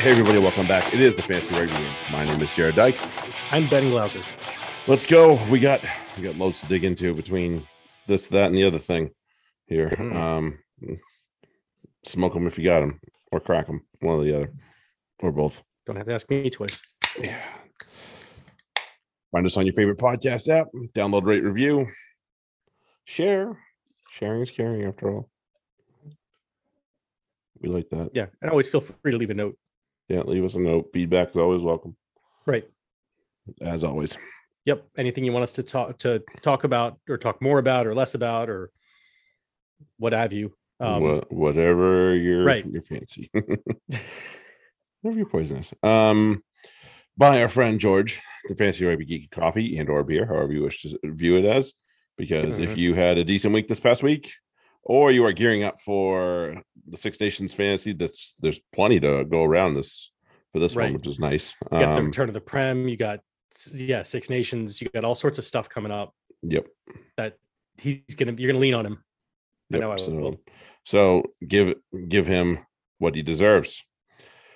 Hey, 0.00 0.12
everybody, 0.12 0.38
welcome 0.38 0.66
back. 0.66 0.94
It 0.94 1.00
is 1.00 1.14
the 1.14 1.22
Fantasy 1.22 1.52
Rugby 1.52 1.74
Room. 1.74 1.92
My 2.10 2.24
name 2.24 2.40
is 2.40 2.48
Jarrod 2.48 2.74
Dyke. 2.74 2.98
I'm 3.52 3.68
Ben 3.68 3.90
Glauser. 3.90 4.22
Let's 4.86 5.04
go. 5.04 5.34
We 5.50 5.60
got 5.60 5.82
we 6.16 6.22
got 6.22 6.36
loads 6.36 6.62
to 6.62 6.66
dig 6.68 6.84
into 6.84 7.12
between 7.12 7.66
this, 8.06 8.28
that, 8.28 8.46
and 8.46 8.56
the 8.56 8.64
other 8.64 8.78
thing 8.78 9.10
here. 9.66 9.90
Mhm. 9.90 10.16
Um, 10.16 10.58
smoke 12.06 12.32
them 12.32 12.46
if 12.46 12.56
you 12.56 12.64
got 12.64 12.80
them, 12.80 12.98
or 13.30 13.40
crack 13.40 13.66
them, 13.66 13.82
one 14.00 14.20
or 14.20 14.24
the 14.24 14.34
other, 14.34 14.52
or 15.18 15.32
both. 15.32 15.62
Don't 15.84 15.96
have 15.96 16.06
to 16.06 16.14
ask 16.14 16.30
me 16.30 16.48
twice. 16.48 16.80
Yeah. 17.18 17.44
Find 19.32 19.44
us 19.44 19.58
on 19.58 19.66
your 19.66 19.74
favorite 19.74 19.98
podcast 19.98 20.48
app. 20.48 20.68
Download, 20.94 21.26
rate, 21.26 21.44
review, 21.44 21.88
share. 23.04 23.58
Sharing 24.12 24.40
is 24.40 24.50
caring, 24.50 24.82
after 24.84 25.12
all. 25.12 25.30
We 27.60 27.68
like 27.68 27.90
that. 27.90 28.12
Yeah, 28.14 28.26
and 28.40 28.50
always 28.50 28.70
feel 28.70 28.80
free 28.80 29.12
to 29.12 29.18
leave 29.18 29.28
a 29.28 29.34
note. 29.34 29.58
Yeah, 30.10 30.22
leave 30.22 30.44
us 30.44 30.56
a 30.56 30.58
note. 30.58 30.90
Feedback 30.92 31.30
is 31.30 31.36
always 31.36 31.62
welcome, 31.62 31.94
Right. 32.44 32.68
as 33.60 33.84
always. 33.84 34.18
Yep. 34.64 34.84
Anything 34.98 35.24
you 35.24 35.30
want 35.32 35.44
us 35.44 35.52
to 35.54 35.62
talk 35.62 35.98
to 35.98 36.20
talk 36.42 36.64
about, 36.64 36.98
or 37.08 37.16
talk 37.16 37.40
more 37.40 37.60
about, 37.60 37.86
or 37.86 37.94
less 37.94 38.14
about, 38.16 38.50
or 38.50 38.72
what 39.98 40.12
have 40.12 40.32
you. 40.32 40.52
Um, 40.80 41.02
Wha- 41.02 41.24
whatever 41.30 42.16
your 42.16 42.42
right. 42.44 42.66
your 42.66 42.82
fancy. 42.82 43.30
whatever 45.00 45.16
your 45.18 45.26
poisonous. 45.28 45.72
Um, 45.84 46.42
by 47.16 47.40
our 47.40 47.48
friend 47.48 47.78
George, 47.78 48.20
the 48.48 48.56
Fancy 48.56 48.84
Rugby 48.84 49.06
geeky 49.06 49.30
Coffee 49.30 49.78
and 49.78 49.88
or 49.88 50.02
beer, 50.02 50.26
however 50.26 50.52
you 50.52 50.62
wish 50.62 50.82
to 50.82 50.98
view 51.04 51.36
it 51.36 51.44
as. 51.44 51.72
Because 52.16 52.58
if 52.58 52.70
Mhm. 52.70 52.76
you 52.78 52.94
had 52.94 53.16
a 53.16 53.24
decent 53.24 53.54
week 53.54 53.68
this 53.68 53.80
past 53.80 54.02
week, 54.02 54.32
or 54.82 55.10
you 55.12 55.24
are 55.24 55.32
gearing 55.32 55.62
up 55.62 55.80
for 55.80 56.62
the 56.88 56.96
Six 56.96 57.20
Nations 57.20 57.52
Fantasy, 57.54 57.92
this 57.92 58.36
there's 58.40 58.60
plenty 58.72 58.98
to 59.00 59.24
go 59.24 59.44
around 59.44 59.74
this 59.74 60.10
for 60.52 60.58
this 60.58 60.74
Right. 60.76 60.84
one, 60.86 60.94
which 60.94 61.06
is 61.06 61.18
nice. 61.18 61.54
you 61.72 61.78
got 61.78 61.94
the 61.94 62.00
Um, 62.00 62.06
return 62.06 62.28
of 62.28 62.34
the 62.34 62.40
Prem. 62.40 62.88
You 62.88 62.96
got 62.96 63.20
yeah, 63.72 64.02
Six 64.02 64.30
Nations. 64.30 64.80
You 64.80 64.88
got 64.88 65.04
all 65.04 65.14
sorts 65.14 65.38
of 65.38 65.44
stuff 65.44 65.68
coming 65.68 65.92
up 65.92 66.14
yep. 66.42 66.66
that 67.16 67.36
he's 67.78 68.00
gonna. 68.16 68.32
You're 68.32 68.50
gonna 68.52 68.60
lean 68.60 68.74
on 68.74 68.86
him. 68.86 69.04
I 69.72 69.76
Yep, 69.76 69.80
know 69.80 69.92
I 69.92 69.96
so, 69.96 70.12
will. 70.12 70.40
so 70.84 71.22
give 71.46 71.74
give 72.08 72.26
him 72.26 72.58
what 72.98 73.14
he 73.14 73.22
deserves. 73.22 73.82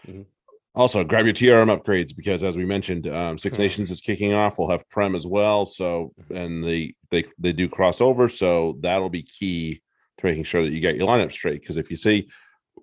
Mhm. 0.06 0.26
Also, 0.74 1.04
grab 1.04 1.24
your 1.24 1.32
TRM 1.34 1.68
upgrades 1.70 2.16
because, 2.16 2.42
as 2.42 2.56
we 2.56 2.64
mentioned, 2.64 3.06
um, 3.06 3.38
Six 3.38 3.56
Mhm. 3.56 3.60
Nations 3.60 3.90
is 3.92 4.00
kicking 4.00 4.32
off. 4.32 4.58
We'll 4.58 4.70
have 4.70 4.88
Prem 4.88 5.14
as 5.14 5.24
well. 5.26 5.64
So, 5.66 6.12
Mm-hmm. 6.20 6.36
and 6.36 6.64
they 6.64 6.94
they 7.10 7.24
they 7.38 7.52
do 7.52 7.68
cross 7.68 8.00
over. 8.00 8.28
So 8.28 8.76
that'll 8.80 9.10
be 9.10 9.22
key 9.22 9.82
to 10.18 10.26
making 10.26 10.44
sure 10.44 10.62
that 10.62 10.72
you 10.72 10.80
get 10.80 10.96
your 10.96 11.08
lineup 11.08 11.32
straight. 11.32 11.60
Because 11.60 11.76
if 11.76 11.90
you 11.90 11.96
see, 11.96 12.28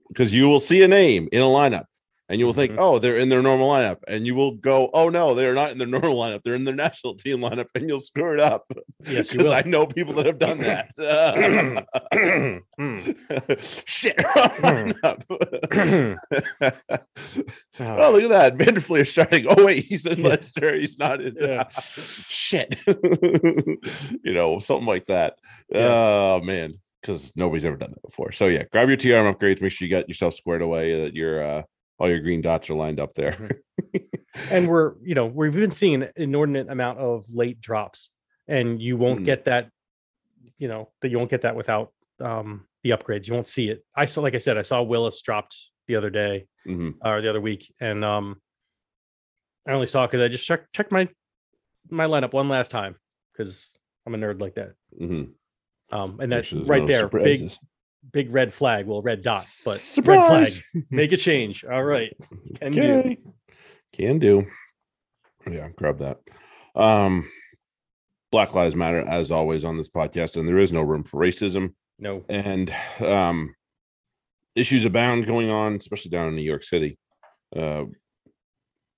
because 0.09 0.31
you 0.33 0.47
will 0.47 0.59
see 0.59 0.81
a 0.83 0.87
name 0.87 1.27
in 1.31 1.41
a 1.41 1.45
lineup. 1.45 1.85
And 2.29 2.39
you 2.39 2.45
will 2.45 2.53
think, 2.53 2.71
Mhm. 2.71 2.77
oh, 2.79 2.97
they're 2.97 3.17
in 3.17 3.27
their 3.27 3.41
normal 3.41 3.67
lineup, 3.69 3.97
and 4.07 4.25
you 4.25 4.35
will 4.35 4.51
go, 4.51 4.89
oh 4.93 5.09
no, 5.09 5.33
they're 5.33 5.53
not 5.53 5.71
in 5.71 5.77
their 5.77 5.87
normal 5.99 6.15
lineup. 6.15 6.39
They're 6.45 6.55
in 6.55 6.63
their 6.63 6.73
national 6.73 7.15
team 7.15 7.39
lineup, 7.39 7.65
and 7.75 7.89
you'll 7.89 7.99
screw 7.99 8.31
it 8.33 8.39
up. 8.39 8.71
Yes, 9.05 9.33
you 9.33 9.39
because 9.39 9.49
will. 9.49 9.53
I 9.53 9.63
know 9.65 9.85
people 9.85 10.13
that 10.13 10.25
have 10.27 10.39
done 10.39 10.59
that. 10.59 10.93
Hmm. 12.77 13.11
Shit. 13.59 14.15
Ah, 14.25 14.55
oh, 17.79 18.11
look 18.11 18.23
at 18.23 18.29
that. 18.29 18.55
Van 18.55 18.73
der 18.75 18.79
Flier 18.81 19.05
starting. 19.05 19.45
Oh, 19.49 19.65
wait, 19.65 19.85
he's 19.85 20.05
in 20.05 20.19
Yeah. 20.19 20.27
Leicester. 20.29 20.75
He's 20.75 20.97
not 20.97 21.21
in. 21.21 21.35
Yeah. 21.39 21.65
Shit. 21.97 22.79
you 22.87 24.33
know, 24.33 24.59
something 24.59 24.87
like 24.87 25.05
that. 25.07 25.37
Yeah. 25.69 25.87
Oh, 25.89 26.41
man. 26.43 26.75
Because 27.01 27.33
nobody's 27.35 27.65
ever 27.65 27.77
done 27.77 27.91
that 27.91 28.01
before. 28.03 28.31
So, 28.31 28.45
yeah, 28.47 28.63
grab 28.71 28.87
your 28.87 28.97
TRM 28.97 29.33
upgrades. 29.33 29.61
Make 29.61 29.71
sure 29.71 29.87
you 29.87 29.91
got 29.93 30.07
yourself 30.07 30.35
squared 30.35 30.61
away, 30.61 31.01
that 31.05 31.15
your 31.15 31.43
uh, 31.43 31.63
all 31.97 32.09
your 32.09 32.19
green 32.19 32.41
dots 32.41 32.69
are 32.69 32.75
lined 32.75 32.99
up 32.99 33.13
there. 33.15 33.61
and 34.51 34.67
we're 34.67 34.93
you 35.03 35.15
know 35.15 35.25
we've 35.25 35.53
been 35.53 35.71
seeing 35.71 36.03
an 36.03 36.09
inordinate 36.15 36.69
amount 36.69 36.99
of 36.99 37.25
late 37.29 37.59
drops 37.59 38.09
and 38.47 38.81
you 38.81 38.95
won't 38.97 39.21
Mm. 39.21 39.25
get 39.25 39.45
that 39.45 39.69
you 40.57 40.67
know 40.67 40.89
that 41.01 41.09
you 41.09 41.17
won't 41.17 41.29
get 41.29 41.41
that 41.41 41.55
without 41.55 41.91
um 42.21 42.65
the 42.83 42.91
upgrades 42.91 43.27
you 43.27 43.33
won't 43.33 43.47
see 43.47 43.69
it 43.69 43.83
i 43.95 44.05
saw 44.05 44.21
like 44.21 44.33
i 44.33 44.37
said 44.37 44.57
i 44.57 44.61
saw 44.61 44.81
willis 44.81 45.21
dropped 45.21 45.55
the 45.87 45.95
other 45.97 46.09
day 46.09 46.47
Mhm. 46.65 46.93
or 47.03 47.21
the 47.21 47.29
other 47.29 47.41
week 47.41 47.73
and 47.81 48.05
um 48.05 48.39
i 49.67 49.71
only 49.71 49.85
saw 49.87 50.07
because 50.07 50.21
i 50.21 50.27
just 50.29 50.45
checked 50.47 50.71
checked 50.73 50.91
my 50.93 51.09
my 51.89 52.05
lineup 52.05 52.31
one 52.33 52.47
last 52.47 52.71
time 52.71 52.95
because 53.33 53.75
i'm 54.05 54.15
a 54.15 54.17
nerd 54.17 54.39
like 54.39 54.55
that 54.55 54.73
Mhm. 54.99 55.31
Um 55.91 56.19
and 56.19 56.31
that's 56.31 56.51
right 56.53 56.81
no 56.81 56.87
there 56.87 57.07
big 57.07 57.39
surprises. 57.39 57.59
big 58.11 58.33
red 58.33 58.53
flag 58.53 58.85
well 58.85 59.01
red 59.01 59.21
dot 59.21 59.45
but 59.65 59.81
red 60.05 60.27
flag. 60.27 60.85
Make 60.89 61.11
a 61.11 61.17
change. 61.17 61.63
All 61.65 61.83
right. 61.83 62.13
Can 62.59 62.71
do. 62.71 63.15
Can 63.93 64.19
do. 64.19 64.47
Yeah, 65.49 65.69
grab 65.75 65.99
that. 65.99 66.19
Um 66.79 67.29
Black 68.31 68.53
Lives 68.55 68.75
Matter 68.75 69.01
as 69.01 69.29
always 69.31 69.65
on 69.65 69.75
this 69.77 69.89
podcast, 69.89 70.37
and 70.37 70.47
there 70.47 70.57
is 70.57 70.71
no 70.71 70.81
room 70.81 71.03
for 71.03 71.19
racism. 71.19 71.73
no. 71.99 72.23
And 72.29 72.73
um 72.99 73.53
issues 74.55 74.85
abound 74.85 75.25
going 75.27 75.49
on, 75.49 75.75
especially 75.75 76.11
down 76.11 76.27
in 76.29 76.35
New 76.35 76.41
York 76.41 76.63
City, 76.63 76.97
uh 77.55 77.83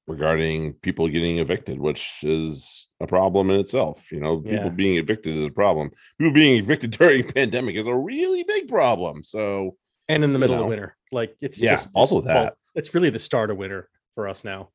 regarding 0.08 0.74
people 0.74 1.08
getting 1.08 1.38
evicted, 1.40 1.80
which 1.80 2.20
is 2.24 2.90
a 3.00 3.08
problem 3.08 3.50
in 3.50 3.60
itself. 3.60 4.12
You 4.12 4.20
know, 4.20 4.38
people 4.40 4.66
Yeah. 4.66 4.70
being 4.70 4.98
evicted 4.98 5.38
is 5.38 5.46
a 5.46 5.50
problem. 5.50 5.92
People 6.18 6.34
being 6.34 6.58
evicted 6.64 6.92
during 6.92 7.24
pandemic 7.28 7.76
is 7.76 7.88
a 7.88 7.96
really 7.96 8.44
big 8.44 8.68
problem. 8.68 9.24
So 9.24 9.78
and 10.10 10.24
in 10.24 10.34
the 10.34 10.40
middle 10.40 10.58
know. 10.58 10.64
of 10.64 10.70
winter 10.70 10.98
like 11.14 11.36
it's 11.40 11.62
yeah, 11.62 11.72
just 11.72 11.90
also 11.94 12.16
well, 12.16 12.24
that. 12.46 12.56
it's 12.76 12.94
really 12.94 13.10
the 13.10 13.20
start 13.20 13.52
of 13.52 13.58
winter 13.58 13.88
for 14.16 14.28
us 14.28 14.44
now. 14.44 14.70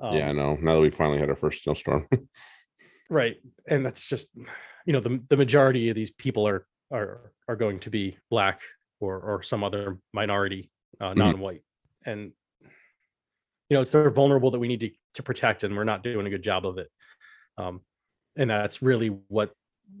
Um, 0.00 0.16
yeah, 0.16 0.28
I 0.28 0.32
know. 0.32 0.56
Now 0.60 0.76
that 0.76 0.80
we 0.80 0.90
finally 0.90 1.18
had 1.18 1.28
our 1.28 1.36
first 1.36 1.62
snowstorm. 1.62 2.08
right. 3.10 3.36
And 3.68 3.84
that's 3.84 4.04
just, 4.04 4.28
you 4.86 4.92
know, 4.92 5.00
the 5.00 5.20
the 5.28 5.36
majority 5.36 5.88
of 5.88 5.94
these 5.94 6.10
people 6.10 6.46
are 6.48 6.66
are 6.92 7.32
are 7.48 7.56
going 7.56 7.80
to 7.80 7.90
be 7.90 8.16
black 8.30 8.60
or 9.00 9.20
or 9.20 9.42
some 9.42 9.62
other 9.64 9.98
minority, 10.12 10.70
uh, 11.00 11.10
Mhm. 11.12 11.16
non-white, 11.16 11.62
and 12.06 12.32
you 13.68 13.76
know, 13.76 13.80
it's 13.80 13.90
they're 13.90 14.10
vulnerable 14.10 14.50
that 14.50 14.58
we 14.58 14.68
need 14.68 14.80
to 14.80 14.90
to 15.14 15.22
protect, 15.22 15.64
and 15.64 15.76
we're 15.76 15.84
not 15.84 16.02
doing 16.02 16.26
a 16.26 16.30
good 16.30 16.42
job 16.42 16.66
of 16.66 16.78
it. 16.78 16.88
Um, 17.56 17.80
and 18.36 18.50
that's 18.50 18.82
really 18.82 19.08
what 19.28 19.52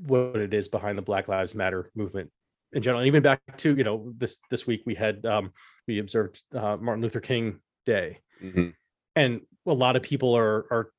what 0.06 0.36
it 0.36 0.52
is 0.54 0.68
behind 0.68 0.98
the 0.98 1.02
Black 1.02 1.28
Lives 1.28 1.54
Matter 1.54 1.90
movement 1.94 2.30
in 2.72 2.82
general. 2.82 3.00
And 3.00 3.06
even 3.06 3.22
back 3.22 3.40
to 3.58 3.74
you 3.76 3.84
know 3.84 4.12
this 4.18 4.36
this 4.50 4.66
week 4.66 4.82
we 4.86 4.94
had 4.94 5.24
um, 5.26 5.52
we 5.86 5.98
observed 5.98 6.42
uh, 6.54 6.76
Martin 6.80 7.02
Luther 7.02 7.20
King 7.20 7.60
Day, 7.86 8.18
Mhm. 8.42 8.74
and 9.16 9.40
a 9.66 9.72
lot 9.72 9.96
of 9.96 10.02
people 10.02 10.36
are 10.36 10.66
are 10.70 10.90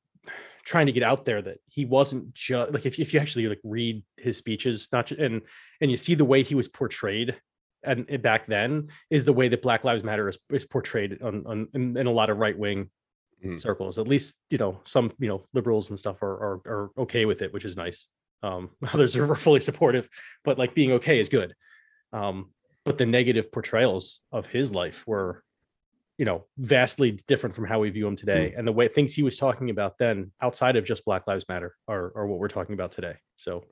trying 0.64 0.86
to 0.86 0.92
get 0.92 1.04
out 1.04 1.24
there 1.24 1.40
that 1.42 1.58
he 1.68 1.84
wasn't 1.84 2.34
just 2.34 2.72
like 2.72 2.84
if, 2.86 2.98
if 2.98 3.14
you 3.14 3.20
actually 3.20 3.46
like 3.46 3.60
read 3.62 4.02
his 4.16 4.36
speeches 4.36 4.88
not 4.92 5.06
ju- 5.06 5.16
and 5.20 5.42
and 5.80 5.90
you 5.92 5.96
see 5.96 6.16
the 6.16 6.24
way 6.24 6.42
he 6.42 6.56
was 6.56 6.66
portrayed 6.66 7.36
and 7.86 8.06
and 8.08 8.22
back 8.22 8.46
then 8.46 8.88
is 9.10 9.24
the 9.24 9.32
way 9.32 9.48
that 9.48 9.62
black 9.62 9.84
lives 9.84 10.02
matter 10.04 10.28
is, 10.28 10.38
is 10.50 10.64
portrayed 10.66 11.22
on, 11.22 11.44
on 11.46 11.68
in, 11.74 11.96
in 11.96 12.06
a 12.06 12.10
lot 12.12 12.30
of 12.30 12.38
right-wing 12.38 12.90
Mhm. 13.44 13.60
circles. 13.60 13.98
At 13.98 14.08
least 14.08 14.38
you 14.50 14.56
know 14.58 14.80
some 14.84 15.12
you 15.18 15.28
know 15.28 15.44
liberals 15.52 15.90
and 15.90 15.98
stuff 15.98 16.22
are 16.22 16.36
are, 16.46 16.60
are 16.66 16.90
okay 16.98 17.26
with 17.26 17.42
it 17.42 17.52
which 17.52 17.66
is 17.66 17.76
nice. 17.76 18.08
Um 18.42 18.70
others 18.94 19.14
are 19.16 19.34
fully 19.34 19.60
supportive 19.60 20.08
but 20.42 20.58
like 20.58 20.74
being 20.74 20.92
okay 20.92 21.20
is 21.20 21.28
good. 21.28 21.54
Um 22.12 22.52
but 22.84 22.96
the 22.98 23.04
negative 23.06 23.52
portrayals 23.52 24.20
of 24.32 24.46
his 24.46 24.72
life 24.72 25.06
were 25.06 25.42
you 26.16 26.24
know 26.24 26.46
vastly 26.56 27.10
different 27.26 27.54
from 27.54 27.66
how 27.66 27.78
we 27.80 27.90
view 27.90 28.06
him 28.06 28.16
today. 28.16 28.54
And 28.56 28.66
the 28.66 28.72
way 28.72 28.88
things 28.88 29.12
he 29.12 29.22
was 29.22 29.36
talking 29.36 29.68
about 29.68 29.98
then 29.98 30.32
outside 30.40 30.76
of 30.76 30.84
just 30.86 31.04
black 31.04 31.26
lives 31.26 31.44
matter 31.46 31.76
are, 31.86 32.12
are 32.16 32.26
what 32.26 32.38
we're 32.38 32.48
talking 32.48 32.72
about 32.72 32.92
today. 32.92 33.16
So 33.36 33.64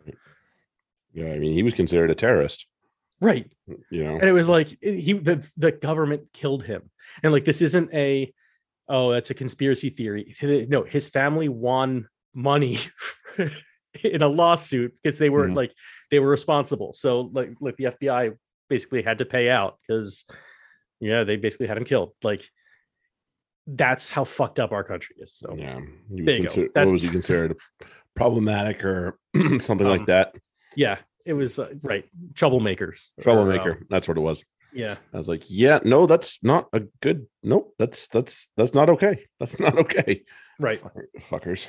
Yeah, 1.14 1.32
I 1.32 1.38
mean, 1.38 1.54
he 1.54 1.62
was 1.62 1.72
considered 1.74 2.10
a 2.10 2.14
terrorist. 2.14 2.66
Right. 3.24 3.50
You 3.90 4.04
know, 4.04 4.14
and 4.16 4.24
it 4.28 4.32
was 4.32 4.48
like 4.48 4.68
he 4.80 5.12
the, 5.14 5.46
the 5.56 5.72
government 5.72 6.28
killed 6.32 6.62
him. 6.64 6.90
And 7.22 7.32
like 7.32 7.44
this 7.44 7.62
isn't 7.62 7.92
a 7.94 8.32
oh 8.88 9.12
that's 9.12 9.30
a 9.30 9.34
conspiracy 9.34 9.90
theory. 9.90 10.34
No 10.68 10.84
his 10.84 11.08
family 11.08 11.48
won 11.48 12.08
money 12.34 12.78
in 14.04 14.22
a 14.22 14.28
lawsuit 14.28 14.92
because 15.02 15.18
they 15.18 15.30
were 15.30 15.48
Mhm. 15.48 15.56
like 15.56 15.72
they 16.10 16.18
were 16.18 16.28
responsible. 16.28 16.92
So 16.92 17.30
like 17.32 17.50
like 17.60 17.76
the 17.76 17.84
fbi 17.84 18.36
basically 18.68 19.02
had 19.02 19.18
to 19.18 19.24
pay 19.24 19.48
out 19.50 19.78
because 19.86 20.24
yeah 21.00 21.24
they 21.24 21.36
basically 21.36 21.66
had 21.66 21.76
him 21.78 21.84
killed. 21.84 22.12
Like 22.22 22.42
that's 23.66 24.10
how 24.10 24.24
fucked 24.24 24.60
up 24.60 24.72
our 24.72 24.84
country 24.84 25.16
is 25.18 25.32
so. 25.34 25.54
Yeah, 25.56 25.80
he 26.08 26.22
was 26.22 26.26
There 26.26 26.34
you 26.36 26.42
go. 26.42 26.48
considered, 26.48 26.70
That- 26.74 26.86
what 26.86 26.92
was 26.92 27.02
he 27.02 27.08
considered 27.08 27.56
problematic 28.14 28.84
or 28.84 29.18
something 29.60 29.86
like 29.86 30.00
Um, 30.00 30.06
that? 30.06 30.34
yeah 30.76 30.98
it 31.24 31.32
was 31.34 31.58
uh, 31.58 31.72
right 31.82 32.04
troublemakers 32.34 33.08
or, 33.18 33.22
Troublemaker. 33.24 33.72
um, 33.72 33.86
That's 33.90 34.08
what 34.08 34.16
it 34.16 34.20
was. 34.20 34.44
yeah 34.72 34.96
I 35.12 35.16
was 35.16 35.28
like, 35.28 35.44
yeah, 35.48 35.78
no, 35.84 36.06
that's 36.06 36.42
not 36.42 36.68
a 36.72 36.80
good. 37.00 37.26
Nope, 37.42 37.74
that's 37.78 38.08
that's 38.08 38.48
that's 38.56 38.74
not 38.74 38.90
okay. 38.90 39.26
That's 39.38 39.58
not 39.58 39.76
okay. 39.78 40.22
right 40.58 40.80
Fucker- 40.80 41.08
fuckers. 41.30 41.66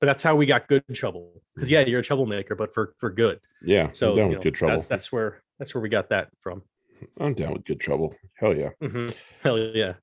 but 0.00 0.06
that's 0.06 0.22
how 0.22 0.34
we 0.36 0.46
got 0.46 0.66
good 0.68 0.82
trouble 0.94 1.32
because 1.54 1.70
yeah 1.70 1.80
you're 1.80 2.00
a 2.00 2.02
troublemaker 2.02 2.54
but 2.54 2.72
for 2.74 2.94
for 2.98 3.10
good 3.10 3.38
Yeah, 3.62 3.90
so 3.92 4.14
down 4.16 4.16
you 4.16 4.28
with 4.30 4.38
know, 4.38 4.42
good 4.42 4.54
trouble. 4.54 4.76
That's, 4.76 4.86
that's 4.86 5.12
where 5.12 5.42
that's 5.58 5.74
where 5.74 5.82
we 5.82 5.88
got 5.88 6.08
that 6.10 6.28
from. 6.40 6.62
I'm 7.20 7.34
down 7.34 7.52
with 7.54 7.64
good 7.64 7.80
trouble. 7.80 8.14
Hell 8.38 8.54
yeah. 8.56 8.70
Mhm. 8.82 9.14
Hell 9.42 9.58
yeah! 9.58 9.94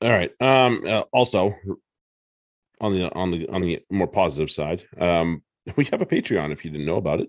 All 0.00 0.10
right. 0.10 0.30
Um. 0.40 0.82
uh, 0.86 1.02
also, 1.12 1.54
on 2.80 2.92
the 2.94 3.12
on 3.14 3.30
the 3.30 3.48
on 3.48 3.60
the 3.60 3.80
more 3.90 4.06
positive 4.06 4.50
side, 4.50 4.84
um, 4.98 5.42
we 5.76 5.84
have 5.86 6.00
a 6.00 6.06
Patreon. 6.06 6.52
If 6.52 6.64
you 6.64 6.70
didn't 6.70 6.86
know 6.86 6.96
about 6.96 7.20
it, 7.20 7.28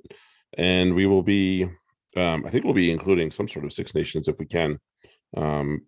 and 0.57 0.93
we 0.95 1.05
will 1.05 1.23
be, 1.23 1.63
um, 2.17 2.45
I 2.45 2.49
think 2.49 2.65
we'll 2.65 2.73
be 2.73 2.91
including 2.91 3.31
some 3.31 3.47
sort 3.47 3.65
of 3.65 3.73
Six 3.73 3.93
Nations 3.95 4.27
if 4.27 4.39
we 4.39 4.45
can, 4.45 4.79
um, 5.37 5.81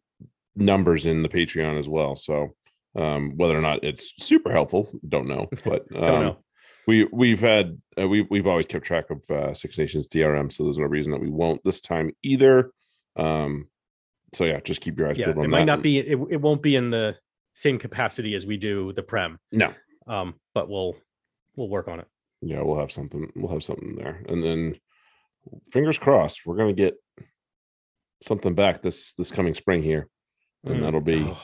numbers 0.55 1.05
in 1.05 1.23
the 1.23 1.29
Patreon 1.29 1.79
as 1.79 1.87
well. 1.89 2.15
So, 2.15 2.49
um, 2.95 3.37
whether 3.37 3.57
or 3.57 3.61
not 3.61 3.83
it's 3.83 4.13
super 4.19 4.51
helpful, 4.51 4.91
don't 5.07 5.27
know. 5.27 5.47
But 5.63 5.83
um, 5.95 6.05
Don't 6.05 6.21
know. 6.23 6.37
we 6.87 7.07
we've 7.11 7.39
had 7.39 7.77
uh, 7.99 8.07
we've 8.07 8.27
we've 8.29 8.47
always 8.47 8.65
kept 8.65 8.85
track 8.85 9.05
of 9.09 9.23
uh, 9.29 9.53
Six 9.53 9.77
Nations 9.77 10.07
DRM, 10.07 10.51
so 10.51 10.63
there's 10.63 10.77
no 10.77 10.85
reason 10.85 11.11
that 11.13 11.21
we 11.21 11.29
won't 11.29 11.63
this 11.63 11.81
time 11.81 12.11
either. 12.23 12.71
Um. 13.15 13.67
So 14.33 14.45
yeah, 14.45 14.59
just 14.61 14.79
keep 14.81 14.97
your 14.97 15.09
eyes 15.09 15.17
Yeah, 15.17 15.25
peeled 15.27 15.39
on 15.39 15.45
it 15.45 15.47
might 15.49 15.59
that. 15.59 15.65
not 15.65 15.81
be. 15.81 15.99
It, 15.99 16.17
it 16.29 16.41
won't 16.41 16.61
be 16.61 16.75
in 16.75 16.89
the 16.89 17.15
same 17.53 17.77
capacity 17.77 18.33
as 18.35 18.45
we 18.45 18.57
do 18.57 18.93
the 18.93 19.03
prem. 19.03 19.37
No. 19.51 19.73
Um, 20.07 20.35
but 20.53 20.69
we'll 20.69 20.95
we'll 21.55 21.69
work 21.69 21.87
on 21.87 21.99
it. 21.99 22.07
Yeah 22.41 22.61
we'll 22.61 22.79
have 22.79 22.91
something 22.91 23.31
we'll 23.35 23.51
have 23.51 23.63
something 23.63 23.95
there 23.95 24.23
and 24.27 24.43
then 24.43 24.75
fingers 25.71 25.97
crossed 25.99 26.41
we're 26.45 26.55
gonna 26.57 26.73
get 26.73 26.95
something 28.23 28.53
back 28.53 28.81
this 28.81 29.13
this 29.13 29.31
coming 29.31 29.53
spring 29.53 29.81
here 29.83 30.07
and 30.63 30.75
Mm. 30.77 30.81
that'll 30.81 31.01
be 31.01 31.23
Oh, 31.27 31.41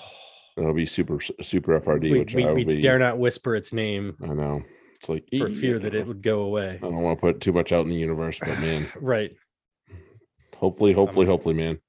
that'll 0.55 0.73
be 0.73 0.85
super 0.85 1.19
super 1.19 1.79
frd 1.79 2.03
we, 2.03 2.19
which 2.19 2.35
we, 2.35 2.43
i 2.43 2.47
will 2.47 2.55
we 2.55 2.63
be 2.65 2.79
dare 2.81 2.99
not 2.99 3.17
whisper 3.17 3.55
its 3.55 3.73
name 3.73 4.15
i 4.23 4.27
know 4.27 4.61
it's 4.99 5.09
like 5.09 5.23
for 5.37 5.47
"Ee, 5.47 5.55
fear 5.55 5.79
that 5.79 5.93
it 5.95 6.05
would 6.07 6.21
go 6.23 6.41
away. 6.41 6.75
i 6.75 6.77
don't 6.77 7.01
want 7.01 7.17
to 7.17 7.21
put 7.21 7.41
too 7.41 7.51
much 7.53 7.71
out 7.71 7.83
in 7.85 7.89
the 7.89 7.95
universe 7.95 8.39
but 8.39 8.59
man 8.59 8.87
Right. 9.01 9.31
hopefully 10.55 10.93
hopefully 10.93 11.25
hopefully 11.25 11.53
man 11.55 11.79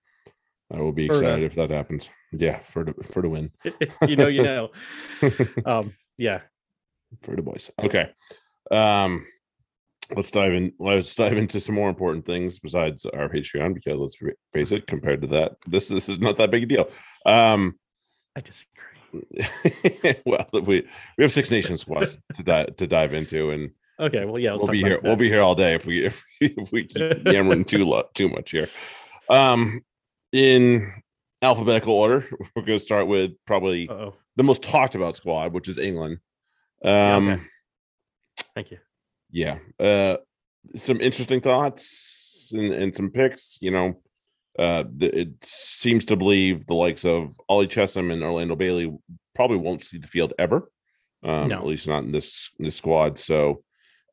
i 0.71 0.79
will 0.81 0.93
be 0.93 1.07
excited 1.07 1.43
if 1.45 1.55
that 1.55 1.71
happens 1.71 2.11
yeah 2.33 2.59
for 2.61 2.85
the 2.85 2.95
for 3.11 3.23
the 3.23 3.29
win 3.29 3.51
you 4.07 4.17
know, 4.17 4.29
you 4.29 4.43
know. 4.51 4.69
Um, 5.65 5.95
yeah. 6.19 6.41
for 7.23 7.35
the 7.37 7.43
boys. 7.43 7.71
Okay. 7.83 8.11
Um 8.71 9.27
let's 10.17 10.31
dive 10.31 10.55
in 10.55 10.73
let's 10.79 11.15
dive 11.15 11.37
into 11.37 11.61
some 11.61 11.75
more 11.75 11.89
important 11.91 12.25
things 12.25 12.59
besides 12.59 13.05
our 13.07 13.29
Patreon 13.29 13.75
because 13.75 13.99
let's 13.99 14.17
face 14.53 14.73
it, 14.73 14.87
compared 14.87 15.21
to 15.23 15.27
that, 15.29 15.57
this 15.67 15.89
this 15.89 16.09
is 16.09 16.19
not 16.19 16.37
that 16.39 16.51
big 16.51 16.63
a 16.65 16.67
deal. 16.67 16.91
Um 17.27 17.79
I 18.37 18.41
disagree. 18.41 18.75
well 20.27 20.47
we 20.53 20.87
we 21.17 21.25
have 21.25 21.33
six 21.33 21.51
Nations 21.51 21.81
squads 21.81 22.19
to 22.35 22.43
dive 22.43 22.77
to 22.77 22.87
dive 22.87 23.15
into 23.15 23.51
and 23.51 23.71
Okay. 24.01 24.25
Well, 24.25 24.39
yeah. 24.39 24.55
we'll 24.57 24.69
be 24.69 24.79
here 24.83 25.01
we'll 25.03 25.17
be 25.17 25.29
here 25.29 25.41
all 25.41 25.55
day 25.57 25.75
if 25.75 25.85
we 25.87 26.05
if 26.07 26.25
we, 26.41 26.47
if 26.57 26.73
we 26.73 26.85
keep 26.85 27.25
yammering 27.27 27.65
too 27.65 27.85
lo- 27.85 28.09
too 28.15 28.29
much 28.29 28.51
here. 28.51 28.69
Um 29.29 29.81
in 30.33 30.93
alphabetical 31.43 31.95
order, 31.95 32.27
we're 32.55 32.63
gonna 32.63 32.79
start 32.79 33.07
with 33.07 33.33
probably 33.47 33.89
Uh-oh. 33.89 34.15
the 34.37 34.43
most 34.45 34.63
talked 34.63 34.95
about 34.95 35.17
squad, 35.17 35.53
which 35.53 35.69
is 35.69 35.79
England. 35.79 36.19
Yeah, 36.85 37.17
Um 37.17 37.29
okay. 37.31 37.43
Thank 38.55 38.71
you. 38.71 38.79
yeah 39.31 39.59
uh 39.81 40.17
some 40.77 41.01
interesting 41.01 41.41
thoughts 41.41 42.51
and, 42.53 42.73
and 42.75 42.95
some 42.95 43.11
picks 43.11 43.59
you 43.61 43.71
know 43.71 44.01
uh 44.59 44.85
th- 44.99 45.13
it 45.15 45.29
seems 45.45 46.05
to 46.07 46.17
believe 46.17 46.67
the 46.67 46.75
likes 46.75 47.05
of 47.05 47.39
ollie 47.49 47.69
chessum 47.69 48.13
and 48.13 48.23
orlando 48.23 48.57
bailey 48.57 48.93
probably 49.35 49.57
won't 49.57 49.85
see 49.85 49.99
the 49.99 50.07
field 50.09 50.33
ever 50.39 50.71
um 51.23 51.49
No. 51.49 51.59
at 51.59 51.67
least 51.67 51.87
not 51.89 52.05
in 52.05 52.13
this 52.13 52.51
this 52.59 52.77
squad 52.77 53.19
so 53.19 53.63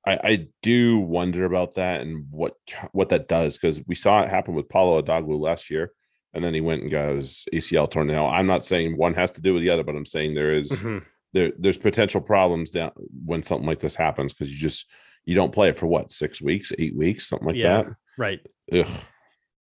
i 0.05 0.13
i 0.31 0.47
do 0.61 0.99
wonder 0.99 1.45
about 1.45 1.73
that 1.75 2.01
and 2.01 2.25
what 2.29 2.53
what 2.91 3.09
that 3.09 3.27
does 3.27 3.57
because 3.57 3.81
we 3.87 3.95
saw 3.95 4.21
it 4.23 4.29
happen 4.29 4.53
with 4.53 4.69
paolo 4.69 5.01
odogwu 5.01 5.39
last 5.39 5.69
year 5.69 5.91
and 6.33 6.43
then 6.43 6.53
he 6.53 6.61
went 6.61 6.81
and 6.83 6.91
got 6.91 7.15
his 7.15 7.47
acl 7.53 7.89
torn 7.89 8.07
now 8.07 8.27
i'm 8.27 8.47
not 8.47 8.65
saying 8.65 8.97
one 8.97 9.13
has 9.15 9.31
to 9.31 9.41
do 9.41 9.53
with 9.53 9.63
the 9.63 9.69
other 9.69 9.83
but 9.83 9.95
i'm 9.95 10.05
saying 10.05 10.33
there 10.35 10.53
is 10.55 10.71
Mhm. 10.73 11.03
There 11.35 11.51
there's 11.59 11.77
potential 11.77 12.21
problems 12.21 12.71
down 12.71 12.91
when 13.25 13.43
something 13.43 13.67
like 13.67 13.79
this 13.79 13.93
happens 13.93 14.33
because 14.33 14.49
you 14.51 14.57
just 14.57 14.89
you 15.25 15.35
don't 15.35 15.51
play 15.51 15.67
it 15.67 15.77
for 15.77 15.85
what 15.85 16.09
six 16.09 16.41
weeks 16.41 16.71
eight 16.79 16.95
weeks 16.95 17.27
something 17.27 17.45
like 17.47 17.57
Yeah. 17.57 17.89
Right. 18.17 18.39
Ugh, 18.71 18.87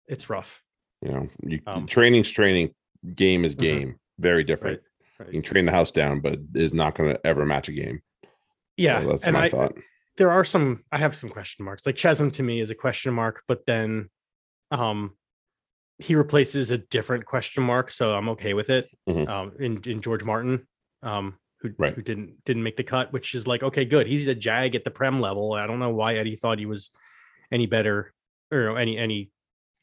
It's 0.07 0.31
rough. 0.31 0.63
you 1.03 1.11
know 1.11 1.29
you 1.45 1.59
Um, 1.67 1.89
training's 1.89 2.31
training 2.31 2.73
game 3.17 3.45
is 3.45 3.57
Mhm. 3.57 3.59
game 3.59 3.97
very 4.21 4.45
different 4.45 4.81
Right. 5.19 5.27
you 5.29 5.33
can 5.33 5.43
train 5.43 5.67
the 5.67 5.73
house 5.73 5.91
down 5.91 6.21
but 6.21 6.39
is 6.55 6.73
not 6.73 6.95
going 6.95 7.13
to 7.13 7.27
ever 7.27 7.45
match 7.45 7.69
a 7.69 7.73
game 7.73 8.01
So 8.23 8.29
Yeah. 8.77 9.01
that's 9.05 9.25
and 9.25 9.35
my 9.35 9.47
I, 9.47 9.49
thought 9.49 9.73
there 10.17 10.31
are 10.31 10.45
some 10.45 10.85
i 10.93 10.99
have 10.99 11.17
some 11.17 11.29
question 11.29 11.65
marks 11.65 11.85
like 11.87 11.97
chessum 11.97 12.31
to 12.35 12.43
me 12.45 12.61
is 12.61 12.71
a 12.71 12.75
question 12.77 13.13
mark 13.13 13.43
but 13.49 13.67
then 13.67 14.11
um 14.71 15.17
he 15.99 16.15
replaces 16.15 16.71
a 16.71 16.79
different 16.79 17.25
question 17.27 17.65
mark 17.65 17.91
so 17.91 18.15
i'm 18.15 18.29
okay 18.29 18.55
with 18.55 18.71
it 18.71 18.87
Mhm. 19.09 19.29
um 19.29 19.53
in, 19.59 19.83
in 19.93 20.01
george 20.01 20.23
martin 20.23 20.69
um 21.03 21.37
who, 21.65 21.71
Right. 21.79 21.95
who 21.95 22.03
didn't 22.03 22.45
didn't 22.45 22.63
make 22.63 22.77
the 22.77 22.85
cut 22.85 23.13
which 23.13 23.35
is 23.35 23.47
like 23.47 23.63
okay 23.63 23.85
good 23.87 24.07
he's 24.07 24.27
a 24.29 24.35
jag 24.35 24.75
at 24.75 24.85
the 24.85 24.91
prem 24.91 25.21
level 25.21 25.55
i 25.55 25.67
don't 25.67 25.79
know 25.81 25.91
why 25.91 26.15
eddie 26.17 26.37
thought 26.37 26.59
he 26.59 26.67
was 26.67 26.91
any 27.51 27.67
better 27.67 28.13
or 28.53 28.79
any 28.79 28.99
any 28.99 29.31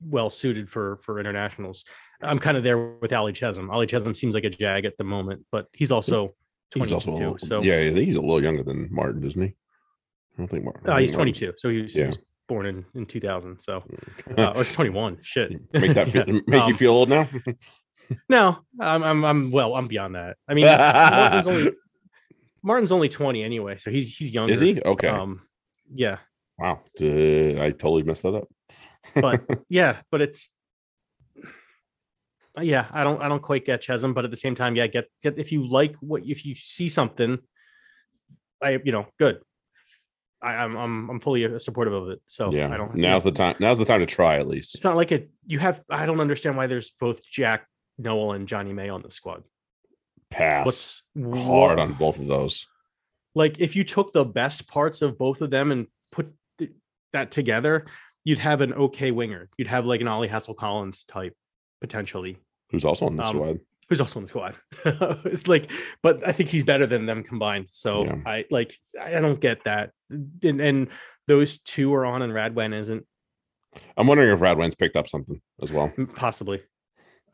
well 0.04 0.30
suited 0.30 0.70
for 0.70 0.98
for 0.98 1.20
internationals. 1.20 1.84
I'm 2.22 2.40
kind 2.40 2.58
of 2.58 2.64
there 2.64 2.78
with 3.04 3.14
ali 3.14 3.34
chessum. 3.34 3.72
Ali 3.72 3.86
chessum 3.88 4.16
seems 4.16 4.34
like 4.36 4.44
a 4.44 4.50
jag 4.50 4.86
at 4.86 4.98
the 4.98 5.04
moment 5.04 5.46
but 5.52 5.68
he's 5.74 5.92
also 5.92 6.36
he's 6.74 6.90
22 6.90 6.94
also 6.94 7.12
little, 7.12 7.38
so 7.40 7.62
yeah 7.62 7.78
i 7.78 7.94
think 7.94 8.06
he's 8.08 8.16
a 8.16 8.22
little 8.22 8.42
younger 8.42 8.64
than 8.64 8.88
martin 8.92 9.24
isn't 9.24 9.42
he? 9.42 9.50
I 9.50 10.38
don't 10.38 10.48
think 10.48 10.64
martin 10.64 10.90
uh, 10.90 10.98
he's 10.98 11.12
22 11.12 11.54
so 11.58 11.70
he 11.70 11.82
was, 11.82 11.94
he 11.94 12.04
was 12.04 12.18
born 12.48 12.66
in 12.66 12.86
in 12.96 13.06
2000 13.06 13.60
so 13.60 13.84
uh, 14.38 14.54
or 14.56 14.62
it's 14.62 14.74
21 14.74 15.18
shit. 15.22 15.52
Make 15.74 15.94
that 15.96 16.08
Yeah. 16.16 16.24
make 16.48 16.66
you 16.68 16.74
Um, 16.74 16.78
feel 16.84 16.92
old 16.94 17.10
now 17.10 17.28
no 18.30 18.58
i'm 18.80 19.04
i'm, 19.04 19.26
I'm 19.26 19.52
well 19.52 19.76
i'm 19.76 19.88
beyond 19.88 20.16
that. 20.16 20.38
I 20.48 20.54
mean 20.54 20.66
martin's 20.66 21.48
only 21.48 21.72
martin's 22.64 22.92
only 22.92 23.10
20 23.10 23.44
anyway 23.44 23.78
so 23.78 23.92
he's 23.92 24.16
he's 24.16 24.34
younger. 24.34 24.54
Is 24.54 24.60
he? 24.60 24.82
Okay. 24.82 25.08
Um 25.08 25.42
yeah. 25.94 26.20
Wow. 26.58 26.82
I 27.00 27.74
totally 27.78 28.04
messed 28.04 28.24
that 28.24 28.36
up. 28.36 28.48
But 29.16 29.44
yeah 29.70 30.02
but 30.12 30.22
it's 30.22 30.52
yeah 32.60 32.88
i 32.92 33.04
don't 33.04 33.22
i 33.22 33.30
don't 33.30 33.42
quite 33.42 33.66
get 33.66 33.82
chessum 33.82 34.14
but 34.14 34.26
at 34.26 34.32
the 34.32 34.38
same 34.38 34.56
time 34.56 34.76
yeah 34.76 34.86
get, 34.88 35.06
get 35.24 35.40
if 35.40 35.52
you 35.52 35.66
like 35.68 35.96
what 36.02 36.24
if 36.26 36.46
you 36.46 36.54
see 36.54 36.90
something 36.90 37.40
i 38.62 38.80
you 38.84 38.92
know 38.92 39.06
good. 39.18 39.42
I, 40.44 40.56
i'm 40.56 40.76
i'm 40.76 41.10
i'm 41.10 41.20
fully 41.20 41.60
supportive 41.60 41.94
of 41.94 42.10
it 42.10 42.22
so 42.26 42.52
yeah. 42.52 42.72
I 42.74 42.78
don't 42.78 42.96
now's 42.96 43.24
the 43.24 43.32
time 43.32 43.56
now's 43.60 43.78
the 43.78 43.86
time 43.86 44.00
to 44.00 44.06
try 44.06 44.40
at 44.40 44.48
least. 44.48 44.76
It's 44.76 44.84
not 44.84 44.96
like 44.96 45.12
it 45.12 45.30
you 45.46 45.60
have 45.60 45.82
i 45.90 46.06
don't 46.06 46.20
understand 46.20 46.58
why 46.58 46.68
there's 46.68 46.92
both 47.00 47.24
jack 47.24 47.68
nowell 47.98 48.34
and 48.34 48.48
johnny 48.48 48.74
may 48.74 48.90
on 48.90 49.02
the 49.02 49.12
squad. 49.12 49.44
Pass 50.30 51.02
what's 51.14 51.46
hard 51.48 51.78
what- 51.78 51.80
on 51.80 51.94
both 51.94 52.20
of 52.20 52.28
those. 52.28 52.66
Like 53.36 53.60
if 53.60 53.76
you 53.76 53.84
took 53.84 54.12
the 54.14 54.26
best 54.26 54.68
parts 54.68 55.02
of 55.02 55.18
both 55.18 55.42
of 55.42 55.50
them 55.52 55.72
and 55.72 55.88
put 56.12 56.34
th- 56.58 56.72
that 57.14 57.32
together 57.32 57.86
you'd 58.24 58.40
have 58.40 58.62
an 58.62 58.74
okay 58.74 59.10
winger. 59.12 59.50
You'd 59.58 59.68
have 59.70 59.86
like 59.86 60.00
an 60.02 60.08
ollie 60.08 60.28
hassell-collins 60.30 61.06
type 61.06 61.36
potentially. 61.80 62.38
Who's 62.72 62.86
also 62.86 63.08
on 63.08 63.16
the 63.16 63.24
Um, 63.24 63.30
squad. 63.36 63.60
who's 63.90 64.00
also 64.00 64.20
in 64.20 64.26
the 64.26 64.30
squad. 64.30 64.56
It's 65.26 65.48
like 65.48 65.72
but 66.04 66.26
i 66.28 66.32
think 66.32 66.50
he's 66.50 66.64
better 66.64 66.86
than 66.86 67.06
them 67.06 67.24
combined. 67.24 67.68
So 67.70 68.06
Yeah. 68.06 68.16
i 68.26 68.46
like 68.52 68.76
i 69.00 69.12
don't 69.20 69.40
get 69.40 69.64
that. 69.66 69.92
And, 70.10 70.62
and 70.62 70.88
those 71.28 71.60
two 71.60 71.94
are 71.94 72.06
on 72.06 72.22
and 72.22 72.32
radwan 72.34 72.74
isn't. 72.78 73.06
I'm 73.98 74.06
wondering 74.08 74.32
if 74.34 74.40
Radwan's 74.42 74.76
picked 74.76 74.98
up 74.98 75.08
something 75.08 75.40
as 75.62 75.72
well. 75.72 75.94
possibly 76.16 76.62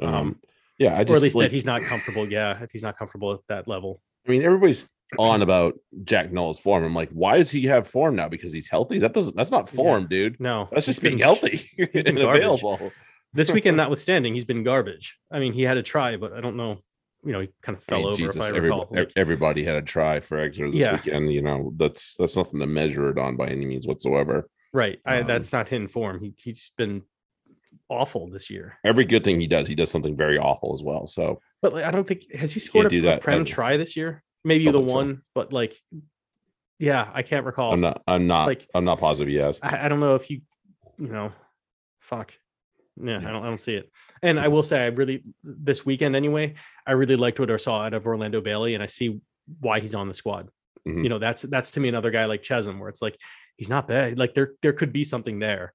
Um, 0.02 0.40
yeah, 0.78 0.96
I 0.98 1.04
just 1.04 1.14
or 1.14 1.16
at 1.18 1.22
least 1.24 1.36
like, 1.36 1.46
that 1.50 1.52
he's 1.56 1.66
not 1.66 1.84
comfortable 1.84 2.32
yeah 2.32 2.62
if 2.62 2.72
he's 2.72 2.84
not 2.84 2.98
comfortable 2.98 3.34
at 3.34 3.40
that 3.50 3.68
level 3.68 4.02
I 4.28 4.32
mean, 4.32 4.44
everybody's 4.44 4.88
on 5.18 5.42
about 5.42 5.76
Jack 6.04 6.34
Nowell's 6.34 6.60
form. 6.60 6.84
I'm 6.84 6.94
like, 6.94 7.10
why 7.12 7.38
does 7.38 7.50
he 7.50 7.64
have 7.68 7.88
form 7.88 8.18
now? 8.18 8.28
Because 8.28 8.52
he's 8.52 8.68
healthy. 8.70 9.00
That 9.00 9.14
doesn't. 9.14 9.38
That's 9.38 9.52
not 9.52 9.70
Yeah. 9.72 9.76
form, 9.78 10.08
dude. 10.10 10.38
no 10.40 10.68
That's 10.72 10.86
he's 10.86 10.96
just 10.96 11.02
being 11.02 11.16
been- 11.18 11.24
healthy 11.24 11.70
been 11.78 12.08
and 12.08 12.18
garbage. 12.18 12.42
available. 12.44 12.92
this 13.34 13.52
weekend 13.52 13.78
notwithstanding 13.84 14.34
he's 14.34 14.46
been 14.46 14.64
garbage 14.64 15.18
i 15.32 15.40
mean 15.40 15.54
he 15.54 15.64
had 15.64 15.78
a 15.78 15.84
try 15.84 16.16
but 16.18 16.32
i 16.34 16.42
don't 16.42 16.56
know 16.58 16.78
you 17.24 17.32
know 17.34 17.40
he 17.42 17.50
kind 17.62 17.78
of 17.78 17.84
I 17.88 17.92
fell 17.92 18.00
mean, 18.00 18.08
over 18.08 18.18
Jesus, 18.18 18.36
if 18.36 18.42
i 18.42 18.56
everybody, 18.56 18.86
Like, 19.00 19.12
everybody 19.16 19.64
had 19.64 19.76
a 19.76 19.82
try 19.82 20.20
for 20.20 20.38
Exeter 20.40 20.72
this 20.72 20.82
Yeah. 20.82 20.94
weekend. 20.94 21.34
You 21.34 21.42
know, 21.42 21.74
that's 21.76 22.16
that's 22.16 22.36
nothing 22.38 22.60
to 22.60 22.68
measure 22.68 23.10
it 23.10 23.18
on 23.18 23.36
by 23.38 23.48
any 23.48 23.66
means 23.66 23.88
whatsoever. 23.88 24.50
right 24.74 25.00
I, 25.06 25.20
um, 25.22 25.28
that's 25.28 25.52
not 25.54 25.68
hidden 25.70 25.88
form 25.88 26.20
he, 26.20 26.34
he's 26.38 26.72
been 26.78 27.02
awful 27.90 28.30
this 28.30 28.50
year 28.50 28.78
Every 28.84 29.06
good 29.06 29.24
thing 29.24 29.40
he 29.40 29.48
does, 29.48 29.68
he 29.68 29.76
does 29.76 29.90
something 29.90 30.16
very 30.18 30.38
awful 30.38 30.74
as 30.74 30.84
well. 30.84 31.08
So 31.08 31.40
But 31.62 31.74
like, 31.74 31.86
I 31.86 31.92
don't 31.92 32.08
think 32.08 32.34
has 32.36 32.52
he 32.52 32.60
scored 32.60 32.92
a, 32.92 33.16
a 33.16 33.20
prem 33.20 33.46
try 33.46 33.78
this 33.78 33.96
year? 33.96 34.24
Maybe 34.44 34.66
the 34.66 34.74
think 34.74 34.90
so. 34.90 34.96
one, 34.96 35.22
but 35.34 35.54
like, 35.54 35.74
yeah, 36.80 37.10
I 37.14 37.22
can't 37.24 37.46
recall. 37.46 37.74
I'm 37.74 37.82
not. 37.82 38.02
I'm 38.08 38.28
not. 38.28 38.46
like- 38.48 38.68
I'm 38.74 38.86
not 38.86 39.00
positive. 39.00 39.30
He 39.30 39.36
has. 39.38 39.60
I, 39.62 39.86
I 39.86 39.88
don't 39.88 40.00
know 40.00 40.16
if 40.16 40.30
you, 40.30 40.42
you 41.00 41.08
know, 41.08 41.32
fuck. 42.00 42.34
Yeah, 43.02 43.20
Yeah. 43.20 43.30
I 43.30 43.32
don't. 43.32 43.44
I 43.44 43.48
don't 43.48 43.60
see 43.60 43.76
it. 43.76 43.92
And 44.22 44.40
I 44.40 44.48
will 44.48 44.64
say, 44.64 44.84
I 44.84 44.88
really 44.88 45.24
this 45.44 45.86
weekend 45.86 46.16
anyway. 46.16 46.54
I 46.86 46.92
really 46.94 47.16
liked 47.16 47.40
what 47.40 47.50
I 47.52 47.58
saw 47.58 47.82
out 47.84 47.94
of 47.94 48.06
Orlando 48.08 48.42
Bailey, 48.42 48.74
and 48.76 48.84
I 48.84 48.88
see 48.88 49.20
why 49.60 49.80
he's 49.80 49.96
on 49.96 50.08
the 50.08 50.14
squad. 50.14 50.50
Mhm. 50.88 51.04
You 51.04 51.10
know, 51.10 51.20
that's 51.20 51.42
that's 51.42 51.72
to 51.72 51.80
me 51.80 51.90
another 51.90 52.12
guy 52.12 52.26
like 52.26 52.44
Chessum, 52.44 52.80
where 52.80 52.90
it's 52.90 53.02
like 53.02 53.18
he's 53.58 53.70
not 53.70 53.88
bad. 53.88 54.18
Like 54.20 54.34
there 54.36 54.52
there 54.62 54.74
could 54.74 54.94
be 54.94 55.04
something 55.04 55.40
there. 55.40 55.74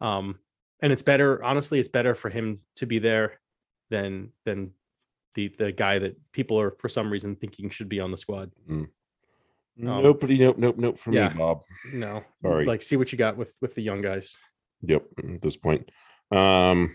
Um, 0.00 0.38
and 0.82 0.92
it's 0.92 1.02
better. 1.02 1.42
Honestly, 1.42 1.78
it's 1.78 1.88
better 1.88 2.14
for 2.14 2.28
him 2.28 2.60
to 2.76 2.86
be 2.86 2.98
there 2.98 3.40
than 3.90 4.32
than 4.44 4.72
the 5.34 5.48
the 5.56 5.72
guy 5.72 5.98
that 6.00 6.16
people 6.32 6.60
are 6.60 6.72
for 6.78 6.88
some 6.88 7.10
reason 7.10 7.36
thinking 7.36 7.70
should 7.70 7.88
be 7.88 8.00
on 8.00 8.10
the 8.10 8.18
squad. 8.18 8.50
Um, 8.68 8.90
Nobody, 9.74 10.36
nope, 10.38 10.58
nope, 10.58 10.76
nope 10.76 10.98
for 10.98 11.12
yeah. 11.12 11.30
me, 11.30 11.34
Bob. 11.38 11.62
No, 11.92 12.22
Sorry. 12.42 12.66
like 12.66 12.82
see 12.82 12.96
what 12.96 13.10
you 13.10 13.16
got 13.16 13.38
with 13.38 13.56
with 13.62 13.74
the 13.74 13.80
young 13.82 14.02
guys. 14.02 14.36
Yep, 14.82 15.04
at 15.32 15.40
this 15.40 15.56
point. 15.56 15.88
Um 16.30 16.94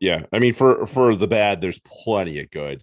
yeah, 0.00 0.24
I 0.32 0.38
mean 0.38 0.54
for 0.54 0.86
for 0.86 1.14
the 1.16 1.26
bad, 1.28 1.60
there's 1.60 1.80
plenty 1.80 2.40
of 2.40 2.50
good. 2.50 2.82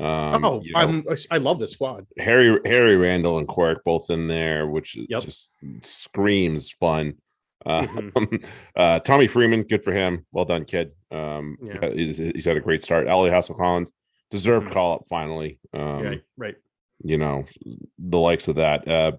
Um 0.00 0.44
oh, 0.44 0.60
you 0.64 0.72
know, 0.72 0.78
I'm 0.80 1.04
I 1.30 1.38
love 1.38 1.60
this 1.60 1.72
squad. 1.72 2.06
Harry 2.18 2.58
Harry 2.64 2.96
Randall 2.96 3.38
and 3.38 3.46
Quirke 3.46 3.84
both 3.84 4.10
in 4.10 4.26
there, 4.26 4.66
which 4.66 4.96
Yep. 4.96 5.22
just 5.22 5.50
screams 5.82 6.70
fun. 6.70 7.14
Uh, 7.66 7.86
Mhm. 7.86 8.44
uh, 8.76 9.00
Tommy 9.00 9.26
Freeman, 9.26 9.62
good 9.62 9.82
for 9.84 9.92
him. 9.92 10.26
Well 10.32 10.44
done, 10.44 10.64
kid. 10.64 10.92
Um, 11.10 11.56
Yeah. 11.62 11.90
he's, 11.92 12.18
he's 12.18 12.44
had 12.44 12.56
a 12.56 12.60
great 12.60 12.82
start. 12.82 13.06
Ellie 13.08 13.30
Hassell-Collins 13.30 13.90
deserved 14.30 14.68
Mhm. 14.68 14.72
call 14.72 14.94
up 14.94 15.04
finally. 15.08 15.58
Um, 15.72 16.02
right, 16.02 16.22
right. 16.36 16.54
you 17.02 17.18
know, 17.18 17.44
the 17.98 18.18
likes 18.18 18.48
of 18.48 18.56
that. 18.56 18.86
Uh, 18.88 19.12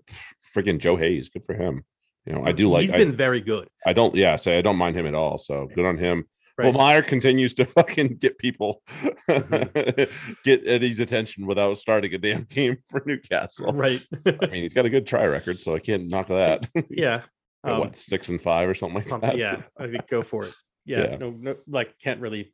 freaking 0.55 0.79
Joe 0.79 0.95
Heyes, 0.95 1.29
good 1.29 1.45
for 1.45 1.53
him. 1.55 1.83
You 2.25 2.33
know, 2.33 2.43
I 2.45 2.51
do 2.53 2.69
like. 2.69 2.81
He's 2.81 2.91
been 2.91 3.15
very 3.15 3.39
good. 3.41 3.67
I 3.85 3.93
don't. 3.93 4.15
Yeah, 4.15 4.35
say 4.37 4.57
I 4.57 4.61
don't 4.61 4.77
mind 4.77 4.95
him 4.97 5.05
at 5.05 5.13
all. 5.13 5.37
So 5.37 5.67
good 5.75 5.85
on 5.85 5.97
him. 5.97 6.25
Right. 6.57 6.65
Well, 6.65 6.73
Meyer 6.73 7.01
continues 7.03 7.53
to 7.55 7.65
fucking 7.77 8.15
get 8.17 8.37
people 8.39 8.81
Mm-hmm. 9.29 10.33
get 10.43 10.65
Eddie's 10.67 10.99
attention 10.99 11.45
without 11.45 11.77
starting 11.77 12.13
a 12.13 12.17
damn 12.17 12.43
game 12.45 12.77
for 12.89 13.03
Newcastle. 13.05 13.73
right. 13.73 14.01
I 14.25 14.47
mean, 14.47 14.61
he's 14.63 14.73
got 14.73 14.85
a 14.85 14.89
good 14.89 15.05
try 15.05 15.25
record, 15.25 15.61
so 15.61 15.75
I 15.75 15.79
can't 15.79 16.07
knock 16.07 16.27
that. 16.29 16.67
yeah. 16.89 17.23
Um, 17.65 17.79
what 17.79 17.97
six 17.97 18.29
and 18.29 18.39
five 18.41 18.69
or 18.69 18.75
something 18.75 18.95
like 18.95 19.03
something- 19.05 19.29
that? 19.29 19.37
yeah, 19.37 19.61
I 19.77 19.87
think 19.87 20.07
go 20.09 20.21
for 20.21 20.45
it. 20.45 20.53
Yeah, 20.87 21.09
Yeah. 21.11 21.17
No, 21.17 21.29
no, 21.31 21.55
like 21.67 21.97
can't 21.99 22.21
really 22.21 22.53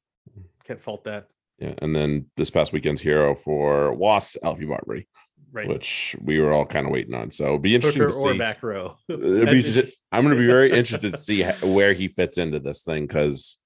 can't 0.65 0.79
fault 0.81 1.03
that. 1.03 1.27
yeah. 1.59 1.73
And 1.79 1.93
then 1.95 2.27
this 2.37 2.49
past 2.49 2.71
weekend's 2.71 3.01
hero 3.01 3.35
for 3.35 3.93
Was 3.93 4.37
Alfie 4.41 4.65
Barbeary, 4.65 5.09
Right. 5.51 5.67
which 5.67 6.15
we 6.21 6.39
were 6.39 6.53
all 6.53 6.65
kind 6.65 6.85
of 6.85 6.93
waiting 6.93 7.13
on. 7.13 7.29
So 7.31 7.47
it'd 7.49 7.61
be 7.61 7.75
interesting 7.75 8.03
Hooker 8.03 8.13
to 8.13 8.19
or 8.19 8.31
see. 8.33 8.37
back 8.37 8.63
row. 8.63 8.95
Be 9.09 9.15
That's 9.17 9.63
just- 9.65 9.73
just- 9.73 9.99
I'm 10.13 10.23
going 10.23 10.33
to 10.35 10.39
be 10.39 10.47
very 10.47 10.71
interested 10.71 11.11
to 11.11 11.17
see 11.17 11.43
where 11.61 11.91
he 11.91 12.07
fits 12.07 12.37
into 12.37 12.59
this 12.59 12.83
thing 12.83 13.05
because 13.05 13.59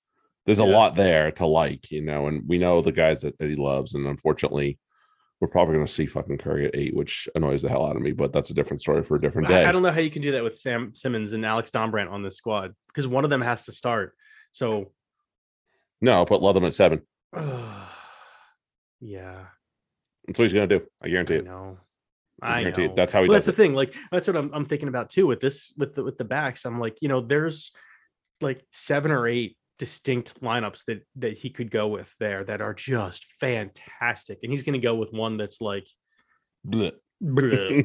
there's 0.48 0.60
a 0.60 0.64
Yeah. 0.64 0.78
lot 0.78 0.96
there 0.96 1.32
to 1.34 1.46
like, 1.46 1.92
you 1.92 2.02
know, 2.02 2.26
and 2.26 2.42
we 2.48 2.58
know 2.58 2.82
the 2.82 2.92
guys 2.92 3.22
that, 3.22 3.38
that 3.38 3.50
he 3.50 3.56
loves, 3.56 3.94
and 3.94 4.08
unfortunately, 4.08 4.80
we're 5.46 5.52
probably 5.52 5.76
going 5.76 5.86
to 5.86 5.92
see 5.92 6.08
fucking 6.08 6.40
Curry 6.40 6.66
at 6.66 6.76
eight, 6.76 6.96
which 6.96 7.30
annoys 7.36 7.62
the 7.62 7.70
hell 7.70 7.86
out 7.86 7.96
of 7.96 8.02
me. 8.02 8.12
But 8.12 8.34
that's 8.34 8.50
a 8.50 8.54
different 8.56 8.82
story 8.82 9.04
for 9.04 9.16
a 9.16 9.22
different 9.22 9.48
day. 9.48 9.64
I, 9.64 9.70
I 9.70 9.72
don't 9.72 9.84
know 9.84 9.92
how 9.92 10.00
you 10.00 10.10
can 10.10 10.24
do 10.24 10.32
that 10.32 10.44
with 10.44 10.58
Sam 10.58 10.96
Simmonds 10.96 11.34
and 11.34 11.46
Alex 11.46 11.70
Dombrandt 11.70 12.10
on 12.12 12.24
this 12.24 12.36
squad 12.36 12.74
because 12.88 13.08
one 13.08 13.24
of 13.24 13.30
them 13.30 13.42
has 13.42 13.66
to 13.66 13.72
start. 13.72 14.16
So 14.54 14.92
No, 16.02 16.14
I'll 16.14 16.26
put 16.26 16.42
Leatherman 16.42 16.68
at 16.68 16.74
seven. 16.74 17.02
yeah, 19.00 19.46
That's 20.26 20.40
what 20.40 20.46
he's 20.46 20.54
going 20.54 20.68
to 20.68 20.80
do. 20.80 20.86
I 21.04 21.10
guarantee 21.10 21.36
I 21.36 21.38
it. 21.38 21.46
No. 21.46 21.78
I 22.42 22.58
I 22.58 22.60
guarantee 22.62 22.88
know. 22.88 22.94
it. 22.94 22.96
That's 22.96 23.14
how 23.14 23.22
he 23.22 23.30
well, 23.30 23.36
that's 23.36 23.46
does 23.46 23.56
the 23.56 23.64
thing. 23.64 23.76
Like 23.76 23.94
that's 24.12 24.28
what 24.28 24.36
I'm, 24.36 24.50
I'm 24.52 24.66
thinking 24.66 24.88
about 24.88 25.12
too 25.12 25.28
with 25.28 25.42
this 25.42 25.72
with 25.78 25.94
the 25.94 26.04
with 26.04 26.18
the 26.18 26.26
backs. 26.26 26.66
I'm 26.66 26.80
like, 26.80 26.98
you 27.02 27.08
know, 27.08 27.22
there's 27.22 27.72
like 28.42 28.66
seven 28.72 29.12
or 29.12 29.28
eight 29.28 29.58
distinct 29.78 30.42
lineups 30.42 30.86
that 30.86 31.04
that 31.18 31.38
he 31.38 31.50
could 31.50 31.72
go 31.72 31.88
with 31.88 32.14
there 32.20 32.44
that 32.44 32.62
are 32.62 32.74
just 32.74 33.26
fantastic, 33.40 34.40
and 34.44 34.52
he's 34.52 34.64
going 34.64 34.80
to 34.80 34.86
go 34.86 34.96
with 34.96 35.12
one 35.12 35.38
that's 35.38 35.62
like, 35.62 35.88
Blech. 36.68 36.94
bleh. 37.24 37.82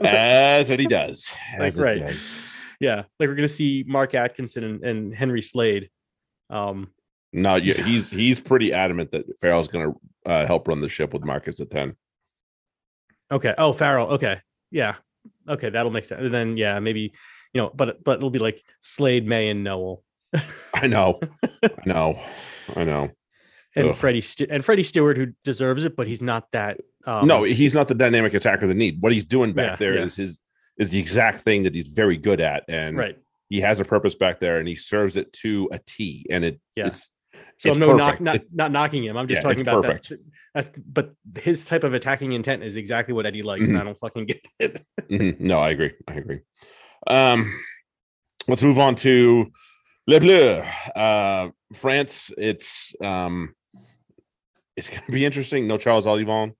As 0.04 0.70
what 0.70 0.80
he 0.80 0.86
does. 0.86 1.34
As 1.58 1.78
it 1.78 1.82
right. 1.82 2.00
does. 2.00 2.38
yeah, 2.80 2.96
like 3.18 3.28
we're 3.28 3.34
going 3.34 3.48
to 3.48 3.48
see 3.48 3.84
Mark 3.86 4.14
Atkinson 4.14 4.64
and, 4.64 4.84
and 4.84 5.14
Henry 5.14 5.42
Slade. 5.42 5.90
Um, 6.48 6.88
No, 7.32 7.56
yeah, 7.56 7.74
Yeah. 7.78 7.84
he's 7.86 8.10
he's 8.10 8.40
pretty 8.40 8.72
adamant 8.72 9.12
that 9.12 9.26
Farrell's 9.40 9.68
going 9.68 9.92
to 9.92 10.30
uh, 10.30 10.46
help 10.46 10.68
run 10.68 10.80
the 10.80 10.88
ship 10.88 11.12
with 11.12 11.24
Marcus 11.24 11.60
at 11.60 11.70
ten. 11.70 11.96
Okay. 13.30 13.54
Oh, 13.56 13.72
Farrell. 13.72 14.08
Okay. 14.08 14.40
Yeah. 14.70 14.96
Okay, 15.48 15.70
that'll 15.70 15.92
make 15.92 16.04
sense. 16.04 16.22
And 16.22 16.32
then 16.32 16.56
yeah, 16.56 16.78
maybe 16.80 17.12
you 17.52 17.60
know, 17.60 17.70
but 17.74 18.02
but 18.04 18.18
it'll 18.18 18.30
be 18.30 18.38
like 18.38 18.62
Slade, 18.80 19.26
May, 19.26 19.48
and 19.48 19.64
Nowell, 19.64 20.04
I 20.74 20.86
know, 20.86 21.20
I 21.62 21.68
know, 21.86 22.20
I 22.76 22.84
know. 22.84 23.10
and 23.76 23.88
Ugh. 23.90 23.94
Freddie 23.94 24.20
Stu- 24.20 24.46
and 24.50 24.64
Freddie 24.64 24.82
Steward, 24.84 25.16
who 25.16 25.28
deserves 25.44 25.84
it, 25.84 25.96
but 25.96 26.06
he's 26.06 26.22
not 26.22 26.50
that. 26.52 26.78
Um, 27.06 27.26
no, 27.26 27.42
he's 27.44 27.74
not 27.74 27.88
the 27.88 27.94
dynamic 27.94 28.34
attacker 28.34 28.66
they 28.66 28.74
need. 28.74 29.00
What 29.00 29.12
he's 29.12 29.24
doing 29.24 29.52
back 29.52 29.70
Yeah, 29.72 29.76
there 29.76 29.94
is 29.94 30.18
yeah. 30.18 30.24
his 30.26 30.38
is 30.78 30.90
the 30.92 30.98
exact 30.98 31.40
thing 31.40 31.64
that 31.64 31.74
he's 31.74 31.88
very 31.88 32.16
good 32.16 32.40
at, 32.40 32.64
and 32.68 32.96
right. 32.96 33.18
he 33.48 33.60
has 33.60 33.80
a 33.80 33.84
purpose 33.84 34.14
back 34.14 34.38
there, 34.40 34.58
and 34.58 34.66
he 34.68 34.74
serves 34.76 35.16
it 35.16 35.32
to 35.34 35.68
a 35.72 35.78
T. 35.86 36.26
And 36.30 36.44
it 36.44 36.60
Yeah. 36.76 36.86
it's 36.86 37.10
So 37.58 37.68
it's 37.70 37.76
I'm 37.76 37.80
no 37.80 37.94
knock, 37.96 38.18
perfect. 38.18 38.24
not 38.24 38.34
It- 38.36 38.46
not 38.52 38.70
knocking 38.72 39.04
him. 39.04 39.16
I'm 39.16 39.26
just 39.28 39.38
Yeah, 39.42 39.48
talking 39.50 39.60
about 39.62 39.82
that's, 39.84 40.12
that's 40.54 40.70
but 40.86 41.12
his 41.38 41.64
type 41.66 41.84
of 41.84 41.92
attacking 41.94 42.32
intent 42.32 42.62
is 42.62 42.76
exactly 42.76 43.12
what 43.14 43.26
Eddie 43.26 43.42
likes, 43.42 43.68
and 43.68 43.76
Mm-hmm. 43.76 43.80
I 43.82 43.84
don't 43.84 43.98
fucking 43.98 44.26
get 44.26 44.40
it. 44.58 44.80
Mhm. 45.10 45.40
No, 45.40 45.58
I 45.58 45.70
agree. 45.70 45.92
I 46.08 46.14
agree. 46.14 46.40
Um, 47.06 47.52
let's 48.48 48.62
move 48.62 48.78
on 48.78 48.94
to 48.96 49.50
Le 50.10 50.18
Bleu. 50.18 50.60
Uh, 50.96 51.50
France. 51.72 52.32
It's 52.36 52.96
um, 53.00 53.54
it's 54.76 54.90
going 54.90 55.04
to 55.06 55.12
be 55.12 55.24
interesting. 55.24 55.68
No 55.68 55.78
Charles 55.78 56.04
Ollivon 56.04 56.54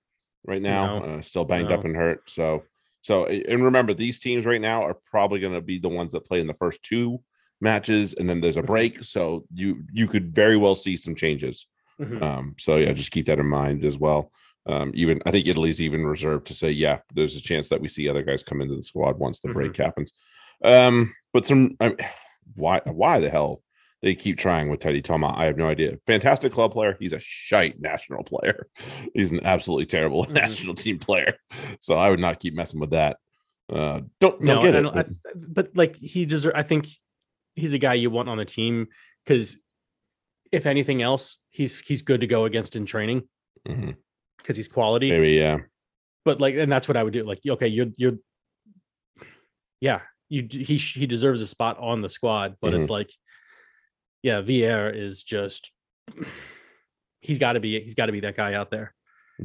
right 0.47 0.63
now. 0.63 1.01
No. 1.01 1.05
Uh, 1.05 1.21
still 1.21 1.45
banged 1.45 1.73
up 1.73 1.85
and 1.85 1.97
hurt. 1.97 2.31
So, 2.31 2.63
so 3.03 3.27
and 3.27 3.65
remember, 3.65 3.93
these 3.93 4.21
teams 4.21 4.47
right 4.47 4.61
now 4.61 4.83
are 4.83 4.97
probably 5.11 5.41
going 5.41 5.55
to 5.55 5.61
be 5.61 5.81
the 5.81 5.89
ones 5.89 6.13
that 6.13 6.27
play 6.27 6.41
in 6.41 6.47
the 6.47 6.55
first 6.55 6.81
two 6.85 7.21
matches, 7.61 8.15
and 8.15 8.31
then 8.31 8.41
there's 8.41 8.57
a 8.57 8.63
break. 8.63 9.03
So 9.03 9.45
you 9.53 9.83
you 9.93 10.07
could 10.07 10.33
very 10.33 10.57
well 10.57 10.77
see 10.77 10.97
some 10.97 11.17
changes. 11.17 11.67
Mhm. 12.01 12.23
Um, 12.23 12.55
so 12.57 12.77
yeah, 12.77 12.93
just 12.93 13.11
keep 13.11 13.27
that 13.27 13.41
in 13.41 13.49
mind 13.49 13.85
as 13.85 13.99
well. 13.99 14.31
Um, 14.67 14.93
even 14.95 15.21
I 15.27 15.33
think 15.33 15.49
Italy's 15.49 15.81
even 15.81 16.07
reserved 16.07 16.47
to 16.47 16.55
say, 16.55 16.71
yeah, 16.71 16.99
there's 17.17 17.35
a 17.35 17.43
chance 17.43 17.69
that 17.71 17.81
we 17.81 17.89
see 17.89 18.09
other 18.09 18.23
guys 18.23 18.45
come 18.45 18.61
into 18.61 18.77
the 18.77 18.83
squad 18.85 19.19
once 19.19 19.41
the 19.41 19.49
break 19.49 19.77
happens. 19.77 20.13
Um, 20.63 21.13
but 21.33 21.47
some 21.47 21.77
I 21.81 21.97
why 22.55 22.81
why 22.85 23.19
the 23.21 23.31
hell 23.31 23.63
they 24.03 24.15
keep 24.15 24.39
trying 24.39 24.69
with 24.71 24.81
Teddy 24.81 25.03
Toma? 25.03 25.35
I 25.37 25.45
have 25.45 25.57
no 25.57 25.69
idea. 25.69 25.99
Fantastic 26.07 26.53
club 26.53 26.73
player. 26.73 26.97
He's 26.99 27.13
a 27.13 27.21
shite 27.21 27.81
national 27.81 28.25
player. 28.25 28.67
He's 29.15 29.31
an 29.31 29.45
absolutely 29.45 29.87
terrible 29.87 30.25
Mhm. 30.27 30.33
national 30.35 30.75
team 30.75 30.99
player. 30.99 31.35
So 31.81 31.95
I 31.97 32.11
would 32.11 32.21
not 32.21 32.41
keep 32.41 32.55
messing 32.55 32.81
with 32.81 32.91
that. 32.91 33.19
Uh, 33.69 34.01
don't 34.21 34.45
don't 34.45 34.45
No, 34.45 34.63
get 34.63 34.75
I 34.75 34.79
it. 34.79 34.83
don't, 34.83 34.99
I, 34.99 35.05
but 35.49 35.77
like 35.77 35.97
he 35.97 36.25
deserves. 36.25 36.55
I 36.57 36.63
think 36.63 36.89
he's 37.55 37.73
a 37.75 37.79
guy 37.79 37.95
you 37.95 38.11
want 38.11 38.29
on 38.29 38.39
the 38.39 38.45
team 38.45 38.89
because 39.25 39.57
if 40.51 40.67
anything 40.67 41.03
else, 41.03 41.39
he's 41.51 41.79
he's 41.81 42.03
good 42.03 42.23
to 42.23 42.27
go 42.27 42.45
against 42.47 42.75
in 42.77 42.85
training 42.87 43.29
because 43.65 44.57
he's 44.57 44.67
quality. 44.69 45.11
Maybe 45.11 45.33
yeah. 45.33 45.59
But 46.25 46.41
like, 46.41 46.55
and 46.57 46.71
that's 46.73 46.89
what 46.89 46.97
I 46.97 47.03
would 47.05 47.13
do. 47.13 47.23
Like, 47.25 47.41
okay, 47.49 47.69
you're 47.69 47.87
you're, 47.97 48.15
yeah, 49.81 50.01
you 50.31 50.47
he 50.51 50.77
he 50.77 51.07
deserves 51.07 51.43
a 51.43 51.47
spot 51.47 51.77
on 51.79 52.01
the 52.01 52.09
squad, 52.09 52.57
but 52.63 52.71
Mm-hmm. 52.73 52.81
it's 52.81 52.89
like, 52.89 53.11
yeah, 54.23 54.41
Vieira 54.41 54.97
is 54.97 55.23
just. 55.23 55.71
He's 57.23 57.39
got 57.39 57.53
to 57.53 57.61
be. 57.61 57.79
He's 57.81 57.95
got 57.95 58.07
to 58.07 58.13
be 58.13 58.21
that 58.21 58.37
guy 58.37 58.55
out 58.55 58.71
there. 58.71 58.95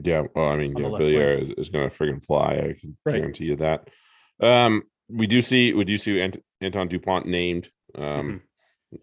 Yeah, 0.01 0.24
well, 0.34 0.48
I 0.48 0.56
mean, 0.56 0.77
yeah, 0.77 0.86
Villière 0.86 1.42
is, 1.42 1.51
is 1.58 1.70
going 1.70 1.89
to 1.89 1.96
friggin' 1.96 2.24
fly. 2.24 2.54
I 2.54 2.75
can 2.80 2.98
Right. 3.06 3.18
guarantee 3.18 3.46
you 3.46 3.56
that. 3.58 3.89
Um, 4.39 4.84
we 5.10 5.27
do 5.27 5.42
see 5.42 5.74
we 5.74 5.84
do 5.84 5.98
see 5.98 6.22
Ant- 6.22 6.42
Anton 6.62 6.88
Dupont 6.88 7.25
named. 7.25 7.70
Um, 7.96 8.04
Mm-hmm. 8.04 8.38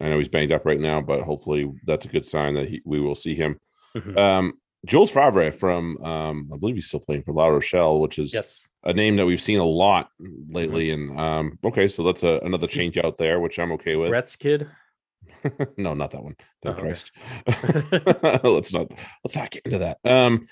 I 0.04 0.08
know 0.08 0.16
he's 0.18 0.28
banged 0.28 0.52
up 0.52 0.64
right 0.64 0.80
now, 0.80 1.02
but 1.02 1.20
hopefully 1.20 1.70
that's 1.84 2.06
a 2.06 2.08
good 2.08 2.24
sign 2.24 2.54
that 2.54 2.66
he, 2.66 2.80
we 2.86 2.98
will 2.98 3.14
see 3.14 3.34
him. 3.34 3.58
Mhm. 3.94 4.16
Um, 4.16 4.54
Jules 4.86 5.10
Favre 5.10 5.52
from 5.52 5.96
um, 6.04 6.50
I 6.52 6.56
believe 6.58 6.74
he's 6.74 6.86
still 6.86 7.00
playing 7.00 7.22
for 7.22 7.32
La 7.32 7.46
Rochelle, 7.46 8.00
which 8.00 8.18
is 8.18 8.34
Yes. 8.34 8.66
a 8.84 8.92
name 8.92 9.16
that 9.16 9.26
we've 9.26 9.40
seen 9.40 9.58
a 9.60 9.64
lot 9.64 10.08
lately. 10.18 10.90
And 10.90 11.18
um, 11.18 11.58
okay, 11.64 11.86
so 11.88 12.02
that's 12.02 12.22
a, 12.24 12.40
another 12.42 12.66
change 12.66 12.98
out 12.98 13.16
there, 13.18 13.40
which 13.40 13.58
I'm 13.58 13.72
okay 13.72 13.94
with. 13.96 14.10
Brett's 14.10 14.34
kid. 14.36 14.68
no, 15.76 15.94
not 15.94 16.10
that 16.10 16.22
one. 16.22 16.34
Thank 16.62 16.76
Oh, 16.76 16.80
okay. 16.80 16.80
Christ. 16.82 17.12
let's 18.44 18.72
not 18.72 18.90
let's 19.24 19.36
not 19.36 19.50
get 19.50 19.62
into 19.64 19.78
that. 19.78 19.98
Um 20.04 20.46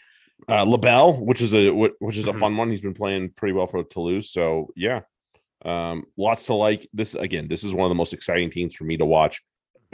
uh 0.49 0.65
Lebel, 0.65 1.25
which 1.25 1.43
is 1.43 1.53
a 1.55 1.71
which 1.71 2.17
is 2.17 2.27
a 2.27 2.33
Mhm. 2.33 2.39
fun 2.41 2.57
one. 2.57 2.71
He's 2.71 2.81
been 2.81 2.95
playing 2.95 3.31
pretty 3.37 3.53
well 3.53 3.67
for 3.67 3.83
Toulouse. 3.83 4.31
So 4.31 4.69
yeah. 4.77 5.01
Um 5.65 6.05
lots 6.17 6.47
to 6.47 6.55
like. 6.55 6.89
This 6.93 7.15
again, 7.15 7.49
this 7.49 7.65
is 7.65 7.75
one 7.75 7.85
of 7.87 7.91
the 7.91 7.95
most 7.97 8.13
exciting 8.15 8.51
teams 8.51 8.75
for 8.75 8.85
me 8.85 8.97
to 8.97 9.05
watch. 9.05 9.43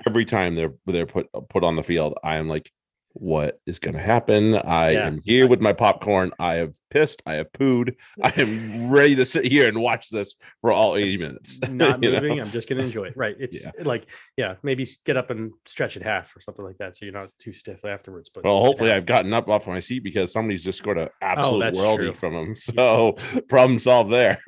Every 0.07 0.25
time 0.25 0.55
they're 0.55 0.75
they're 0.87 1.07
put 1.07 1.26
put 1.49 1.64
on 1.64 1.75
the 1.76 1.83
field, 1.83 2.19
I 2.23 2.37
am 2.37 2.49
like, 2.49 2.71
what 3.19 3.61
is 3.67 3.79
gonna 3.79 3.99
happen? 4.01 4.55
I 4.55 4.91
Yeah. 4.91 5.07
am 5.07 5.21
here 5.25 5.47
with 5.47 5.61
my 5.61 5.73
popcorn. 5.73 6.33
I 6.39 6.55
have 6.57 6.75
pissed, 6.91 7.23
I 7.27 7.35
have 7.35 7.51
pooed. 7.53 7.95
I 8.23 8.33
am 8.41 8.91
ready 8.91 9.17
to 9.17 9.25
sit 9.25 9.45
here 9.47 9.69
and 9.69 9.81
watch 9.81 10.11
this 10.11 10.37
for 10.61 10.71
all 10.73 10.97
80 10.97 11.17
minutes. 11.17 11.61
Not 11.71 12.03
you 12.03 12.13
know? 12.13 12.21
moving. 12.21 12.41
I'm 12.41 12.51
just 12.51 12.69
gonna 12.69 12.83
enjoy 12.85 13.05
it. 13.05 13.15
Right. 13.17 13.37
It's 13.41 13.65
Yeah. 13.65 13.71
like, 13.85 14.07
yeah, 14.37 14.55
maybe 14.63 14.87
get 15.05 15.17
up 15.17 15.31
and 15.31 15.53
stretch 15.67 15.97
it 15.97 16.03
half 16.03 16.37
or 16.37 16.41
something 16.41 16.65
like 16.65 16.79
that, 16.79 16.97
so 16.97 17.05
you're 17.07 17.15
not 17.15 17.31
too 17.39 17.53
stiff 17.53 17.85
afterwards. 17.85 18.29
But 18.29 18.45
Well, 18.45 18.61
hopefully. 18.61 18.93
I've 18.93 19.07
gotten 19.07 19.33
up 19.33 19.49
off 19.49 19.67
my 19.67 19.81
seat 19.81 20.01
because 20.05 20.33
somebody's 20.33 20.63
just 20.65 20.79
scored 20.79 20.99
an 20.99 21.09
oh, 21.09 21.17
absolute 21.23 21.61
that's 21.61 21.79
worldie 21.79 21.97
true. 21.99 22.15
from 22.15 22.35
him. 22.35 22.55
So 22.77 23.13
problem 23.49 23.79
solved 23.79 24.13
there. 24.13 24.39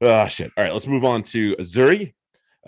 oh 0.00 0.28
shit. 0.28 0.50
All 0.56 0.64
right, 0.64 0.72
let's 0.72 0.86
move 0.86 1.04
on 1.04 1.22
to 1.24 1.54
Zuri. 1.56 2.14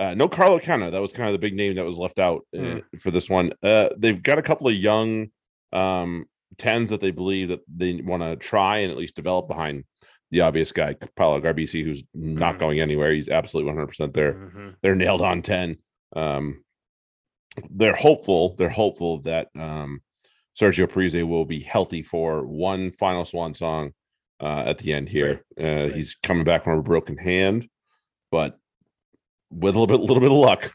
Uh, 0.00 0.14
no 0.14 0.26
Carlo 0.28 0.58
Canna. 0.58 0.90
That 0.90 1.02
was 1.02 1.12
kind 1.12 1.28
of 1.28 1.32
the 1.34 1.38
big 1.38 1.54
name 1.54 1.74
that 1.74 1.84
was 1.84 1.98
left 1.98 2.18
out 2.18 2.40
uh, 2.56 2.58
Mm. 2.60 2.82
for 3.00 3.10
this 3.10 3.28
one. 3.28 3.52
Uh, 3.62 3.90
they've 3.98 4.22
got 4.22 4.38
a 4.38 4.42
couple 4.42 4.66
of 4.66 4.74
young 4.74 5.28
um, 5.72 6.24
tens 6.58 6.88
that 6.90 7.00
they 7.00 7.10
believe 7.10 7.48
that 7.48 7.60
they 7.68 8.00
want 8.00 8.22
to 8.22 8.34
try 8.36 8.78
and 8.78 8.90
at 8.90 8.96
least 8.98 9.14
develop 9.14 9.46
behind 9.46 9.84
the 10.30 10.40
obvious 10.40 10.72
guy, 10.72 10.94
Paolo 11.16 11.40
Garbisi, 11.40 11.84
who's 11.84 12.02
not 12.14 12.54
Mhm. 12.56 12.58
going 12.60 12.80
anywhere. 12.80 13.12
He's 13.12 13.28
absolutely 13.28 13.70
100% 13.72 14.14
there. 14.14 14.32
Mhm. 14.34 14.74
They're 14.80 14.94
nailed 14.96 15.20
on 15.22 15.42
10. 15.42 15.76
Um, 16.16 16.64
they're 17.68 17.94
hopeful. 17.96 18.54
They're 18.56 18.68
hopeful 18.68 19.18
that 19.22 19.48
um, 19.56 20.00
Sergio 20.58 20.88
Parisse 20.88 21.22
will 21.24 21.44
be 21.44 21.60
healthy 21.60 22.02
for 22.02 22.46
one 22.46 22.90
final 22.92 23.24
swan 23.24 23.54
song 23.54 23.92
uh, 24.40 24.62
at 24.66 24.78
the 24.78 24.92
end 24.92 25.08
here. 25.08 25.44
Uh, 25.58 25.88
He's 25.88 26.14
coming 26.22 26.44
back 26.44 26.64
from 26.64 26.78
a 26.78 26.82
broken 26.82 27.16
hand, 27.18 27.68
but 28.30 28.58
with 29.50 29.74
a 29.74 29.78
little 29.78 29.86
bit, 29.86 30.00
little 30.00 30.20
bit 30.20 30.30
of 30.30 30.36
luck, 30.36 30.74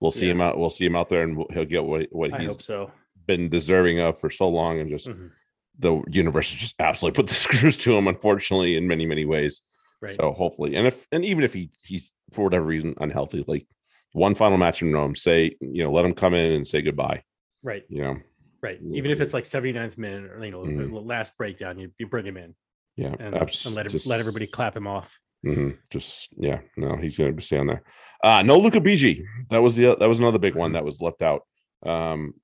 we'll 0.00 0.10
see 0.10 0.26
Yeah. 0.26 0.32
him 0.32 0.40
out. 0.40 0.58
We'll 0.58 0.70
see 0.70 0.84
him 0.84 0.96
out 0.96 1.08
there, 1.08 1.22
and 1.22 1.44
he'll 1.52 1.64
get 1.64 1.84
what 1.84 2.08
what 2.10 2.38
he's 2.40 2.64
so. 2.64 2.90
been 3.26 3.48
deserving 3.48 4.00
of 4.00 4.18
for 4.20 4.30
so 4.30 4.48
long, 4.48 4.80
and 4.80 4.90
just 4.90 5.08
Mhm. 5.08 5.30
the 5.78 6.02
universe 6.10 6.50
has 6.52 6.60
just 6.60 6.74
absolutely 6.78 7.16
put 7.16 7.28
the 7.28 7.34
screws 7.74 7.76
to 7.78 7.96
him, 7.96 8.08
unfortunately, 8.08 8.76
in 8.76 8.86
many 8.88 9.06
many 9.06 9.24
ways. 9.24 9.62
Right. 10.00 10.10
So 10.14 10.32
hopefully, 10.32 10.74
and 10.74 10.86
if 10.86 11.06
and 11.12 11.24
even 11.24 11.44
if 11.44 11.54
he 11.54 11.70
he's 11.84 12.12
for 12.32 12.44
whatever 12.44 12.64
reason 12.64 12.94
unhealthy, 13.00 13.44
like 13.46 13.66
one 14.12 14.34
final 14.34 14.58
match 14.58 14.82
in 14.82 14.92
Rome, 14.92 15.14
say 15.14 15.56
you 15.60 15.84
know 15.84 15.92
let 15.92 16.04
him 16.04 16.14
come 16.14 16.34
in 16.34 16.52
and 16.52 16.66
say 16.66 16.82
goodbye. 16.82 17.22
right. 17.62 17.84
You 17.88 18.02
know, 18.02 18.16
Right. 18.60 18.78
Yeah, 18.80 18.96
Even 18.96 19.10
if 19.10 19.20
it's 19.20 19.34
like 19.34 19.44
79th 19.44 19.98
minute 19.98 20.30
or 20.30 20.44
you 20.44 20.50
know 20.52 20.62
Mhm. 20.64 21.04
last 21.06 21.36
breakdown, 21.36 21.78
you, 21.80 21.90
you 21.98 22.06
bring 22.06 22.24
him 22.26 22.36
in 22.36 22.54
yeah, 22.96 23.08
and, 23.18 23.34
and 23.34 23.74
let 23.74 23.86
him, 23.86 23.92
just- 23.92 24.06
let 24.06 24.20
everybody 24.20 24.46
clap 24.46 24.76
him 24.76 24.86
off. 24.86 25.18
Mhm, 25.44 25.78
just 25.90 26.28
yeah, 26.36 26.60
no, 26.76 26.96
he's 26.96 27.18
gonna 27.18 27.40
stay 27.40 27.58
on 27.58 27.66
there. 27.66 27.82
Uh 28.22 28.42
no 28.42 28.58
Luca 28.58 28.80
Bigi. 28.80 29.24
That 29.50 29.58
was 29.62 29.74
the 29.76 29.96
that 29.96 30.08
was 30.08 30.18
another 30.20 30.38
big 30.38 30.54
one 30.54 30.72
that 30.72 30.84
was 30.84 31.00
left 31.00 31.22
out. 31.22 31.42
Um 31.84 32.34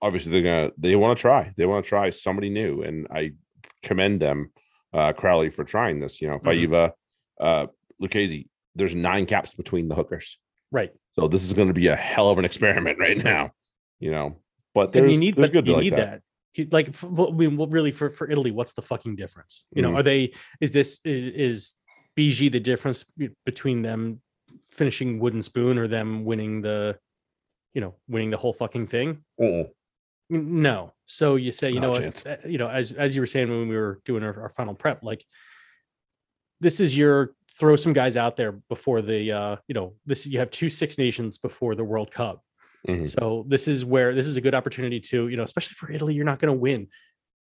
obviously 0.00 0.32
they're 0.32 0.42
gonna 0.42 0.70
they 0.76 0.96
want 0.96 1.16
to 1.16 1.20
try. 1.20 1.52
They 1.56 1.66
want 1.66 1.84
to 1.84 1.88
try 1.88 2.10
somebody 2.10 2.50
new, 2.50 2.82
and 2.82 3.06
I 3.14 3.32
commend 3.82 4.20
them, 4.20 4.50
uh 4.92 5.12
Crowley 5.12 5.50
for 5.50 5.64
trying 5.64 6.00
this. 6.00 6.20
You 6.20 6.28
know, 6.28 6.38
Mhm. 6.38 6.44
Faiva, 6.44 6.92
uh 7.40 7.66
Lucchesi, 8.02 8.48
there's 8.74 8.94
nine 8.94 9.26
caps 9.26 9.54
between 9.54 9.86
the 9.88 9.94
hookers. 9.94 10.38
Right. 10.72 10.90
So 11.14 11.28
this 11.28 11.44
is 11.44 11.52
going 11.52 11.68
to 11.68 11.74
be 11.74 11.86
a 11.88 11.94
hell 11.96 12.30
of 12.30 12.38
an 12.38 12.44
experiment 12.46 12.98
right 13.06 13.22
now, 13.22 13.52
you 14.00 14.10
know. 14.10 14.38
But 14.74 14.86
And 14.86 15.04
there's 15.04 15.14
you 15.14 15.20
need, 15.20 15.36
there's 15.36 15.50
good 15.50 15.66
you 15.66 15.74
like 15.74 15.82
need 15.84 15.92
that. 15.96 16.22
that. 16.56 16.72
Like, 16.72 16.88
I 17.04 17.30
mean, 17.32 17.56
really, 17.70 17.92
for 17.92 18.08
for 18.10 18.30
Italy, 18.30 18.50
what's 18.50 18.72
the 18.72 18.82
fucking 18.82 19.16
difference? 19.16 19.64
You 19.74 19.82
know, 19.82 19.90
Mhm. 19.92 19.96
are 19.98 20.02
they? 20.02 20.32
Is 20.60 20.72
this 20.72 21.00
is, 21.04 21.24
is 21.24 21.74
Bigi 22.14 22.48
the 22.48 22.60
difference 22.60 23.04
between 23.44 23.82
them 23.82 24.20
finishing 24.70 25.18
wooden 25.18 25.42
spoon 25.42 25.78
or 25.78 25.88
them 25.88 26.24
winning 26.24 26.62
the, 26.62 26.98
you 27.74 27.80
know, 27.80 27.94
winning 28.08 28.30
the 28.30 28.36
whole 28.36 28.52
fucking 28.52 28.86
thing? 28.86 29.24
Uh-uh. 29.40 29.64
No. 30.30 30.92
So 31.06 31.36
you 31.36 31.52
say, 31.52 31.68
you 31.70 31.80
Not 31.80 31.82
know, 31.82 31.90
what, 32.06 32.26
uh, 32.26 32.36
you 32.46 32.58
know, 32.58 32.68
as 32.68 32.92
as 32.92 33.14
you 33.14 33.22
were 33.22 33.26
saying 33.26 33.48
when 33.50 33.68
we 33.68 33.76
were 33.76 34.00
doing 34.04 34.22
our, 34.22 34.42
our 34.42 34.52
final 34.56 34.74
prep, 34.74 35.02
like 35.02 35.24
this 36.60 36.80
is 36.80 36.96
your 36.96 37.34
throw 37.58 37.76
some 37.76 37.92
guys 37.92 38.16
out 38.16 38.36
there 38.36 38.52
before 38.52 39.02
the 39.02 39.32
uh, 39.32 39.56
you 39.68 39.74
know, 39.74 39.94
this 40.06 40.26
you 40.26 40.38
have 40.38 40.50
two 40.50 40.68
Six 40.68 40.96
Nations 40.96 41.38
before 41.38 41.74
the 41.74 41.84
World 41.84 42.10
Cup. 42.10 42.42
Mhm. 42.88 43.08
So 43.08 43.44
this 43.46 43.68
is 43.68 43.84
where 43.84 44.14
this 44.14 44.26
is 44.26 44.36
a 44.36 44.40
good 44.40 44.54
opportunity 44.54 45.00
to, 45.00 45.28
you 45.28 45.36
know, 45.36 45.44
especially 45.44 45.74
for 45.74 45.90
Italy, 45.90 46.14
you're 46.14 46.24
not 46.24 46.38
going 46.38 46.52
to 46.52 46.58
win. 46.58 46.88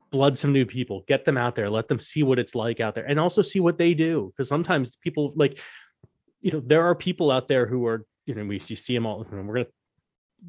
Blood 0.10 0.38
some 0.38 0.54
new 0.54 0.66
people, 0.66 1.04
get 1.08 1.26
them 1.26 1.38
out 1.38 1.56
there, 1.56 1.70
let 1.70 1.88
them 1.90 2.00
see 2.00 2.24
what 2.24 2.40
it's 2.40 2.56
like 2.56 2.80
out 2.80 2.96
there, 2.96 3.06
and 3.06 3.20
also 3.20 3.42
see 3.42 3.60
what 3.60 3.78
they 3.78 3.94
do. 3.94 4.32
Because 4.36 4.48
sometimes 4.48 4.96
people 4.96 5.34
like, 5.36 5.60
you 6.42 6.52
know, 6.52 6.62
there 6.62 6.84
are 6.86 6.96
people 6.96 7.30
out 7.30 7.48
there 7.48 7.66
who 7.68 7.86
are, 7.88 8.06
you 8.26 8.34
know, 8.36 8.46
we 8.46 8.56
you 8.68 8.76
see 8.76 8.94
them 8.94 9.06
all. 9.06 9.26
And 9.30 9.48
we're 9.48 9.56
gonna 9.56 9.68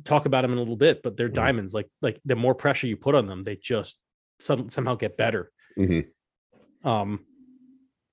talk 0.04 0.26
about 0.26 0.42
them 0.42 0.52
in 0.52 0.58
a 0.58 0.60
little 0.60 0.76
bit, 0.76 1.02
but 1.02 1.16
they're 1.16 1.28
Mhm. 1.28 1.34
diamonds. 1.34 1.74
Like, 1.74 1.88
like 2.02 2.20
the 2.24 2.36
more 2.36 2.54
pressure 2.54 2.86
you 2.86 2.96
put 2.96 3.14
on 3.16 3.26
them, 3.26 3.42
they 3.42 3.56
just 3.56 3.98
some, 4.38 4.70
somehow 4.70 4.94
get 4.94 5.16
better. 5.16 5.50
Mhm. 5.76 6.06
Um, 6.84 7.24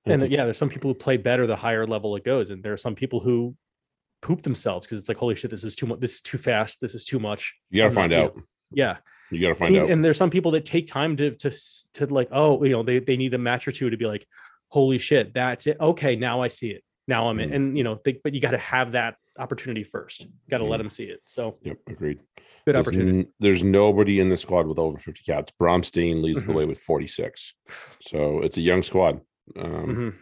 and 0.06 0.22
think- 0.22 0.34
yeah, 0.34 0.46
there's 0.46 0.58
some 0.58 0.70
people 0.70 0.90
who 0.92 0.96
play 0.96 1.18
better 1.18 1.46
the 1.46 1.56
higher 1.56 1.86
level 1.86 2.16
it 2.16 2.24
goes, 2.24 2.50
and 2.50 2.64
there 2.64 2.74
are 2.74 2.78
some 2.78 2.96
people 2.96 3.20
who 3.20 3.56
poop 4.22 4.42
themselves 4.42 4.88
because 4.88 5.00
it's 5.00 5.10
like, 5.10 5.18
holy 5.20 5.36
shit, 5.36 5.52
this 5.52 5.64
is 5.64 5.76
too 5.76 5.86
much. 5.86 6.00
This 6.00 6.16
is 6.16 6.22
too 6.24 6.40
fast. 6.40 6.82
This 6.82 6.96
is 6.96 7.06
too 7.06 7.20
much. 7.20 7.54
you 7.70 7.84
got 7.84 7.84
to 7.84 7.88
I'm 7.90 7.94
not- 7.94 8.02
find 8.02 8.12
you 8.14 8.18
know, 8.18 8.26
out. 8.26 8.42
Yeah. 8.72 8.98
You 9.32 9.42
got 9.42 9.50
to 9.50 9.56
find 9.56 9.74
mean, 9.74 9.84
out. 9.84 9.90
and 9.90 10.06
there's 10.06 10.18
some 10.18 10.30
people 10.30 10.52
that 10.52 10.66
take 10.66 10.88
time 10.88 11.16
to 11.18 11.32
to 11.32 11.52
to 11.94 12.06
like, 12.08 12.30
oh, 12.32 12.64
you 12.64 12.72
know, 12.72 12.84
they 12.84 13.00
they 13.00 13.18
need 13.18 13.34
a 13.34 13.38
match 13.38 13.68
or 13.68 13.72
two 13.72 13.90
to 13.90 13.98
be 13.98 14.06
like, 14.06 14.26
holy 14.70 14.98
shit, 14.98 15.34
that's 15.34 15.68
it. 15.68 15.78
Okay, 15.80 16.16
now 16.16 16.42
I 16.42 16.48
see 16.48 16.70
it. 16.70 16.84
Now 17.08 17.28
I'm 17.30 17.40
in, 17.40 17.50
Mhm. 17.50 17.56
and 17.56 17.78
you 17.78 17.84
know, 17.84 18.00
they, 18.04 18.14
but 18.24 18.34
you 18.34 18.42
got 18.42 18.52
to 18.52 18.58
have 18.58 18.92
that 18.94 19.16
opportunity 19.38 19.84
first. 19.84 20.26
Got 20.50 20.60
to 20.60 20.64
let 20.66 20.78
Mhm. 20.78 20.84
them 20.84 20.90
see 20.90 21.04
it. 21.06 21.22
So 21.26 21.58
Yep, 21.64 21.78
agreed. 21.88 22.20
good 22.66 22.76
There's, 22.76 22.88
opportunity. 22.88 23.20
n- 23.20 23.28
there's 23.40 23.64
nobody 23.64 24.20
in 24.20 24.30
the 24.30 24.38
squad 24.38 24.66
with 24.68 24.80
over 24.80 24.98
50 24.98 25.24
cats. 25.24 25.52
Braam 25.60 25.84
Steyn 25.84 26.22
leads 26.22 26.44
the 26.44 26.52
Mhm. 26.52 26.56
way 26.56 26.66
with 26.66 26.80
46. 26.80 27.54
So 28.02 28.42
it's 28.42 28.58
a 28.58 28.62
young 28.62 28.82
squad. 28.84 29.22
Um, 29.56 30.14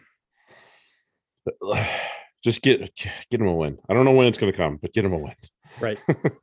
Mhm. 1.46 1.52
just 2.44 2.62
get 2.62 2.90
get 3.30 3.40
him 3.40 3.46
a 3.46 3.54
win. 3.54 3.78
I 3.88 3.94
don't 3.94 4.04
know 4.04 4.12
when 4.12 4.26
it's 4.26 4.38
going 4.38 4.52
to 4.52 4.56
come, 4.56 4.76
but 4.76 4.92
get 4.92 5.04
him 5.04 5.12
a 5.12 5.18
win. 5.18 5.34
Right. 5.78 5.98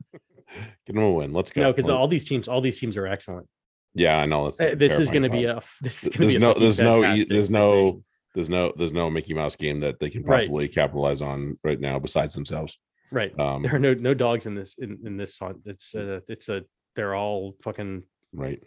Get 0.86 0.94
them 0.94 0.98
a 1.04 1.12
win. 1.12 1.32
Let's 1.32 1.50
go. 1.50 1.62
No, 1.62 1.72
because 1.72 1.88
all 1.88 2.08
these 2.08 2.24
teams, 2.24 2.48
all 2.48 2.60
these 2.60 2.78
teams 2.78 2.96
are 2.96 3.06
excellent. 3.06 3.46
yeah, 3.94 4.18
I 4.18 4.26
know. 4.26 4.44
That's, 4.50 4.60
Uh, 4.60 4.74
This 4.76 4.98
is 4.98 5.10
going 5.10 5.22
to 5.24 5.28
be 5.30 5.44
a 5.44 5.60
this 5.80 6.02
is 6.04 6.08
going 6.08 6.12
to 6.12 6.18
there's 6.26 6.34
be 6.34 6.38
no- 6.40 6.54
there's 6.54 6.78
no 6.80 7.02
there's 7.28 7.50
no- 7.50 8.00
there's 8.34 8.48
no 8.48 8.72
there's 8.76 8.92
no 8.94 9.10
Mickey 9.10 9.34
Mouse 9.34 9.56
game 9.56 9.80
that 9.80 9.98
they 10.00 10.08
can 10.08 10.22
Right. 10.22 10.38
possibly 10.40 10.66
capitalize 10.68 11.20
on 11.20 11.58
right 11.62 11.78
now 11.78 11.98
besides 11.98 12.34
themselves. 12.34 12.78
right. 13.10 13.38
Um, 13.38 13.62
There 13.62 13.74
are 13.74 13.78
no 13.78 13.92
no 13.94 14.14
dogs 14.14 14.46
in 14.46 14.54
this 14.54 14.76
in 14.78 14.98
in 15.04 15.16
this 15.18 15.38
hunt. 15.38 15.58
It's 15.66 15.94
uh 15.94 16.20
it's 16.28 16.48
a 16.48 16.62
they're 16.96 17.14
all 17.14 17.54
fucking 17.62 18.04
right. 18.32 18.62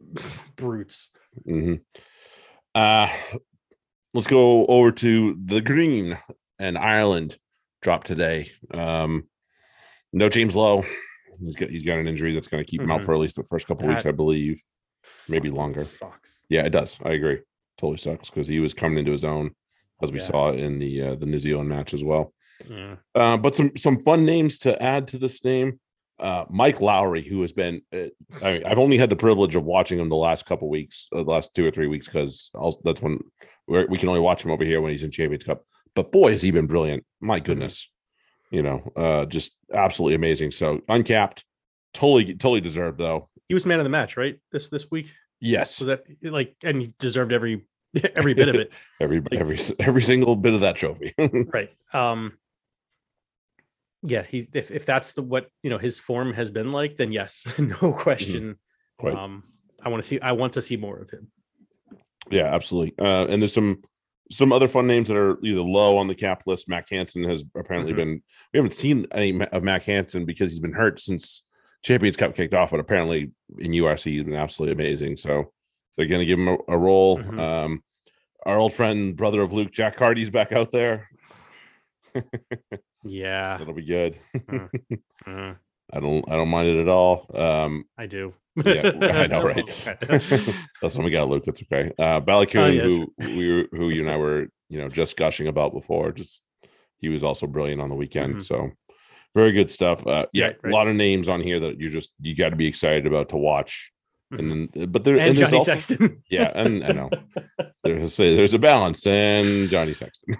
brutes. 0.56 1.10
Mm-hmm. 1.48 1.74
Uh, 2.74 3.08
let's 4.14 4.26
go 4.28 4.64
over 4.66 4.92
to 4.92 5.36
the 5.44 5.60
green 5.60 6.18
and 6.58 6.78
Ireland 6.78 7.36
drop 7.82 8.04
today. 8.04 8.52
Um, 8.72 9.24
no 10.12 10.28
James 10.28 10.54
Lowe. 10.56 10.84
He's 11.44 11.56
got 11.56 11.70
he's 11.70 11.84
got 11.84 11.98
an 11.98 12.06
injury 12.08 12.34
that's 12.34 12.46
going 12.48 12.62
to 12.64 12.70
keep 12.70 12.80
him 12.80 12.90
out 12.90 13.00
Mhm. 13.00 13.04
for 13.04 13.14
at 13.14 13.20
least 13.20 13.36
the 13.36 13.44
first 13.44 13.66
couple 13.66 13.88
weeks, 13.88 14.06
I 14.06 14.12
believe. 14.12 14.60
Maybe 15.28 15.48
longer. 15.48 15.82
Sucks. 15.84 16.44
Yeah, 16.48 16.64
it 16.66 16.70
does. 16.70 16.98
I 17.04 17.10
agree. 17.12 17.38
Totally 17.78 17.96
sucks 17.98 18.28
because 18.30 18.46
he 18.48 18.60
was 18.60 18.74
coming 18.74 18.98
into 18.98 19.12
his 19.12 19.24
own, 19.24 19.52
as 20.02 20.12
we 20.12 20.18
Yeah. 20.18 20.24
saw 20.26 20.52
in 20.52 20.78
the 20.78 21.02
uh, 21.02 21.14
the 21.14 21.26
New 21.26 21.38
Zealand 21.38 21.68
match 21.68 21.94
as 21.94 22.04
well. 22.04 22.34
Yeah. 22.68 22.96
Uh, 23.14 23.36
but 23.38 23.56
some 23.56 23.76
some 23.76 24.02
fun 24.04 24.24
names 24.26 24.58
to 24.58 24.80
add 24.82 25.08
to 25.08 25.18
this 25.18 25.44
name. 25.44 25.80
Uh, 26.18 26.44
Mike 26.50 26.82
Lowry, 26.82 27.22
who 27.26 27.40
has 27.40 27.54
been, 27.54 27.80
uh, 27.94 28.08
I 28.42 28.52
mean, 28.52 28.64
I've 28.66 28.78
only 28.78 28.98
had 28.98 29.08
the 29.08 29.16
privilege 29.16 29.56
of 29.56 29.64
watching 29.64 29.98
him 29.98 30.10
the 30.10 30.16
last 30.16 30.44
couple 30.44 30.68
weeks, 30.68 31.08
uh, 31.14 31.22
the 31.22 31.30
last 31.30 31.54
two 31.54 31.66
or 31.66 31.70
three 31.70 31.86
weeks, 31.86 32.04
because 32.08 32.50
that's 32.84 33.00
when 33.00 33.20
we're, 33.66 33.86
we 33.86 33.96
can 33.96 34.10
only 34.10 34.20
watch 34.20 34.44
him 34.44 34.50
over 34.50 34.62
here 34.62 34.82
when 34.82 34.90
he's 34.92 35.02
in 35.02 35.10
Champions 35.10 35.44
Cup. 35.44 35.64
But 35.94 36.12
boy, 36.12 36.32
has 36.32 36.42
he 36.42 36.50
been 36.50 36.66
brilliant! 36.66 37.06
My 37.22 37.40
goodness, 37.40 37.90
you 38.50 38.62
know, 38.62 38.92
uh, 38.96 39.26
just 39.26 39.56
absolutely 39.72 40.14
amazing. 40.14 40.50
So 40.50 40.80
uncapped, 40.88 41.44
totally, 41.94 42.34
totally 42.34 42.60
deserved 42.60 42.98
though. 42.98 43.28
He 43.48 43.54
was 43.54 43.66
man 43.66 43.80
of 43.80 43.84
the 43.84 43.90
match, 43.90 44.16
right? 44.16 44.38
This 44.52 44.68
this 44.68 44.90
week 44.90 45.10
Yes, 45.40 45.80
was 45.80 45.86
that 45.88 46.04
like, 46.22 46.54
and 46.62 46.82
he 46.82 46.92
deserved 46.98 47.32
every 47.32 47.64
every 48.14 48.34
bit 48.34 48.48
of 48.48 48.56
it, 48.56 48.70
every 49.00 49.22
every 49.32 49.58
every 49.78 50.02
single 50.02 50.36
bit 50.36 50.52
of 50.52 50.60
that 50.60 50.76
trophy. 50.76 51.14
right? 51.18 51.70
Um, 51.94 52.36
yeah, 54.02 54.22
he 54.22 54.46
if 54.52 54.70
if 54.70 54.84
that's 54.84 55.12
the 55.12 55.22
what 55.22 55.48
you 55.62 55.70
know 55.70 55.78
his 55.78 55.98
form 55.98 56.34
has 56.34 56.50
been 56.50 56.72
like, 56.72 56.98
then 56.98 57.10
yes, 57.10 57.46
no 57.58 57.92
question. 57.92 58.56
Quite. 58.98 59.14
Um, 59.14 59.44
I 59.82 59.88
want 59.88 60.02
to 60.02 60.06
see 60.06 60.20
I 60.20 60.32
want 60.32 60.52
to 60.54 60.62
see 60.62 60.76
more 60.76 60.98
of 60.98 61.10
him. 61.10 61.32
Yeah, 62.30 62.54
absolutely. 62.54 62.94
Uh, 62.98 63.26
and 63.26 63.40
there's 63.40 63.54
some 63.54 63.82
some 64.30 64.52
other 64.52 64.68
fun 64.68 64.86
names 64.86 65.08
that 65.08 65.16
are 65.16 65.38
either 65.42 65.60
low 65.60 65.98
on 65.98 66.06
the 66.08 66.14
cap 66.14 66.42
list. 66.46 66.68
Mack 66.68 66.88
Hansen 66.90 67.24
has 67.24 67.44
apparently 67.56 67.92
Mhm. 67.92 67.96
been. 67.96 68.22
We 68.52 68.58
haven't 68.58 68.72
seen 68.72 69.06
any 69.12 69.40
of 69.46 69.62
Mack 69.62 69.82
Hansen 69.84 70.24
because 70.24 70.50
he's 70.50 70.60
been 70.60 70.72
hurt 70.72 71.00
since 71.00 71.42
Champions 71.82 72.16
Cup 72.16 72.34
kicked 72.36 72.54
off, 72.54 72.70
but 72.70 72.80
apparently 72.80 73.32
in 73.58 73.72
URC 73.72 74.04
he's 74.12 74.22
been 74.24 74.34
absolutely 74.34 74.74
amazing. 74.82 75.16
So 75.16 75.52
they're 75.96 76.06
going 76.06 76.20
to 76.20 76.26
give 76.26 76.38
him 76.38 76.48
a, 76.48 76.56
a 76.68 76.78
role. 76.78 77.18
Mhm. 77.18 77.38
Um, 77.40 77.82
our 78.46 78.58
old 78.58 78.72
friend, 78.72 79.16
brother 79.16 79.42
of 79.42 79.52
Luke, 79.52 79.72
Jack 79.72 79.98
Hardy's 79.98 80.30
back 80.30 80.52
out 80.52 80.70
there. 80.72 81.08
Yeah, 83.02 83.56
That'll 83.56 83.72
be 83.72 83.82
good. 83.86 84.18
uh, 85.26 85.54
I 85.92 86.00
don't. 86.00 86.24
I 86.30 86.36
don't 86.36 86.48
mind 86.48 86.68
it 86.68 86.80
at 86.80 86.88
all. 86.88 87.26
Um, 87.34 87.84
I 87.98 88.06
do. 88.06 88.34
yeah, 88.64 88.90
I 89.02 89.26
know, 89.26 89.42
right? 89.42 89.64
That's 90.82 90.96
when 90.96 91.04
we 91.04 91.10
got 91.10 91.28
Luke. 91.28 91.44
It's 91.46 91.62
okay. 91.62 91.92
Uh 91.98 92.20
Baloucoune, 92.20 92.74
yes. 92.76 92.84
who 92.86 93.12
we 93.36 93.54
were, 93.56 93.68
who 93.72 93.90
you 93.90 94.02
and 94.02 94.10
I 94.10 94.16
were, 94.16 94.48
you 94.68 94.80
know, 94.80 94.88
just 94.88 95.16
gushing 95.16 95.46
about 95.48 95.72
before. 95.72 96.12
Just 96.12 96.42
he 96.98 97.08
was 97.08 97.24
also 97.24 97.46
brilliant 97.46 97.80
on 97.80 97.88
the 97.88 97.94
weekend. 97.94 98.36
Mhm. 98.36 98.42
So 98.42 98.70
very 99.34 99.52
good 99.52 99.70
stuff. 99.70 100.06
Uh 100.06 100.26
yeah, 100.32 100.46
Right, 100.46 100.56
right. 100.64 100.72
a 100.72 100.76
lot 100.76 100.88
of 100.88 100.96
names 100.96 101.28
on 101.28 101.40
here 101.40 101.60
that 101.60 101.78
you 101.80 101.88
just 101.90 102.12
you 102.20 102.34
got 102.34 102.50
to 102.50 102.56
be 102.56 102.66
excited 102.66 103.06
about 103.06 103.28
to 103.30 103.36
watch. 103.36 103.92
And 104.32 104.68
then 104.72 104.86
but 104.92 105.02
there 105.02 105.16
and 105.18 105.36
there's 105.36 105.50
Johnny 105.50 105.58
also, 105.58 105.72
Sexton. 105.72 106.22
yeah, 106.30 106.52
and 106.54 106.84
I 106.84 106.92
know 106.92 107.10
there's 107.82 108.20
a 108.20 108.36
there's 108.36 108.54
a 108.54 108.58
balance 108.60 109.04
and 109.06 109.68
Johnny 109.68 109.92
Sexton. 109.92 110.36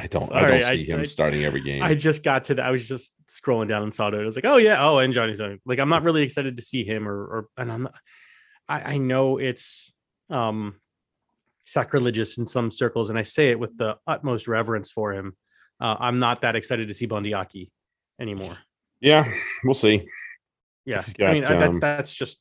I 0.00 0.06
don't. 0.06 0.32
I 0.32 0.40
don't 0.46 0.64
I- 0.64 0.72
see 0.74 0.84
him 0.84 1.00
I- 1.00 1.04
starting 1.04 1.44
every 1.44 1.60
game. 1.60 1.82
I 1.82 1.94
just 1.94 2.22
got 2.22 2.44
to 2.44 2.54
that. 2.54 2.64
I 2.64 2.70
was 2.70 2.86
just 2.88 3.12
scrolling 3.28 3.68
down 3.68 3.82
and 3.82 3.92
saw 3.94 4.08
it. 4.08 4.14
I 4.14 4.24
was 4.24 4.36
like, 4.36 4.46
oh 4.46 4.56
yeah, 4.56 4.84
oh 4.84 4.98
and 4.98 5.12
Johnny's 5.12 5.38
done. 5.38 5.58
Like 5.66 5.78
I'm 5.78 5.88
not 5.88 6.02
really 6.02 6.22
excited 6.22 6.56
to 6.56 6.62
see 6.62 6.84
him 6.84 7.08
or 7.08 7.14
or 7.16 7.48
and 7.56 7.70
I'm 7.70 7.82
not. 7.84 7.94
I 8.68 8.94
I 8.94 8.96
know 8.98 9.38
it's 9.38 9.92
um 10.30 10.76
sacrilegious 11.66 12.38
in 12.38 12.46
some 12.46 12.70
circles, 12.70 13.10
and 13.10 13.18
I 13.18 13.22
say 13.22 13.50
it 13.50 13.58
with 13.58 13.76
the 13.76 13.96
utmost 14.06 14.48
reverence 14.48 14.90
for 14.90 15.12
him. 15.12 15.36
Uh, 15.80 15.96
I'm 15.98 16.18
not 16.18 16.42
that 16.42 16.56
excited 16.56 16.88
to 16.88 16.94
see 16.94 17.06
Bundee 17.06 17.34
Aki 17.34 17.70
anymore. 18.20 18.56
yeah, 19.00 19.32
we'll 19.64 19.74
see. 19.74 20.06
Yeah, 20.84 21.02
He's 21.02 21.14
I 21.20 21.32
mean 21.32 21.44
um, 21.44 21.58
that, 21.58 21.80
that's 21.80 22.14
just. 22.14 22.38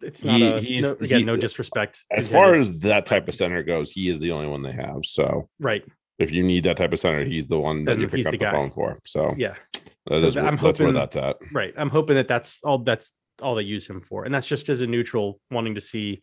It's 0.00 0.24
not 0.24 0.36
he- 0.36 0.46
a 0.50 0.60
he's- 0.60 0.82
no, 0.82 0.92
again 0.92 1.18
he- 1.20 1.24
no 1.24 1.36
disrespect. 1.36 2.04
As 2.10 2.28
far 2.28 2.54
as 2.54 2.78
that 2.80 3.06
type 3.06 3.28
of 3.28 3.34
center 3.34 3.62
goes, 3.62 3.90
he 3.92 4.08
is 4.08 4.18
the 4.18 4.32
only 4.32 4.48
one 4.48 4.62
they 4.62 4.72
have. 4.72 5.00
So 5.04 5.48
right, 5.60 5.84
if 6.22 6.30
you 6.30 6.42
need 6.42 6.64
that 6.64 6.76
type 6.76 6.92
of 6.92 6.98
center, 6.98 7.24
he's 7.24 7.48
the 7.48 7.58
one 7.58 7.84
that 7.84 7.98
you 7.98 8.08
pick 8.08 8.26
up 8.26 8.32
the 8.32 8.38
the, 8.38 8.50
phone 8.50 8.70
for. 8.70 8.98
So 9.04 9.34
yeah, 9.36 9.54
that 10.06 10.18
So 10.20 10.26
is 10.26 10.36
I'm 10.36 10.56
that's 10.56 10.80
where 10.80 10.92
that's 10.92 11.16
at. 11.16 11.36
right. 11.52 11.74
I'm 11.76 11.90
hoping 11.90 12.16
that 12.16 12.28
that's 12.28 12.60
all. 12.64 12.78
That's 12.78 13.12
all 13.40 13.54
they 13.54 13.62
use 13.62 13.86
him 13.88 14.00
for, 14.02 14.24
and 14.24 14.34
that's 14.34 14.46
just 14.46 14.68
as 14.68 14.80
a 14.82 14.86
neutral 14.86 15.40
wanting 15.50 15.74
to 15.74 15.80
see 15.80 16.22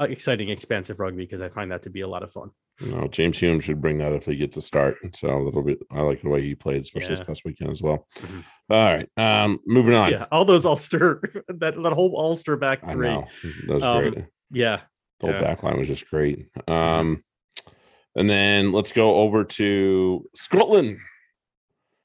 uh, 0.00 0.04
exciting, 0.04 0.48
expansive 0.48 0.98
rugby 1.00 1.24
because 1.24 1.40
I 1.40 1.48
find 1.50 1.70
that 1.70 1.82
to 1.82 1.90
be 1.90 2.00
a 2.00 2.08
lot 2.08 2.22
of 2.22 2.32
fun. 2.32 2.50
You 2.80 2.90
know, 2.92 3.06
James 3.06 3.38
Hume 3.38 3.60
should 3.60 3.80
bring 3.80 3.98
that 3.98 4.12
if 4.12 4.24
he 4.26 4.34
gets 4.34 4.56
a 4.56 4.62
start. 4.62 4.96
So 5.14 5.28
a 5.28 5.38
little 5.44 5.62
bit. 5.62 5.78
I 5.92 6.00
like 6.00 6.22
the 6.22 6.28
way 6.28 6.42
he 6.42 6.56
played, 6.56 6.80
especially 6.82 7.10
Yeah. 7.10 7.16
this 7.18 7.26
past 7.26 7.42
weekend 7.44 7.70
as 7.70 7.80
well. 7.82 8.08
Mhm. 8.20 8.44
All 8.70 8.94
right, 8.94 9.08
um, 9.16 9.60
moving 9.66 9.94
on. 9.94 10.10
Yeah, 10.10 10.24
all 10.32 10.44
those 10.44 10.64
Ulster, 10.66 11.20
that 11.48 11.80
that 11.80 11.92
whole 11.92 12.18
Ulster 12.18 12.56
back 12.56 12.80
I 12.82 12.94
three. 12.94 13.06
know 13.08 13.26
that 13.66 13.74
was 13.74 13.84
Um, 13.84 14.00
great. 14.10 14.24
Yeah, 14.50 14.80
The 15.20 15.26
whole 15.26 15.34
yeah. 15.36 15.40
back 15.40 15.62
line 15.62 15.78
was 15.78 15.86
just 15.88 16.08
great. 16.10 16.48
Um, 16.66 17.22
and 18.16 18.28
then 18.30 18.72
let's 18.72 18.92
go 18.92 19.16
over 19.16 19.44
to 19.44 20.28
Scotland 20.34 20.98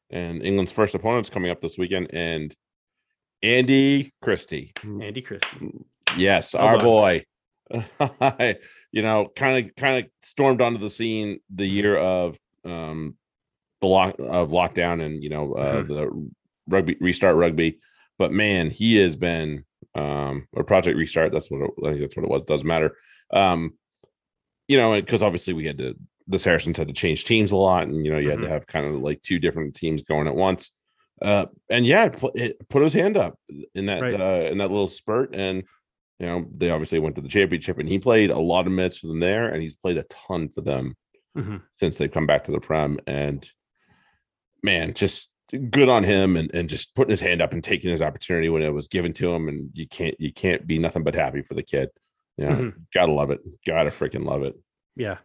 and 0.09 0.41
England's 0.43 0.71
first 0.71 0.95
opponents 0.95 1.29
coming 1.29 1.51
up 1.51 1.61
this 1.61 1.77
weekend. 1.77 2.07
And 2.13 2.55
Andy 3.43 4.13
Christie, 4.21 4.73
Andy 4.83 5.21
Christie. 5.21 5.71
yes, 6.17 6.53
Well 6.53 6.63
our 6.65 6.77
done. 6.77 6.83
boy, 6.85 7.23
you 8.91 9.01
know, 9.01 9.31
kind 9.35 9.65
of 9.69 9.75
kind 9.75 10.03
of 10.03 10.11
stormed 10.21 10.61
onto 10.61 10.79
the 10.79 10.89
scene 10.89 11.39
the 11.53 11.65
year 11.67 11.95
of 11.97 12.37
um 12.65 13.15
the 13.81 13.87
lock 13.87 14.15
of 14.19 14.49
lockdown 14.49 15.01
and 15.05 15.23
you 15.23 15.29
know 15.29 15.53
uh, 15.53 15.83
Mhm. 15.83 15.87
the 15.87 16.29
rugby 16.67 16.97
restart 16.99 17.35
rugby. 17.37 17.79
But 18.17 18.33
man, 18.33 18.69
he 18.69 18.97
has 18.97 19.15
been 19.15 19.63
um 19.95 20.47
or 20.51 20.63
project 20.65 20.97
restart. 20.97 21.31
That's 21.31 21.49
what 21.49 21.61
it, 21.61 21.71
I 21.85 21.89
think 21.91 22.01
that's 22.01 22.17
what 22.17 22.25
it 22.25 22.29
was. 22.29 22.43
Doesn't 22.43 22.67
matter. 22.67 22.97
Um, 23.31 23.73
you 24.69 24.77
know, 24.77 24.93
because 24.93 25.21
obviously 25.21 25.51
we 25.53 25.65
had 25.65 25.77
to 25.79 25.95
the 26.27 26.37
Saracens 26.39 26.77
had 26.77 26.87
to 26.87 26.93
change 26.93 27.25
teams 27.25 27.51
a 27.51 27.57
lot, 27.57 27.87
and 27.87 28.05
you 28.05 28.11
know 28.13 28.19
you 28.19 28.29
had 28.29 28.37
Mhm. 28.39 28.43
to 28.43 28.49
have 28.49 28.67
kind 28.67 28.85
of 28.85 29.01
like 29.01 29.21
two 29.23 29.39
different 29.39 29.75
teams 29.75 30.03
going 30.03 30.27
at 30.27 30.35
once. 30.35 30.71
Uh, 31.21 31.47
and 31.69 31.85
yeah, 31.85 32.05
it 32.05 32.13
put, 32.13 32.35
it 32.35 32.69
put 32.69 32.83
his 32.83 32.93
hand 32.93 33.17
up 33.17 33.37
in 33.75 33.87
that 33.87 33.99
Right. 34.01 34.13
uh, 34.21 34.47
in 34.49 34.59
that 34.59 34.69
little 34.69 34.87
spurt, 34.87 35.35
and 35.35 35.63
you 36.19 36.25
know 36.27 36.45
they 36.55 36.69
obviously 36.69 36.99
went 36.99 37.15
to 37.15 37.21
the 37.21 37.27
championship, 37.27 37.79
and 37.79 37.89
he 37.89 37.97
played 37.99 38.29
a 38.29 38.37
lot 38.39 38.67
of 38.67 38.71
minutes 38.71 38.99
for 38.99 39.07
them 39.07 39.19
there, 39.19 39.49
and 39.49 39.61
he's 39.61 39.73
played 39.75 39.97
a 39.97 40.03
ton 40.03 40.49
for 40.49 40.61
them 40.61 40.95
Mhm. 41.35 41.63
since 41.75 41.97
they've 41.97 42.11
come 42.11 42.27
back 42.27 42.43
to 42.43 42.51
the 42.51 42.59
prem. 42.59 42.99
And 43.07 43.49
man, 44.63 44.93
just 44.93 45.33
good 45.71 45.89
on 45.89 46.03
him, 46.03 46.37
and 46.37 46.53
and 46.53 46.69
just 46.69 46.93
putting 46.93 47.09
his 47.09 47.21
hand 47.21 47.41
up 47.41 47.53
and 47.53 47.63
taking 47.63 47.89
his 47.89 48.03
opportunity 48.03 48.49
when 48.49 48.61
it 48.61 48.69
was 48.69 48.87
given 48.87 49.13
to 49.13 49.33
him, 49.33 49.49
and 49.49 49.71
you 49.73 49.87
can't 49.87 50.15
you 50.19 50.31
can't 50.31 50.67
be 50.67 50.77
nothing 50.77 51.03
but 51.03 51.15
happy 51.15 51.41
for 51.41 51.55
the 51.55 51.63
kid. 51.63 51.89
Yeah, 52.39 52.55
Mhm. 52.55 52.73
gotta 52.93 53.11
love 53.11 53.31
it. 53.31 53.41
Gotta 53.67 53.89
freaking 53.89 54.25
love 54.25 54.43
it. 54.43 54.55
Yeah, 54.95 55.17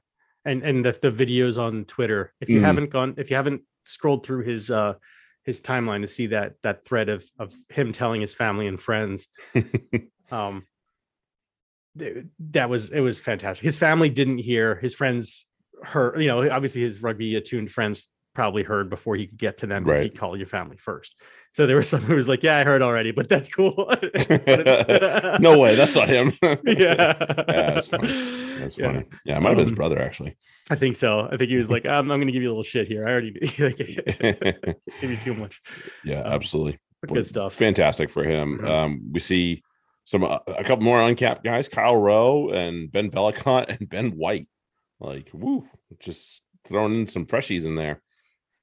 and 0.45 0.63
and 0.63 0.85
the 0.85 0.93
the 0.93 1.11
videos 1.11 1.59
on 1.59 1.85
Twitter. 1.85 2.33
If 2.41 2.49
you 2.49 2.61
Mhm. 2.61 2.65
haven't 2.65 2.91
gone, 2.91 3.15
if 3.19 3.31
you 3.31 3.37
haven't 3.37 3.63
scrolled 3.85 4.27
through 4.27 4.43
his 4.45 4.71
uh 4.71 4.95
his 5.45 5.61
timeline 5.63 6.01
to 6.01 6.09
see 6.09 6.27
that 6.29 6.55
that 6.63 6.85
thread 6.85 7.09
of 7.09 7.25
of 7.39 7.53
him 7.69 7.93
telling 7.93 8.21
his 8.21 8.35
family 8.35 8.67
and 8.67 8.81
friends, 8.81 9.29
um, 10.33 10.67
th- 11.99 12.25
that 12.51 12.69
was 12.71 12.91
it 12.91 13.01
was 13.01 13.21
fantastic. 13.21 13.65
His 13.65 13.79
family 13.79 14.09
didn't 14.09 14.39
hear. 14.39 14.77
His 14.77 14.95
friends 14.95 15.47
heard. 15.83 16.21
You 16.21 16.27
know, 16.29 16.51
obviously 16.51 16.83
his 16.83 17.03
rugby 17.03 17.37
attuned 17.37 17.71
friends 17.71 18.09
probably 18.35 18.63
heard 18.65 18.91
before 18.91 19.15
he 19.17 19.27
could 19.29 19.39
get 19.39 19.59
to 19.59 19.67
them. 19.67 19.85
Right. 19.85 20.03
He'd 20.05 20.19
call 20.19 20.37
your 20.37 20.47
family 20.49 20.77
first. 20.77 21.15
So 21.55 21.67
there 21.69 21.77
was 21.77 21.89
someone 21.89 22.11
who 22.11 22.17
was 22.17 22.27
like, 22.27 22.43
"Yeah, 22.43 22.57
I 22.59 22.65
heard 22.65 22.83
already, 22.83 23.13
but 23.13 23.29
that's 23.29 23.49
cool." 23.49 23.75
no 25.41 25.57
way, 25.59 25.77
that's 25.77 25.95
not 25.95 26.09
him. 26.09 26.33
yeah, 26.67 27.13
that's 27.47 27.87
funny. 27.87 28.09
That's 28.59 28.77
Yeah. 28.77 28.87
funny. 28.93 29.05
Yeah, 29.25 29.37
it 29.37 29.41
might 29.41 29.51
have 29.51 29.57
been 29.59 29.67
his 29.67 29.69
Um, 29.71 29.75
brother 29.77 30.01
actually. 30.01 30.37
I 30.71 30.75
think 30.75 30.97
so. 30.97 31.21
I 31.31 31.37
think 31.37 31.51
he 31.51 31.57
was 31.57 31.71
like, 31.71 31.87
um, 31.87 32.11
"I'm 32.11 32.19
going 32.19 32.27
to 32.27 32.33
give 32.33 32.43
you 32.43 32.49
a 32.49 32.53
little 32.53 32.65
shit 32.65 32.89
here. 32.89 33.07
I 33.07 33.13
already 33.13 33.39
like, 33.59 33.77
give 33.77 35.11
you 35.11 35.17
too 35.19 35.35
much." 35.35 35.61
yeah, 36.05 36.23
um, 36.23 36.33
absolutely. 36.33 36.79
But 37.03 37.15
good 37.15 37.27
stuff. 37.27 37.55
Fantastic 37.55 38.11
for 38.11 38.25
him. 38.25 38.59
Mhm. 38.59 38.69
Um, 38.69 39.11
we 39.13 39.21
see 39.21 39.63
some 40.05 40.25
uh, 40.25 40.39
a 40.49 40.65
couple 40.65 40.85
more 40.85 41.01
uncapped 41.01 41.45
guys, 41.45 41.69
Kyle 41.69 41.97
Rowe 41.97 42.49
and 42.51 42.91
Ben 42.91 43.11
Vellacott 43.11 43.69
and 43.79 43.89
Ben 43.89 44.11
White. 44.17 44.49
Like, 45.01 45.29
woo, 45.33 45.69
just 46.01 46.41
throwing 46.67 46.95
in 47.01 47.07
some 47.07 47.27
freshies 47.27 47.65
in 47.65 47.77
there. 47.77 48.01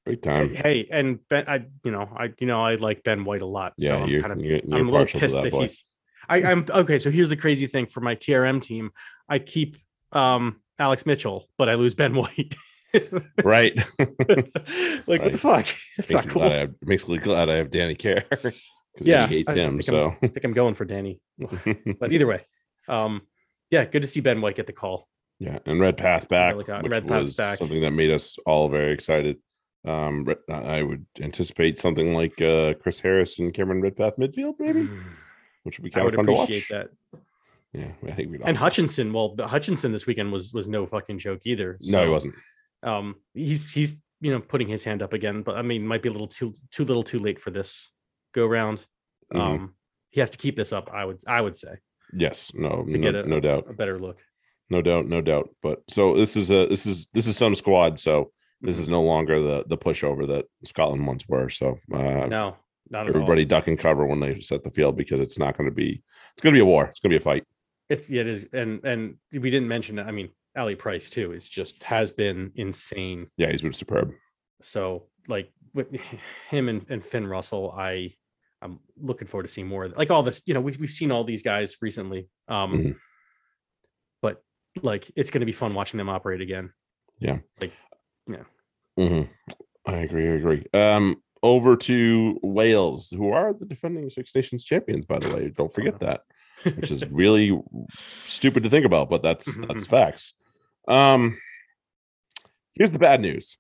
Big 0.06 0.22
time. 0.22 0.54
Hey, 0.54 0.88
and 0.92 1.20
Ben, 1.30 1.46
I 1.48 1.66
you 1.84 1.92
know, 1.92 2.10
I 2.18 2.30
you 2.40 2.48
know, 2.48 2.64
I 2.64 2.76
like 2.76 3.04
Ben 3.04 3.24
White 3.24 3.42
a 3.42 3.46
lot. 3.46 3.74
So 3.80 3.86
Yeah, 3.86 3.96
I'm 3.98 4.10
you're, 4.10 4.22
kind 4.22 4.34
of 4.34 4.40
you're, 4.40 4.58
you're 4.66 4.80
I'm 4.80 4.88
a 4.90 4.92
little 4.92 5.06
pissed 5.06 5.36
that 5.36 5.44
that, 5.52 5.54
he's. 5.54 5.86
I, 6.28 6.44
I'm 6.44 6.66
okay. 6.70 6.98
So 6.98 7.12
here's 7.12 7.30
the 7.30 7.36
crazy 7.38 7.68
thing 7.68 7.86
for 7.86 8.02
my 8.02 8.16
TRM 8.16 8.62
team. 8.62 8.92
I 9.30 9.40
keep 9.40 9.78
um 10.12 10.60
Alex 10.80 11.06
Mitchell, 11.06 11.48
but 11.58 11.70
I 11.70 11.76
lose 11.76 11.94
Ben 11.94 12.16
White. 12.16 12.56
Right. 13.44 13.76
like 14.00 15.22
what 15.22 15.32
the 15.32 15.38
fuck? 15.38 15.68
Makes, 15.98 16.12
not 16.14 16.28
cool. 16.30 16.42
I 16.44 16.54
have, 16.56 16.74
makes 16.82 17.08
me 17.08 17.18
glad 17.18 17.50
I 17.50 17.56
have 17.56 17.70
Danny 17.70 17.96
Care 17.96 18.26
because 18.30 18.56
Yeah, 19.02 19.28
he 19.28 19.36
hates 19.38 19.50
I- 19.50 19.54
I 19.54 19.56
him. 19.58 19.78
think 19.78 19.84
So, 19.86 20.10
I'm, 20.10 20.18
I 20.24 20.28
think 20.28 20.44
I'm 20.44 20.54
going 20.54 20.76
for 20.76 20.84
Danny. 20.86 21.20
But 22.00 22.12
either 22.12 22.28
way, 22.28 22.46
um, 22.90 23.22
yeah, 23.70 23.86
good 23.86 24.02
to 24.02 24.08
see 24.08 24.20
Ben 24.20 24.42
White 24.42 24.56
get 24.56 24.68
the 24.68 24.74
call. 24.74 25.08
yeah, 25.40 25.60
and 25.66 25.80
Redpath 25.80 26.28
back, 26.28 26.56
which 26.56 26.68
Redpath's 26.68 27.06
was 27.08 27.34
back. 27.36 27.58
something 27.58 27.82
that 27.82 27.92
made 27.92 28.12
us 28.12 28.38
all 28.46 28.68
very 28.68 28.92
excited. 28.92 29.38
Um, 29.84 30.26
I 30.50 30.84
would 30.84 31.06
anticipate 31.20 31.80
something 31.80 32.13
like 32.13 32.39
uh, 32.41 32.76
Chris 32.76 33.00
Harris 33.00 33.39
and 33.39 33.54
Cameron 33.54 33.82
Redpath 33.82 34.17
midfield, 34.17 34.56
maybe, 34.60 34.88
which 35.63 35.80
would 35.80 35.84
be 35.86 35.91
I 35.91 35.94
kind 35.96 36.06
would 36.06 36.13
of 36.13 36.17
fun 36.17 36.26
to 36.28 36.32
appreciate 36.34 36.65
watch. 36.72 36.88
that. 37.13 37.20
Yeah, 37.74 37.91
I 38.08 38.12
think 38.12 38.32
we'd 38.32 38.41
And. 38.46 38.58
Hutchinson, 38.58 39.12
well, 39.13 39.34
the 39.36 39.48
Hutchinson 39.48 39.91
this 39.91 40.06
weekend 40.06 40.32
was 40.32 40.54
was 40.54 40.67
no 40.67 40.86
fucking 40.86 41.20
joke 41.20 41.41
either. 41.46 41.78
No, 41.82 42.04
he 42.04 42.10
wasn't. 42.10 42.36
Um, 42.84 43.15
he's 43.34 43.72
he's 43.72 43.96
you 44.20 44.32
know 44.32 44.39
putting 44.39 44.67
his 44.67 44.84
hand 44.84 45.02
up 45.02 45.13
again, 45.13 45.41
but 45.41 45.56
I 45.58 45.62
mean, 45.62 45.88
might 45.88 46.04
be 46.04 46.10
a 46.10 46.12
little 46.12 46.28
too 46.28 46.54
too 46.72 46.84
little 46.84 47.04
too 47.04 47.20
late 47.20 47.39
for 47.39 47.50
this 47.50 47.91
go 48.34 48.46
round. 48.46 48.86
Mhm. 49.34 49.39
Um, 49.39 49.74
he 50.10 50.20
has 50.20 50.30
to 50.32 50.38
keep 50.38 50.58
this 50.58 50.74
up. 50.74 50.89
I 50.94 51.06
would 51.06 51.22
I 51.26 51.41
would 51.41 51.56
say 51.56 51.76
Yes, 52.13 52.52
no, 52.54 52.84
to 52.84 52.98
no, 52.98 53.12
get 53.12 53.15
a, 53.15 53.28
no 53.28 53.39
doubt, 53.39 53.65
a 53.70 53.74
better 53.74 53.98
look. 53.98 54.20
no 54.70 54.82
doubt, 54.82 55.08
no 55.08 55.22
doubt. 55.22 55.50
But 55.63 55.82
so 55.89 56.15
this 56.17 56.36
is 56.36 56.52
a 56.52 56.67
this 56.67 56.86
is 56.86 57.08
this 57.13 57.26
is 57.26 57.38
some 57.38 57.56
squad. 57.56 58.00
So 58.02 58.32
this 58.62 58.76
Mm-hmm. 58.76 58.82
is 58.82 58.89
no 58.89 59.02
longer 59.02 59.39
the 59.41 59.63
the 59.67 59.78
pushover 59.78 60.28
that 60.28 60.45
Scotland 60.65 61.06
once 61.08 61.28
were. 61.28 61.50
So 61.50 61.78
uh, 61.93 62.28
No, 62.28 62.56
not 62.89 63.04
at 63.08 63.10
everybody 63.10 63.41
all. 63.43 63.47
duck 63.47 63.67
and 63.67 63.78
cover 63.80 64.06
when 64.06 64.19
they 64.19 64.39
set 64.39 64.63
the 64.63 64.71
field 64.71 64.95
because 64.97 65.19
it's 65.19 65.39
not 65.39 65.58
going 65.58 65.69
to 65.69 65.76
be 65.76 66.04
it's 66.34 66.43
going 66.43 66.54
to 66.54 66.58
be 66.58 66.62
a 66.62 66.65
war. 66.65 66.86
It's 66.86 67.00
going 67.00 67.10
to 67.12 67.17
be 67.17 67.21
a 67.21 67.24
fight. 67.24 67.43
It's 67.89 68.10
yeah, 68.10 68.21
it 68.21 68.28
is, 68.28 68.47
and 68.54 68.84
and 68.86 69.15
we 69.32 69.50
didn't 69.50 69.67
mention. 69.67 70.00
I 70.00 70.12
mean, 70.12 70.30
Ali 70.58 70.76
Price 70.76 71.10
too. 71.10 71.34
is 71.34 71.50
just 71.50 71.84
has 71.84 72.12
been 72.12 72.52
insane. 72.56 73.28
Yeah, 73.38 73.52
he's 73.52 73.62
been 73.62 73.74
superb. 73.74 74.12
So 74.62 75.08
like 75.28 75.52
with 75.74 75.88
him 76.50 76.69
and, 76.69 76.86
and 76.89 77.04
Finn 77.04 77.26
Russell, 77.28 77.74
I 77.78 78.13
I'm 78.62 78.80
looking 78.97 79.28
forward 79.28 79.43
to 79.47 79.50
seeing 79.54 79.67
more. 79.67 79.89
Like 79.89 80.12
all 80.12 80.24
this, 80.24 80.41
you 80.45 80.54
know, 80.54 80.62
we've 80.62 80.80
we've 80.80 80.89
seen 80.91 81.12
all 81.12 81.24
these 81.24 81.41
guys 81.43 81.76
recently. 81.82 82.30
Um, 82.47 82.74
Mhm. 82.74 82.95
but 84.21 84.43
like 84.82 85.12
it's 85.15 85.32
going 85.32 85.39
to 85.41 85.45
be 85.45 85.52
fun 85.52 85.74
watching 85.74 85.97
them 85.97 86.10
operate 86.10 86.41
again. 86.41 86.71
Mhm. 89.00 89.30
I 89.86 89.94
agree. 89.98 90.28
I 90.28 90.34
agree. 90.34 90.66
Um, 90.74 91.22
over 91.44 91.76
to 91.76 92.40
Wales, 92.44 93.10
who 93.10 93.32
are 93.32 93.54
the 93.54 93.66
defending 93.66 94.10
Six 94.10 94.36
Nations 94.36 94.64
champions, 94.64 95.06
by 95.06 95.20
the 95.20 95.34
way. 95.34 95.50
Don't 95.50 95.74
forget 95.74 96.00
that, 96.02 96.22
which 96.76 96.92
is 96.92 97.04
really 97.12 97.60
stupid 98.28 98.64
to 98.64 98.70
think 98.70 98.86
about, 98.86 99.10
but 99.10 99.24
that's 99.24 99.58
that's 99.66 99.88
facts. 99.98 100.34
Um, 100.88 101.38
here's 102.76 102.92
the 102.92 103.00
bad 103.00 103.22
news. 103.22 103.58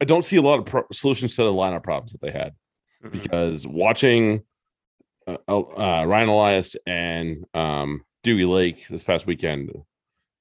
I 0.00 0.04
don't 0.04 0.24
see 0.24 0.36
a 0.36 0.42
lot 0.42 0.58
of 0.58 0.66
pro- 0.66 0.86
solutions 0.92 1.36
to 1.36 1.44
the 1.44 1.52
lineup 1.52 1.82
problems 1.84 2.12
that 2.12 2.20
they 2.20 2.32
had 2.32 2.54
Mhm. 3.04 3.12
because 3.12 3.66
watching 3.66 4.42
uh, 5.26 5.36
uh, 5.48 6.04
Ryan 6.06 6.28
Elias 6.28 6.76
and 6.86 7.44
um, 7.54 8.04
Dewi 8.22 8.44
Lake 8.44 8.86
this 8.88 9.02
past 9.04 9.26
weekend. 9.26 9.70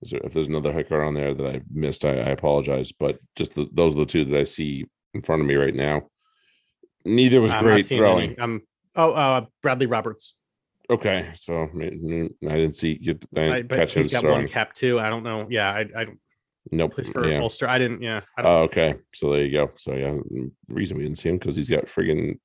Is 0.04 0.12
there- 0.12 0.22
If 0.24 0.34
there's 0.34 0.48
another 0.48 0.72
hooker 0.72 1.04
on 1.04 1.14
there 1.14 1.34
that 1.34 1.56
I 1.56 1.62
missed, 1.72 2.06
I, 2.06 2.12
I 2.12 2.30
apologize. 2.30 2.92
But 2.92 3.20
just 3.36 3.56
the, 3.56 3.68
those 3.74 3.96
are 3.96 4.00
the 4.00 4.06
two 4.06 4.26
that 4.26 4.40
I 4.40 4.44
see 4.44 4.86
in 5.14 5.22
front 5.22 5.42
of 5.42 5.48
me 5.48 5.56
right 5.56 5.74
now. 5.76 6.04
Neither 7.06 7.42
was 7.42 7.52
I'm 7.54 7.64
great 7.64 7.86
throwing. 7.86 8.32
any- 8.32 8.40
I'm 8.40 8.62
oh 8.96 9.12
uh, 9.14 9.46
Bradley 9.62 9.88
Roberts. 9.88 10.36
Okay, 10.90 11.32
so 11.36 11.64
I 11.64 11.86
I 11.86 12.56
didn't 12.58 12.76
see 12.76 12.98
you. 13.02 13.18
I 13.36 13.42
I, 13.42 13.46
didn't 13.46 13.68
but 13.70 13.78
catch 13.80 13.94
him 13.96 14.04
he's 14.04 14.12
got 14.12 14.24
one 14.24 14.34
throwing. 14.34 14.48
cap 14.48 14.74
too. 14.74 15.00
I 15.00 15.10
don't 15.10 15.24
know. 15.24 15.48
Yeah, 15.50 15.70
I 15.72 15.80
I 15.96 16.04
don't. 16.06 16.20
Nope. 16.72 16.94
Plays 16.94 17.10
for 17.10 17.28
yeah. 17.28 17.40
Ulster. 17.42 17.68
I 17.68 17.78
didn't. 17.78 18.02
Yeah. 18.02 18.22
I 18.38 18.42
don't, 18.42 18.52
Oh, 18.52 18.62
okay. 18.64 18.96
So 19.14 19.32
there 19.34 19.44
you 19.46 19.52
go. 19.52 19.72
So 19.78 19.94
yeah, 19.96 20.14
the 20.30 20.50
reason 20.70 20.98
we 20.98 21.04
didn't 21.04 21.20
see 21.20 21.30
him 21.30 21.38
because 21.38 21.56
he's 21.58 21.70
got 21.70 21.86
friggin' 21.88 22.38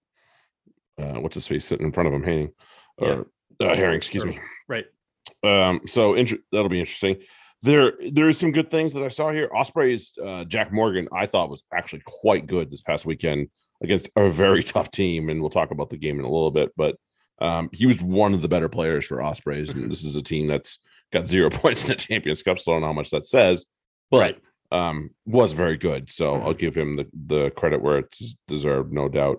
uh, 1.01 1.21
what's 1.21 1.35
his 1.35 1.47
face 1.47 1.65
sitting 1.65 1.87
in 1.87 1.93
front 1.93 2.09
of 2.09 2.21
him, 2.21 2.51
Yeah. 3.01 3.07
or 3.07 3.27
uh, 3.61 3.75
Herring. 3.77 3.97
Excuse 3.97 4.25
Or- 4.25 4.29
me. 4.29 4.41
right. 4.69 4.87
Um, 5.45 5.83
so 5.87 6.15
inter- 6.15 6.39
that'll 6.51 6.69
be 6.69 6.81
interesting. 6.81 7.19
There, 7.63 7.93
there 8.13 8.29
is 8.29 8.39
some 8.39 8.53
good 8.53 8.71
things 8.71 8.93
that 8.93 9.03
I 9.03 9.09
saw 9.09 9.31
here. 9.31 9.51
Osprey's 9.55 10.17
uh, 10.25 10.45
Jack 10.45 10.73
Morgan, 10.73 11.09
I 11.13 11.27
thought 11.27 11.51
was 11.51 11.65
actually 11.73 12.03
quite 12.05 12.47
good 12.47 12.71
this 12.71 12.83
past 12.83 13.05
weekend 13.05 13.49
against 13.83 14.11
a 14.17 14.31
very 14.31 14.63
tough 14.75 14.91
team, 14.91 15.29
and 15.29 15.41
we'll 15.41 15.51
talk 15.51 15.71
about 15.73 15.91
the 15.91 15.97
game 15.97 16.19
in 16.21 16.25
a 16.25 16.31
little 16.31 16.51
bit. 16.53 16.71
But 16.77 16.97
um, 17.41 17.69
he 17.73 17.87
was 17.87 18.01
one 18.03 18.33
of 18.35 18.43
the 18.43 18.49
better 18.49 18.69
players 18.69 19.07
for 19.07 19.21
Ospreys, 19.23 19.71
and 19.71 19.91
this 19.91 20.05
is 20.05 20.15
a 20.17 20.23
team 20.23 20.47
that's 20.47 20.79
got 21.13 21.27
zero 21.27 21.51
points 21.51 21.83
in 21.83 21.89
the 21.89 21.95
Champions 21.97 22.43
Cup. 22.43 22.59
So 22.61 22.73
I 22.73 22.75
don't 22.77 22.83
know 22.83 22.89
how 22.89 22.93
much 22.93 23.11
that 23.11 23.27
says, 23.27 23.67
but 24.11 24.21
Right. 24.21 24.39
um, 24.71 25.11
was 25.27 25.53
very 25.53 25.77
good. 25.77 26.11
So 26.11 26.35
Mhm. 26.35 26.43
I'll 26.45 26.55
give 26.55 26.77
him 26.77 26.97
the 26.97 27.07
the 27.27 27.51
credit 27.51 27.83
where 27.83 27.99
it's 27.99 28.37
deserved, 28.47 28.93
no 28.93 29.09
doubt. 29.09 29.39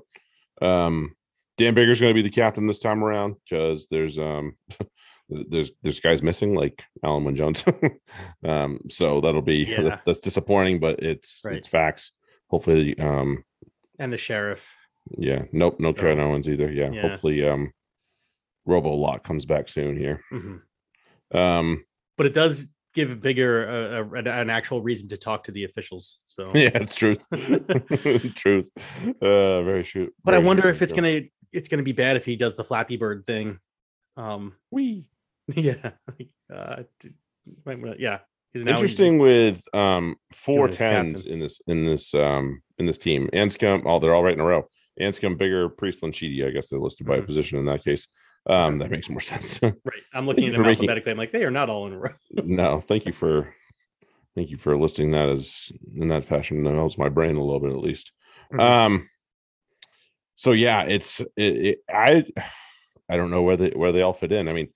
Um, 0.62 1.16
Dan 1.58 1.74
Biggar's 1.74 2.00
going 2.00 2.10
to 2.12 2.22
be 2.22 2.22
the 2.22 2.30
captain 2.34 2.68
this 2.68 2.80
time 2.80 3.04
around 3.04 3.36
because 3.44 3.88
there's 3.88 4.18
um 4.18 4.58
there's 5.30 5.72
there's 5.84 6.00
guys 6.00 6.22
missing 6.24 6.54
like 6.56 6.84
Alun 7.04 7.24
Wyn 7.24 7.36
Jones. 7.36 7.64
um, 8.44 8.80
so 8.90 9.22
that'll 9.22 9.42
be 9.42 9.64
Yeah. 9.66 10.00
that's 10.06 10.20
disappointing, 10.20 10.80
but 10.80 11.02
it's 11.04 11.42
Right. 11.46 11.58
it's 11.58 11.68
facts. 11.68 12.12
Hopefully, 12.50 12.98
um, 13.00 13.44
And 14.00 14.12
the 14.12 14.18
sheriff. 14.18 14.68
yeah, 15.18 15.44
nope, 15.52 15.80
no 15.80 15.92
So- 15.94 16.00
Karen 16.02 16.20
Owens 16.20 16.50
either. 16.50 16.72
Yeah, 16.72 16.92
Yeah. 16.92 17.02
hopefully, 17.10 17.48
um, 17.48 17.72
Robo 18.66 18.94
Lot 18.94 19.24
comes 19.24 19.46
back 19.46 19.68
soon 19.70 19.98
here. 19.98 20.24
Mhm. 20.32 20.62
Um, 21.34 21.86
But 22.18 22.26
it 22.28 22.34
does 22.34 22.68
give 22.96 23.20
Biggar 23.20 23.68
uh, 23.70 24.04
a, 24.04 24.14
an- 24.20 24.28
an 24.28 24.50
actual 24.50 24.82
reason 24.82 25.08
to 25.10 25.18
talk 25.18 25.44
to 25.44 25.52
the 25.52 25.64
officials. 25.64 26.20
So. 26.28 26.52
yeah, 26.56 26.72
it's 26.74 26.96
truth, 26.96 27.28
truth, 28.36 28.68
uh, 29.22 29.62
very 29.64 29.84
true. 29.84 30.10
But 30.24 30.34
I 30.34 30.40
wonder 30.40 30.64
true, 30.64 30.72
if 30.72 30.82
it's 30.82 30.92
gonna 30.94 31.22
it's 31.52 31.70
gonna 31.70 31.84
be 31.84 31.92
bad 31.94 32.16
if 32.18 32.26
he 32.26 32.36
does 32.36 32.56
the 32.56 32.64
Flappy 32.64 32.98
Bird 32.98 33.26
thing. 33.26 33.60
Um, 34.18 34.54
true. 34.74 35.04
yeah, 35.56 35.92
uh, 36.54 36.84
d- 37.00 37.10
might 37.66 37.80
wanna- 37.80 37.96
yeah. 38.00 38.20
'cause 38.54 38.64
now 38.66 38.72
he's- 38.72 38.82
interesting 38.82 39.20
with 39.20 39.64
um 39.74 40.16
four 40.34 40.68
his 40.68 41.26
in 41.26 41.40
this 41.40 41.62
in 41.68 41.86
this 41.86 42.14
um 42.16 42.62
in 42.78 42.86
this 42.86 42.98
team. 42.98 43.30
Anscombe, 43.34 43.84
oh, 43.86 44.00
they're 44.00 44.16
all 44.16 44.24
right 44.24 44.34
in 44.34 44.40
a 44.40 44.46
row. 44.46 44.70
Anscombe, 45.00 45.38
Biggar, 45.38 45.70
Priestland, 45.78 46.16
Sheedy. 46.16 46.44
I 46.46 46.50
guess 46.52 46.70
they're 46.70 46.80
listed 46.80 47.08
by 47.08 47.20
Mhm. 47.20 47.26
position 47.26 47.58
in 47.58 47.66
that 47.66 47.84
case. 47.84 48.08
Um, 48.48 48.80
that 48.80 48.90
makes 48.92 49.10
more 49.10 49.20
sense. 49.34 49.60
Right, 49.62 49.74
I'm 50.14 50.26
looking 50.26 50.46
at 50.46 50.52
them 50.54 50.62
making- 50.64 50.84
alphabetically. 50.90 51.12
I'm 51.12 51.18
like, 51.18 51.32
they 51.32 51.44
are 51.44 51.52
not 51.52 51.70
all 51.70 51.88
in 51.88 51.94
a 51.94 52.00
row. 52.00 52.12
no, 52.32 52.80
thank 52.80 53.06
you 53.06 53.14
for 53.14 53.54
thank 54.36 54.50
you 54.50 54.58
for 54.58 54.78
listing 54.78 55.12
that 55.12 55.30
as 55.30 55.72
in 55.96 56.08
that 56.10 56.24
fashion. 56.26 56.64
That 56.64 56.74
helps 56.74 56.98
my 56.98 57.10
brain 57.10 57.36
a 57.36 57.44
little 57.44 57.60
bit 57.60 57.72
at 57.72 57.78
least. 57.80 58.12
Mhm. 58.54 58.60
Um 58.60 59.10
so 60.36 60.52
yeah, 60.54 60.84
it's 60.84 61.20
it, 61.20 61.28
it, 61.38 61.80
I 61.90 62.26
I 63.12 63.18
don't 63.18 63.32
know 63.32 63.42
where 63.42 63.58
they 63.58 63.70
where 63.72 63.92
they 63.92 64.02
all 64.02 64.14
fit 64.14 64.32
in. 64.32 64.48
I 64.48 64.54
mean, 64.54 64.70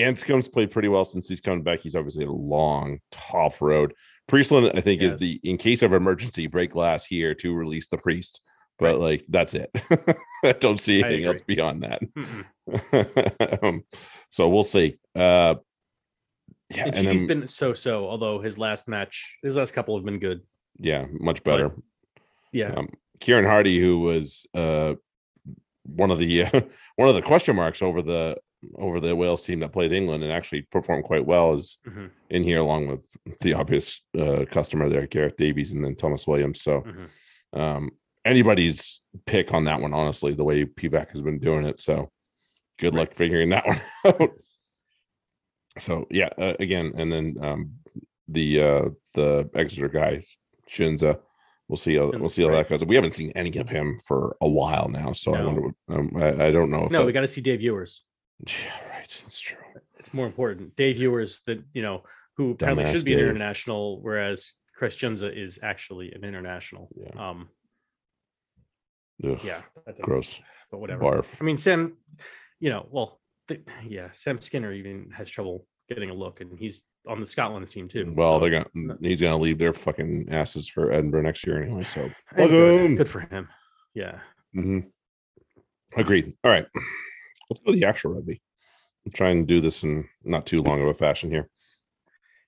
Anscombe's 0.00 0.48
played 0.48 0.70
pretty 0.70 0.88
well 0.88 1.04
since 1.04 1.28
he's 1.28 1.40
come 1.40 1.62
back. 1.62 1.80
He's 1.80 1.96
obviously 1.96 2.24
a 2.24 2.30
long, 2.30 3.00
tough 3.10 3.60
road. 3.62 3.94
Priestland, 4.28 4.70
I 4.74 4.80
think, 4.80 5.02
is 5.02 5.16
the 5.16 5.40
in 5.42 5.56
case 5.58 5.82
of 5.82 5.92
emergency, 5.92 6.46
break 6.46 6.70
glass 6.72 7.04
here 7.04 7.34
to 7.36 7.54
release 7.54 7.88
the 7.88 7.98
priest. 7.98 8.40
But 8.78 8.92
Right. 8.92 8.98
like 8.98 9.24
that's 9.28 9.54
it. 9.54 9.70
I 10.44 10.52
don't 10.52 10.80
see 10.80 11.02
anything 11.02 11.24
else 11.26 11.42
beyond 11.42 11.82
that. 11.84 12.00
Um, 13.62 13.84
so 14.30 14.48
we'll 14.48 14.62
see. 14.62 14.96
Uh 15.14 15.56
yeah, 16.72 16.84
and 16.86 16.96
and 16.96 17.08
then, 17.08 17.26
been 17.26 17.48
so 17.48 17.74
so. 17.74 18.06
Although 18.08 18.40
his 18.40 18.56
last 18.56 18.86
match, 18.88 19.36
his 19.42 19.56
last 19.56 19.72
couple 19.74 19.96
have 19.96 20.04
been 20.04 20.20
good. 20.20 20.42
yeah, 20.78 21.06
much 21.10 21.42
but- 21.42 21.50
better. 21.52 21.72
Yeah, 22.52 22.72
um, 22.74 22.88
Kieran 23.20 23.44
Hardy, 23.44 23.78
who 23.78 24.00
was 24.00 24.46
uh, 24.54 24.94
one 25.84 26.10
of 26.10 26.18
the 26.18 26.44
uh, 26.44 26.60
one 26.96 27.08
of 27.08 27.14
the 27.16 27.22
question 27.22 27.56
marks 27.56 27.82
over 27.82 28.02
the 28.02 28.36
over 28.76 29.00
the 29.00 29.16
Wales 29.16 29.40
team 29.42 29.60
that 29.60 29.72
played 29.72 29.92
England 29.92 30.22
and 30.22 30.32
actually 30.32 30.62
performed 30.70 31.04
quite 31.04 31.24
well, 31.24 31.54
is 31.54 31.78
Mhm. 31.86 32.10
in 32.28 32.42
here 32.42 32.58
along 32.60 32.88
with 32.88 33.00
the 33.40 33.54
obvious 33.54 34.02
uh, 34.18 34.44
customer 34.50 34.88
there, 34.88 35.06
Gareth 35.06 35.36
Davies, 35.36 35.72
and 35.72 35.84
then 35.84 35.96
Thomas 35.96 36.26
Williams. 36.26 36.60
So 36.62 36.82
Mhm. 36.82 37.58
um, 37.58 37.90
anybody's 38.24 39.00
pick 39.26 39.54
on 39.54 39.64
that 39.64 39.80
one, 39.80 39.94
honestly, 39.94 40.34
the 40.34 40.44
way 40.44 40.64
Pivac 40.64 41.10
has 41.10 41.22
been 41.22 41.38
doing 41.38 41.64
it. 41.64 41.80
So 41.80 42.10
good 42.78 42.94
luck 42.94 43.14
figuring 43.14 43.48
that 43.50 43.64
one 43.66 43.80
out. 44.04 44.30
So 45.78 46.06
yeah, 46.10 46.28
uh, 46.36 46.54
again, 46.60 46.92
and 46.96 47.10
then 47.12 47.36
um, 47.40 47.72
the 48.28 48.60
uh, 48.60 48.88
the 49.14 49.48
Exeter 49.54 49.88
guy 49.88 50.24
Tshiunza. 50.68 51.20
We'll 51.68 51.76
see 51.76 51.94
how 51.96 52.10
we'll 52.10 52.28
see 52.28 52.42
how 52.42 52.48
right. 52.48 52.68
that 52.68 52.80
goes. 52.80 52.84
We 52.84 52.96
haven't 52.96 53.12
seen 53.14 53.30
any 53.36 53.56
of 53.58 53.68
him 53.68 54.00
for 54.04 54.36
a 54.40 54.48
while 54.48 54.88
now, 54.88 55.12
so 55.12 55.34
I 55.34 55.38
No. 55.38 55.46
wonder. 55.46 55.60
What, 55.62 55.74
um, 55.96 56.10
I, 56.16 56.46
I 56.46 56.50
don't 56.50 56.68
know. 56.70 56.86
If 56.86 56.90
no, 56.90 56.98
that- 57.00 57.06
we 57.06 57.12
got 57.12 57.20
to 57.20 57.28
see 57.28 57.40
Dave 57.40 57.60
Ewers. 57.62 58.02
Yeah, 58.46 58.88
right. 58.90 59.08
That's 59.22 59.40
true. 59.40 59.58
It's 59.98 60.14
more 60.14 60.26
important. 60.26 60.74
Dave 60.76 60.98
Ewers, 60.98 61.42
that 61.46 61.62
you 61.74 61.82
know, 61.82 62.02
who 62.36 62.52
apparently 62.52 62.84
Dumbass 62.84 62.92
should 62.94 63.04
be 63.04 63.12
an 63.14 63.18
Dave. 63.18 63.28
international, 63.28 64.00
whereas 64.02 64.52
Chris 64.76 64.96
Tshiunza 64.96 65.36
is 65.36 65.58
actually 65.62 66.12
an 66.12 66.24
international. 66.24 66.88
Yeah. 66.96 67.28
Um, 67.30 67.48
Ugh, 69.24 69.38
yeah, 69.44 69.60
that 69.84 69.84
doesn't- 69.96 70.02
gross. 70.04 70.40
but 70.70 70.78
whatever. 70.78 71.02
Barf. 71.04 71.26
I 71.40 71.44
mean, 71.44 71.58
Sam, 71.58 71.96
you 72.60 72.70
know, 72.70 72.86
well, 72.90 73.20
the, 73.48 73.60
yeah, 73.86 74.08
Sam 74.12 74.40
Skinner 74.40 74.72
even 74.72 75.10
has 75.14 75.28
trouble 75.28 75.66
getting 75.88 76.08
a 76.08 76.14
look, 76.14 76.40
and 76.40 76.58
he's 76.58 76.80
on 77.06 77.20
the 77.20 77.26
Scotland 77.26 77.66
team 77.68 77.88
too. 77.88 78.10
Well, 78.16 78.36
so- 78.38 78.48
they're 78.48 78.64
gonna. 78.72 78.96
He's 79.02 79.20
gonna 79.20 79.36
leave 79.36 79.58
their 79.58 79.74
fucking 79.74 80.28
asses 80.30 80.68
for 80.68 80.90
Edinburgh 80.90 81.22
next 81.22 81.46
year 81.46 81.62
anyway. 81.62 81.82
So 81.82 82.10
good, 82.36 82.96
good 82.96 83.08
for 83.08 83.20
him. 83.20 83.48
Yeah. 83.94 84.20
Mhm. 84.56 84.90
agreed. 85.96 86.32
All 86.44 86.50
right, 86.50 86.66
let's 87.50 87.60
go 87.64 87.72
to 87.72 87.78
the 87.78 87.86
actual 87.86 88.14
rugby. 88.14 88.40
I'm 89.06 89.12
trying 89.12 89.46
to 89.46 89.46
do 89.46 89.60
this 89.60 89.82
in 89.82 90.08
not 90.24 90.46
too 90.46 90.58
long 90.58 90.80
of 90.80 90.88
a 90.88 90.94
fashion 90.94 91.30
here. 91.30 91.48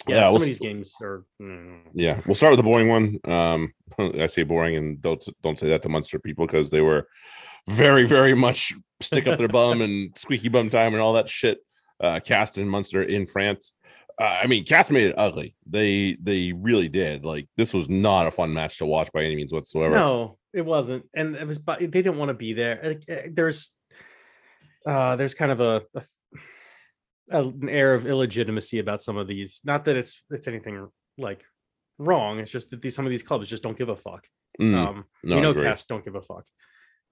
Yeah, 0.09 0.17
Yeah, 0.17 0.27
some 0.27 0.35
we'll 0.35 0.43
of 0.43 0.47
these 0.47 0.59
games 0.59 0.95
are. 1.01 1.25
mm, 1.41 1.81
Yeah, 1.95 2.21
we'll 2.27 2.35
start 2.35 2.53
with 2.53 2.59
the 2.59 2.63
boring 2.65 2.89
one. 2.89 3.19
Um, 3.25 3.73
I 3.99 4.27
say 4.27 4.43
boring, 4.43 4.77
and 4.77 5.01
don't 5.01 5.25
don't 5.43 5.59
say 5.59 5.69
that 5.69 5.83
to 5.83 5.89
Munster 5.89 6.19
people 6.19 6.47
because 6.47 6.71
they 6.71 6.81
were 6.81 7.07
very, 7.69 8.05
very 8.05 8.35
much 8.35 8.73
stick 9.01 9.27
up 9.27 9.39
their 9.39 9.49
bum 9.49 9.81
and 9.83 10.11
squeaky 10.19 10.49
bum 10.49 10.71
time 10.71 10.95
and 10.95 11.03
all 11.03 11.13
that 11.15 11.29
shit. 11.29 11.59
Uh, 12.01 12.19
Castres 12.21 12.63
and 12.63 12.71
Munster 12.71 13.03
in 13.03 13.27
France. 13.27 13.73
Uh, 14.21 14.25
I 14.43 14.47
mean, 14.47 14.65
Castres 14.65 14.93
made 14.95 15.09
it 15.11 15.15
ugly. 15.17 15.55
They 15.67 16.17
they 16.21 16.53
really 16.53 16.89
did. 16.89 17.25
Like 17.25 17.49
this 17.57 17.73
was 17.73 17.89
not 17.89 18.27
a 18.27 18.31
fun 18.31 18.53
match 18.53 18.79
to 18.79 18.87
watch 18.87 19.11
by 19.13 19.23
any 19.25 19.37
means 19.37 19.53
whatsoever. 19.53 19.95
No, 19.95 20.39
it 20.53 20.63
wasn't, 20.67 21.09
and 21.15 21.37
it 21.37 21.47
was. 21.47 21.59
But 21.59 21.79
they 21.81 21.87
didn't 21.87 22.19
want 22.19 22.29
to 22.31 22.35
be 22.35 22.53
there. 22.53 22.81
Like, 22.83 23.05
eh, 23.09 23.29
there's, 23.31 23.73
uh, 24.87 25.17
there's 25.17 25.35
kind 25.35 25.53
of 25.53 25.61
a, 25.61 25.83
a 25.95 26.03
an 27.31 27.69
air 27.69 27.95
of 27.95 28.07
illegitimacy 28.07 28.79
about 28.79 29.03
some 29.03 29.17
of 29.17 29.27
these. 29.27 29.61
Not 29.65 29.85
that 29.87 29.97
it's 29.97 30.23
it's 30.31 30.49
anything 30.49 30.89
like 31.19 31.43
wrong. 31.99 32.39
It's 32.41 32.51
just 32.53 32.71
that 32.71 32.83
these 32.83 32.95
some 32.95 33.07
of 33.07 33.11
these 33.11 33.23
clubs 33.23 33.49
just 33.49 33.63
don't 33.63 33.79
give 33.79 33.89
a 33.89 33.97
fuck. 33.97 34.27
Mm, 34.61 34.75
Um, 34.75 35.05
no, 35.25 35.37
we 35.37 35.41
know 35.43 35.55
Castres 35.55 35.87
don't 35.89 36.05
give 36.05 36.15
a 36.15 36.23
fuck. 36.23 36.45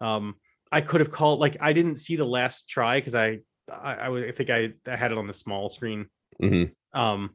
Um, 0.00 0.34
I 0.72 0.80
could 0.82 1.00
have 1.00 1.10
called 1.10 1.40
like 1.40 1.56
I 1.60 1.72
didn't 1.72 1.96
see 1.96 2.16
the 2.16 2.24
last 2.24 2.68
try 2.68 2.98
because 3.00 3.14
I, 3.14 3.38
I 3.70 3.94
I 3.94 4.28
I 4.28 4.32
think 4.32 4.50
I, 4.50 4.70
I 4.86 4.96
had 4.96 5.12
it 5.12 5.18
on 5.18 5.26
the 5.26 5.32
small 5.34 5.70
screen. 5.70 6.06
Mhm. 6.42 6.72
Um, 6.94 7.30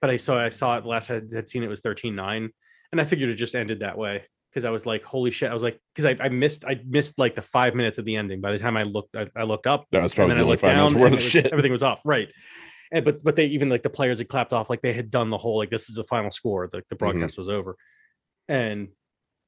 but 0.00 0.10
I 0.10 0.16
saw 0.16 0.38
I 0.44 0.48
saw 0.50 0.78
it 0.78 0.86
last 0.86 1.10
I 1.10 1.14
had- 1.14 1.32
had 1.32 1.48
seen 1.48 1.62
it 1.62 1.68
was 1.68 1.80
13-9 1.80 2.48
and 2.92 3.00
I 3.00 3.04
figured 3.04 3.28
it 3.30 3.34
just 3.34 3.54
ended 3.54 3.80
that 3.80 3.98
way 3.98 4.24
because 4.50 4.64
I 4.64 4.70
was 4.70 4.86
like, 4.86 5.02
holy 5.04 5.30
shit! 5.30 5.50
I 5.50 5.54
was 5.54 5.62
like, 5.62 5.80
because 5.94 6.06
I, 6.06 6.24
I 6.24 6.28
missed 6.28 6.64
I 6.64 6.80
missed 6.86 7.18
like 7.18 7.34
the 7.34 7.42
five 7.42 7.74
minutes 7.74 7.98
of 7.98 8.04
the 8.04 8.16
ending. 8.16 8.40
By 8.40 8.52
the 8.52 8.58
time 8.58 8.76
I 8.76 8.82
looked 8.84 9.14
I, 9.16 9.26
I 9.36 9.42
looked 9.44 9.66
up 9.66 9.86
That 9.92 10.02
was 10.02 10.12
and 10.12 10.16
probably 10.16 10.34
then 10.34 10.38
the 10.38 10.46
I 10.46 10.48
looked 10.50 10.60
five 10.62 10.76
minutes 10.76 10.94
down 10.94 11.00
worth 11.02 11.12
of 11.14 11.22
shit. 11.22 11.46
everything 11.46 11.72
was 11.72 11.82
off 11.82 12.00
right. 12.04 12.28
And 12.90 13.04
but 13.04 13.22
but 13.22 13.36
they 13.36 13.46
even 13.46 13.68
like 13.68 13.82
the 13.82 13.90
players 13.90 14.18
had 14.18 14.28
clapped 14.28 14.52
off 14.52 14.70
like 14.70 14.80
they 14.80 14.94
had 14.94 15.10
done 15.10 15.30
the 15.30 15.38
whole 15.38 15.58
like 15.58 15.70
this 15.70 15.88
is 15.90 15.96
the 15.96 16.04
final 16.04 16.30
score 16.30 16.68
the, 16.72 16.78
the 16.88 16.96
Mm-hmm. 16.96 16.96
broadcast 16.98 17.36
was 17.38 17.48
over, 17.48 17.76
and 18.48 18.88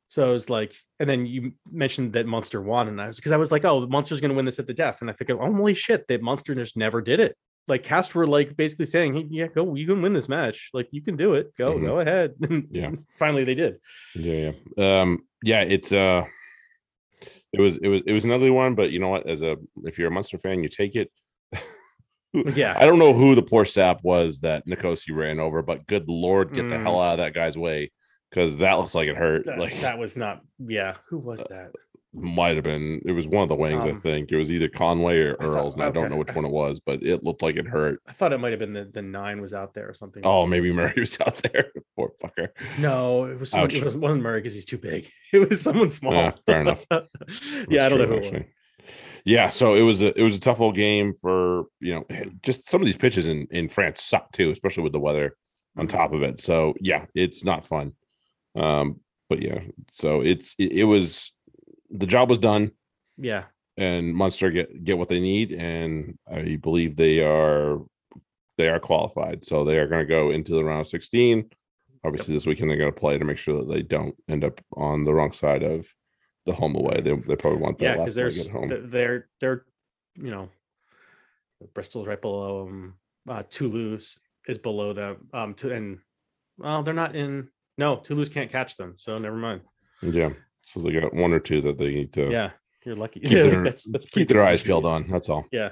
so 0.09 0.29
it 0.29 0.33
was 0.33 0.51
like 0.51 0.75
and 0.99 1.09
then 1.09 1.25
you 1.25 1.53
mentioned 1.71 2.13
that 2.13 2.27
Munster 2.27 2.61
won 2.61 2.89
and 2.89 3.01
I 3.01 3.07
was 3.07 3.17
because 3.17 3.33
I 3.33 3.37
was 3.39 3.51
like 3.51 3.65
oh 3.65 3.87
Munster's 3.87 4.21
going 4.21 4.31
to 4.31 4.35
win 4.37 4.45
this 4.45 4.59
at 4.59 4.67
the 4.67 4.75
death 4.75 5.01
and 5.01 5.09
I 5.09 5.15
figured 5.15 5.39
oh, 5.41 5.55
holy 5.55 5.75
shit 5.75 6.07
that 6.09 6.21
Munster 6.23 6.55
just 6.55 6.77
never 6.77 7.01
did 7.01 7.21
it 7.21 7.37
like 7.71 7.83
Castres 7.85 8.15
were 8.17 8.27
like 8.27 8.57
basically 8.57 8.85
saying 8.87 9.15
hey 9.15 9.27
yeah 9.31 9.47
go 9.47 9.75
you 9.75 9.87
can 9.87 10.03
win 10.03 10.13
this 10.13 10.29
match 10.29 10.69
like 10.75 10.89
you 10.91 11.01
can 11.01 11.17
do 11.17 11.35
it 11.35 11.53
go 11.57 11.75
Mhm. 11.75 11.87
go 11.87 12.01
ahead 12.01 12.35
Yeah. 12.71 12.91
finally 13.19 13.45
they 13.45 13.55
did 13.55 13.77
Yeah, 14.15 14.53
yeah. 14.77 15.01
Um, 15.01 15.21
yeah, 15.43 15.63
it's 15.63 15.93
uh 15.93 16.25
it 17.53 17.61
was 17.61 17.79
it 17.79 17.89
was 17.89 18.03
it 18.07 18.13
was 18.13 18.25
an 18.25 18.31
ugly 18.31 18.51
one, 18.51 18.75
but 18.75 18.91
you 18.93 18.99
know 19.01 19.09
what? 19.09 19.27
As 19.29 19.43
a 19.43 19.57
if 19.85 19.99
you're 19.99 20.09
a 20.09 20.11
Munster 20.13 20.39
fan, 20.39 20.63
you 20.63 20.69
take 20.69 20.95
it. 20.97 21.11
Yeah. 22.55 22.77
I 22.79 22.87
don't 22.87 23.01
know 23.01 23.13
who 23.13 23.35
the 23.35 23.43
poor 23.43 23.65
sap 23.65 24.05
was 24.05 24.39
that 24.41 24.65
Nikosi 24.65 25.13
ran 25.15 25.41
over, 25.41 25.63
but 25.63 25.85
good 25.89 26.09
lord, 26.09 26.53
get 26.53 26.69
the 26.69 26.77
Mm. 26.77 26.83
hell 26.83 27.01
out 27.01 27.15
of 27.15 27.19
that 27.19 27.35
guy's 27.35 27.59
way 27.59 27.91
because 28.31 28.57
that 28.59 28.75
looks 28.75 28.95
like 28.95 29.09
it 29.09 29.17
hurt. 29.17 29.47
that, 29.47 29.59
like 29.59 29.81
that 29.81 29.99
was 29.99 30.17
not 30.17 30.43
yeah 30.65 30.95
who 31.09 31.19
was 31.19 31.43
that 31.51 31.73
might 32.13 32.57
have 32.57 32.65
been 32.65 33.01
it 33.05 33.13
was 33.13 33.29
one 33.29 33.45
of 33.45 33.49
the 33.49 33.55
wings, 33.55 33.85
I 33.85 33.91
Um, 33.91 34.01
think. 34.01 34.33
It 34.33 34.37
was 34.37 34.51
either 34.51 34.69
Conway 34.69 35.19
or 35.21 35.37
I 35.41 35.45
thought- 35.45 35.57
Earls, 35.59 35.75
and 35.75 35.83
I 35.85 35.91
don't 35.91 36.11
know 36.11 36.17
which 36.17 36.35
one 36.35 36.45
it 36.45 36.51
was, 36.51 36.81
but 36.81 37.03
it 37.05 37.23
looked 37.23 37.41
like 37.43 37.57
it 37.57 37.67
hurt. 37.69 38.01
I 38.09 38.13
thought 38.13 38.33
it 38.33 38.39
might 38.39 38.51
have 38.51 38.59
been 38.59 38.73
the, 38.73 38.85
the 38.93 39.03
nine 39.03 39.41
was 39.41 39.55
out 39.55 39.75
there 39.75 39.89
or 39.89 39.95
something 39.95 40.23
Oh, 40.27 40.45
maybe 40.47 40.73
Murray 40.73 40.95
was 40.97 41.17
out 41.21 41.37
there. 41.37 41.71
Poor 41.97 42.13
fucker. 42.23 42.49
No, 42.79 43.27
it 43.27 43.39
was 43.39 43.51
someone, 43.53 43.71
Ouch. 43.71 43.77
it 43.77 43.85
wasn't, 43.85 44.03
wasn't 44.03 44.23
Murray 44.23 44.41
because 44.41 44.55
he's 44.55 44.65
too 44.67 44.79
big. 44.79 45.09
It 45.33 45.49
was 45.49 45.61
someone 45.61 45.91
small. 45.91 46.13
Yeah, 46.15 46.33
fair 46.47 46.61
enough. 46.63 46.85
yeah, 47.71 47.87
I 47.87 47.89
don't 47.89 47.99
know 47.99 48.07
who 48.07 48.15
it 48.15 48.33
was. 48.33 48.43
Yeah, 49.25 49.49
so 49.51 49.75
it 49.75 49.83
was 49.83 50.03
a 50.03 50.19
it 50.19 50.23
was 50.25 50.35
a 50.35 50.41
tough 50.41 50.61
old 50.61 50.75
game 50.75 51.15
for 51.15 51.65
you 51.79 51.95
know 51.95 52.05
just 52.43 52.69
some 52.69 52.81
of 52.81 52.87
these 52.87 52.97
pitches 52.97 53.29
in 53.29 53.47
in 53.53 53.69
France 53.69 54.03
suck 54.03 54.33
too, 54.33 54.51
especially 54.51 54.83
with 54.83 54.93
the 54.93 54.99
weather 54.99 55.37
on 55.77 55.87
Mhm. 55.87 55.91
top 55.91 56.13
of 56.15 56.23
it. 56.23 56.41
So 56.41 56.75
yeah, 56.81 57.05
it's 57.15 57.45
not 57.45 57.65
fun. 57.67 57.93
Um, 58.57 59.01
but 59.29 59.43
yeah, 59.43 59.61
so 59.93 60.23
it's 60.23 60.57
it, 60.59 60.73
it 60.73 60.85
was 60.85 61.33
the 61.91 62.07
job 62.07 62.29
was 62.29 62.39
done, 62.39 62.73
Yeah, 63.17 63.45
and 63.77 64.15
Munster 64.15 64.51
get 64.51 64.85
get 64.85 64.99
what 64.99 65.09
they 65.09 65.21
need, 65.21 65.53
and 65.53 66.19
I 66.31 66.57
believe 66.57 66.97
they 66.97 67.21
are 67.21 67.79
they 68.59 68.69
are 68.69 68.81
qualified, 68.81 69.45
so 69.45 69.65
they 69.65 69.79
are 69.79 69.87
going 69.87 70.07
to 70.07 70.13
go 70.13 70.31
into 70.31 70.53
the 70.53 70.65
round 70.65 70.81
of 70.81 70.87
sixteen. 70.87 71.51
Obviously, 72.05 72.35
this 72.35 72.47
weekend 72.47 72.71
they're 72.71 72.79
going 72.79 72.93
to 72.93 72.99
play 72.99 73.19
to 73.19 73.25
make 73.25 73.39
sure 73.39 73.59
that 73.59 73.69
they 73.73 73.83
don't 73.83 74.15
end 74.29 74.45
up 74.45 74.61
on 74.75 75.05
the 75.05 75.13
wrong 75.13 75.33
side 75.33 75.63
of 75.63 75.87
the 76.47 76.53
home 76.53 76.75
away. 76.75 77.01
They 77.01 77.15
they 77.15 77.37
probably 77.37 77.61
want 77.61 77.79
that 77.79 77.85
yeah, 77.85 77.97
because 77.97 78.15
there's 78.15 78.51
they're 78.51 79.29
they're 79.41 79.65
you 80.15 80.31
know 80.31 80.49
Bristol's 81.75 82.07
right 82.07 82.21
below 82.21 82.65
them. 82.65 82.95
Uh, 83.29 83.43
Toulouse 83.51 84.19
is 84.49 84.59
below 84.59 84.93
them. 84.93 85.29
Um, 85.33 85.55
to 85.55 85.73
and 85.73 85.99
well, 86.59 86.83
they're 86.83 86.95
not 86.95 87.15
in. 87.15 87.49
No, 87.79 87.97
Toulouse 87.97 88.29
can't 88.29 88.51
catch 88.51 88.77
them, 88.77 88.95
so 88.97 89.17
never 89.19 89.37
mind. 89.37 89.63
Yeah. 90.03 90.31
So 90.63 90.81
they 90.81 90.93
got 90.93 91.15
one 91.15 91.33
or 91.33 91.41
two 91.41 91.61
that 91.63 91.79
they 91.79 91.93
need 91.95 92.13
to 92.15 92.31
Yeah, 92.31 92.51
you're 92.85 92.97
lucky. 92.97 93.21
keep 93.21 93.33
Yeah, 93.33 93.43
their, 93.43 93.65
that's 93.65 93.85
that's 93.85 94.07
keep 94.07 94.29
their 94.29 94.43
eyes 94.43 94.63
peeled 94.63 94.87
on. 94.87 95.07
That's 95.09 95.29
all. 95.29 95.47
Yeah, 95.51 95.71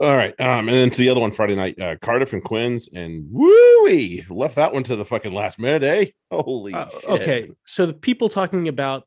All 0.00 0.16
right. 0.16 0.38
Um, 0.40 0.68
and 0.68 0.76
then 0.76 0.90
to 0.90 0.98
the 0.98 1.08
other 1.10 1.20
one 1.20 1.30
Friday 1.32 1.54
night, 1.54 1.78
uh, 1.80 1.96
Cardiff 2.00 2.32
and 2.32 2.42
Quins, 2.42 2.88
and 2.92 3.26
woo 3.30 4.22
left 4.30 4.56
that 4.56 4.72
one 4.72 4.82
to 4.84 4.96
the 4.96 5.04
fucking 5.04 5.32
last 5.32 5.58
minute, 5.58 5.82
eh? 5.82 6.06
Holy 6.30 6.72
Uh, 6.74 6.88
shit. 6.90 7.04
okay, 7.10 7.50
so 7.66 7.86
the 7.86 7.92
people 7.94 8.28
talking 8.28 8.66
about 8.68 9.06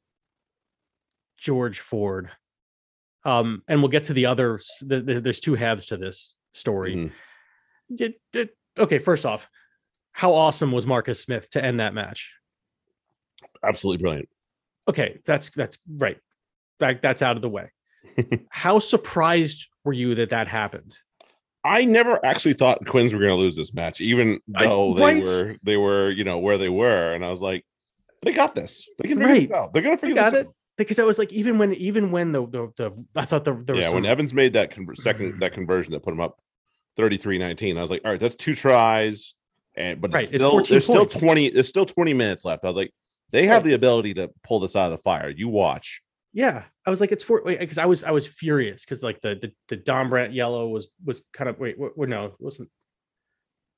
George 1.37 1.79
Ford, 1.79 2.29
um, 3.25 3.63
and 3.67 3.81
we'll 3.81 3.89
get 3.89 4.05
to 4.05 4.13
the 4.13 4.27
other. 4.27 4.59
The, 4.81 5.01
the, 5.01 5.19
there's 5.21 5.39
two 5.39 5.55
halves 5.55 5.87
to 5.87 5.97
this 5.97 6.35
story. 6.53 6.95
Mhm. 6.95 7.11
It- 7.99 8.21
it- 8.33 8.57
okay, 8.77 8.99
first 8.99 9.25
off, 9.25 9.49
how 10.11 10.33
awesome 10.33 10.71
was 10.71 10.85
Marcus 10.87 11.21
Smith 11.21 11.49
to 11.51 11.63
end 11.63 11.79
that 11.79 11.93
match? 11.93 12.33
Absolutely 13.63 14.01
brilliant. 14.01 14.29
Okay, 14.87 15.19
that's 15.25 15.49
that's 15.51 15.77
right. 15.87 16.17
That, 16.79 17.01
that's 17.01 17.21
out 17.21 17.35
of 17.35 17.41
the 17.41 17.49
way. 17.49 17.71
how 18.49 18.79
surprised 18.79 19.67
were 19.83 19.93
you 19.93 20.15
that 20.15 20.29
that 20.29 20.47
happened? 20.47 20.95
I 21.63 21.83
never 21.85 22.23
actually 22.25 22.53
thought 22.53 22.85
Quins 22.85 23.13
were 23.13 23.19
going 23.19 23.31
to 23.31 23.35
lose 23.35 23.55
this 23.55 23.73
match, 23.73 23.99
even 23.99 24.39
I- 24.55 24.65
though 24.65 24.93
they 24.93 25.01
right? 25.03 25.23
were 25.23 25.55
they 25.63 25.77
were 25.77 26.09
you 26.09 26.23
know 26.23 26.37
where 26.39 26.57
they 26.57 26.69
were, 26.69 27.13
and 27.13 27.25
I 27.25 27.29
was 27.31 27.41
like, 27.41 27.65
they 28.21 28.31
got 28.31 28.55
this. 28.55 28.87
They 28.99 29.09
can 29.09 29.17
figure 29.17 29.33
Right. 29.33 29.49
this 29.49 29.57
out. 29.57 29.73
They're 29.73 29.81
going 29.81 29.97
to 29.97 30.05
I 30.05 30.07
figure 30.09 30.15
got 30.15 30.33
this 30.33 30.41
it 30.47 30.53
because 30.77 30.99
I 30.99 31.03
was 31.03 31.19
like, 31.19 31.33
even 31.33 31.57
when 31.57 31.73
even 31.73 32.11
when 32.11 32.31
the 32.31 32.45
the, 32.45 32.71
the 32.77 33.05
I 33.15 33.25
thought 33.25 33.43
the, 33.43 33.53
there 33.55 33.75
Yeah, 33.75 33.83
some, 33.83 33.95
when 33.95 34.05
Evans 34.05 34.33
made 34.33 34.53
that 34.53 34.71
conver- 34.71 34.95
second 34.97 35.33
mm. 35.33 35.39
that 35.41 35.51
conversion 35.51 35.91
that 35.93 36.03
put 36.03 36.13
him 36.13 36.21
up 36.21 36.37
33-19, 36.97 37.77
I 37.77 37.81
was 37.81 37.91
like, 37.91 38.01
all 38.05 38.11
right, 38.11 38.19
that's 38.19 38.35
two 38.35 38.55
tries, 38.55 39.33
and 39.75 39.99
but 39.99 40.13
Right, 40.13 40.23
it's 40.23 40.33
it's 40.33 40.43
still 40.43 40.51
14 40.51 40.73
there's 40.73 40.83
still 40.85 41.05
twenty 41.05 41.49
there's 41.49 41.67
still 41.67 41.85
twenty 41.85 42.13
minutes 42.13 42.45
left. 42.45 42.63
I 42.63 42.67
was 42.67 42.77
like, 42.77 42.93
they 43.31 43.45
have 43.47 43.63
the 43.63 43.73
ability 43.73 44.13
to 44.15 44.31
pull 44.43 44.59
this 44.59 44.75
out 44.75 44.85
of 44.85 44.91
the 44.91 45.03
fire. 45.03 45.29
You 45.29 45.49
watch. 45.49 46.01
Yeah, 46.33 46.63
I 46.85 46.89
was 46.89 47.01
like, 47.01 47.11
it's 47.11 47.23
for 47.23 47.41
because 47.43 47.77
I 47.77 47.85
was 47.85 48.03
I 48.03 48.11
was 48.11 48.27
furious 48.27 48.85
because 48.85 49.01
like 49.03 49.21
the 49.21 49.35
the 49.41 49.51
the 49.69 49.77
Dombrandt 49.77 50.33
yellow 50.35 50.67
was 50.67 50.87
was 51.03 51.23
kind 51.33 51.49
of 51.49 51.59
wait 51.59 51.77
what, 51.79 52.09
no 52.09 52.25
it 52.25 52.33
wasn't 52.39 52.69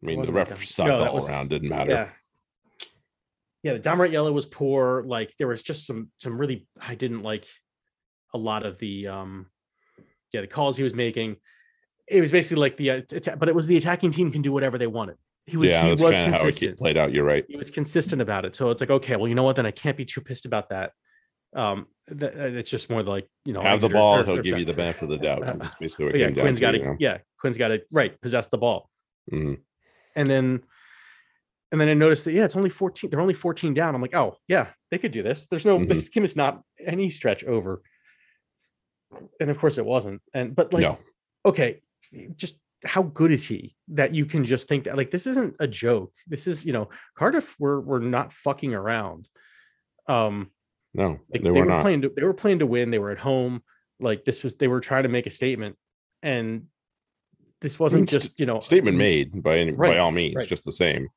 I 0.03 0.05
mean, 0.05 0.15
the 0.15 0.19
wasn't 0.19 0.35
ref 0.37 0.49
like 0.51 0.59
that. 0.59 0.65
sucked 0.67 0.87
No, 0.89 1.05
all 1.07 1.15
was- 1.15 1.29
around. 1.29 1.49
Didn't 1.49 1.69
matter. 1.69 1.91
yeah 1.91 2.09
yeah 3.63 3.73
the 3.73 3.79
Dombrandt 3.79 4.11
yellow 4.11 4.31
was 4.31 4.45
poor 4.45 5.03
like 5.05 5.33
there 5.37 5.47
was 5.47 5.61
just 5.61 5.85
some 5.87 6.09
some 6.19 6.37
really 6.37 6.67
I 6.81 6.95
didn't 6.95 7.23
like 7.23 7.45
a 8.33 8.37
lot 8.37 8.65
of 8.65 8.77
the 8.79 9.07
um 9.07 9.47
yeah 10.33 10.41
the 10.41 10.47
calls 10.47 10.77
he 10.77 10.83
was 10.83 10.93
making 10.93 11.37
it 12.07 12.21
was 12.21 12.31
basically 12.31 12.61
like 12.61 12.77
the 12.77 12.91
uh, 12.91 13.01
but 13.37 13.47
it 13.49 13.55
was 13.55 13.67
the 13.67 13.77
attacking 13.77 14.11
team 14.11 14.31
can 14.31 14.41
do 14.41 14.51
whatever 14.51 14.77
they 14.77 14.87
wanted 14.87 15.15
he 15.49 15.57
was 15.57 15.69
yeah, 15.69 15.83
he 15.83 15.89
that's 15.89 16.01
was 16.01 16.17
kind 16.17 16.33
of 16.35 16.41
how 16.41 16.47
it 16.47 16.77
played 16.77 16.97
out. 16.97 17.11
You're 17.13 17.23
right. 17.23 17.43
he 17.47 17.57
was 17.57 17.69
consistent 17.71 18.21
about 18.21 18.45
it. 18.45 18.55
So 18.55 18.69
it's 18.71 18.81
like, 18.81 18.89
okay, 18.89 19.15
well, 19.15 19.27
you 19.27 19.35
know 19.35 19.43
what? 19.43 19.55
Then 19.55 19.65
I 19.65 19.71
can't 19.71 19.97
be 19.97 20.05
too 20.05 20.21
pissed 20.21 20.45
about 20.45 20.69
that. 20.69 20.91
Um, 21.55 21.87
th- 22.07 22.31
uh, 22.35 22.57
it's 22.59 22.69
just 22.69 22.89
more 22.89 23.01
like 23.01 23.27
you 23.45 23.53
know, 23.53 23.61
Have 23.61 23.81
the 23.81 23.89
ball, 23.89 24.19
or- 24.19 24.23
he'll 24.25 24.37
or 24.39 24.41
give 24.41 24.59
you 24.59 24.65
the 24.65 24.73
benefit 24.73 25.03
of 25.03 25.09
the 25.09 25.17
doubt. 25.27 25.43
Uh, 25.43 25.53
That's 25.57 25.75
basically 25.75 26.05
what 26.05 26.11
But 26.13 26.21
it 26.21 26.35
yeah, 26.35 26.41
Quinn's 26.41 26.59
to. 26.59 26.61
got 26.61 26.73
you 26.75 26.79
to 26.81 26.85
know? 26.85 26.95
yeah, 26.99 27.17
Quinn's 27.39 27.57
got 27.57 27.69
to 27.69 27.81
right 27.91 28.19
possess 28.21 28.47
the 28.47 28.57
ball, 28.59 28.89
Mhm. 29.31 29.57
and 30.15 30.27
then 30.29 30.61
and 31.71 31.79
then 31.81 31.87
I 31.89 31.93
noticed 31.93 32.25
that 32.25 32.33
yeah, 32.33 32.45
it's 32.45 32.55
only 32.55 32.69
fourteen. 32.69 33.09
They're 33.09 33.21
only 33.21 33.33
fourteen 33.33 33.73
down. 33.73 33.95
I'm 33.95 34.01
like, 34.01 34.15
oh 34.15 34.37
yeah, 34.47 34.67
they 34.91 34.97
could 34.99 35.11
do 35.11 35.23
this. 35.23 35.47
There's 35.47 35.65
no 35.65 35.77
Mm-hmm. 35.79 35.87
this 35.87 36.09
game 36.09 36.23
is 36.23 36.35
not 36.35 36.61
any 36.85 37.09
stretch 37.09 37.43
over, 37.43 37.81
and 39.39 39.49
of 39.49 39.57
course 39.57 39.77
it 39.77 39.85
wasn't. 39.85 40.21
And 40.33 40.55
but 40.55 40.71
like, 40.73 40.83
no, 40.83 40.99
okay, 41.45 41.81
just 42.35 42.59
how 42.85 43.03
good 43.03 43.31
is 43.31 43.45
he 43.45 43.75
that 43.89 44.15
you 44.15 44.25
can 44.25 44.45
just 44.45 44.67
think 44.67 44.85
that 44.85 44.95
like 44.97 45.11
this 45.11 45.27
isn't 45.27 45.55
a 45.59 45.67
joke. 45.67 46.13
This 46.27 46.47
is 46.47 46.65
you 46.65 46.73
know 46.73 46.89
Cardiff 47.15 47.55
were 47.59 47.81
were 47.81 47.99
not 47.99 48.31
fucking 48.33 48.73
around. 48.73 49.27
Um, 50.07 50.49
no, 50.93 51.19
like 51.31 51.43
they, 51.43 51.51
were, 51.51 51.65
not. 51.65 51.81
playing 51.81 52.01
to, 52.03 52.11
they 52.15 52.23
were 52.23 52.33
playing 52.33 52.59
to 52.59 52.65
win. 52.65 52.89
They 52.89 52.99
were 52.99 53.11
at 53.11 53.19
home. 53.19 53.61
Like 53.99 54.25
this 54.25 54.43
was 54.43 54.55
they 54.55 54.67
were 54.67 54.79
trying 54.79 55.03
to 55.03 55.09
make 55.09 55.27
a 55.27 55.29
statement, 55.29 55.75
and 56.23 56.65
this 57.61 57.77
wasn't 57.77 58.09
st- 58.09 58.21
just 58.23 58.39
you 58.39 58.45
know 58.45 58.59
Statement 58.59 58.97
made 58.97 59.43
by 59.43 59.57
any 59.59 59.73
Right, 59.73 59.91
by 59.93 59.97
all 59.99 60.11
means, 60.11 60.35
right. 60.35 60.47
just 60.47 60.63
the 60.65 60.71
same. 60.71 61.09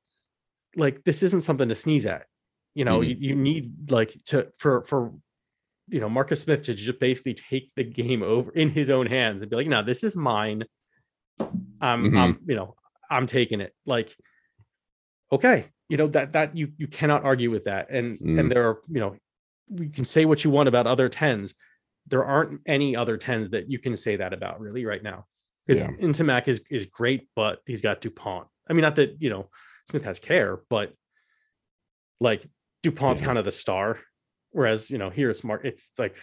like 0.77 1.05
this 1.05 1.23
isn't 1.23 1.43
something 1.43 1.69
to 1.69 1.75
sneeze 1.75 2.07
at. 2.07 2.27
You 2.75 2.85
know, 2.85 3.01
Mhm. 3.01 3.09
you, 3.09 3.17
you 3.29 3.35
need 3.37 3.91
like 3.91 4.17
to 4.27 4.49
for 4.59 4.83
for 4.85 5.13
you 5.89 6.01
know 6.01 6.09
Marcus 6.09 6.41
Smith 6.43 6.65
to 6.65 6.75
just 6.75 6.99
basically 6.99 7.35
take 7.35 7.71
the 7.77 7.85
game 7.85 8.23
over 8.23 8.51
in 8.53 8.69
his 8.69 8.91
own 8.91 9.07
hands 9.07 9.41
and 9.43 9.51
be 9.51 9.57
like, 9.57 9.69
no, 9.69 9.83
this 9.85 10.03
is 10.03 10.17
mine. 10.17 10.65
I'm 11.81 12.05
Mhm. 12.11 12.17
I'm 12.17 12.39
you 12.47 12.55
know 12.57 12.75
I'm 13.11 13.27
taking 13.27 13.61
it. 13.61 13.75
Like, 13.87 14.15
okay, 15.31 15.67
you 15.89 15.97
know 15.97 16.07
that 16.09 16.33
that 16.33 16.57
you 16.57 16.73
you 16.77 16.87
cannot 16.87 17.25
argue 17.25 17.51
with 17.51 17.65
that. 17.65 17.91
And 17.91 18.19
Mm. 18.19 18.41
and 18.41 18.51
there 18.51 18.69
are 18.69 18.81
you 18.89 19.01
know 19.01 19.17
you 19.69 19.89
can 19.91 20.05
say 20.05 20.25
what 20.25 20.45
you 20.45 20.51
want 20.51 20.69
about 20.69 20.87
other 20.87 21.09
tens. 21.09 21.55
There 22.07 22.25
aren't 22.25 22.61
any 22.67 22.97
other 22.97 23.17
tens 23.17 23.51
that 23.51 23.71
you 23.71 23.79
can 23.79 23.97
say 23.97 24.17
that 24.17 24.33
about 24.33 24.61
really 24.61 24.85
right 24.85 25.03
now. 25.03 25.27
Because 25.67 25.85
Yeah. 25.85 25.91
Ntamack 25.93 26.49
is 26.49 26.63
is 26.71 26.87
great, 26.87 27.29
but 27.37 27.61
he's 27.67 27.81
got 27.83 28.01
Dupont. 28.01 28.49
I 28.69 28.73
mean, 28.73 28.83
not 28.83 28.97
that 28.97 29.21
you 29.21 29.31
know 29.31 29.51
Smith 29.89 30.05
has 30.05 30.19
care, 30.19 30.61
but 30.69 30.95
like 32.21 32.47
Dupont's 32.83 33.21
Yeah. 33.21 33.27
kind 33.27 33.39
of 33.39 33.45
the 33.45 33.51
star, 33.53 33.99
whereas 34.51 34.91
you 34.91 34.99
know 34.99 35.11
here 35.11 35.31
it's 35.31 35.45
Mark. 35.45 35.65
It's 35.65 35.91
like 35.99 36.17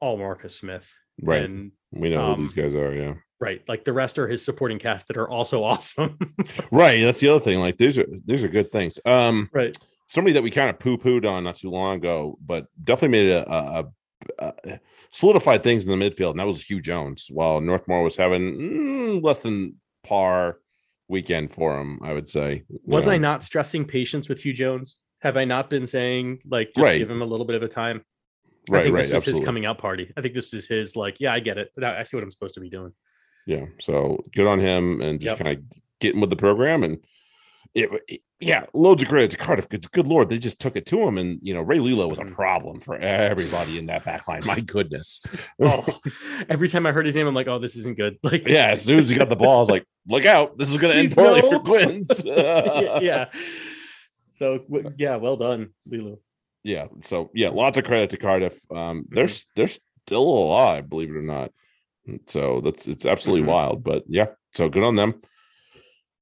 all 0.00 0.16
Marcus 0.16 0.56
Smith, 0.56 0.92
Right. 1.22 1.44
And 1.44 1.72
we 1.92 2.08
know 2.10 2.22
um, 2.22 2.36
who 2.36 2.42
these 2.42 2.52
guys 2.54 2.74
are. 2.74 2.94
Yeah. 2.94 3.14
Right, 3.40 3.62
like 3.68 3.84
the 3.84 3.92
rest 3.94 4.18
are 4.18 4.28
his 4.28 4.44
supporting 4.44 4.78
cast 4.78 5.08
that 5.08 5.16
are 5.16 5.28
also 5.28 5.64
awesome. 5.70 6.18
Right. 6.70 7.02
That's 7.02 7.20
the 7.20 7.28
other 7.28 7.40
thing. 7.42 7.58
Like 7.58 7.78
these 7.78 7.98
are 7.98 8.06
these 8.26 8.44
are 8.44 8.48
good 8.48 8.70
things. 8.70 9.00
Um, 9.06 9.48
right. 9.52 9.74
somebody 10.08 10.34
that 10.34 10.42
we 10.42 10.50
kind 10.50 10.68
of 10.68 10.78
poo 10.78 10.98
pooed 10.98 11.26
on 11.26 11.44
not 11.44 11.56
too 11.56 11.70
long 11.70 11.96
ago, 11.96 12.38
but 12.44 12.66
definitely 12.84 13.22
made 13.22 13.30
a, 13.30 13.50
a, 13.50 13.86
a, 14.38 14.52
a 14.64 14.80
solidified 15.10 15.62
things 15.62 15.86
in 15.86 15.98
the 15.98 16.10
midfield, 16.10 16.32
and 16.32 16.40
that 16.40 16.46
was 16.46 16.62
Huw 16.62 16.82
Jones. 16.82 17.28
While 17.30 17.60
Northmore 17.60 18.04
was 18.04 18.16
having 18.16 18.58
mm, 18.58 19.22
less 19.22 19.38
than 19.38 19.76
par 20.04 20.58
weekend 21.08 21.50
for 21.50 21.80
him, 21.80 21.98
I 22.02 22.12
would 22.12 22.28
say. 22.28 22.64
Was 22.84 23.08
I 23.08 23.16
not 23.16 23.42
stressing 23.42 23.86
patience 23.86 24.28
with 24.28 24.42
Huw 24.42 24.54
Jones? 24.54 24.98
Have 25.22 25.36
I 25.36 25.44
not 25.44 25.68
been 25.70 25.86
saying 25.86 26.40
like 26.48 26.68
just 26.68 26.78
Right. 26.84 26.98
give 26.98 27.10
him 27.10 27.22
a 27.22 27.26
little 27.26 27.46
bit 27.46 27.56
of 27.56 27.62
a 27.62 27.68
time? 27.68 28.04
I 28.70 28.74
Right. 28.74 28.82
think 28.84 28.94
Right. 28.94 29.06
this 29.06 29.26
is 29.26 29.36
his 29.38 29.44
coming 29.44 29.64
out 29.64 29.78
party. 29.78 30.12
I 30.16 30.20
think 30.20 30.34
this 30.34 30.52
is 30.52 30.68
his 30.68 30.94
like, 30.94 31.16
yeah, 31.20 31.32
I 31.32 31.40
get 31.40 31.56
it, 31.58 31.70
I 31.82 32.00
I 32.00 32.02
see 32.04 32.16
what 32.18 32.22
I'm 32.24 32.30
supposed 32.30 32.54
to 32.54 32.60
be 32.60 32.68
doing. 32.70 32.92
Yeah. 33.46 33.66
So 33.80 34.22
good 34.34 34.46
on 34.46 34.60
him 34.60 35.00
and 35.00 35.20
just 35.20 35.36
Yep. 35.36 35.38
kind 35.38 35.58
of 35.58 35.64
getting 36.00 36.20
with 36.20 36.30
the 36.30 36.36
program 36.36 36.82
and 36.84 36.98
it, 37.74 37.88
it- 38.08 38.20
yeah, 38.42 38.64
loads 38.72 39.02
of 39.02 39.08
credit 39.08 39.30
to 39.32 39.36
Cardiff. 39.36 39.68
Good, 39.68 39.92
good 39.92 40.06
lord, 40.06 40.30
they 40.30 40.38
just 40.38 40.58
took 40.60 40.74
it 40.74 40.86
to 40.86 41.02
him, 41.02 41.18
and 41.18 41.38
you 41.42 41.52
know 41.52 41.60
Rey 41.60 41.78
Lee-Lo 41.78 42.08
was 42.08 42.18
a 42.18 42.22
Mhm. 42.22 42.32
problem 42.32 42.80
for 42.80 42.96
everybody 42.96 43.78
in 43.78 43.84
that 43.86 44.02
back 44.06 44.26
line. 44.26 44.40
My 44.46 44.60
goodness, 44.76 45.20
Oh, 45.60 45.84
every 46.48 46.66
time 46.68 46.86
I 46.86 46.92
heard 46.92 47.04
his 47.04 47.14
name, 47.14 47.26
I'm 47.26 47.34
like, 47.34 47.48
oh, 47.48 47.58
this 47.58 47.76
isn't 47.76 47.98
good. 47.98 48.16
Like, 48.22 48.48
yeah. 48.48 48.68
As 48.68 48.80
soon 48.82 48.98
as 48.98 49.10
he 49.10 49.14
got 49.14 49.28
the 49.28 49.36
ball, 49.36 49.58
I 49.58 49.60
was 49.60 49.68
like, 49.68 49.84
"Look 50.08 50.24
out! 50.24 50.56
This 50.56 50.70
is 50.70 50.78
going 50.78 50.94
to 50.94 50.98
end 51.00 51.12
poorly 51.12 51.42
no. 51.42 51.50
for 51.50 51.60
Quins." 51.60 52.22
yeah. 52.24 53.26
So 54.32 54.58
w- 54.70 54.90
yeah, 54.96 55.16
well 55.16 55.36
done, 55.36 55.68
Lee-Lo. 55.86 56.18
yeah 56.64 56.88
so 57.02 57.30
yeah 57.34 57.50
lots 57.50 57.76
of 57.78 57.84
credit 57.84 58.10
to 58.10 58.16
cardiff 58.16 58.58
um 58.70 59.04
they're 59.10 59.24
Mm-hmm. 59.26 59.50
they're 59.56 59.68
still 60.06 60.22
alive 60.28 60.88
believe 60.90 61.10
it 61.10 61.16
or 61.16 61.22
not 61.22 61.52
so 62.26 62.60
that's 62.60 62.86
it's 62.88 63.06
absolutely 63.06 63.44
Mhm. 63.46 63.52
wild 63.52 63.84
but 63.84 64.02
yeah 64.08 64.26
so 64.54 64.68
good 64.68 64.82
on 64.82 64.96
them 64.96 65.20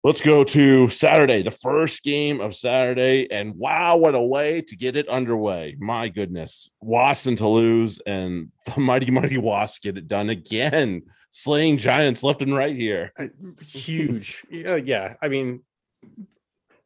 let's 0.05 0.20
go 0.20 0.45
to 0.45 0.89
saturday 0.89 1.43
the 1.43 1.51
first 1.51 2.03
game 2.03 2.41
of 2.41 2.55
saturday 2.55 3.30
and 3.30 3.55
wow 3.55 3.97
what 3.97 4.14
a 4.14 4.20
way 4.20 4.61
to 4.62 4.76
get 4.76 4.97
it 4.97 5.09
underway 5.09 5.74
my 5.78 6.09
goodness 6.09 6.70
wasps 6.80 7.26
and 7.26 7.39
toulouse 7.39 7.99
and 8.07 8.51
the 8.66 8.80
mighty 8.91 9.11
mighty 9.11 9.39
wasps 9.39 9.78
get 9.80 9.97
it 9.99 10.07
done 10.09 10.28
again 10.30 11.03
slaying 11.30 11.76
giants 11.78 12.22
left 12.22 12.43
and 12.43 12.55
right 12.55 12.76
here 12.76 13.12
Uh, 13.18 13.28
Huge. 13.62 14.45
yeah, 14.51 14.76
yeah. 14.76 15.14
I 15.20 15.28
mean, 15.28 15.61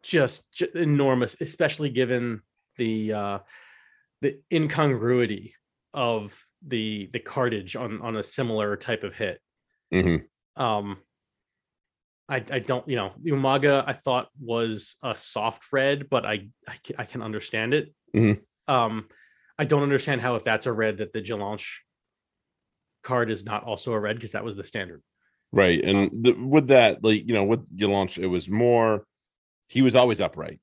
just, 0.02 0.50
ju- 0.52 0.68
enormous, 0.74 1.36
especially 1.40 1.90
given 1.90 2.42
the 2.76 3.12
uh, 3.12 3.38
the 4.20 4.40
incongruity 4.52 5.54
of 5.94 6.36
the 6.66 7.08
the 7.12 7.18
cartage 7.18 7.76
on 7.76 8.00
on 8.02 8.16
a 8.16 8.22
similar 8.22 8.76
type 8.76 9.02
of 9.04 9.14
hit. 9.14 9.40
Mhm. 9.92 10.24
Um, 10.56 10.98
I 12.28 12.36
I 12.50 12.58
don't 12.60 12.86
you 12.88 12.96
know 12.96 13.12
Umaga 13.24 13.84
I 13.86 13.92
thought 13.92 14.28
was 14.40 14.96
a 15.02 15.16
soft 15.16 15.72
red, 15.72 16.08
but 16.08 16.24
I 16.24 16.48
I, 16.68 16.78
I 16.98 17.04
can 17.04 17.22
understand 17.22 17.74
it. 17.74 17.92
Mhm. 18.14 18.40
Um, 18.68 19.08
I 19.58 19.64
don't 19.64 19.82
understand 19.82 20.20
how 20.20 20.36
if 20.36 20.44
that's 20.44 20.66
a 20.66 20.72
red 20.72 20.98
that 20.98 21.12
the 21.12 21.20
Jelonch 21.20 21.66
card 23.02 23.30
is 23.30 23.44
not 23.44 23.64
also 23.64 23.92
a 23.92 24.00
red 24.00 24.16
because 24.16 24.32
that 24.32 24.44
was 24.44 24.56
the 24.56 24.64
standard. 24.64 25.02
Right. 25.52 25.84
And 25.84 26.24
the, 26.24 26.32
with 26.32 26.68
that, 26.68 27.04
like, 27.04 27.26
you 27.26 27.34
know, 27.34 27.44
with 27.44 27.76
Jelonch, 27.76 28.16
it 28.16 28.26
was 28.26 28.48
more, 28.48 29.04
he 29.66 29.82
was 29.82 29.94
always 29.94 30.20
upright. 30.20 30.60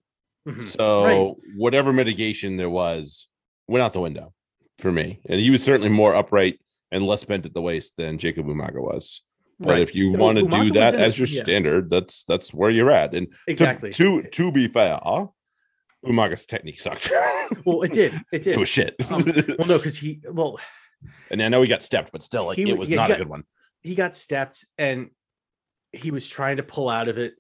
Mhm. 0.47 0.65
So 0.65 1.39
whatever 1.55 1.93
mitigation 1.93 2.57
there 2.57 2.69
was 2.69 3.27
went 3.67 3.83
out 3.83 3.93
the 3.93 3.99
window 3.99 4.33
for 4.79 4.91
me. 4.91 5.19
And 5.27 5.39
he 5.39 5.49
was 5.49 5.63
certainly 5.63 5.89
more 5.89 6.15
upright 6.15 6.59
and 6.91 7.03
less 7.05 7.23
bent 7.23 7.45
at 7.45 7.53
the 7.53 7.61
waist 7.61 7.93
than 7.97 8.17
Jacob 8.17 8.47
Umaga 8.47 8.81
was. 8.81 9.21
But 9.59 9.69
Right. 9.73 9.81
if 9.81 9.93
you 9.93 10.11
want 10.11 10.37
to 10.37 10.45
do 10.47 10.71
that 10.71 10.95
as 10.95 11.19
your 11.19 11.27
yeah. 11.27 11.43
standard, 11.43 11.89
that's 11.89 12.23
that's 12.23 12.53
where 12.53 12.69
you're 12.69 12.91
at. 12.91 13.13
And 13.13 13.27
exactly. 13.47 13.91
to 13.93 14.23
to, 14.23 14.51
be 14.53 14.67
fair, 14.69 14.99
Umaga's 16.05 16.45
technique 16.45 16.79
sucked. 16.79 17.11
well, 17.65 17.81
it 17.81 17.91
did. 17.91 18.13
It 18.31 18.41
did. 18.41 18.53
it 18.55 18.59
was 18.59 18.69
shit. 18.69 18.95
Um, 19.11 19.23
well, 19.57 19.67
no, 19.67 19.77
because 19.77 19.97
he 19.97 20.21
well 20.31 20.59
and 21.29 21.41
I 21.41 21.49
know 21.49 21.61
he 21.61 21.67
got 21.67 21.83
stepped, 21.83 22.11
but 22.13 22.23
still, 22.23 22.45
like 22.45 22.57
He 22.57 22.69
it 22.69 22.77
was 22.77 22.87
yeah, 22.87 22.95
not 22.95 23.09
a 23.11 23.13
got- 23.13 23.17
good 23.19 23.29
one. 23.29 23.43
he 23.81 23.95
got 23.95 24.15
stepped 24.15 24.65
and 24.77 25.09
he 25.91 26.11
was 26.11 26.27
trying 26.29 26.57
to 26.57 26.63
pull 26.63 26.87
out 26.89 27.07
of 27.09 27.17
it. 27.17 27.33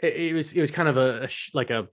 It, 0.00 0.14
it 0.16 0.34
was 0.34 0.52
it 0.52 0.60
was 0.60 0.70
kind 0.70 0.88
of 0.88 0.96
a, 0.96 1.22
a 1.24 1.28
sh- 1.28 1.50
like 1.54 1.70
a 1.70 1.88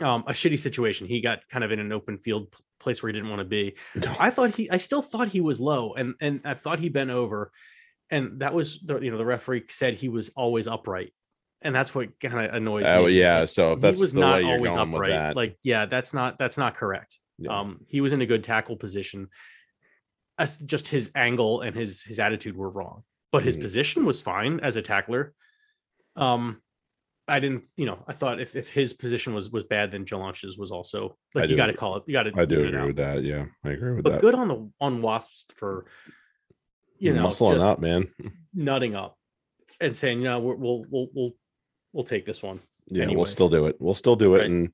um 0.00 0.24
a 0.26 0.32
shitty 0.32 0.58
situation. 0.58 1.06
He 1.06 1.22
got 1.22 1.48
kind 1.48 1.64
of 1.64 1.72
in 1.72 1.78
an 1.80 1.90
open 1.90 2.18
field 2.18 2.54
place 2.80 3.02
where 3.02 3.08
he 3.10 3.12
didn't 3.12 3.30
want 3.30 3.40
to 3.40 3.44
be. 3.44 3.74
I 4.18 4.30
thought 4.30 4.54
he 4.54 4.68
I 4.70 4.78
still 4.78 5.02
thought 5.02 5.28
he 5.28 5.40
was 5.40 5.60
low 5.60 5.94
and 5.94 6.14
and 6.20 6.40
I 6.44 6.54
thought 6.54 6.78
he 6.80 6.88
bent 6.88 7.10
over 7.10 7.52
and 8.10 8.40
that 8.40 8.52
was 8.54 8.80
the 8.80 8.98
you 8.98 9.10
know 9.10 9.18
the 9.18 9.24
referee 9.24 9.64
said 9.68 9.94
he 9.94 10.08
was 10.08 10.30
always 10.30 10.66
upright. 10.66 11.12
And 11.62 11.74
that's 11.74 11.94
what 11.94 12.18
kind 12.20 12.46
of 12.48 12.54
annoys 12.54 12.86
Oh 12.88 13.04
me. 13.06 13.12
yeah. 13.12 13.44
So 13.44 13.72
if 13.74 13.82
he 13.82 14.00
was 14.00 14.14
not 14.14 14.42
always 14.42 14.74
upright. 14.74 15.36
Like 15.36 15.58
yeah, 15.62 15.86
that's 15.86 16.12
not 16.14 16.38
that's 16.38 16.56
not 16.58 16.74
correct. 16.74 17.18
yeah. 17.38 17.58
Um, 17.60 17.80
he 17.86 18.00
was 18.00 18.12
in 18.12 18.22
a 18.22 18.26
good 18.26 18.42
tackle 18.42 18.76
position. 18.76 19.28
As 20.38 20.56
just 20.56 20.88
his 20.88 21.10
angle 21.14 21.60
and 21.60 21.76
his 21.76 22.02
his 22.02 22.18
attitude 22.18 22.56
were 22.56 22.70
wrong, 22.70 23.02
but 23.30 23.42
his 23.42 23.58
Mhm. 23.58 23.60
position 23.60 24.06
was 24.06 24.22
fine 24.22 24.60
as 24.60 24.76
a 24.76 24.82
tackler. 24.82 25.34
Um, 26.16 26.62
I 27.30 27.40
didn't, 27.40 27.64
you 27.76 27.86
know, 27.86 27.98
I 28.08 28.12
thought 28.12 28.40
if, 28.40 28.56
if 28.56 28.68
his 28.68 28.92
position 28.92 29.34
was 29.34 29.50
was 29.50 29.64
bad, 29.64 29.90
then 29.90 30.04
Jelonch's 30.04 30.58
was 30.58 30.70
also 30.70 31.16
I 31.34 31.40
like 31.40 31.50
you 31.50 31.56
got 31.56 31.66
to 31.66 31.74
call 31.74 31.96
it. 31.96 32.02
You 32.06 32.12
got 32.12 32.24
to. 32.24 32.32
I 32.36 32.44
do 32.44 32.64
agree 32.66 32.86
with 32.86 32.96
that. 32.96 33.22
Yeah, 33.22 33.46
I 33.64 33.70
agree 33.70 33.92
with 33.92 34.04
that 34.04 34.10
But 34.10 34.12
that. 34.16 34.20
good 34.20 34.34
on 34.34 34.48
the 34.48 34.70
on 34.80 35.00
Wasps 35.02 35.44
for 35.54 35.86
you 36.98 37.14
know 37.14 37.26
muscling 37.26 37.60
up, 37.60 37.78
man. 37.80 38.08
nutting 38.54 38.94
up 38.94 39.16
and 39.80 39.96
saying, 39.96 40.22
"No, 40.22 40.40
we're, 40.40 40.56
we'll 40.56 40.84
we'll 40.90 41.08
we'll 41.14 41.32
we'll 41.92 42.04
take 42.04 42.26
this 42.26 42.42
one." 42.42 42.60
Yeah, 42.86 43.04
anyway. 43.04 43.16
we'll 43.16 43.26
still 43.26 43.48
do 43.48 43.66
it. 43.66 43.76
We'll 43.78 43.94
still 43.94 44.16
do 44.16 44.34
it. 44.34 44.38
Right. 44.38 44.46
And 44.46 44.72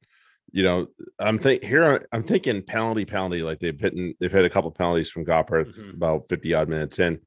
you 0.52 0.62
know, 0.62 0.86
I'm 1.18 1.38
think 1.38 1.62
here. 1.62 2.06
I'm 2.12 2.22
thinking 2.22 2.62
penalty, 2.62 3.04
penalty. 3.04 3.42
Like 3.42 3.58
they've 3.60 3.78
hit, 3.78 3.94
they've 4.18 4.32
hit 4.32 4.44
a 4.44 4.50
couple 4.50 4.70
penalties 4.70 5.10
from 5.10 5.24
Gopperth 5.26 5.78
Mhm. 5.78 5.94
about 5.94 6.28
50 6.28 6.54
odd 6.54 6.68
minutes 6.68 6.98
in, 6.98 7.20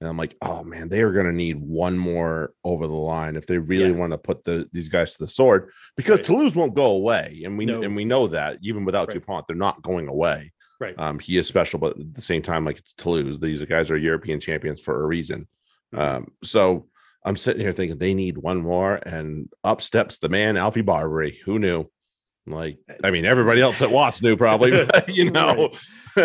and 0.00 0.08
I'm 0.08 0.16
like, 0.16 0.36
oh 0.42 0.62
man, 0.64 0.88
they 0.88 1.02
are 1.02 1.12
going 1.12 1.26
to 1.26 1.32
need 1.32 1.56
one 1.56 1.96
more 1.96 2.52
over 2.64 2.86
the 2.86 2.92
line 2.92 3.36
if 3.36 3.46
they 3.46 3.58
really 3.58 3.90
Yeah. 3.90 3.96
want 3.96 4.12
to 4.12 4.18
put 4.18 4.44
the 4.44 4.68
these 4.72 4.88
guys 4.88 5.12
to 5.12 5.18
the 5.18 5.26
sword 5.26 5.70
because 5.96 6.18
Right. 6.20 6.26
Toulouse 6.26 6.56
won't 6.56 6.74
go 6.74 6.86
away, 6.86 7.42
and 7.44 7.56
we 7.56 7.64
No. 7.66 7.82
and 7.82 7.94
we 7.96 8.04
know 8.04 8.26
that 8.28 8.58
even 8.62 8.84
without 8.84 9.08
Right. 9.08 9.14
Dupont, 9.14 9.46
they're 9.46 9.56
not 9.56 9.82
going 9.82 10.08
away. 10.08 10.52
Right. 10.80 10.98
Um, 10.98 11.18
he 11.20 11.36
is 11.36 11.46
special, 11.46 11.78
but 11.78 11.98
at 11.98 12.14
the 12.14 12.20
same 12.20 12.42
time, 12.42 12.64
like 12.64 12.78
it's 12.78 12.92
Toulouse. 12.92 13.38
These 13.38 13.62
guys 13.64 13.90
are 13.90 13.96
European 13.96 14.40
champions 14.40 14.80
for 14.80 15.02
a 15.02 15.06
reason. 15.06 15.46
Mhm. 15.94 15.98
Um, 16.00 16.32
so 16.42 16.88
I'm 17.24 17.36
sitting 17.36 17.62
here 17.62 17.72
thinking 17.72 17.96
they 17.96 18.12
need 18.12 18.36
one 18.36 18.60
more, 18.60 18.96
and 19.06 19.48
up 19.62 19.80
steps 19.80 20.18
the 20.18 20.28
man, 20.28 20.56
Alfie 20.58 20.82
Barbeary. 20.82 21.38
Who 21.46 21.58
knew? 21.58 21.86
Like, 22.46 22.76
I 23.02 23.10
mean, 23.10 23.24
everybody 23.24 23.62
else 23.62 23.80
at 23.80 23.90
Wasp 23.90 24.22
knew 24.22 24.36
probably, 24.36 24.72
but, 24.84 25.08
you 25.16 25.30
know. 25.30 25.70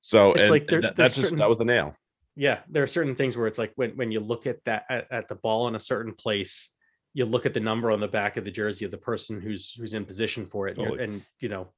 so, 0.00 0.32
It's 0.32 0.42
and, 0.42 0.50
like 0.50 0.66
there- 0.66 0.80
that's 0.80 1.14
just 1.16 1.36
that 1.36 1.48
was 1.48 1.58
the 1.58 1.64
nail. 1.64 1.94
Yeah 2.36 2.60
there 2.68 2.82
are 2.82 2.86
certain 2.86 3.14
things 3.14 3.36
where 3.36 3.46
it's 3.46 3.58
like 3.58 3.72
when 3.76 3.90
when 3.96 4.10
you 4.12 4.20
look 4.20 4.46
at 4.46 4.62
that 4.64 4.84
at, 4.90 5.06
at 5.10 5.28
the 5.28 5.34
ball 5.34 5.68
in 5.68 5.74
a 5.74 5.80
certain 5.80 6.12
place 6.14 6.70
you 7.14 7.24
look 7.24 7.46
at 7.46 7.54
the 7.54 7.60
number 7.60 7.90
on 7.90 7.98
the 8.00 8.08
back 8.08 8.36
of 8.36 8.44
the 8.44 8.50
jersey 8.50 8.84
of 8.84 8.90
the 8.90 8.98
person 8.98 9.40
who's 9.40 9.72
who's 9.72 9.94
in 9.94 10.04
position 10.04 10.44
for 10.46 10.68
it 10.68 10.76
Totally. 10.76 11.02
and 11.02 11.22
you 11.40 11.48
know 11.48 11.68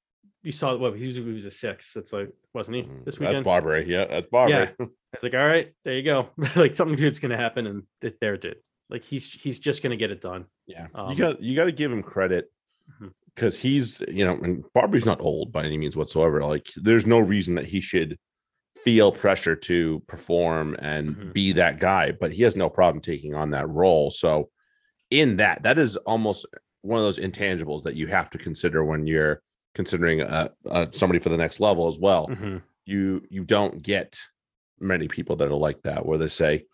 you 0.42 0.52
saw 0.52 0.76
well 0.76 0.92
he 0.92 1.06
was, 1.06 1.16
he 1.16 1.22
was 1.22 1.44
a 1.44 1.50
six 1.50 1.94
it's 1.96 2.12
like 2.12 2.30
wasn't 2.54 2.76
he 2.76 2.82
Mm, 2.82 3.04
this 3.04 3.16
That's 3.16 3.18
weekend 3.20 3.44
Barbeary. 3.44 3.88
Yeah, 3.90 4.06
that's 4.06 4.28
Barbeary. 4.30 4.74
it's 5.12 5.22
like 5.22 5.34
all 5.34 5.46
right 5.46 5.72
there 5.84 5.94
you 5.94 6.02
go 6.02 6.30
like 6.56 6.74
something 6.74 6.96
good's 6.96 7.18
gonna 7.20 7.36
happen 7.36 7.66
and 7.66 7.82
it, 8.02 8.18
there 8.20 8.34
it 8.34 8.40
did 8.40 8.56
like 8.90 9.04
he's 9.04 9.30
he's 9.32 9.60
just 9.60 9.82
gonna 9.82 9.96
get 9.96 10.10
it 10.10 10.20
done 10.20 10.46
Yeah, 10.66 10.88
Um, 10.94 11.10
you 11.10 11.16
got 11.16 11.42
you 11.42 11.54
got 11.54 11.66
to 11.66 11.72
give 11.72 11.92
him 11.92 12.02
credit 12.02 12.50
Mhm. 13.00 13.10
because 13.34 13.58
he's 13.58 14.00
you 14.08 14.24
know, 14.24 14.32
and 14.34 14.64
Barbie's 14.74 15.04
not 15.04 15.20
old 15.20 15.52
by 15.52 15.62
any 15.64 15.76
means 15.76 15.94
whatsoever. 15.94 16.42
Like, 16.42 16.66
there's 16.74 17.06
no 17.06 17.18
reason 17.18 17.54
that 17.56 17.66
he 17.66 17.80
should 17.82 18.16
feel 18.84 19.12
pressure 19.12 19.56
to 19.56 20.00
perform 20.06 20.76
and 20.78 21.16
Mhm. 21.16 21.32
be 21.32 21.52
that 21.52 21.78
guy, 21.78 22.12
but 22.12 22.32
he 22.32 22.42
has 22.42 22.56
no 22.56 22.68
problem 22.70 23.00
taking 23.02 23.34
on 23.34 23.50
that 23.50 23.68
role. 23.68 24.10
So, 24.10 24.50
in 25.10 25.36
that, 25.36 25.62
that 25.62 25.78
is 25.78 25.96
almost 25.96 26.46
one 26.82 26.98
of 26.98 27.04
those 27.04 27.18
intangibles 27.18 27.82
that 27.82 27.96
you 27.96 28.06
have 28.06 28.30
to 28.30 28.38
consider 28.38 28.84
when 28.84 29.06
you're 29.06 29.42
considering 29.74 30.22
uh, 30.22 30.48
uh, 30.66 30.86
somebody 30.90 31.18
for 31.18 31.28
the 31.28 31.36
next 31.36 31.60
level 31.60 31.86
as 31.86 31.98
well 31.98 32.26
Mhm. 32.28 32.62
you 32.84 33.22
you 33.30 33.44
don't 33.44 33.82
get 33.82 34.16
many 34.80 35.06
people 35.08 35.36
that 35.36 35.48
are 35.48 35.54
like 35.54 35.80
that 35.82 36.04
where 36.06 36.18
they 36.18 36.28
say 36.28 36.64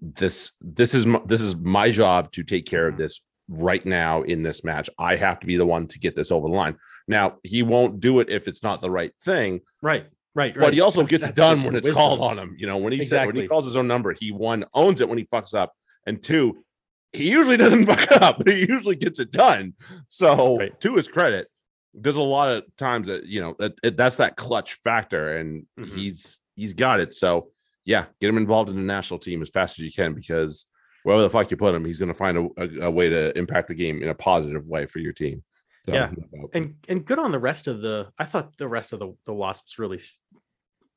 this 0.00 0.52
this 0.60 0.94
is 0.94 1.06
my, 1.06 1.20
this 1.26 1.40
is 1.40 1.54
my 1.56 1.90
job 1.90 2.30
to 2.32 2.42
take 2.42 2.66
care 2.66 2.88
of 2.88 2.94
Mhm. 2.94 2.98
this 2.98 3.20
right 3.48 3.84
now 3.86 4.22
in 4.22 4.42
this 4.42 4.64
match 4.64 4.88
i 4.98 5.16
have 5.16 5.38
to 5.40 5.46
be 5.46 5.56
the 5.56 5.66
one 5.66 5.86
to 5.86 5.98
get 5.98 6.14
this 6.16 6.30
over 6.32 6.48
the 6.48 6.54
line 6.54 6.76
now 7.08 7.38
he 7.44 7.62
won't 7.62 8.00
do 8.00 8.20
it 8.20 8.28
if 8.30 8.48
it's 8.48 8.62
not 8.62 8.80
the 8.80 8.90
right 8.90 9.12
thing 9.24 9.60
right 9.82 10.06
right 10.34 10.54
but 10.58 10.72
he 10.74 10.80
also 10.80 11.02
That's- 11.02 11.10
gets 11.10 11.24
that's 11.24 11.36
done 11.36 11.62
when 11.64 11.74
it's 11.74 11.86
wisdom. 11.86 12.02
called 12.02 12.20
on 12.20 12.38
him 12.38 12.56
you 12.58 12.66
know 12.66 12.76
when 12.78 12.92
he 12.92 13.02
said 13.02 13.26
when 13.26 13.36
he 13.36 13.46
calls 13.46 13.64
his 13.64 13.76
own 13.76 13.86
number 13.86 14.14
he 14.18 14.32
one 14.32 14.64
owns 14.74 15.00
it 15.00 15.08
when 15.08 15.18
he 15.18 15.24
fucks 15.24 15.54
up 15.54 15.72
and 16.06 16.22
two 16.22 16.64
he 17.12 17.30
usually 17.30 17.56
doesn't 17.64 17.86
fuck 17.86 18.10
up 18.22 18.38
but 18.38 18.48
he 18.48 18.66
usually 18.68 18.96
gets 18.96 19.18
it 19.20 19.30
done 19.30 19.74
so 20.08 20.58
Right. 20.58 20.78
to 20.80 20.94
his 20.96 21.08
credit 21.08 21.48
there's 21.94 22.16
a 22.16 22.22
lot 22.22 22.48
of 22.50 22.64
times 22.78 23.06
that 23.08 23.26
you 23.26 23.40
know 23.42 23.54
that 23.58 23.74
it, 23.82 23.96
that's 23.96 24.16
that 24.16 24.36
clutch 24.36 24.78
factor 24.82 25.36
and 25.36 25.66
Mhm. 25.78 25.94
he's 25.94 26.40
he's 26.56 26.72
got 26.72 27.00
it 27.00 27.14
so 27.14 27.50
yeah 27.84 28.06
get 28.20 28.28
him 28.30 28.38
involved 28.38 28.70
in 28.70 28.76
the 28.76 28.82
national 28.82 29.18
team 29.20 29.42
as 29.42 29.50
fast 29.50 29.78
as 29.78 29.84
you 29.84 29.92
can 29.92 30.14
because 30.14 30.66
wherever 31.02 31.22
the 31.22 31.28
fuck 31.30 31.50
you 31.50 31.56
put 31.58 31.74
him 31.74 31.84
he's 31.84 31.98
going 31.98 32.08
to 32.08 32.14
find 32.14 32.38
a, 32.38 32.48
a, 32.56 32.86
a 32.86 32.90
way 32.90 33.10
to 33.10 33.36
impact 33.36 33.68
the 33.68 33.74
game 33.74 34.02
in 34.02 34.08
a 34.08 34.14
positive 34.14 34.66
way 34.68 34.86
for 34.86 35.00
your 35.00 35.12
team 35.12 35.42
so, 35.84 35.92
Yeah. 35.92 36.10
and 36.54 36.76
and 36.88 37.04
good 37.04 37.18
on 37.18 37.32
the 37.32 37.38
rest 37.40 37.66
of 37.68 37.80
the 37.82 38.08
i 38.18 38.24
thought 38.24 38.56
the 38.56 38.68
rest 38.68 38.92
of 38.94 39.00
the 39.00 39.12
the 39.26 39.34
wasps 39.34 39.78
really 39.78 40.00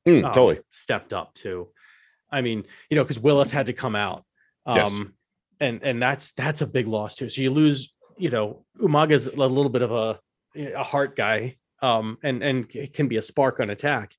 Mm, 0.06 0.24
um, 0.24 0.32
totally 0.32 0.60
stepped 0.70 1.12
up 1.12 1.34
too. 1.34 1.68
I 2.30 2.40
mean, 2.40 2.64
you 2.90 2.96
know, 2.96 3.04
because 3.04 3.18
Willis 3.18 3.50
had 3.50 3.66
to 3.66 3.72
come 3.72 3.96
out. 3.96 4.24
Um 4.64 4.76
Yes. 4.76 5.00
and 5.60 5.82
and 5.82 6.02
that's 6.02 6.32
that's 6.32 6.62
a 6.62 6.66
big 6.66 6.86
loss 6.86 7.16
too. 7.16 7.28
So 7.28 7.42
you 7.42 7.50
lose, 7.50 7.94
you 8.16 8.30
know, 8.30 8.64
Umaga's 8.80 9.26
a 9.26 9.36
little 9.36 9.68
bit 9.68 9.82
of 9.82 9.92
a 9.92 10.18
a 10.56 10.82
heart 10.84 11.16
guy. 11.16 11.56
Um 11.82 12.18
and 12.22 12.42
and 12.42 12.68
can 12.92 13.08
be 13.08 13.16
a 13.16 13.22
spark 13.22 13.60
on 13.60 13.70
attack. 13.70 14.14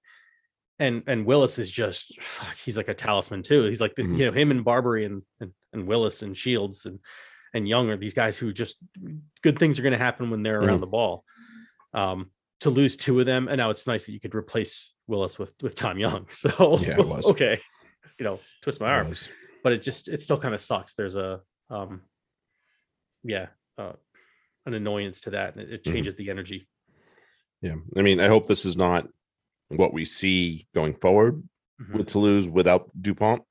And 0.79 1.03
and 1.07 1.25
Willis 1.25 1.57
is 1.59 1.71
just 1.71 2.19
fuck, 2.21 2.55
he's 2.65 2.77
like 2.77 2.87
a 2.89 2.93
talisman 2.93 3.43
too. 3.43 3.63
He's 3.65 3.81
like 3.81 3.95
the, 3.95 4.03
Mhm. 4.03 4.17
you 4.17 4.25
know, 4.25 4.31
him 4.31 4.51
and 4.51 4.63
Barbeary 4.65 5.05
and, 5.05 5.23
and 5.39 5.51
and 5.73 5.87
Willis 5.87 6.21
and 6.21 6.35
Shields 6.37 6.85
and 6.85 6.99
and 7.53 7.67
Young 7.67 7.89
are 7.89 7.97
these 7.97 8.13
guys 8.13 8.37
who 8.37 8.51
just 8.53 8.77
good 9.41 9.57
things 9.57 9.79
are 9.79 9.81
going 9.83 9.93
to 9.97 9.97
happen 9.97 10.29
when 10.29 10.43
they're 10.43 10.59
around 10.61 10.77
Mhm. 10.79 10.81
the 10.81 10.87
ball. 10.87 11.23
Um 11.93 12.31
to 12.61 12.69
lose 12.71 12.97
two 12.97 13.19
of 13.19 13.25
them, 13.27 13.47
and 13.47 13.57
now 13.59 13.69
it's 13.69 13.85
nice 13.85 14.05
that 14.05 14.13
you 14.13 14.19
could 14.19 14.33
replace 14.35 14.91
Willis 15.07 15.39
with 15.39 15.53
with 15.61 15.75
Tom 15.75 15.97
Young. 15.97 16.27
So 16.31 16.79
Yeah, 16.79 16.99
it 16.99 17.07
was. 17.07 17.25
okay, 17.25 17.59
you 18.19 18.25
know, 18.25 18.39
twist 18.61 18.81
my 18.81 18.87
arm, 18.89 19.09
Was. 19.09 19.29
but 19.63 19.71
it 19.73 19.81
just 19.81 20.07
it 20.09 20.21
still 20.21 20.37
kind 20.39 20.53
of 20.53 20.61
sucks. 20.61 20.93
There's 20.93 21.15
a 21.15 21.41
um, 21.69 22.01
yeah, 23.23 23.47
uh, 23.77 23.93
an 24.65 24.73
annoyance 24.73 25.21
to 25.21 25.31
that, 25.31 25.55
and 25.55 25.61
it, 25.63 25.73
it 25.73 25.83
Mhm. 25.83 25.91
changes 25.93 26.15
the 26.15 26.29
energy. 26.29 26.67
yeah 27.61 27.73
i 27.97 28.03
mean 28.03 28.19
i 28.19 28.27
hope 28.27 28.47
this 28.47 28.65
is 28.65 28.77
not 28.77 29.07
what 29.69 29.91
we 29.91 30.05
see 30.05 30.67
going 30.75 30.93
forward 30.93 31.41
Mhm. 31.81 31.93
with 31.97 32.07
Toulouse 32.07 32.47
without 32.47 32.83
Dupont. 33.01 33.41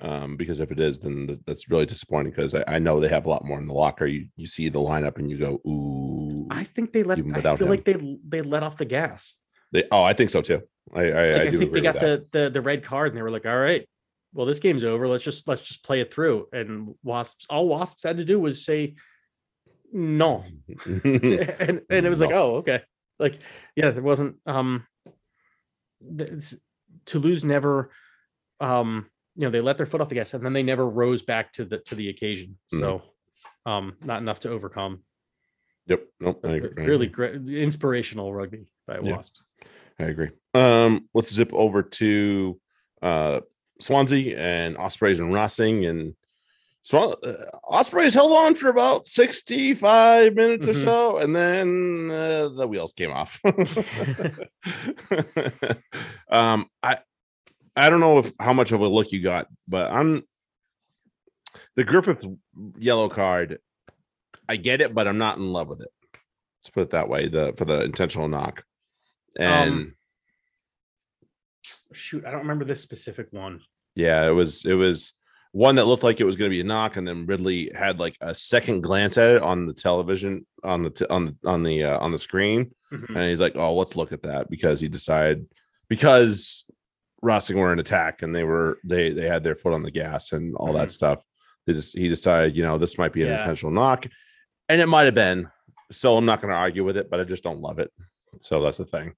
Um, 0.00 0.36
because 0.36 0.60
if 0.60 0.70
it 0.72 0.80
is, 0.80 0.98
then 0.98 1.26
th- 1.26 1.40
that's 1.46 1.68
really 1.68 1.84
disappointing 1.84 2.32
because 2.32 2.54
I, 2.54 2.62
I 2.76 2.78
know 2.78 3.00
they 3.00 3.08
have 3.16 3.26
a 3.26 3.28
lot 3.28 3.44
more 3.44 3.58
in 3.58 3.66
the 3.66 3.74
locker. 3.74 4.06
You 4.06 4.28
you 4.36 4.46
see 4.46 4.68
the 4.70 4.78
lineup 4.90 5.18
and 5.18 5.28
you 5.30 5.36
go, 5.36 5.52
ooh. 5.68 6.46
I 6.50 6.64
think 6.64 6.92
they 6.92 7.02
let. 7.02 7.18
I 7.18 7.22
feel 7.56 7.66
him. 7.66 7.68
like 7.74 7.84
they 7.84 7.96
they 8.32 8.40
let 8.42 8.62
off 8.62 8.76
the 8.78 8.86
gas. 8.98 9.36
They, 9.72 9.84
oh, 9.90 10.02
I 10.02 10.12
think 10.12 10.30
so 10.30 10.42
too. 10.42 10.62
I 10.92 11.00
I, 11.00 11.04
Like, 11.04 11.14
I 11.14 11.40
I, 11.40 11.50
think 11.50 11.72
they 11.72 11.80
got 11.80 12.00
the, 12.00 12.26
the 12.32 12.50
the 12.50 12.60
red 12.60 12.82
card, 12.82 13.08
and 13.08 13.16
they 13.16 13.22
were 13.22 13.30
like, 13.30 13.46
"All 13.46 13.56
right, 13.56 13.88
well, 14.32 14.46
this 14.46 14.58
game's 14.58 14.84
over. 14.84 15.06
Let's 15.06 15.24
just 15.24 15.46
let's 15.46 15.66
just 15.66 15.84
play 15.84 16.00
it 16.00 16.12
through." 16.12 16.48
And 16.52 16.94
wasps, 17.02 17.46
all 17.48 17.68
wasps 17.68 18.02
had 18.02 18.16
to 18.16 18.24
do 18.24 18.40
was 18.40 18.64
say, 18.64 18.94
no. 19.92 20.44
and 20.94 21.82
and 21.90 22.06
it 22.06 22.08
was 22.08 22.20
like, 22.20 22.32
oh, 22.32 22.56
okay. 22.56 22.82
Like, 23.18 23.38
yeah, 23.76 23.90
there 23.90 24.02
wasn't 24.02 24.36
um 24.46 24.86
Toulouse 27.04 27.44
never 27.44 27.90
um 28.60 29.06
you 29.36 29.44
know 29.44 29.50
they 29.50 29.60
let 29.60 29.76
their 29.76 29.86
foot 29.86 30.00
off 30.00 30.08
the 30.08 30.14
gas 30.14 30.34
and 30.34 30.44
then 30.44 30.52
they 30.52 30.62
never 30.62 30.88
rose 30.88 31.22
back 31.22 31.52
to 31.54 31.64
the 31.64 31.78
to 31.78 31.94
the 31.94 32.08
occasion. 32.08 32.58
So 32.68 33.02
um 33.66 33.96
not 34.02 34.22
enough 34.22 34.40
to 34.40 34.50
overcome. 34.50 35.02
Yep. 35.90 36.06
Nope. 36.20 36.40
I 36.44 36.52
agree. 36.52 36.86
Really 36.86 37.06
great 37.08 37.34
inspirational 37.48 38.32
rugby 38.32 38.66
by 38.86 39.00
Yeah. 39.00 39.16
Wasps. 39.16 39.42
I 39.98 40.04
agree. 40.04 40.30
Um, 40.54 41.08
let's 41.12 41.32
zip 41.32 41.52
over 41.52 41.82
to 41.82 42.58
uh 43.02 43.40
Swansea 43.80 44.38
and 44.38 44.76
Ospreys 44.78 45.18
and 45.18 45.32
Racing 45.32 45.84
and 45.86 46.14
Swan 46.82 47.14
uh, 47.22 47.32
Ospreys 47.64 48.14
held 48.14 48.32
on 48.32 48.54
for 48.54 48.68
about 48.68 49.06
65 49.08 50.34
minutes 50.34 50.68
or 50.68 50.72
Mhm. 50.72 50.84
so, 50.84 51.18
and 51.18 51.34
then 51.36 52.10
uh, 52.10 52.48
the 52.48 52.66
wheels 52.66 52.92
came 52.94 53.10
off. 53.10 53.38
um, 56.30 56.66
I 56.82 56.98
I 57.76 57.90
don't 57.90 58.00
know 58.00 58.18
if 58.18 58.32
how 58.40 58.52
much 58.52 58.72
of 58.72 58.80
a 58.80 58.88
look 58.88 59.12
you 59.12 59.22
got, 59.22 59.48
but 59.68 59.90
I'm 59.90 60.22
the 61.76 61.84
Griffith 61.84 62.24
yellow 62.78 63.08
card. 63.08 63.58
I 64.50 64.56
get 64.56 64.80
it, 64.80 64.92
but 64.92 65.06
I'm 65.06 65.16
not 65.18 65.38
in 65.38 65.52
love 65.52 65.68
with 65.68 65.80
it. 65.80 65.88
Let's 66.12 66.70
put 66.74 66.80
it 66.82 66.90
that 66.90 67.08
way. 67.08 67.28
The 67.28 67.54
for 67.56 67.64
the 67.64 67.84
intentional 67.84 68.26
knock, 68.26 68.64
and 69.38 69.70
Um, 69.72 69.94
Shoot, 71.92 72.24
I 72.24 72.30
don't 72.30 72.40
remember 72.40 72.64
this 72.64 72.80
specific 72.82 73.28
one. 73.32 73.60
yeah, 73.94 74.26
it 74.26 74.30
was 74.32 74.64
it 74.64 74.74
was 74.74 75.12
one 75.52 75.76
that 75.76 75.86
looked 75.86 76.02
like 76.04 76.20
it 76.20 76.24
was 76.24 76.36
going 76.36 76.50
to 76.50 76.54
be 76.54 76.60
a 76.60 76.64
knock, 76.64 76.96
and 76.96 77.06
then 77.06 77.26
Ridley 77.26 77.70
had 77.74 77.98
like 78.00 78.16
a 78.20 78.34
second 78.34 78.82
glance 78.82 79.16
at 79.18 79.30
it 79.36 79.42
on 79.42 79.66
the 79.66 79.72
television 79.72 80.46
on 80.64 80.82
the 80.82 80.90
t- 80.90 81.06
on 81.08 81.24
the 81.26 81.36
on 81.48 81.62
the 81.62 81.84
uh, 81.84 81.98
on 81.98 82.10
the 82.12 82.18
screen, 82.18 82.72
Mhm. 82.92 83.08
and 83.14 83.24
he's 83.24 83.40
like, 83.40 83.54
"Oh, 83.56 83.74
let's 83.74 83.94
look 83.96 84.12
at 84.12 84.22
that," 84.22 84.50
because 84.50 84.80
he 84.80 84.88
decided 84.88 85.46
because 85.88 86.66
Racing 87.22 87.56
were 87.58 87.72
in 87.72 87.78
attack 87.78 88.22
and 88.22 88.34
they 88.34 88.44
were 88.44 88.78
they 88.84 89.10
they 89.10 89.26
had 89.28 89.44
their 89.44 89.54
foot 89.56 89.72
on 89.74 89.82
the 89.84 89.90
gas 89.92 90.32
and 90.32 90.54
all 90.56 90.72
that 90.74 90.90
stuff. 90.90 91.24
They 91.66 91.72
just 91.74 91.96
he 91.96 92.08
decided, 92.08 92.56
you 92.56 92.62
know, 92.62 92.78
this 92.78 92.96
might 92.98 93.12
be 93.12 93.22
an 93.22 93.28
Yeah. 93.28 93.40
intentional 93.40 93.72
knock, 93.72 94.06
and 94.70 94.80
it 94.80 94.86
might 94.86 95.04
have 95.04 95.14
been. 95.14 95.48
So 95.92 96.16
I'm 96.16 96.24
not 96.24 96.40
going 96.40 96.50
to 96.52 96.56
argue 96.56 96.84
with 96.84 96.96
it, 96.96 97.10
but 97.10 97.20
I 97.20 97.24
just 97.24 97.42
don't 97.42 97.60
love 97.60 97.78
it. 97.80 97.90
So 98.40 98.62
that's 98.62 98.76
the 98.78 98.84
thing. 98.84 99.14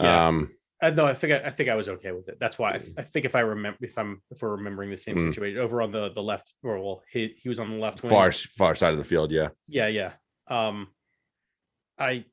Yeah. 0.00 0.26
Um, 0.28 0.52
I 0.80 0.90
no, 0.90 1.06
I 1.06 1.14
think 1.14 1.32
I, 1.32 1.48
I 1.48 1.50
think 1.50 1.68
I 1.68 1.74
was 1.74 1.88
okay 1.88 2.12
with 2.12 2.28
it. 2.28 2.36
That's 2.38 2.58
why 2.58 2.72
I, 2.72 2.80
I 2.98 3.02
think 3.02 3.24
if 3.24 3.34
I 3.34 3.40
remember 3.40 3.78
if 3.80 3.96
I'm 3.98 4.22
if 4.30 4.42
we're 4.42 4.50
remembering 4.56 4.90
the 4.90 4.96
same 4.96 5.16
Mm. 5.16 5.22
situation 5.28 5.58
over 5.58 5.80
on 5.82 5.90
the 5.90 6.10
the 6.10 6.22
left 6.22 6.52
or 6.62 6.78
well 6.78 7.02
he 7.10 7.34
he 7.42 7.48
was 7.48 7.58
on 7.58 7.70
the 7.70 7.76
left 7.78 8.02
wing. 8.02 8.10
far 8.10 8.30
far 8.30 8.74
side 8.74 8.92
of 8.92 8.98
the 8.98 9.04
field, 9.04 9.32
yeah. 9.32 9.48
Yeah, 9.68 9.86
yeah. 9.88 10.12
Um 10.48 10.88
I 11.98 12.26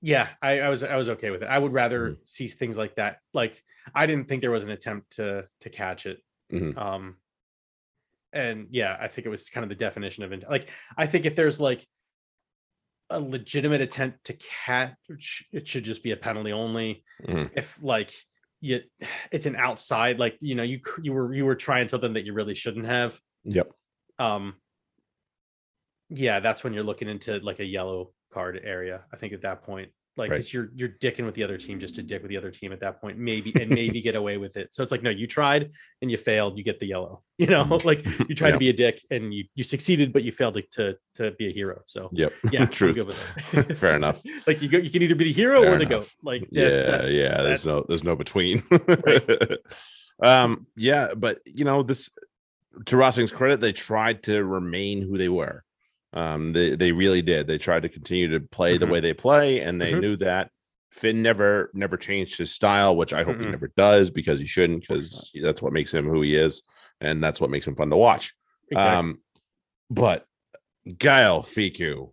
yeah, 0.00 0.28
I, 0.40 0.60
I 0.60 0.68
was 0.68 0.84
I 0.84 0.96
was 0.96 1.08
okay 1.08 1.30
with 1.30 1.42
it. 1.42 1.48
I 1.48 1.58
would 1.58 1.72
rather 1.72 2.00
Mm-hmm. 2.10 2.20
see 2.24 2.46
things 2.48 2.78
like 2.78 2.94
that. 2.94 3.18
Like 3.34 3.60
I 3.94 4.06
didn't 4.06 4.28
think 4.28 4.40
there 4.40 4.52
was 4.52 4.62
an 4.62 4.70
attempt 4.70 5.16
to 5.16 5.48
to 5.62 5.68
catch 5.70 6.06
it. 6.06 6.18
Mhm. 6.52 6.78
Um 6.78 7.16
and 8.32 8.66
yeah, 8.70 8.96
I 9.00 9.08
think 9.08 9.26
it 9.26 9.30
was 9.30 9.48
kind 9.48 9.64
of 9.64 9.68
the 9.68 9.74
definition 9.74 10.24
of 10.24 10.32
like 10.48 10.70
I 10.96 11.06
think 11.06 11.24
if 11.24 11.34
there's 11.34 11.60
like 11.60 11.86
a 13.10 13.20
legitimate 13.20 13.80
attempt 13.80 14.24
to 14.24 14.36
catch, 14.64 15.44
it 15.52 15.66
should 15.66 15.84
just 15.84 16.02
be 16.02 16.12
a 16.12 16.16
penalty 16.16 16.52
only. 16.52 17.04
Mhm. 17.22 17.50
If 17.54 17.82
like 17.82 18.12
you, 18.60 18.80
it's 19.32 19.46
an 19.46 19.56
outside, 19.56 20.18
like 20.18 20.36
you 20.40 20.54
know, 20.54 20.62
you 20.62 20.80
you 21.02 21.12
were 21.12 21.34
you 21.34 21.44
were 21.44 21.54
trying 21.56 21.88
something 21.88 22.14
that 22.14 22.24
you 22.24 22.32
really 22.32 22.54
shouldn't 22.54 22.86
have. 22.86 23.18
Yep. 23.44 23.70
Um, 24.18 24.54
yeah, 26.10 26.40
that's 26.40 26.64
when 26.64 26.72
you're 26.72 26.84
looking 26.84 27.08
into 27.08 27.38
like 27.38 27.60
a 27.60 27.64
yellow 27.64 28.12
card 28.32 28.60
area. 28.62 29.04
I 29.12 29.16
think 29.16 29.32
at 29.32 29.42
that 29.42 29.62
point, 29.62 29.90
like, 30.18 30.30
Right. 30.30 30.36
because 30.36 30.52
you're 30.52 30.68
you're 30.74 30.88
dicking 31.00 31.24
with 31.24 31.34
the 31.34 31.44
other 31.44 31.56
team 31.56 31.78
just 31.80 31.94
to 31.94 32.02
dick 32.02 32.20
with 32.22 32.28
the 32.28 32.36
other 32.36 32.50
team 32.50 32.72
at 32.72 32.80
that 32.80 33.00
point, 33.00 33.16
maybe 33.18 33.52
and 33.58 33.70
maybe 33.80 34.00
get 34.02 34.16
away 34.16 34.36
with 34.36 34.56
it. 34.58 34.74
So 34.74 34.82
it's 34.82 34.92
like, 34.92 35.02
no, 35.02 35.10
you 35.10 35.26
tried 35.26 35.70
and 36.02 36.10
you 36.10 36.18
failed, 36.18 36.58
you 36.58 36.64
get 36.64 36.80
the 36.80 36.86
yellow. 36.86 37.22
You 37.38 37.46
know, 37.46 37.62
like 37.84 38.04
you 38.28 38.34
tried 38.34 38.48
Yeah. 38.48 38.52
to 38.54 38.58
be 38.58 38.68
a 38.70 38.72
dick 38.72 39.00
and 39.12 39.32
you 39.32 39.44
you 39.54 39.62
succeeded, 39.62 40.12
but 40.12 40.24
you 40.24 40.32
failed 40.32 40.54
to 40.54 40.62
to, 40.72 40.96
to 41.14 41.30
be 41.38 41.46
a 41.48 41.52
hero. 41.52 41.82
So 41.86 42.10
Yep. 42.12 42.32
yeah, 42.52 42.66
Truth. 42.66 42.96
good 42.96 43.06
with 43.06 43.54
it. 43.54 43.78
Fair 43.78 43.94
enough. 43.94 44.20
like 44.46 44.60
you 44.60 44.68
go, 44.68 44.78
you 44.78 44.90
can 44.90 45.02
either 45.02 45.14
be 45.14 45.24
the 45.24 45.32
hero 45.32 45.62
Fair 45.62 45.74
or 45.74 45.78
the 45.78 45.86
enough. 45.86 46.00
goat. 46.00 46.08
Like 46.24 46.48
yeah, 46.50 46.64
that's, 46.64 46.80
that's 46.80 47.08
yeah. 47.08 47.40
There's 47.42 47.64
no 47.64 47.84
there's 47.86 48.02
no 48.02 48.16
between. 48.16 48.64
um, 50.22 50.66
yeah, 50.76 51.14
but 51.16 51.38
you 51.46 51.64
know, 51.64 51.82
this 51.82 52.10
to 52.86 52.96
Racing's 52.96 53.32
credit, 53.32 53.60
they 53.60 53.72
tried 53.72 54.24
to 54.24 54.44
remain 54.44 55.02
who 55.02 55.16
they 55.18 55.28
were. 55.28 55.64
Um, 56.12 56.52
they 56.52 56.74
they 56.74 56.92
really 56.92 57.22
did. 57.22 57.46
They 57.46 57.58
tried 57.58 57.82
to 57.82 57.88
continue 57.88 58.28
to 58.28 58.40
play 58.40 58.78
the 58.78 58.86
Mhm. 58.86 58.90
way 58.90 59.00
they 59.00 59.12
play, 59.14 59.60
and 59.60 59.80
they 59.80 59.92
Mhm. 59.92 60.00
knew 60.00 60.16
that 60.16 60.50
Finn 60.90 61.22
never 61.22 61.70
never 61.74 61.96
changed 61.96 62.38
his 62.38 62.50
style, 62.52 62.96
which 62.96 63.12
I 63.12 63.22
hope 63.24 63.36
he 63.36 63.44
Mm-mm. 63.44 63.50
never 63.50 63.68
does 63.76 64.10
because 64.10 64.40
he 64.40 64.46
shouldn't, 64.46 64.80
because 64.80 65.30
that's 65.42 65.60
what 65.60 65.72
makes 65.72 65.92
him 65.92 66.06
who 66.06 66.22
he 66.22 66.34
is, 66.34 66.62
and 67.00 67.22
that's 67.22 67.40
what 67.40 67.50
makes 67.50 67.66
him 67.66 67.76
fun 67.76 67.90
to 67.90 67.96
watch. 67.96 68.34
exactly. 68.70 68.98
Um, 68.98 69.18
but 69.90 70.26
Gaël 70.86 71.44
Fickou, 71.44 72.12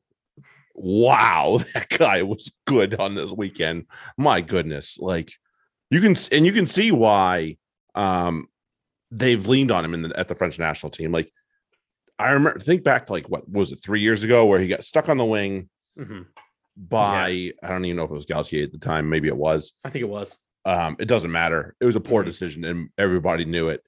wow, 0.74 1.60
that 1.74 1.88
guy 1.90 2.24
was 2.24 2.54
good 2.66 2.96
on 3.00 3.16
this 3.16 3.32
weekend. 3.32 3.86
My 4.18 4.42
goodness, 4.42 4.98
like 5.00 5.32
you 5.90 6.02
can 6.02 6.16
and 6.32 6.46
you 6.46 6.52
can 6.52 6.68
see 6.68 6.92
why 6.92 7.58
um 7.96 8.48
they've 9.12 9.48
leaned 9.48 9.72
on 9.72 9.86
him 9.86 9.94
in 9.94 10.02
the, 10.02 10.20
at 10.20 10.28
the 10.28 10.36
French 10.36 10.60
national 10.60 10.90
team. 10.90 11.12
Like 11.14 11.32
I 12.18 12.32
remember, 12.32 12.60
think 12.60 12.84
back 12.84 13.08
to 13.08 13.14
like 13.14 13.28
what 13.30 13.50
was 13.50 13.72
it 13.72 13.84
three 13.84 14.02
years 14.02 14.24
ago 14.24 14.46
where 14.46 14.60
he 14.60 14.68
got 14.68 14.84
stuck 14.86 15.10
on 15.10 15.18
the 15.18 15.26
wing 15.26 15.70
Mhm. 16.00 16.26
by 16.78 17.52
I 17.62 17.68
don't 17.68 17.86
even 17.86 17.98
know 17.98 18.04
if 18.04 18.12
it 18.12 18.14
was 18.14 18.26
Galthié 18.26 18.64
at 18.64 18.72
the 18.72 18.78
time, 18.78 19.10
maybe 19.10 19.28
it 19.28 19.38
was. 19.38 19.74
I 19.84 19.90
think 19.90 20.02
it 20.04 20.10
was. 20.10 20.38
Um, 20.66 20.96
it 21.00 21.06
doesn't 21.08 21.32
matter. 21.32 21.76
It 21.80 21.86
was 21.86 21.96
a 21.96 22.00
poor 22.02 22.24
Mhm. 22.24 22.28
decision, 22.28 22.66
and 22.66 22.90
everybody 22.98 23.46
knew 23.46 23.70
it. 23.70 23.84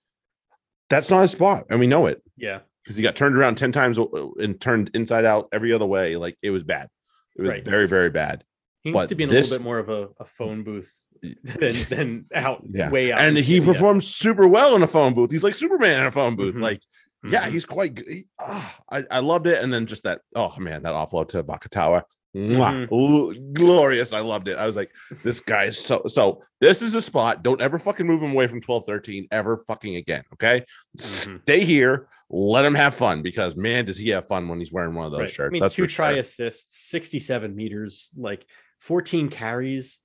That's 0.90 1.10
not 1.10 1.22
his 1.22 1.32
spot, 1.32 1.66
and 1.70 1.80
we 1.80 1.88
know 1.88 2.06
it 2.08 2.22
Yeah. 2.38 2.60
because 2.84 2.96
he 2.98 3.04
got 3.04 3.16
turned 3.16 3.36
around 3.36 3.56
10 3.56 3.72
times 3.72 3.98
and 3.98 4.60
turned 4.62 4.92
inside 4.94 5.26
out 5.26 5.50
every 5.52 5.74
other 5.74 5.86
way. 5.86 6.16
Like 6.16 6.38
it 6.42 6.52
was 6.52 6.64
bad. 6.64 6.90
It 7.36 7.42
was 7.42 7.52
Right. 7.52 7.66
very, 7.66 7.88
very 7.88 8.10
bad. 8.10 8.44
He 8.84 8.92
needs 8.92 9.04
But 9.04 9.10
to 9.10 9.16
be 9.16 9.24
in 9.24 9.30
a 9.30 9.34
little 9.34 9.58
bit 9.58 9.64
more 9.64 9.80
of 9.80 9.90
a, 9.90 10.10
a 10.20 10.26
phone 10.26 10.64
booth 10.64 10.94
than 11.44 11.84
than 11.90 12.26
out 12.34 12.64
Yeah. 12.72 12.90
way 12.90 13.12
out. 13.12 13.22
and 13.22 13.38
he 13.38 13.58
yeah. 13.60 14.00
super 14.00 14.48
well 14.48 14.76
in 14.76 14.84
a 14.84 14.88
phone 14.88 15.14
booth. 15.14 15.32
He's 15.32 15.44
like 15.44 15.56
Superman 15.56 16.02
in 16.02 16.06
a 16.08 16.12
phone 16.12 16.36
booth. 16.36 16.56
Mhm. 16.56 16.62
Like, 16.62 16.82
yeah, 17.24 17.46
Mhm. 17.48 17.52
he's 17.52 17.66
quite 17.66 17.96
good. 17.96 18.06
He- 18.08 18.28
ah, 18.40 18.78
I, 18.92 19.04
I 19.10 19.20
loved 19.20 19.48
it. 19.48 19.62
And 19.64 19.74
then 19.74 19.86
just 19.86 20.04
that, 20.04 20.22
oh 20.36 20.54
man, 20.60 20.84
that 20.84 20.94
offload 20.94 21.30
to 21.30 21.44
Vakatawa. 21.44 22.04
Mwah. 22.36 22.88
Mm-hmm. 22.88 22.94
L- 22.94 23.54
glorious. 23.54 24.14
I 24.14 24.20
loved 24.20 24.48
it. 24.48 24.58
I 24.58 24.68
was 24.68 24.76
like, 24.76 24.92
this 25.24 25.40
guy 25.40 25.64
is 25.66 25.80
so 25.80 26.04
so 26.08 26.44
this 26.62 26.82
is 26.84 26.94
a 26.94 27.02
spot. 27.02 27.42
Don't 27.42 27.62
ever 27.62 27.80
fucking 27.80 28.06
move 28.06 28.22
him 28.22 28.32
away 28.32 28.46
from 28.48 28.62
12 28.62 28.86
13 28.86 29.28
ever 29.32 29.58
fucking 29.66 29.96
again. 29.96 30.24
Okay. 30.34 30.64
Mhm. 30.98 31.42
Stay 31.44 31.64
here. 31.64 32.10
Let 32.30 32.66
him 32.66 32.76
have 32.76 32.94
fun 32.94 33.22
because 33.24 33.56
man, 33.56 33.86
does 33.86 33.98
he 33.98 34.10
have 34.10 34.28
fun 34.28 34.48
when 34.50 34.60
he's 34.60 34.72
wearing 34.74 34.94
one 34.94 35.06
of 35.06 35.12
those 35.14 35.22
Right. 35.22 35.30
shirts. 35.32 35.50
I 35.50 35.54
mean, 35.54 35.62
That's 35.62 35.76
two 35.76 35.88
try 35.88 36.12
sure. 36.12 36.20
assists, 36.20 36.90
67 36.90 37.56
meters, 37.56 38.10
like 38.18 38.46
14 38.82 39.30
carries. 39.30 40.00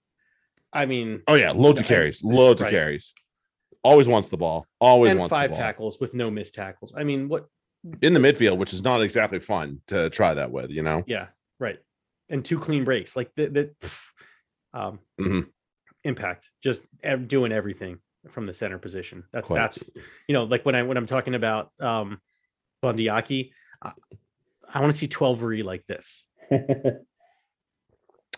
I 0.73 0.87
mean, 0.87 1.23
Oh 1.29 1.35
yeah, 1.35 1.51
loads 1.51 1.81
of 1.81 1.87
carries, 1.87 2.23
loads 2.23 2.63
right. 2.63 2.69
of 2.69 2.73
carries. 2.73 3.13
Always 3.85 4.07
wants 4.09 4.29
the 4.29 4.37
ball. 4.37 4.67
Always 4.81 5.11
and 5.11 5.21
wants 5.21 5.31
five 5.31 5.51
the 5.51 5.57
ball. 5.57 5.65
tackles 5.65 6.01
with 6.01 6.15
no 6.15 6.31
missed 6.31 6.55
tackles. 6.55 6.95
I 6.97 7.03
mean, 7.05 7.29
what? 7.29 7.47
in 8.01 8.13
the 8.15 8.21
midfield, 8.21 8.59
which 8.59 8.73
is 8.73 8.83
not 8.85 9.03
exactly 9.03 9.41
fun 9.41 9.81
to 9.89 10.09
try 10.11 10.35
that 10.35 10.53
with. 10.53 10.71
You 10.71 10.83
know, 10.83 11.03
Yeah, 11.07 11.27
right. 11.59 11.79
And 12.29 12.45
two 12.45 12.59
clean 12.59 12.85
breaks, 12.85 13.17
like 13.17 13.33
the, 13.35 13.49
the 13.49 13.91
um, 14.73 15.01
Mhm. 15.21 15.49
impact, 16.05 16.51
just 16.63 16.83
ev- 17.03 17.27
doing 17.27 17.51
everything 17.51 17.99
from 18.31 18.47
the 18.47 18.55
center 18.55 18.79
position. 18.79 19.25
That's 19.33 19.49
Quite. 19.49 19.59
that's 19.59 19.79
you 20.29 20.33
know, 20.33 20.45
like 20.45 20.65
when 20.65 20.77
I 20.77 20.85
when 20.85 20.97
I'm 20.97 21.07
talking 21.07 21.35
about 21.35 21.73
um, 21.81 22.21
Bundee 22.83 23.09
Aki, 23.09 23.53
I, 23.83 23.91
I 24.73 24.81
want 24.81 24.93
to 24.93 24.97
see 24.99 25.09
12 25.09 25.43
re 25.43 25.63
like 25.65 25.85
this. 25.89 26.25
I 26.53 26.57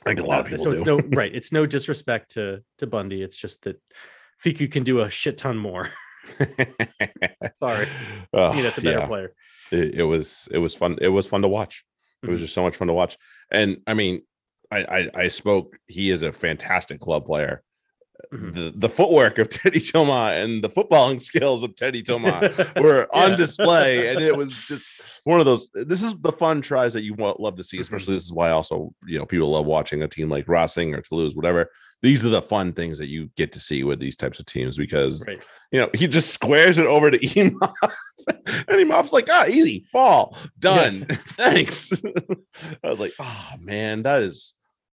think 0.04 0.20
a 0.20 0.22
lot 0.26 0.40
of 0.40 0.46
Uh, 0.46 0.48
people 0.50 0.64
so 0.64 0.70
do. 0.70 0.76
it's 0.76 0.86
no 0.86 0.96
right. 1.16 1.34
It's 1.34 1.52
no 1.52 1.66
disrespect 1.66 2.30
to 2.32 2.62
to 2.78 2.86
Bundee. 2.86 3.22
It's 3.22 3.36
just 3.36 3.62
that 3.64 3.80
Fickou 4.42 4.70
can 4.70 4.82
do 4.84 5.00
a 5.00 5.10
shit 5.10 5.36
ton 5.36 5.56
more. 5.58 5.88
Sorry. 7.58 7.88
Oh, 8.32 8.48
to 8.50 8.54
me, 8.54 8.62
that's 8.62 8.78
a 8.78 8.82
better 8.82 8.98
yeah. 9.00 9.06
player. 9.06 9.34
It, 9.70 9.94
it 9.96 10.02
was 10.04 10.48
it 10.50 10.58
was 10.58 10.74
fun. 10.74 10.98
It 11.00 11.08
was 11.08 11.26
fun 11.26 11.42
to 11.42 11.48
watch. 11.48 11.84
It 12.22 12.30
was 12.30 12.38
Mhm. 12.40 12.44
just 12.44 12.54
so 12.54 12.62
much 12.62 12.76
fun 12.76 12.88
to 12.88 12.94
watch. 12.94 13.16
And 13.50 13.78
I 13.86 13.94
mean, 13.94 14.22
I, 14.70 14.84
I 14.84 15.10
I 15.24 15.28
spoke. 15.28 15.76
He 15.86 16.10
is 16.10 16.22
a 16.22 16.32
fantastic 16.32 17.00
club 17.00 17.26
player. 17.26 17.62
Mhm. 18.32 18.54
the 18.54 18.72
the 18.76 18.88
footwork 18.88 19.38
of 19.38 19.48
Teddy 19.50 19.80
Thomas 19.80 20.36
and 20.36 20.62
the 20.62 20.68
footballing 20.70 21.20
skills 21.30 21.62
of 21.62 21.74
Teddy 21.76 22.02
Thomas 22.02 22.56
were 22.76 23.08
on 23.12 23.36
display, 23.36 24.08
and 24.08 24.20
it 24.22 24.36
was 24.36 24.54
just 24.66 24.86
one 25.24 25.40
of 25.40 25.46
those. 25.46 25.68
This 25.74 26.02
is 26.02 26.14
the 26.20 26.32
fun 26.32 26.62
tries 26.62 26.92
that 26.92 27.02
you 27.02 27.14
wa- 27.14 27.34
love 27.38 27.56
to 27.56 27.64
see. 27.64 27.76
Mhm. 27.78 27.82
Especially 27.82 28.14
this 28.14 28.24
is 28.24 28.32
why 28.32 28.50
also 28.50 28.94
you 29.06 29.18
know 29.18 29.26
people 29.26 29.50
love 29.50 29.66
watching 29.66 30.02
a 30.02 30.08
team 30.08 30.28
like 30.30 30.48
Racing 30.48 30.94
or 30.94 31.00
Toulouse, 31.02 31.34
whatever. 31.36 31.70
These 32.04 32.22
are 32.26 32.28
the 32.28 32.42
fun 32.42 32.74
things 32.74 32.98
that 32.98 33.06
you 33.06 33.30
get 33.34 33.52
to 33.52 33.58
see 33.58 33.82
with 33.82 33.98
these 33.98 34.14
types 34.14 34.38
of 34.38 34.44
teams 34.44 34.76
because 34.76 35.26
right. 35.26 35.42
you 35.72 35.80
know 35.80 35.88
he 35.94 36.06
just 36.06 36.28
squares 36.28 36.76
it 36.76 36.84
over 36.84 37.10
to 37.10 37.18
Imhoff, 37.18 37.94
and 38.46 38.66
Imhoff's 38.68 39.14
like, 39.14 39.26
ah, 39.30 39.46
easy 39.46 39.86
ball, 39.90 40.36
done. 40.58 41.06
Thanks. 41.10 41.90
I 42.84 42.90
was 42.90 43.00
like, 43.00 43.14
oh 43.18 43.52
man, 43.58 44.02
that 44.02 44.22
is 44.22 44.52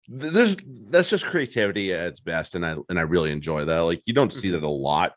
th- 0.08 0.32
there's 0.32 0.56
that's 0.88 1.10
just 1.10 1.26
creativity 1.26 1.92
at 1.92 2.06
its 2.06 2.20
best, 2.20 2.54
and 2.54 2.64
I 2.64 2.76
and 2.88 2.98
I 2.98 3.02
really 3.02 3.32
enjoy 3.32 3.66
that. 3.66 3.80
Like 3.80 4.00
you 4.06 4.14
don't 4.14 4.32
see 4.32 4.48
Mhm. 4.48 4.52
that 4.52 4.62
a 4.62 4.68
lot. 4.68 5.12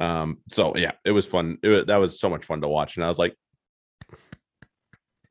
Um, 0.00 0.38
so 0.50 0.76
yeah, 0.76 0.92
it 1.04 1.12
was 1.12 1.24
fun. 1.26 1.58
It 1.62 1.68
was, 1.68 1.84
that 1.84 1.98
was 1.98 2.18
so 2.18 2.28
much 2.28 2.44
fun 2.46 2.62
to 2.62 2.68
watch, 2.68 2.96
and 2.96 3.04
I 3.04 3.08
was 3.08 3.18
like, 3.20 3.36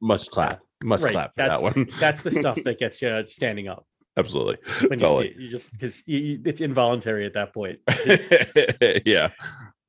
must 0.01 0.31
clap, 0.31 0.61
must 0.85 1.03
Right, 1.03 1.11
clap 1.11 1.31
for 1.31 1.43
that's- 1.43 1.61
that 1.61 1.75
one. 1.75 1.87
That's 1.99 2.21
the 2.21 2.31
stuff 2.41 2.59
that 2.63 2.79
gets 2.79 3.01
you 3.01 3.25
standing 3.25 3.67
up 3.67 3.85
Absolutely, 4.17 4.57
when 4.87 4.99
you 4.99 5.07
see 5.07 5.25
it. 5.25 5.35
You 5.37 5.49
just 5.49 5.71
because 5.73 6.03
it's 6.07 6.61
involuntary 6.61 7.25
at 7.25 7.33
that 7.33 7.53
point. 7.53 7.79
Yeah, 9.05 9.29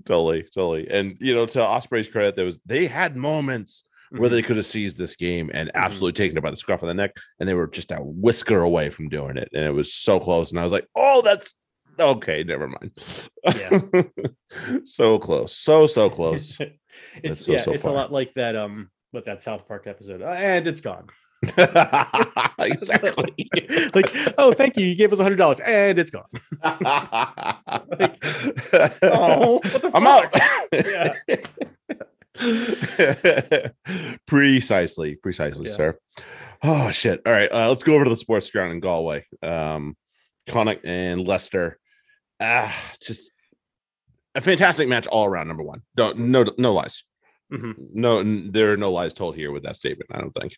totally, 0.05 0.43
totally. 0.55 0.89
And 0.91 1.17
you 1.21 1.35
know, 1.35 1.47
to 1.47 1.63
Osprey's 1.67 2.09
credit, 2.09 2.37
there 2.37 2.45
was 2.45 2.61
they 2.67 2.87
had 2.87 3.17
moments 3.17 3.85
where 4.11 4.29
Mhm. 4.29 4.33
they 4.33 4.43
could 4.43 4.57
have 4.57 4.67
seized 4.67 4.97
this 4.99 5.17
game 5.17 5.51
and 5.53 5.69
Mhm. 5.69 5.73
absolutely 5.75 6.13
taken 6.17 6.37
it 6.39 6.43
by 6.43 6.51
the 6.51 6.57
scruff 6.57 6.83
of 6.83 6.89
the 6.89 6.95
neck, 6.95 7.17
and 7.41 7.49
they 7.49 7.55
were 7.55 7.67
just 7.67 7.91
a 7.93 7.97
whisker 7.97 8.61
away 8.61 8.91
from 8.91 9.09
doing 9.09 9.37
it, 9.37 9.49
and 9.53 9.65
it 9.65 9.73
was 9.73 9.93
so 9.93 10.19
close. 10.21 10.51
And 10.51 10.59
I 10.61 10.65
was 10.65 10.73
like, 10.73 10.87
"Oh, 10.95 11.21
that's 11.23 11.55
okay, 11.99 12.43
never 12.45 12.69
mind." 12.69 12.93
Yeah. 13.45 13.81
so 14.85 15.19
close, 15.19 15.57
so 15.57 15.87
so 15.87 16.09
close. 16.19 16.59
it's 17.23 17.45
so, 17.47 17.53
yeah, 17.53 17.59
so 17.63 17.73
it's 17.73 17.85
far. 17.85 17.93
a 17.93 17.97
lot 17.97 18.13
like 18.13 18.35
that. 18.35 18.57
Um, 18.57 18.91
what 19.11 19.25
that 19.25 19.43
South 19.43 19.67
Park 19.67 19.87
episode, 19.87 20.21
and 20.23 20.67
it's 20.67 20.81
gone. 20.83 21.07
exactly. 22.59 23.49
like, 23.95 24.11
oh, 24.39 24.53
thank 24.53 24.77
you, 24.77 24.87
you 24.87 24.95
gave 24.95 25.13
us 25.13 25.19
a 25.19 25.23
hundred 25.23 25.37
dollars, 25.37 25.61
and 25.61 25.99
it's 25.99 26.11
gone. 26.11 26.25
Oh, 29.03 29.61
what 29.63 29.83
the 29.83 29.91
I'm 29.95 30.07
out. 30.07 30.35
Yeah. 30.73 31.15
precisely, 34.27 35.17
precisely, 35.17 35.69
Yeah. 35.69 35.77
sir. 35.77 35.99
Oh 36.63 36.91
shit! 36.91 37.21
All 37.25 37.33
right, 37.33 37.51
uh, 37.53 37.69
let's 37.69 37.85
go 37.85 37.95
over 37.95 38.05
to 38.05 38.11
the 38.11 38.17
sports 38.17 38.51
ground 38.51 38.73
in 38.73 38.81
Galway. 38.81 39.25
Um, 39.43 39.97
Connacht 40.49 40.85
and 40.85 41.27
Leicester. 41.27 41.79
Ah, 42.41 42.75
just 43.01 43.31
a 44.35 44.41
fantastic 44.41 44.89
match 44.89 45.07
all 45.07 45.25
around. 45.27 45.47
Number 45.49 45.63
one, 45.63 45.83
don't 45.95 46.19
no 46.19 46.45
no 46.59 46.73
lies. 46.73 47.05
Mhm. 47.53 47.75
No, 47.95 48.23
there 48.25 48.73
are 48.73 48.77
no 48.77 48.91
lies 48.93 49.15
told 49.15 49.37
here 49.37 49.53
with 49.53 49.63
that 49.63 49.77
statement. 49.77 50.11
I 50.13 50.21
don't 50.21 50.33
think. 50.33 50.57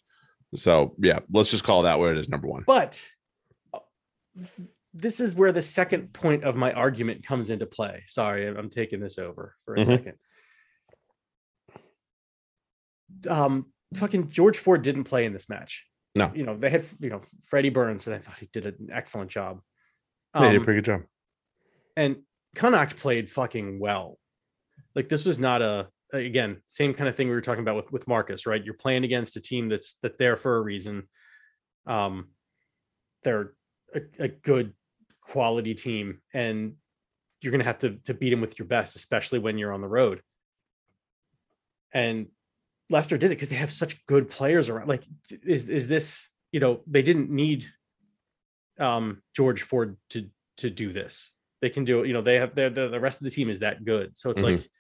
So 0.55 0.95
yeah, 0.99 1.21
let's 1.33 1.51
just 1.51 1.65
call 1.65 1.83
that 1.83 1.99
where 1.99 2.13
it 2.13 2.19
is. 2.19 2.29
Number 2.29 2.49
one. 2.49 2.65
But 2.67 3.03
this 4.93 5.21
is 5.21 5.37
where 5.37 5.53
the 5.53 5.63
second 5.63 6.13
point 6.13 6.43
of 6.45 6.57
my 6.57 6.73
argument 6.73 7.25
comes 7.25 7.51
into 7.51 7.67
play. 7.67 8.03
Sorry, 8.09 8.47
I'm- 8.49 8.69
taking 8.71 8.99
this 9.01 9.19
over 9.19 9.55
for 9.65 9.75
a 9.75 9.79
Mhm. 9.79 9.87
second. 9.87 10.19
Um, 13.29 13.73
fucking 13.95 14.31
George 14.31 14.59
Ford 14.59 14.83
didn't 14.83 15.05
play 15.05 15.25
in 15.25 15.33
this 15.33 15.49
match. 15.49 15.87
No. 16.17 16.33
you 16.35 16.45
know 16.45 16.57
they 16.57 16.71
had 16.71 16.85
you 16.99 17.09
know 17.09 17.23
Freddie 17.45 17.69
Burns, 17.71 18.09
and 18.09 18.17
I 18.17 18.19
thought 18.19 18.37
he 18.39 18.49
did 18.53 18.67
an 18.67 18.89
excellent 18.93 19.31
job. 19.31 19.61
Yeah, 20.35 20.41
he 20.43 20.47
did 20.49 20.57
a 20.57 20.59
Um, 20.59 20.65
pretty 20.65 20.79
good 20.79 20.85
job. 20.87 21.03
and 21.97 22.25
Connacht 22.57 22.97
played 22.97 23.31
fucking 23.31 23.79
well. 23.79 24.19
Like 24.97 25.09
this 25.09 25.25
was 25.25 25.39
not 25.39 25.63
a 25.63 25.89
again 26.13 26.61
same 26.67 26.95
kind 26.95 27.09
of 27.09 27.17
thing 27.17 27.29
we 27.29 27.35
were 27.35 27.41
talking 27.41 27.63
about 27.63 27.77
with 27.77 27.93
with 27.93 28.09
Marcus, 28.09 28.47
right? 28.47 28.65
You're 28.65 28.75
playing 28.75 29.05
against 29.05 29.37
a 29.37 29.41
team 29.41 29.69
that's 29.69 29.95
that's 30.03 30.17
there 30.17 30.37
for 30.37 30.57
a 30.57 30.61
reason. 30.61 31.09
Um, 31.87 32.29
they're 33.23 33.55
a, 33.95 34.01
a 34.19 34.29
good 34.29 34.73
quality 35.21 35.75
team, 35.75 36.21
and 36.33 36.75
you're 37.41 37.53
gonna 37.53 37.65
have 37.65 37.79
to 37.81 37.97
to 38.07 38.15
beat 38.15 38.31
them 38.31 38.41
with 38.41 38.59
your 38.59 38.67
best, 38.67 38.97
especially 38.97 39.39
when 39.39 39.59
you're 39.59 39.73
on 39.73 39.81
the 39.81 39.89
road. 39.89 40.23
And 41.93 42.29
Leicester 42.89 43.19
did 43.19 43.27
it 43.27 43.37
because 43.37 43.51
they 43.51 43.57
have 43.57 43.73
such 43.73 44.05
good 44.07 44.31
players 44.31 44.69
around. 44.69 44.89
Like, 44.89 45.05
is 45.45 45.69
is 45.69 45.89
this 45.89 46.29
you 46.53 46.61
know 46.61 46.81
they 46.87 47.03
didn't 47.03 47.31
need 47.31 47.67
um 48.79 49.23
George 49.35 49.63
Ford 49.63 49.97
to 50.11 50.29
to 50.59 50.71
do 50.71 50.93
this 50.93 51.33
they 51.61 51.71
can 51.71 51.85
do 51.85 52.03
it. 52.03 52.07
You 52.07 52.15
know, 52.15 52.23
they 52.23 52.37
have 52.37 52.55
the 52.55 52.71
the 52.71 53.01
rest 53.01 53.19
of 53.21 53.25
the 53.25 53.31
team 53.31 53.51
is 53.51 53.61
that 53.61 53.85
good. 53.85 54.17
So 54.17 54.31
it's 54.31 54.41
Mhm. 54.41 54.45
like 54.45 54.71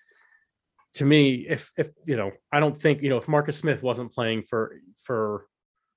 to 0.94 1.04
me, 1.04 1.46
if 1.48 1.70
if 1.76 1.88
you 2.06 2.16
know, 2.16 2.32
I 2.52 2.60
don't 2.60 2.76
think 2.76 3.02
you 3.02 3.08
know 3.08 3.16
if 3.18 3.28
Marcus 3.28 3.58
Smith 3.58 3.82
wasn't 3.82 4.12
playing 4.12 4.42
for 4.42 4.76
for 5.02 5.46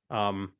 um 0.09 0.53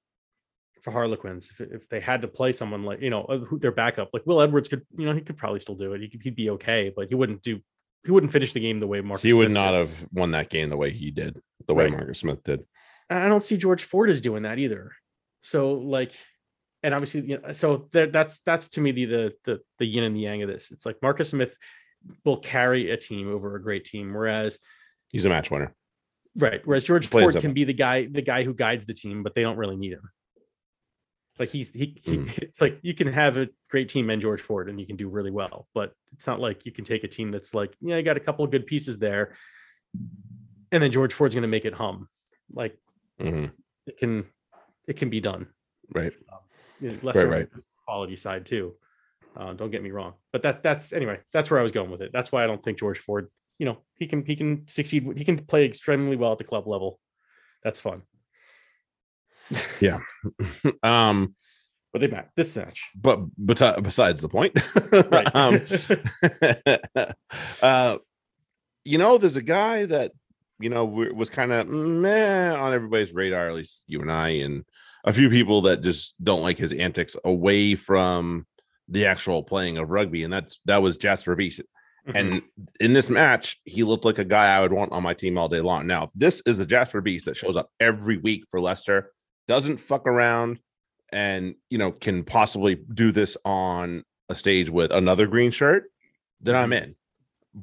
for 0.81 0.91
Harlequins, 0.91 1.49
if 1.49 1.61
if 1.61 1.89
they 1.89 1.99
had 1.99 2.21
to 2.21 2.27
play 2.27 2.51
someone 2.51 2.83
like 2.83 3.01
you 3.01 3.09
know 3.09 3.23
uh, 3.23 3.39
their 3.59 3.71
backup, 3.71 4.09
like 4.13 4.25
Will 4.25 4.41
Edwards 4.41 4.69
could, 4.69 4.81
you 4.97 5.05
know, 5.05 5.13
he 5.13 5.21
could 5.21 5.37
probably 5.37 5.59
still 5.59 5.75
do 5.75 5.93
it. 5.93 6.01
He 6.01 6.09
could, 6.09 6.21
he'd 6.23 6.35
be 6.35 6.49
okay, 6.51 6.91
but 6.95 7.07
he 7.09 7.15
wouldn't 7.15 7.41
do. 7.41 7.59
He 8.05 8.11
wouldn't 8.11 8.33
finish 8.33 8.51
the 8.51 8.59
game 8.59 8.79
the 8.79 8.87
way 8.87 8.99
Marcus. 9.01 9.23
He 9.23 9.33
would 9.33 9.45
Smith 9.45 9.53
not 9.53 9.71
did. 9.71 9.77
have 9.79 10.07
won 10.11 10.31
that 10.31 10.49
game 10.49 10.69
the 10.69 10.77
way 10.77 10.91
he 10.91 11.09
did, 11.11 11.39
the 11.67 11.73
way 11.73 11.85
Right. 11.85 11.93
Marcus 11.93 12.19
Smith 12.19 12.43
did. 12.43 12.65
I 13.09 13.27
don't 13.27 13.43
see 13.43 13.55
George 13.57 13.83
Ford 13.83 14.09
as 14.09 14.19
doing 14.19 14.43
that 14.43 14.59
either. 14.59 14.91
So 15.41 15.73
like, 15.73 16.11
and 16.81 16.93
obviously, 16.93 17.21
you 17.21 17.39
know, 17.39 17.51
so 17.53 17.87
there, 17.91 18.07
that's 18.07 18.39
that's 18.39 18.69
to 18.69 18.81
me 18.81 18.91
the, 18.91 19.05
the 19.05 19.33
the 19.45 19.59
the 19.79 19.85
yin 19.85 20.03
and 20.03 20.15
the 20.15 20.21
yang 20.21 20.41
of 20.43 20.49
this. 20.49 20.71
It's 20.71 20.85
like 20.85 20.97
Marcus 21.01 21.29
Smith 21.29 21.55
will 22.25 22.37
carry 22.37 22.91
a 22.91 22.97
team 22.97 23.29
over 23.33 23.55
a 23.55 23.61
great 23.61 23.85
team, 23.85 24.13
whereas 24.13 24.59
He's 25.11 25.25
a 25.25 25.29
match 25.29 25.51
winner. 25.51 25.73
right, 26.37 26.61
whereas 26.65 26.83
George 26.83 27.07
Ford 27.07 27.35
can 27.39 27.53
be 27.53 27.63
the 27.63 27.73
guy 27.73 28.05
the 28.05 28.21
guy 28.21 28.43
who 28.43 28.53
guides 28.53 28.85
the 28.85 28.93
team, 28.93 29.23
but 29.23 29.33
they 29.33 29.41
don't 29.41 29.57
really 29.57 29.77
need 29.77 29.93
him. 29.93 30.09
Like 31.39 31.49
he's 31.49 31.71
he, 31.71 31.99
he 32.03 32.17
Mm. 32.17 32.37
it's 32.41 32.61
like 32.61 32.79
you 32.81 32.93
can 32.93 33.07
have 33.11 33.37
a 33.37 33.47
great 33.69 33.89
team 33.89 34.09
and 34.09 34.21
George 34.21 34.41
Ford 34.41 34.69
and 34.69 34.79
you 34.79 34.85
can 34.85 34.95
do 34.95 35.07
really 35.09 35.31
well, 35.31 35.67
but 35.73 35.93
it's 36.13 36.27
not 36.27 36.39
like 36.39 36.65
you 36.65 36.71
can 36.71 36.85
take 36.85 37.03
a 37.03 37.07
team 37.07 37.31
that's 37.31 37.53
like, 37.53 37.73
yeah, 37.81 37.95
I 37.95 38.01
got 38.01 38.17
a 38.17 38.19
couple 38.19 38.45
of 38.45 38.51
good 38.51 38.65
pieces 38.67 38.97
there, 38.99 39.35
and 40.71 40.81
then 40.83 40.91
George 40.91 41.13
Ford's 41.13 41.35
gonna 41.35 41.47
make 41.47 41.65
it 41.65 41.73
hum. 41.73 42.07
Like 42.51 42.77
Mhm. 43.19 43.51
it 43.87 43.97
can 43.97 44.25
it 44.87 44.97
can 44.97 45.09
be 45.09 45.19
done. 45.21 45.47
Right. 45.93 46.13
you 46.79 46.89
know, 46.91 46.97
lesser 47.03 47.27
on 47.27 47.29
right. 47.29 47.49
quality 47.85 48.15
side 48.15 48.45
too. 48.45 48.75
Uh, 49.35 49.53
don't 49.53 49.71
get 49.71 49.81
me 49.83 49.91
wrong, 49.91 50.13
but 50.31 50.43
that 50.43 50.61
that's 50.63 50.93
anyway. 50.93 51.19
That's 51.31 51.49
where 51.49 51.59
I 51.59 51.63
was 51.63 51.71
going 51.71 51.89
with 51.91 52.01
it. 52.01 52.11
That's 52.13 52.31
why 52.31 52.43
I 52.43 52.47
don't 52.47 52.63
think 52.63 52.77
George 52.77 52.99
Ford. 52.99 53.29
You 53.59 53.65
know, 53.65 53.77
he 53.95 54.07
can 54.07 54.25
he 54.25 54.35
can 54.35 54.67
succeed. 54.67 55.07
He 55.17 55.23
can 55.25 55.45
play 55.45 55.65
extremely 55.65 56.15
well 56.15 56.31
at 56.31 56.37
the 56.37 56.43
club 56.43 56.67
level. 56.67 56.99
That's 57.63 57.79
fun. 57.79 58.03
Yeah. 59.79 59.99
um, 60.83 61.35
But 61.91 61.99
they 62.01 62.07
match 62.07 62.29
this 62.35 62.55
match. 62.55 62.81
but 62.95 63.19
but 63.37 63.83
besides 63.83 64.21
the 64.21 64.29
point, 64.29 64.57
Right. 65.11 65.35
um, 65.35 65.61
uh, 67.61 67.97
you 68.85 68.97
know, 68.97 69.17
there's 69.17 69.35
a 69.35 69.41
guy 69.41 69.85
that 69.85 70.11
you 70.59 70.69
know 70.69 70.85
was 70.85 71.29
kind 71.29 71.51
of 71.51 71.67
meh 71.67 72.53
on 72.55 72.73
everybody's 72.73 73.13
radar, 73.13 73.49
at 73.49 73.55
least 73.55 73.83
you 73.87 74.01
and 74.01 74.11
I, 74.11 74.29
and 74.29 74.63
a 75.05 75.13
few 75.13 75.29
people 75.29 75.61
that 75.63 75.81
just 75.81 76.15
don't 76.23 76.41
like 76.41 76.57
his 76.57 76.71
antics 76.73 77.15
away 77.25 77.75
from 77.75 78.45
the 78.87 79.05
actual 79.05 79.43
playing 79.43 79.77
of 79.77 79.89
rugby, 79.89 80.23
and 80.23 80.31
that's 80.33 80.59
that 80.65 80.81
was 80.81 80.97
Jasper 80.97 81.35
Wiese. 81.35 81.61
Mhm. 82.07 82.15
And 82.19 82.41
in 82.81 82.91
this 82.93 83.09
match, 83.09 83.57
he 83.63 83.83
looked 83.83 84.03
like 84.03 84.17
a 84.19 84.25
guy 84.25 84.55
I 84.55 84.59
would 84.61 84.73
want 84.73 84.91
on 84.91 85.03
my 85.03 85.13
team 85.13 85.37
all 85.37 85.47
day 85.47 85.61
long. 85.61 85.87
Now, 85.87 86.03
if 86.05 86.09
this 86.15 86.41
is 86.45 86.57
the 86.57 86.65
Jasper 86.65 86.99
Beast 86.99 87.25
that 87.25 87.37
shows 87.37 87.55
up 87.55 87.69
every 87.79 88.17
week 88.17 88.43
for 88.51 88.59
Leicester, 88.59 89.11
doesn't 89.47 89.77
fuck 89.77 90.05
around, 90.05 90.59
and 91.11 91.55
you 91.69 91.77
know 91.77 91.91
can 91.91 92.23
possibly 92.23 92.75
do 92.93 93.11
this 93.11 93.37
on 93.45 94.03
a 94.29 94.35
stage 94.35 94.69
with 94.69 94.91
another 94.91 95.27
green 95.27 95.51
shirt, 95.51 95.85
then 96.41 96.55
I'm 96.55 96.71
Mhm. 96.71 96.83
in. 96.83 96.95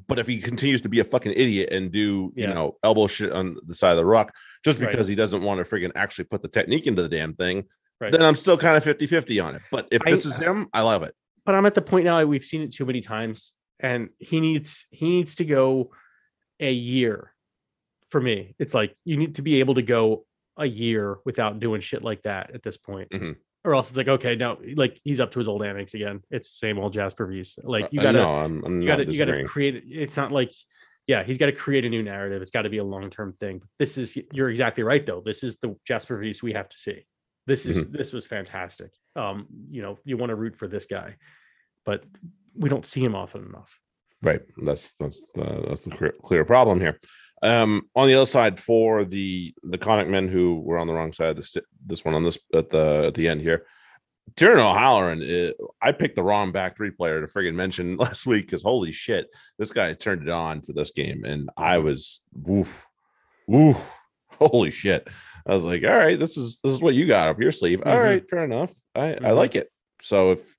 But 0.07 0.19
if 0.19 0.25
he 0.27 0.39
continues 0.39 0.81
to 0.83 0.89
be 0.89 0.99
a 0.99 1.03
fucking 1.03 1.33
idiot 1.35 1.69
and 1.71 1.91
do 1.91 2.31
you 2.35 2.47
know 2.47 2.77
elbow 2.83 3.07
shit 3.07 3.31
on 3.31 3.57
the 3.67 3.75
side 3.75 3.91
of 3.91 3.97
the 3.97 4.05
rock 4.05 4.33
just 4.63 4.79
Right. 4.79 4.89
because 4.89 5.07
he 5.07 5.15
doesn't 5.15 5.43
want 5.43 5.63
to 5.63 5.69
friggin' 5.69 5.91
actually 5.95 6.25
put 6.25 6.41
the 6.41 6.47
technique 6.47 6.87
into 6.87 7.01
the 7.03 7.09
damn 7.09 7.33
thing, 7.33 7.65
Right. 8.01 8.11
then 8.11 8.23
I'm 8.23 8.35
still 8.35 8.57
kind 8.57 8.75
of 8.75 8.83
50 8.83 9.05
50 9.07 9.39
on 9.39 9.55
it. 9.55 9.61
But 9.71 9.87
if 9.91 10.01
I- 10.05 10.11
this 10.11 10.25
is 10.25 10.35
him, 10.35 10.67
I 10.73 10.81
love 10.81 11.03
it. 11.03 11.13
but 11.45 11.55
I'm 11.55 11.65
at 11.65 11.75
the 11.75 11.81
point 11.81 12.05
now 12.05 12.23
we've 12.25 12.43
seen 12.43 12.61
it 12.63 12.71
too 12.73 12.85
many 12.85 12.99
times, 13.01 13.53
and 13.79 14.09
he 14.19 14.39
needs 14.41 14.85
he 14.91 15.07
needs 15.09 15.35
to 15.35 15.45
go 15.45 15.91
a 16.59 16.71
year. 16.71 17.33
For 18.09 18.19
me, 18.19 18.55
it's 18.59 18.73
like 18.73 18.95
you 19.05 19.15
need 19.17 19.35
to 19.35 19.41
be 19.41 19.59
able 19.61 19.75
to 19.75 19.81
go 19.81 20.25
a 20.57 20.65
year 20.65 21.17
without 21.25 21.59
doing 21.59 21.79
shit 21.79 22.03
like 22.03 22.23
that 22.23 22.51
at 22.53 22.61
this 22.63 22.75
point. 22.77 23.09
Mhm. 23.11 23.37
Or 23.63 23.73
else 23.75 23.89
it's 23.89 23.97
like, 23.97 24.07
okay, 24.07 24.35
no, 24.35 24.57
like 24.75 24.99
he's 25.03 25.19
up 25.19 25.31
to 25.31 25.39
his 25.39 25.47
old 25.47 25.63
antics 25.63 25.93
again. 25.93 26.21
It's 26.31 26.49
same 26.49 26.77
old 26.79 26.91
Jasper 26.93 27.25
Wiese. 27.27 27.57
Like 27.63 27.87
you 27.91 27.99
Uh, 27.99 28.03
gotta 28.03 28.17
no, 28.17 28.35
I'm, 28.35 28.65
I'm 28.65 28.81
you 28.81 28.87
gotta 28.87 29.05
you 29.05 29.17
gotta 29.17 29.43
create. 29.45 29.83
It's 29.87 30.17
not 30.17 30.31
like 30.31 30.51
yeah, 31.07 31.23
he's 31.23 31.37
got 31.37 31.47
to 31.47 31.51
create 31.51 31.83
a 31.83 31.89
new 31.89 32.03
narrative. 32.03 32.41
It's 32.41 32.51
got 32.51 32.61
to 32.61 32.69
be 32.69 32.77
a 32.77 32.83
long-term 32.83 33.33
thing. 33.33 33.61
This 33.79 33.97
is 33.97 34.17
you're 34.33 34.49
exactly 34.49 34.83
right 34.83 35.03
though. 35.05 35.21
This 35.25 35.43
is 35.43 35.57
the 35.59 35.75
Jasper 35.85 36.17
Wiese 36.19 36.43
we 36.43 36.53
have 36.53 36.69
to 36.69 36.77
see. 36.77 37.05
This 37.47 37.65
is 37.65 37.77
Mm-hmm. 37.79 37.95
this 37.95 38.13
was 38.13 38.25
fantastic. 38.25 38.91
Um, 39.15 39.47
you 39.69 39.81
know, 39.81 39.97
you 40.03 40.17
want 40.17 40.29
to 40.29 40.35
root 40.35 40.55
for 40.55 40.67
this 40.67 40.85
guy. 40.85 41.15
But 41.85 42.03
we 42.55 42.69
don't 42.69 42.85
see 42.85 43.03
him 43.03 43.15
often 43.15 43.45
enough. 43.45 43.79
Right. 44.21 44.41
That's 44.63 44.93
that's 44.99 45.25
the 45.33 45.65
that's 45.67 45.81
the 45.81 45.91
clear, 45.91 46.13
clear 46.21 46.45
problem 46.45 46.79
here. 46.79 46.99
Um, 47.43 47.89
on 47.95 48.07
the 48.07 48.13
other 48.13 48.27
side, 48.27 48.59
for 48.59 49.03
the 49.03 49.53
the 49.63 49.79
Connacht 49.79 50.09
men 50.09 50.27
who 50.27 50.59
were 50.59 50.77
on 50.77 50.85
the 50.85 50.93
wrong 50.93 51.11
side 51.11 51.29
of 51.31 51.35
this 51.37 51.57
this 51.85 52.05
one 52.05 52.13
on 52.13 52.21
this 52.23 52.37
at 52.53 52.69
the 52.69 53.05
at 53.07 53.15
the 53.15 53.27
end 53.27 53.41
here, 53.41 53.65
Tiernan 54.35 54.59
O'Halloran. 54.59 55.23
eh, 55.23 55.51
I 55.81 55.91
picked 55.91 56.15
the 56.17 56.21
wrong 56.23 56.51
back 56.51 56.77
three 56.77 56.91
player 56.91 57.19
to 57.19 57.27
friggin' 57.27 57.55
mention 57.55 57.97
last 58.05 58.27
week 58.27 58.45
because 58.45 58.61
holy 58.61 58.91
shit, 58.91 59.27
this 59.57 59.71
guy 59.71 59.91
turned 59.93 60.21
it 60.21 60.29
on 60.29 60.61
for 60.61 60.73
this 60.73 60.91
game, 60.91 61.25
and 61.25 61.49
I 61.57 61.79
was 61.79 62.21
woof, 62.31 62.85
woof, 63.47 63.81
holy 64.39 64.69
shit. 64.69 65.07
I 65.47 65.53
was 65.53 65.63
like, 65.63 65.83
all 65.83 65.97
right, 65.97 66.17
this 66.19 66.37
is 66.37 66.59
this 66.63 66.73
is 66.73 66.81
what 66.81 66.93
you 66.95 67.07
got 67.07 67.27
up 67.29 67.39
your 67.39 67.51
sleeve. 67.51 67.81
All 67.85 67.97
Mhm. 67.97 68.03
right, 68.03 68.29
fair 68.29 68.43
enough. 68.43 68.73
I 68.95 69.13
I 69.13 69.17
Mhm. 69.19 69.35
like 69.35 69.55
it. 69.55 69.69
So 70.01 70.31
if 70.33 70.55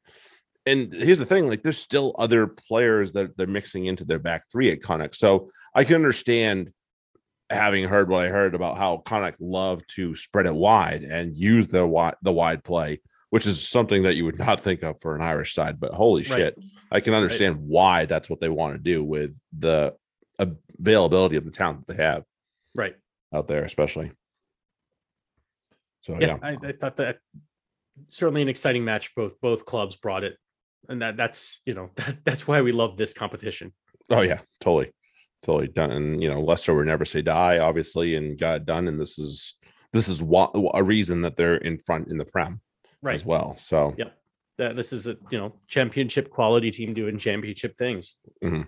and 0.65 0.93
here's 0.93 1.19
the 1.19 1.27
thing 1.27 1.49
like 1.49 1.63
there's 1.63 1.79
still 1.79 2.15
other 2.19 2.47
players 2.47 3.13
that 3.13 3.37
they're 3.37 3.47
mixing 3.49 3.87
into 3.87 4.05
their 4.05 4.19
back 4.21 4.45
three 4.51 4.71
at 4.71 4.83
Connacht. 4.83 5.17
So 5.17 5.51
I 5.75 5.83
can 5.85 5.97
understand 5.97 6.73
having 7.51 7.85
heard 7.89 8.09
what 8.09 8.25
I 8.25 8.29
heard 8.29 8.55
about 8.55 8.79
how 8.79 8.99
Connacht 8.99 9.41
love 9.41 9.85
to 9.89 10.15
spread 10.15 10.47
it 10.47 10.55
wide 10.55 11.03
and 11.03 11.37
use 11.37 11.69
the 11.69 11.87
wide 11.87 12.15
the 12.23 12.33
wide 12.33 12.63
play, 12.65 13.01
which 13.31 13.47
is 13.47 13.69
something 13.69 14.05
that 14.05 14.15
you 14.17 14.25
would 14.25 14.39
not 14.49 14.61
think 14.63 14.83
of 14.83 15.01
for 15.01 15.15
an 15.17 15.23
Irish 15.23 15.55
side. 15.55 15.81
But 15.81 15.93
holy 15.93 16.23
Right. 16.23 16.27
shit, 16.27 16.59
I 16.93 17.01
can 17.01 17.15
understand 17.15 17.57
why 17.59 18.07
that's 18.07 18.31
what 18.31 18.41
they 18.41 18.49
want 18.49 18.75
to 18.75 18.79
do 18.79 19.03
with 19.03 19.33
the 19.59 19.95
availability 20.39 21.37
of 21.37 21.45
the 21.45 21.51
talent 21.51 21.87
that 21.87 21.97
they 21.97 22.03
have 22.03 22.25
Right. 22.75 22.95
out 23.35 23.49
there, 23.49 23.65
especially. 23.65 24.13
So 26.03 26.19
Yeah. 26.21 26.27
yeah, 26.27 26.39
I, 26.43 26.57
I 26.69 26.73
thought 26.73 26.97
that 26.97 27.19
certainly 28.09 28.43
an 28.43 28.49
exciting 28.49 28.85
match. 28.85 29.15
Both 29.15 29.41
both 29.41 29.65
clubs 29.65 29.97
brought 29.97 30.25
it. 30.25 30.37
And 30.89 31.01
that 31.01 31.17
that's 31.17 31.61
you 31.65 31.75
know 31.75 31.91
that, 31.97 32.19
that's 32.25 32.47
why 32.47 32.61
we 32.61 32.73
love 32.73 32.97
this 32.97 33.15
competition. 33.15 33.73
Oh 34.11 34.21
yeah, 34.21 34.41
totally, 34.61 34.93
totally 35.43 35.69
done. 35.69 35.93
And 35.93 36.23
you 36.23 36.29
know, 36.29 36.41
Leicester 36.43 36.75
would 36.75 36.87
never 36.87 37.05
say 37.05 37.23
die, 37.23 37.59
obviously, 37.59 38.17
and 38.17 38.39
got 38.39 38.57
it 38.57 38.67
done. 38.67 38.89
And 38.89 38.99
this 39.01 39.19
is 39.19 39.55
this 39.93 40.09
is 40.09 40.23
what 40.23 40.51
a 40.75 40.83
reason 40.83 41.23
that 41.23 41.37
they're 41.37 41.57
in 41.57 41.79
front 41.79 42.09
in 42.09 42.19
the 42.19 42.25
prem 42.25 42.61
Right. 43.01 43.15
as 43.15 43.25
well. 43.25 43.57
So 43.59 43.95
yeah, 43.97 44.11
That 44.59 44.75
this 44.75 44.93
is 44.93 45.07
a 45.07 45.17
you 45.31 45.39
know 45.39 45.55
championship 45.69 46.31
quality 46.31 46.73
team 46.73 46.95
doing 46.95 47.17
championship 47.19 47.77
things. 47.79 48.19
Mhm. 48.43 48.67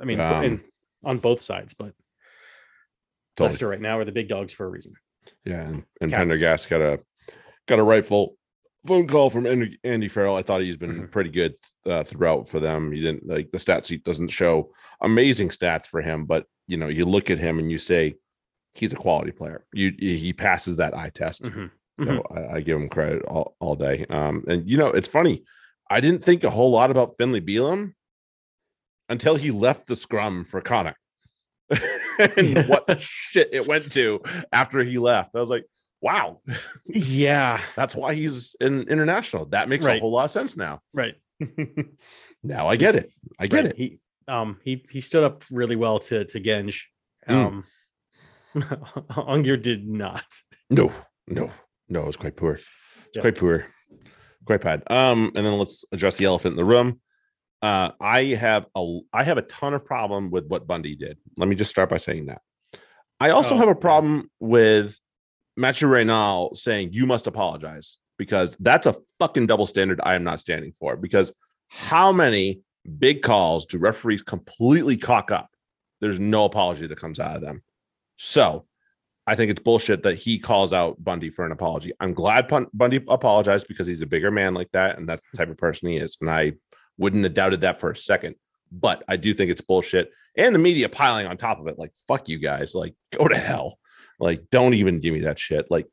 I 0.00 0.04
mean, 0.04 0.18
Um, 0.18 0.44
and 0.44 0.60
on 1.04 1.18
both 1.18 1.42
sides, 1.42 1.74
but 1.74 1.92
totally, 3.36 3.52
Leicester 3.52 3.68
right 3.68 3.80
now 3.80 3.98
are 3.98 4.04
the 4.04 4.12
big 4.12 4.28
dogs 4.28 4.52
for 4.52 4.66
a 4.66 4.68
reason. 4.68 4.94
Yeah. 5.44 5.62
And, 5.62 5.84
and 6.00 6.10
Cats. 6.10 6.18
Prendergast 6.18 6.70
got 6.70 6.80
a 6.80 7.00
got 7.66 7.78
a 7.78 7.82
rightful 7.82 8.36
phone 8.86 9.06
call 9.06 9.30
from 9.30 9.46
Andy, 9.46 9.78
Andy 9.84 10.08
Farrell. 10.08 10.36
I 10.36 10.42
thought 10.42 10.60
he's 10.62 10.76
been 10.76 11.02
Mhm. 11.02 11.10
pretty 11.10 11.30
good 11.30 11.54
uh, 11.86 12.02
throughout 12.04 12.48
for 12.48 12.60
them. 12.60 12.92
He 12.92 13.00
didn't 13.00 13.26
like 13.26 13.50
the 13.50 13.58
stat 13.58 13.86
sheet 13.86 14.04
doesn't 14.04 14.28
show 14.28 14.72
amazing 15.00 15.48
stats 15.50 15.86
for 15.86 16.00
him, 16.02 16.26
but 16.26 16.46
you 16.66 16.76
know, 16.76 16.88
you 16.88 17.04
look 17.04 17.30
at 17.30 17.38
him 17.38 17.58
and 17.58 17.70
you 17.70 17.78
say 17.78 18.14
he's 18.74 18.92
a 18.92 18.96
quality 18.96 19.32
player. 19.32 19.64
You 19.72 19.92
he 19.98 20.32
passes 20.32 20.76
that 20.76 20.94
eye 20.96 21.10
test. 21.10 21.42
Mhm. 21.42 21.70
So 22.04 22.22
I, 22.34 22.56
I 22.56 22.60
give 22.62 22.80
him 22.80 22.88
credit 22.88 23.22
all, 23.26 23.54
all 23.60 23.76
day. 23.76 24.06
Um, 24.10 24.44
and 24.48 24.68
you 24.68 24.76
know, 24.78 24.88
it's 24.88 25.08
funny. 25.08 25.44
I 25.90 26.00
didn't 26.00 26.24
think 26.24 26.42
a 26.42 26.50
whole 26.50 26.70
lot 26.70 26.90
about 26.90 27.16
Finlay 27.18 27.40
Bealham 27.42 27.92
until 29.08 29.36
he 29.36 29.50
left 29.50 29.86
the 29.86 29.94
scrum 29.96 30.44
for 30.44 30.60
Connacht. 30.60 30.98
and 32.36 32.68
what 32.68 33.00
shit 33.00 33.48
it 33.52 33.66
went 33.66 33.92
to 33.92 34.20
after 34.52 34.80
he 34.80 34.98
left. 34.98 35.30
I 35.34 35.40
was 35.40 35.50
like, 35.50 35.64
wow, 36.00 36.40
Yeah. 36.86 37.60
that's 37.76 37.94
why 37.94 38.14
he's 38.14 38.56
in 38.60 38.82
international. 38.88 39.46
That 39.46 39.68
makes 39.68 39.86
a 39.86 39.98
whole 39.98 40.10
lot 40.10 40.24
of 40.26 40.30
sense 40.30 40.56
now. 40.56 40.80
Right. 40.92 41.14
now 42.42 42.68
I 42.68 42.76
get 42.76 42.94
it. 42.94 43.12
I 43.38 43.46
get 43.46 43.56
right. 43.64 43.66
it. 43.66 43.76
He 43.76 43.98
um 44.28 44.58
he 44.64 44.84
he 44.90 45.00
stood 45.00 45.24
up 45.24 45.44
really 45.50 45.76
well 45.76 45.98
to 46.00 46.24
to 46.24 46.40
Genge. 46.40 46.82
Mm. 47.28 47.34
Um 47.46 47.64
Aungier 48.54 49.60
did 49.60 49.88
not. 49.88 50.24
No, 50.70 50.92
no, 51.26 51.50
no, 51.88 52.02
it 52.02 52.06
was 52.06 52.16
quite 52.16 52.36
poor. 52.36 52.54
It's 52.54 52.64
Yeah. 53.14 53.22
quite 53.22 53.38
poor. 53.38 53.66
Quite 54.44 54.60
bad. 54.60 54.82
Um, 54.90 55.32
and 55.34 55.46
then 55.46 55.56
let's 55.58 55.84
address 55.92 56.16
the 56.16 56.24
elephant 56.24 56.52
in 56.52 56.56
the 56.56 56.64
room. 56.64 57.00
Uh, 57.62 57.92
I 58.00 58.24
have 58.24 58.66
a 58.76 58.98
I 59.12 59.22
have 59.22 59.38
a 59.38 59.42
ton 59.42 59.72
of 59.72 59.84
problem 59.84 60.30
with 60.30 60.46
what 60.46 60.66
Bundee 60.66 60.96
did. 60.96 61.18
Let 61.36 61.48
me 61.48 61.54
just 61.54 61.70
start 61.70 61.88
by 61.90 61.96
saying 61.96 62.26
that. 62.26 62.42
I 63.20 63.30
also 63.30 63.54
Oh, 63.54 63.58
have 63.58 63.68
a 63.68 63.70
yeah. 63.70 63.74
problem 63.74 64.30
with 64.40 64.98
Mathieu 65.56 65.86
Raynal 65.86 66.56
saying 66.56 66.90
you 66.92 67.06
must 67.06 67.28
apologize 67.28 67.98
because 68.18 68.56
that's 68.58 68.86
a 68.86 68.96
fucking 69.20 69.46
double 69.46 69.66
standard 69.66 70.00
I 70.02 70.14
am 70.14 70.24
not 70.24 70.40
standing 70.40 70.72
for. 70.72 70.96
Because 70.96 71.32
how 71.68 72.10
many 72.12 72.60
big 72.98 73.22
calls 73.22 73.64
do 73.64 73.78
referees 73.78 74.22
completely 74.22 74.96
cock 74.96 75.30
up? 75.30 75.48
There's 76.00 76.18
no 76.18 76.44
apology 76.44 76.88
that 76.88 76.98
comes 76.98 77.20
out 77.20 77.36
of 77.36 77.42
them. 77.42 77.62
So 78.16 78.66
I 79.28 79.36
think 79.36 79.52
it's 79.52 79.62
bullshit 79.62 80.02
that 80.02 80.16
he 80.16 80.40
calls 80.40 80.72
out 80.72 81.02
Bundee 81.02 81.30
for 81.30 81.46
an 81.46 81.52
apology. 81.52 81.92
I'm 82.00 82.12
glad 82.12 82.48
Bundee 82.74 83.04
apologized 83.08 83.68
because 83.68 83.86
he's 83.86 84.02
a 84.02 84.06
bigger 84.06 84.32
man 84.32 84.52
like 84.52 84.72
that, 84.72 84.98
and 84.98 85.08
that's 85.08 85.22
the 85.30 85.38
type 85.38 85.48
of 85.48 85.56
person 85.56 85.88
he 85.88 85.96
is. 85.96 86.18
And 86.20 86.28
I 86.28 86.54
wouldn't 86.98 87.24
have 87.24 87.34
doubted 87.34 87.62
that 87.62 87.80
for 87.80 87.90
a 87.90 87.96
second. 87.96 88.36
But 88.70 89.02
I 89.08 89.16
do 89.16 89.34
think 89.34 89.50
it's 89.50 89.60
bullshit. 89.60 90.10
And 90.36 90.54
the 90.54 90.58
media 90.58 90.88
piling 90.88 91.26
on 91.26 91.36
top 91.36 91.60
of 91.60 91.66
it, 91.66 91.78
like, 91.78 91.92
fuck 92.08 92.28
you 92.28 92.38
guys, 92.38 92.74
like, 92.74 92.94
go 93.12 93.28
to 93.28 93.36
hell. 93.36 93.78
Like, 94.18 94.44
don't 94.50 94.74
even 94.74 95.00
give 95.00 95.12
me 95.12 95.20
that 95.20 95.38
shit. 95.38 95.66
Like, 95.70 95.86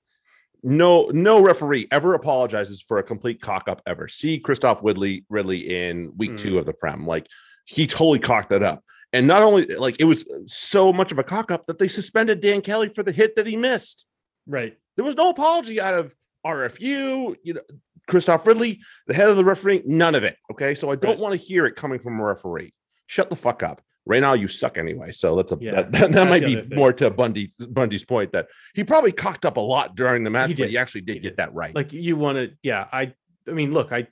no, 0.62 1.10
no 1.14 1.42
referee 1.42 1.88
ever 1.92 2.14
apologizes 2.14 2.82
for 2.82 2.98
a 2.98 3.04
complete 3.04 3.42
cock 3.42 3.68
up 3.68 3.82
ever. 3.88 4.08
See 4.08 4.40
Christophe 4.40 4.82
Ridley 4.84 5.26
Ridley 5.30 5.88
in 5.88 6.14
week 6.18 6.32
Mm. 6.32 6.38
two 6.38 6.60
of 6.60 6.66
the 6.66 6.74
Prem. 6.74 7.08
Like, 7.08 7.28
he 7.66 7.88
totally 7.88 8.20
cocked 8.20 8.50
that 8.50 8.64
up. 8.64 8.84
And 9.14 9.26
not 9.26 9.42
only 9.42 9.66
like 9.66 10.00
it 10.00 10.04
was 10.06 10.26
so 10.46 10.94
much 10.94 11.12
of 11.12 11.18
a 11.18 11.24
cock 11.24 11.50
up 11.50 11.66
that 11.66 11.80
they 11.80 11.88
suspended 11.88 12.42
Dan 12.42 12.62
Kelly 12.62 12.90
for 12.90 13.04
the 13.04 13.12
hit 13.12 13.36
that 13.38 13.48
he 13.48 13.56
missed. 13.56 14.06
Right. 14.46 14.78
There 14.98 15.06
was 15.06 15.16
no 15.16 15.30
apology 15.30 15.80
out 15.82 15.94
of 15.94 16.14
RFU, 16.46 17.36
you 17.44 17.54
know, 17.54 17.62
Christophe 18.10 18.46
Ridley, 18.46 18.82
the 19.08 19.14
head 19.14 19.30
of 19.30 19.38
the 19.38 19.46
referee, 19.46 19.84
none 19.86 20.16
of 20.16 20.24
it. 20.24 20.36
Okay. 20.52 20.76
So 20.76 20.92
I 20.92 20.96
don't 20.96 21.12
Right. 21.12 21.20
want 21.20 21.34
to 21.34 21.38
hear 21.40 21.66
it 21.66 21.76
coming 21.76 22.00
from 22.00 22.20
a 22.20 22.24
referee. 22.26 22.74
Shut 23.08 23.30
the 23.30 23.36
fuck 23.38 23.64
up. 23.64 23.82
Right 24.06 24.22
now, 24.22 24.34
you 24.34 24.48
suck 24.48 24.78
anyway. 24.78 25.12
So 25.12 25.36
that's 25.36 25.52
a 25.52 25.58
Yeah, 25.62 25.76
that, 25.76 25.92
that, 25.92 26.12
that 26.14 26.28
might 26.30 26.44
be 26.44 26.62
more 26.76 26.92
to 26.94 27.12
Bundee 27.12 27.54
Bundee's 27.60 28.04
point 28.04 28.32
that 28.32 28.48
he 28.74 28.84
probably 28.84 29.12
cocked 29.12 29.46
up 29.46 29.58
a 29.58 29.62
lot 29.62 29.96
during 29.96 30.24
the 30.24 30.32
match, 30.32 30.50
He 30.50 30.56
but 30.56 30.70
he 30.70 30.78
actually 30.78 31.02
did 31.02 31.16
He 31.16 31.20
get 31.20 31.38
that 31.38 31.54
right. 31.54 31.76
Like 31.76 31.94
you 31.94 32.16
want 32.16 32.38
to, 32.38 32.52
yeah. 32.64 32.88
I, 32.92 33.14
I 33.48 33.52
mean, 33.52 33.72
look, 33.72 33.92
I, 33.92 34.08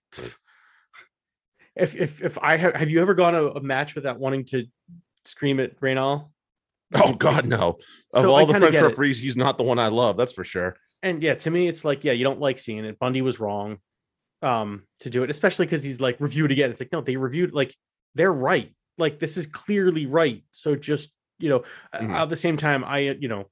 if 1.76 1.96
if 1.96 2.22
if 2.22 2.38
I 2.40 2.58
have, 2.58 2.76
have 2.76 2.90
you 2.90 3.02
ever 3.02 3.14
gone 3.14 3.36
a, 3.36 3.46
a 3.48 3.62
match 3.62 3.96
without 3.96 4.20
wanting 4.20 4.46
to 4.46 4.66
scream 5.26 5.60
at 5.60 5.72
Raynal? 5.82 6.32
oh 6.94 7.14
God, 7.14 7.46
no. 7.46 7.78
Of 8.14 8.24
So 8.24 8.32
all 8.34 8.46
the 8.46 8.54
French 8.54 8.74
get 8.74 8.84
it. 8.84 8.88
referees, 8.88 9.20
he's 9.20 9.36
not 9.36 9.58
the 9.58 9.64
one 9.64 9.80
I 9.80 9.88
love. 9.90 10.16
That's 10.18 10.34
for 10.34 10.44
sure. 10.44 10.78
And 11.04 11.22
yeah, 11.22 11.36
to 11.36 11.52
me, 11.52 11.68
it's 11.68 11.86
like, 11.86 12.04
yeah, 12.04 12.14
you 12.14 12.24
don't 12.24 12.40
like 12.40 12.60
seeing 12.60 12.84
it. 12.86 12.98
Bundee 13.00 13.22
was 13.22 13.40
wrong, 13.40 13.78
um, 14.42 14.84
to 15.02 15.10
do 15.10 15.24
it, 15.24 15.30
especially 15.30 15.66
because 15.66 15.84
he's 15.84 16.00
like 16.02 16.18
reviewed 16.20 16.52
again. 16.52 16.70
It's 16.72 16.80
like, 16.80 16.92
no, 16.92 17.02
they 17.02 17.16
reviewed 17.18 17.54
like 17.54 17.74
they're 18.16 18.32
right. 18.34 18.74
Like 18.98 19.20
this 19.20 19.38
is 19.38 19.46
clearly 19.46 20.06
right. 20.06 20.44
So 20.52 20.76
just 20.76 21.12
you 21.40 21.50
know, 21.50 21.64
Mhm. 21.94 22.14
at 22.16 22.30
the 22.30 22.36
same 22.36 22.58
time, 22.58 22.84
I 22.84 23.10
uh, 23.10 23.14
you 23.20 23.28
know, 23.28 23.46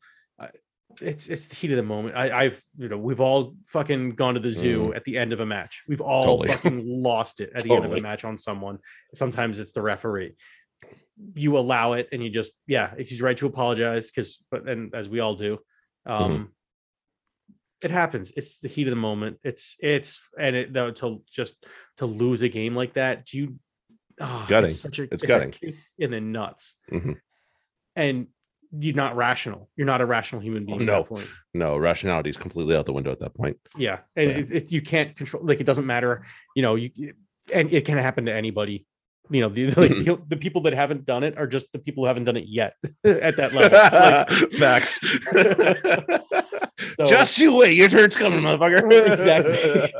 it's 1.02 1.28
it's 1.28 1.48
the 1.48 1.56
heat 1.56 1.72
of 1.72 1.78
the 1.78 1.84
moment. 1.84 2.16
I, 2.16 2.46
I've 2.46 2.64
you 2.78 2.88
know, 2.90 2.98
we've 2.98 3.20
all 3.22 3.56
fucking 3.68 4.12
gone 4.12 4.36
to 4.36 4.40
the 4.40 4.52
zoo 4.52 4.94
at 4.94 5.04
the 5.04 5.18
end 5.18 5.34
of 5.34 5.40
a 5.40 5.46
match. 5.46 5.84
We've 5.88 6.02
all 6.02 6.24
Totally. 6.24 6.48
fucking 6.50 6.84
lost 7.04 7.42
it 7.42 7.52
at 7.56 7.64
the 7.64 7.74
end 7.74 7.86
of 7.86 7.92
a 7.92 8.00
match 8.02 8.24
on 8.24 8.38
someone. 8.38 8.80
Sometimes 9.14 9.60
it's 9.60 9.72
the 9.74 9.82
referee. 9.82 10.36
You 11.34 11.58
allow 11.58 11.94
it, 11.94 12.10
and 12.12 12.24
you 12.24 12.30
just 12.30 12.54
yeah, 12.68 12.94
he's 12.98 13.22
right 13.22 13.38
to 13.38 13.46
apologize 13.46 14.10
because, 14.12 14.44
but 14.52 14.68
and 14.70 14.94
as 14.96 15.10
we 15.10 15.20
all 15.20 15.36
do, 15.36 15.60
um, 16.06 16.50
it 17.86 17.92
happens. 17.92 18.34
It's 18.36 18.60
the 18.60 18.68
heat 18.68 18.88
of 18.88 18.92
the 18.92 18.96
moment. 18.98 19.38
It's 19.44 19.76
it's 19.80 20.20
and 20.40 20.56
it 20.56 20.74
though 20.74 20.92
to 20.92 21.24
just 21.32 21.56
to 21.98 22.06
lose 22.06 22.42
a 22.42 22.50
game 22.50 22.76
like 22.76 22.94
that. 22.96 23.26
Do 23.26 23.38
you? 23.38 23.56
Oh, 24.20 24.34
it's 24.40 24.42
gutting. 24.50 24.70
such 24.72 25.00
a 25.00 25.04
It's 25.04 25.24
a 25.24 25.28
gutting. 25.28 25.54
in 26.00 26.12
the 26.12 26.20
nuts, 26.22 26.76
Mhm. 26.92 27.16
and 27.96 28.28
you're 28.78 28.96
not 28.96 29.16
rational. 29.16 29.70
You're 29.78 29.88
not 29.88 30.02
a 30.02 30.06
rational 30.06 30.42
human 30.42 30.66
being. 30.66 30.82
at 30.82 30.86
no. 30.86 31.00
that 31.04 31.08
point. 31.10 31.28
No, 31.54 31.78
rationality 31.78 32.30
is 32.30 32.38
completely 32.38 32.76
out 32.76 32.86
the 32.86 32.94
window 32.94 33.12
at 33.12 33.20
that 33.20 33.34
point. 33.34 33.58
Yeah, 33.78 34.00
and 34.16 34.32
So- 34.32 34.38
if, 34.40 34.52
if 34.52 34.72
you 34.72 34.82
can't 34.82 35.16
control, 35.16 35.44
like 35.46 35.60
it 35.62 35.66
doesn't 35.66 35.86
matter. 35.86 36.26
You 36.56 36.62
know, 36.64 36.76
you 36.76 37.14
and 37.54 37.72
it 37.72 37.86
can 37.86 37.98
happen 37.98 38.26
to 38.26 38.34
anybody. 38.34 38.86
You 39.32 39.42
know, 39.42 39.50
the 39.50 39.66
like, 39.72 39.92
Mhm. 39.92 40.06
the, 40.06 40.22
the 40.28 40.38
people 40.38 40.62
that 40.62 40.74
haven't 40.74 41.06
done 41.06 41.24
it 41.24 41.36
are 41.38 41.48
just 41.48 41.72
the 41.74 41.80
people 41.80 42.04
who 42.04 42.08
haven't 42.08 42.26
done 42.26 42.38
it 42.38 42.46
yet 42.48 42.74
at 43.04 43.38
that 43.38 43.54
level. 43.54 43.78
Like, 43.78 44.52
Facts. 44.60 45.00
So- 47.00 47.06
Just 47.08 47.38
you 47.38 47.54
wait. 47.56 47.76
Your 47.78 47.90
turn's 47.90 48.16
coming, 48.16 48.40
motherfucker. 48.42 48.92
Exactly. 49.14 49.92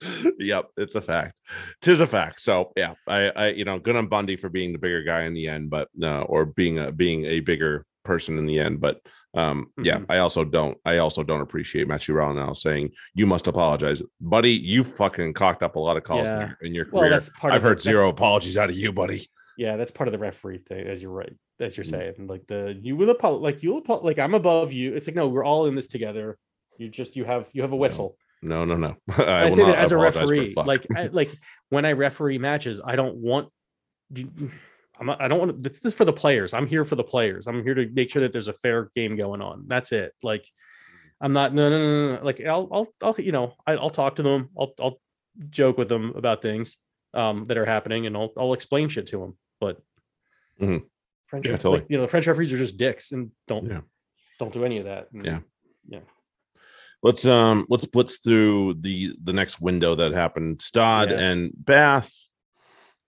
yep, 0.38 0.66
it's 0.76 0.94
a 0.94 1.00
fact. 1.00 1.34
Tis 1.82 2.00
a 2.00 2.06
fact. 2.06 2.40
So 2.40 2.72
yeah, 2.76 2.94
I, 3.06 3.30
I, 3.34 3.46
you 3.48 3.64
know, 3.64 3.78
good 3.78 3.96
on 3.96 4.08
Bundee 4.08 4.36
for 4.36 4.48
being 4.48 4.72
the 4.72 4.78
bigger 4.78 5.02
guy 5.02 5.22
in 5.22 5.34
the 5.34 5.48
end, 5.48 5.70
but 5.70 5.88
no, 5.94 6.22
or 6.22 6.44
being 6.46 6.78
a 6.78 6.92
being 6.92 7.24
a 7.24 7.40
bigger 7.40 7.84
person 8.04 8.38
in 8.38 8.46
the 8.46 8.58
end. 8.58 8.80
But 8.80 9.00
Um, 9.34 9.70
yeah, 9.82 9.98
Mhm. 9.98 10.06
I 10.08 10.18
also 10.18 10.44
don't. 10.44 10.78
I 10.84 10.98
also 10.98 11.22
don't 11.22 11.40
appreciate 11.42 11.88
Matthew 11.88 12.14
now 12.14 12.52
saying 12.54 12.90
you 13.14 13.26
must 13.26 13.46
apologize, 13.48 14.00
buddy. 14.20 14.52
You 14.52 14.82
fucking 14.84 15.34
cocked 15.34 15.62
up 15.62 15.76
a 15.76 15.80
lot 15.80 15.96
of 15.98 16.04
calls 16.04 16.28
in, 16.28 16.40
your, 16.40 16.58
in 16.62 16.74
your 16.74 16.86
Well, 16.90 17.02
career. 17.02 17.10
that's 17.10 17.28
part 17.30 17.52
I've 17.52 17.62
heard 17.62 17.78
it. 17.78 17.82
zero 17.82 17.98
That's- 18.00 18.12
apologies 18.12 18.56
out 18.56 18.70
of 18.70 18.76
you, 18.76 18.92
buddy. 18.92 19.28
Yeah, 19.56 19.76
that's 19.76 19.90
part 19.90 20.08
of 20.08 20.12
the 20.12 20.18
referee 20.18 20.58
thing, 20.58 20.86
as 20.86 21.00
you're 21.00 21.10
right, 21.10 21.34
as 21.60 21.76
you're 21.76 21.84
Mm. 21.86 21.90
saying. 21.90 22.26
Like 22.26 22.46
the 22.46 22.78
you 22.80 22.96
will 22.96 23.10
apo- 23.10 23.38
like 23.38 23.62
you 23.62 23.70
will 23.70 23.78
apo- 23.78 24.04
like 24.04 24.18
I'm 24.18 24.34
above 24.34 24.72
you. 24.72 24.94
It's 24.94 25.06
like 25.06 25.16
no, 25.16 25.28
we're 25.28 25.44
all 25.44 25.66
in 25.66 25.74
this 25.74 25.88
together. 25.88 26.38
You 26.78 26.88
just 26.88 27.16
you 27.16 27.24
have 27.24 27.48
you 27.52 27.62
have 27.62 27.72
a 27.72 27.76
whistle. 27.76 28.16
No, 28.42 28.64
no, 28.64 28.76
no. 28.76 28.96
I, 29.16 29.44
will 29.44 29.52
say 29.52 29.64
that 29.64 29.78
as 29.78 29.92
a 29.92 29.96
referee. 29.96 30.52
Like 30.56 30.86
I, 30.94 31.06
like 31.12 31.30
when 31.70 31.84
I 31.84 31.92
referee 31.92 32.38
matches, 32.38 32.80
I 32.84 32.96
don't 32.96 33.16
want. 33.16 33.48
I'm 34.14 35.06
not. 35.06 35.20
I 35.20 35.28
don't 35.28 35.38
want. 35.38 35.62
This 35.62 35.80
is 35.84 35.94
for 35.94 36.04
the 36.04 36.12
players. 36.12 36.54
I'm 36.54 36.66
here 36.66 36.84
for 36.84 36.96
the 36.96 37.04
players. 37.04 37.46
I'm 37.46 37.62
here 37.62 37.74
to 37.74 37.88
make 37.88 38.10
sure 38.10 38.22
that 38.22 38.32
there's 38.32 38.48
a 38.48 38.52
fair 38.52 38.90
game 38.94 39.16
going 39.16 39.42
on. 39.42 39.64
That's 39.66 39.92
it. 39.92 40.12
Like 40.22 40.46
I'm 41.20 41.32
not. 41.32 41.54
No, 41.54 41.68
no, 41.68 41.78
no, 41.78 42.08
no. 42.08 42.16
no. 42.16 42.24
Like 42.24 42.40
I'll, 42.40 42.68
I'll, 42.72 42.88
I'll. 43.02 43.14
You 43.18 43.32
know, 43.32 43.54
I, 43.66 43.72
I'll 43.72 43.90
talk 43.90 44.16
to 44.16 44.22
them. 44.22 44.50
I'll, 44.58 44.72
I'll 44.80 45.00
joke 45.50 45.76
with 45.76 45.88
them 45.88 46.12
about 46.16 46.40
things 46.42 46.78
um 47.14 47.46
that 47.48 47.56
are 47.56 47.66
happening, 47.66 48.06
and 48.06 48.16
I'll, 48.16 48.32
I'll 48.38 48.52
explain 48.52 48.88
shit 48.88 49.06
to 49.08 49.18
them. 49.18 49.36
But 49.60 49.82
Mhm. 50.60 50.84
French, 51.26 51.46
Yeah, 51.46 51.52
ref- 51.52 51.62
totally. 51.62 51.80
like, 51.82 51.90
you 51.90 51.96
know, 51.96 52.02
the 52.02 52.08
French 52.08 52.26
referees 52.26 52.52
are 52.52 52.58
just 52.58 52.76
dicks 52.78 53.12
and 53.12 53.30
don't 53.48 53.66
Yeah. 53.66 53.80
don't 54.38 54.52
do 54.52 54.64
any 54.64 54.78
of 54.78 54.84
that. 54.84 55.08
And 55.12 55.24
Yeah. 55.88 56.00
let's 57.02 57.24
um 57.26 57.66
let's 57.68 57.84
blitz 57.84 58.18
through 58.18 58.74
the 58.80 59.12
the 59.22 59.32
next 59.32 59.60
window 59.60 59.94
that 59.94 60.12
happened. 60.12 60.62
Stod 60.62 61.10
Yeah. 61.10 61.18
and 61.18 61.52
Bath, 61.56 62.12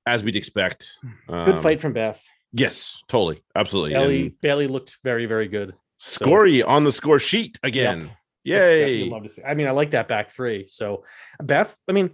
as 0.06 0.22
we'd 0.24 0.36
expect. 0.36 0.90
Good 1.26 1.34
Um, 1.56 1.62
fight 1.62 1.80
from 1.80 1.92
Beth. 1.92 2.24
Yes, 2.52 3.02
totally, 3.08 3.42
absolutely. 3.54 3.92
Bailey 3.94 4.22
And 4.22 4.40
Bailey 4.40 4.66
looked 4.68 4.96
very 5.04 5.26
very 5.26 5.48
good. 5.48 5.74
Scory 5.98 6.62
on 6.62 6.84
the 6.84 6.92
score 6.92 7.18
sheet 7.18 7.58
again. 7.62 8.10
Yeah, 8.44 8.70
Yay! 8.70 8.94
you'd 9.02 9.12
love 9.12 9.24
to 9.24 9.28
see. 9.30 9.42
I 9.42 9.54
mean, 9.54 9.66
I 9.66 9.72
like 9.72 9.90
that 9.90 10.08
back 10.08 10.30
three. 10.30 10.68
So 10.68 11.04
Beth, 11.42 11.76
I 11.88 11.92
mean, 11.92 12.10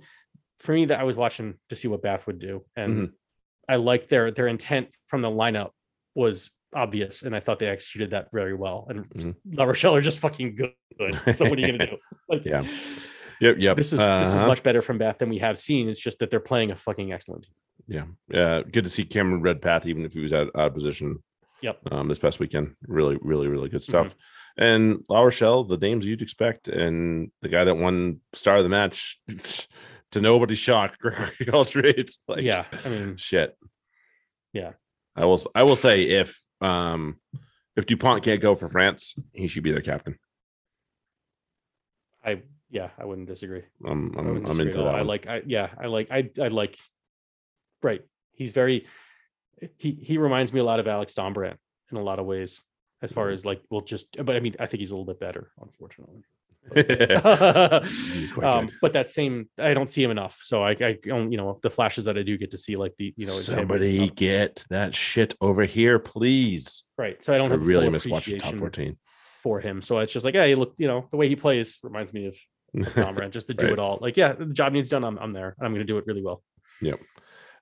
for 0.58 0.72
me, 0.72 0.86
that 0.86 0.98
I 0.98 1.04
was 1.04 1.16
watching 1.16 1.58
to 1.68 1.76
see 1.76 1.86
what 1.86 2.02
Bath 2.02 2.26
would 2.26 2.38
do, 2.40 2.64
and 2.74 2.96
Mhm. 3.10 3.12
I 3.68 3.76
liked 3.76 4.08
their 4.08 4.30
their 4.30 4.48
intent 4.48 4.88
from 5.08 5.20
the 5.20 5.28
lineup 5.30 5.70
was 6.14 6.50
obvious, 6.74 7.22
and 7.22 7.34
I 7.36 7.40
thought 7.40 7.58
they 7.58 7.68
executed 7.68 8.10
that 8.10 8.28
very 8.32 8.54
well. 8.54 8.86
And 8.88 9.08
Mhm. 9.10 9.34
La 9.52 9.64
Rochelle 9.64 9.94
are 9.94 10.00
just 10.00 10.18
fucking 10.18 10.56
good. 10.56 10.72
So 11.34 11.44
what 11.48 11.58
are 11.58 11.60
you 11.60 11.66
gonna 11.68 11.86
do? 11.86 11.96
Like, 12.28 12.44
Yeah. 12.44 12.64
Yep, 13.40 13.56
yep. 13.58 13.76
This 13.76 13.92
is 13.92 13.98
this 13.98 14.28
is 14.28 14.34
Uh-huh. 14.34 14.46
much 14.46 14.62
better 14.62 14.80
from 14.82 14.98
Bath 14.98 15.18
than 15.18 15.28
we 15.28 15.38
have 15.38 15.58
seen. 15.58 15.88
It's 15.88 16.00
just 16.00 16.18
that 16.20 16.30
they're 16.30 16.40
playing 16.40 16.70
a 16.70 16.76
fucking 16.76 17.12
excellent. 17.12 17.44
team. 17.44 17.52
Yeah, 17.86 18.06
yeah. 18.28 18.62
Good 18.62 18.84
to 18.84 18.90
see 18.90 19.04
Cameron 19.04 19.42
Redpath, 19.42 19.86
even 19.86 20.04
if 20.04 20.12
he 20.14 20.20
was 20.20 20.32
out, 20.32 20.48
out 20.54 20.68
of 20.68 20.74
position. 20.74 21.22
Yep. 21.60 21.80
Um, 21.92 22.08
this 22.08 22.18
past 22.18 22.38
weekend, 22.40 22.76
really, 22.86 23.18
really, 23.20 23.48
really 23.48 23.68
good 23.68 23.80
Mm-hmm. 23.80 23.90
stuff. 24.08 24.16
And 24.56 25.04
La 25.08 25.20
Rochelle, 25.22 25.64
the 25.64 25.76
names 25.76 26.06
you'd 26.06 26.22
expect, 26.22 26.68
and 26.68 27.30
the 27.42 27.48
guy 27.48 27.64
that 27.64 27.74
won 27.76 28.20
star 28.34 28.56
of 28.58 28.62
the 28.62 28.68
match, 28.70 29.18
to 30.14 30.20
nobody's 30.20 30.58
shock, 30.58 30.96
Grégory 31.02 31.46
Alldritt. 31.50 32.16
Like, 32.26 32.42
yeah, 32.42 32.64
I 32.84 32.88
mean, 32.88 33.16
shit. 33.16 33.56
Yeah. 34.52 34.72
I 35.14 35.24
will. 35.26 35.40
I 35.54 35.62
will 35.62 35.76
say 35.76 36.02
if 36.02 36.40
um 36.60 37.20
if 37.76 37.86
Dupont 37.86 38.24
can't 38.24 38.40
go 38.40 38.54
for 38.56 38.68
France, 38.68 39.14
he 39.32 39.46
should 39.48 39.62
be 39.62 39.70
their 39.72 39.80
captain. 39.82 40.18
I 42.24 42.42
yeah, 42.70 42.90
I 42.98 43.04
wouldn't 43.04 43.28
disagree. 43.28 43.62
I'm 43.86 44.16
I'm, 44.16 44.26
wouldn't 44.26 44.36
I'm 44.38 44.44
disagree 44.44 44.72
into 44.72 44.82
that. 44.84 44.94
I 44.94 45.02
like 45.02 45.26
I 45.28 45.42
yeah, 45.46 45.68
I 45.78 45.86
like 45.86 46.08
I 46.10 46.30
I 46.40 46.48
like 46.48 46.78
right. 47.82 48.02
He's 48.32 48.52
very 48.52 48.86
he 49.78 49.92
he 49.92 50.18
reminds 50.18 50.52
me 50.52 50.60
a 50.60 50.64
lot 50.64 50.80
of 50.80 50.88
Alex 50.88 51.14
Dombrandt 51.14 51.56
in 51.92 51.96
a 51.96 52.02
lot 52.02 52.18
of 52.18 52.26
ways, 52.26 52.62
as 53.02 53.12
far 53.12 53.28
Mhm. 53.28 53.34
as 53.34 53.44
like 53.44 53.62
well 53.70 53.82
just 53.82 54.16
but 54.24 54.34
I 54.34 54.40
mean 54.40 54.56
I 54.58 54.66
think 54.66 54.80
he's 54.80 54.90
a 54.90 54.94
little 54.96 55.12
bit 55.12 55.20
better, 55.20 55.52
unfortunately. 55.60 56.24
Um, 58.42 58.68
but 58.80 58.92
that 58.94 59.10
same 59.10 59.48
I 59.58 59.74
don't 59.74 59.88
see 59.88 60.02
him 60.02 60.10
enough. 60.10 60.40
So 60.42 60.62
I 60.62 60.70
I 60.72 60.98
don't, 61.02 61.30
you 61.30 61.38
know 61.38 61.58
the 61.62 61.70
flashes 61.70 62.04
that 62.06 62.18
I 62.18 62.22
do 62.22 62.36
get 62.36 62.50
to 62.52 62.58
see 62.58 62.76
like 62.76 62.94
the 62.98 63.12
you 63.16 63.26
know 63.26 63.32
his 63.32 63.46
hit 63.46 63.56
rates 63.56 63.58
and 63.60 63.68
Somebody 63.70 64.08
get 64.10 64.64
that 64.70 64.94
shit 64.94 65.34
over 65.40 65.64
here, 65.64 65.98
please. 65.98 66.82
right. 66.98 67.22
So 67.22 67.34
I 67.34 67.38
don't 67.38 67.50
I 67.52 67.54
have 67.54 67.66
really 67.66 67.88
miss 67.90 68.06
watching 68.06 68.38
top 68.38 68.54
14. 68.54 68.96
for 69.42 69.60
him. 69.60 69.82
So 69.82 69.98
it's 69.98 70.12
just 70.12 70.24
like, 70.24 70.34
yeah, 70.34 70.44
you 70.44 70.56
look, 70.56 70.74
you 70.78 70.88
know, 70.88 71.06
the 71.10 71.16
way 71.16 71.28
he 71.28 71.36
plays 71.36 71.78
reminds 71.82 72.12
me 72.12 72.26
of 72.26 72.36
Dombrandt 72.74 73.30
just 73.38 73.46
to 73.48 73.54
do 73.54 73.66
Right. 73.66 73.72
it 73.74 73.78
all. 73.78 73.98
Like, 74.00 74.16
yeah, 74.16 74.32
the 74.32 74.46
job 74.46 74.72
needs 74.72 74.88
done. 74.88 75.04
I'm, 75.04 75.18
I'm 75.18 75.30
there. 75.32 75.54
and 75.58 75.66
I'm 75.66 75.72
going 75.72 75.86
to 75.86 75.90
do 75.92 75.98
it 75.98 76.06
really 76.06 76.22
well. 76.22 76.42
Yep. 76.82 77.00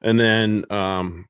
And 0.00 0.18
then 0.18 0.64
um 0.70 1.26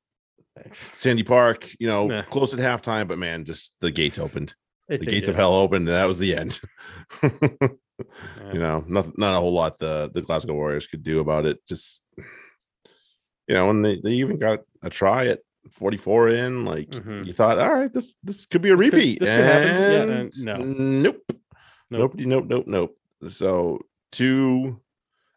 Sandy 0.93 1.23
Park, 1.23 1.69
you 1.81 1.87
know, 1.89 2.09
Meh. 2.09 2.23
close 2.31 2.53
at 2.55 2.61
halftime, 2.61 3.09
but 3.09 3.19
man, 3.19 3.45
just 3.45 3.75
the 3.81 3.91
gates 3.91 4.19
opened. 4.19 4.55
It- 4.89 5.01
The 5.01 5.07
gates 5.07 5.29
of 5.29 5.35
hell 5.37 5.55
opened, 5.55 5.89
and 5.89 5.97
that 5.97 6.07
was 6.07 6.19
the 6.19 6.35
end. 6.37 6.61
Yeah. 8.41 8.53
you 8.53 8.59
know, 8.59 8.85
nothing, 8.89 9.13
not 9.17 9.37
a 9.37 9.41
whole 9.41 9.53
lot 9.53 9.79
the 9.79 10.11
the 10.13 10.23
Glasgow 10.23 10.55
Warriors 10.55 10.89
could 10.89 11.05
do 11.05 11.21
about 11.21 11.47
it. 11.47 11.59
Just 11.69 12.03
you 13.47 13.55
know, 13.55 13.71
and 13.71 13.85
they, 13.85 14.01
they 14.03 14.13
even 14.15 14.39
got 14.39 14.61
a 14.83 14.91
try 14.91 15.27
at 15.29 15.41
44 15.71 16.29
in. 16.31 16.65
Like 16.65 16.89
Mhm. 16.91 17.25
you 17.27 17.33
thought, 17.33 17.59
all 17.61 17.73
right, 17.73 17.93
this 17.93 18.15
this 18.25 18.47
could 18.47 18.61
be 18.63 18.71
a 18.71 18.77
This 18.77 18.91
could- 18.91 18.95
repeat. 18.97 19.21
this 19.21 19.31
could 19.31 19.45
happen. 19.45 20.31
Yeah, 20.43 20.53
no. 20.57 20.65
nope, 20.65 21.23
Nope. 21.91 22.15
nope, 22.17 22.45
nope, 22.49 22.65
nope. 22.67 22.97
So 23.29 23.81
to 24.13 24.81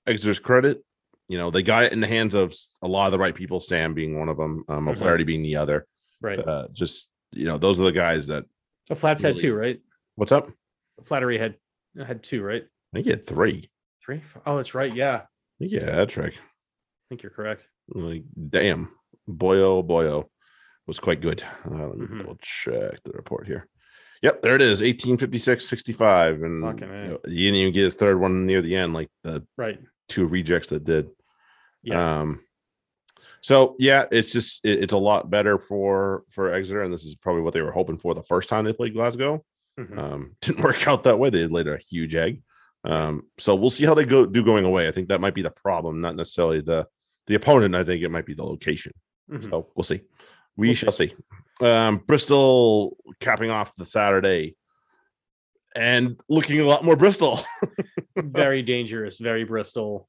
Exeter's 0.07 0.39
credit, 0.39 0.83
you 1.27 1.37
know, 1.37 1.51
they 1.51 1.61
got 1.61 1.83
it 1.83 1.93
in 1.93 1.99
the 1.99 2.07
hands 2.07 2.33
of 2.33 2.55
a 2.81 2.87
lot 2.87 3.05
of 3.07 3.11
the 3.11 3.19
right 3.19 3.35
people. 3.35 3.59
Sam 3.59 3.93
being 3.93 4.17
one 4.17 4.29
of 4.29 4.37
them, 4.37 4.63
um, 4.69 4.87
Mhm. 4.87 5.25
Being 5.25 5.43
the 5.43 5.57
other. 5.57 5.85
Right. 6.19 6.39
Uh, 6.39 6.67
just 6.71 7.09
you 7.31 7.45
know, 7.45 7.57
those 7.59 7.79
are 7.79 7.83
the 7.83 7.91
guys 7.91 8.25
that. 8.27 8.45
A 8.89 8.95
Flats 8.95 9.21
had 9.21 9.37
two, 9.37 9.55
right? 9.55 9.79
What's 10.15 10.31
up? 10.31 10.49
Flattery 11.03 11.37
had 11.37 11.55
had 12.05 12.23
two, 12.23 12.43
right? 12.43 12.63
I 12.63 12.97
think 12.97 13.05
he 13.05 13.11
had 13.11 13.25
three. 13.25 13.69
Three. 14.03 14.21
Oh, 14.45 14.57
that's 14.57 14.75
right. 14.75 14.93
Yeah, 14.93 15.21
I 15.23 15.25
Yeah, 15.59 15.85
that 15.85 16.09
trick. 16.09 16.35
I 16.35 17.05
think 17.09 17.23
you're 17.23 17.31
correct. 17.31 17.67
Like, 17.89 18.23
damn, 18.49 18.89
boyo 19.27 19.85
boyo 19.85 20.25
was 20.87 20.99
quite 20.99 21.21
good. 21.21 21.43
Uh, 21.69 21.87
let 21.87 21.97
me 21.97 22.05
Mhm. 22.07 22.17
double 22.19 22.37
check 22.41 23.01
the 23.03 23.11
report 23.13 23.47
here. 23.47 23.67
Yep, 24.21 24.41
there 24.43 24.55
it 24.55 24.61
is, 24.61 24.81
1856 24.81 25.67
65. 25.67 26.41
And 26.43 26.63
you, 26.79 26.87
know, 26.87 27.19
he 27.25 27.43
didn't 27.43 27.55
even 27.55 27.73
get 27.73 27.83
his 27.83 27.95
third 27.95 28.19
one 28.19 28.45
near 28.45 28.61
the 28.61 28.75
end, 28.75 28.93
like 28.93 29.09
the 29.23 29.45
Right. 29.57 29.79
two 30.09 30.27
rejects 30.27 30.69
that 30.69 30.83
did. 30.83 31.09
Yeah. 31.83 32.19
Um, 32.21 32.43
so 33.45 33.75
yeah, 33.77 34.05
it's 34.11 34.31
just 34.31 34.65
it- 34.65 34.81
it's 34.83 34.93
a 34.93 34.97
lot 34.97 35.29
better 35.29 35.59
for 35.59 36.23
for 36.31 36.51
Exeter, 36.51 36.81
and 36.81 36.91
this 36.91 37.03
is 37.03 37.13
probably 37.15 37.43
what 37.43 37.53
they 37.53 37.61
were 37.61 37.71
hoping 37.71 37.99
for 37.99 38.15
the 38.15 38.23
first 38.23 38.49
time 38.49 38.65
they 38.65 38.73
played 38.73 38.95
Glasgow. 38.95 39.45
Mhm. 39.79 39.97
Um, 39.99 40.35
didn't 40.41 40.63
work 40.63 40.87
out 40.87 41.03
that 41.03 41.19
way. 41.19 41.29
They 41.29 41.45
laid 41.45 41.67
a 41.67 41.77
huge 41.77 42.15
egg. 42.15 42.41
Um, 42.83 43.27
so 43.37 43.53
we'll 43.53 43.69
see 43.69 43.85
how 43.85 43.93
they 43.93 44.05
go 44.05 44.25
do 44.25 44.43
going 44.43 44.65
away. 44.65 44.87
I 44.87 44.91
think 44.91 45.09
that 45.09 45.21
might 45.21 45.35
be 45.35 45.43
the 45.43 45.51
problem, 45.51 46.01
not 46.01 46.15
necessarily 46.15 46.61
the 46.61 46.87
the 47.27 47.35
opponent. 47.35 47.75
I 47.75 47.83
think 47.83 48.01
it 48.01 48.09
might 48.09 48.25
be 48.25 48.33
the 48.33 48.43
location. 48.43 48.93
Mhm. 49.31 49.47
So 49.47 49.69
we'll 49.75 49.83
see. 49.83 50.01
We 50.57 50.73
shall 50.73 50.91
see. 50.91 51.13
Um, 51.61 51.97
Bristol 52.07 52.97
capping 53.19 53.51
off 53.51 53.75
the 53.75 53.85
Saturday 53.85 54.55
and 55.75 56.19
looking 56.29 56.59
a 56.61 56.65
lot 56.65 56.83
more 56.83 56.95
Bristol. 56.95 57.39
very 58.17 58.63
dangerous. 58.63 59.19
Very 59.19 59.43
Bristol. 59.43 60.07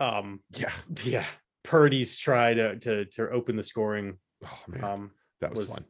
Um. 0.00 0.40
yeah. 0.56 0.72
Yeah. 1.04 1.26
Purdy's 1.64 2.16
try 2.16 2.54
to 2.54 2.78
to 2.80 3.04
to 3.06 3.30
open 3.30 3.56
the 3.56 3.62
scoring. 3.62 4.18
Oh 4.44 4.58
man, 4.68 4.84
Um. 4.84 5.10
that 5.40 5.50
was, 5.52 5.60
was- 5.62 5.70
fun. 5.70 5.84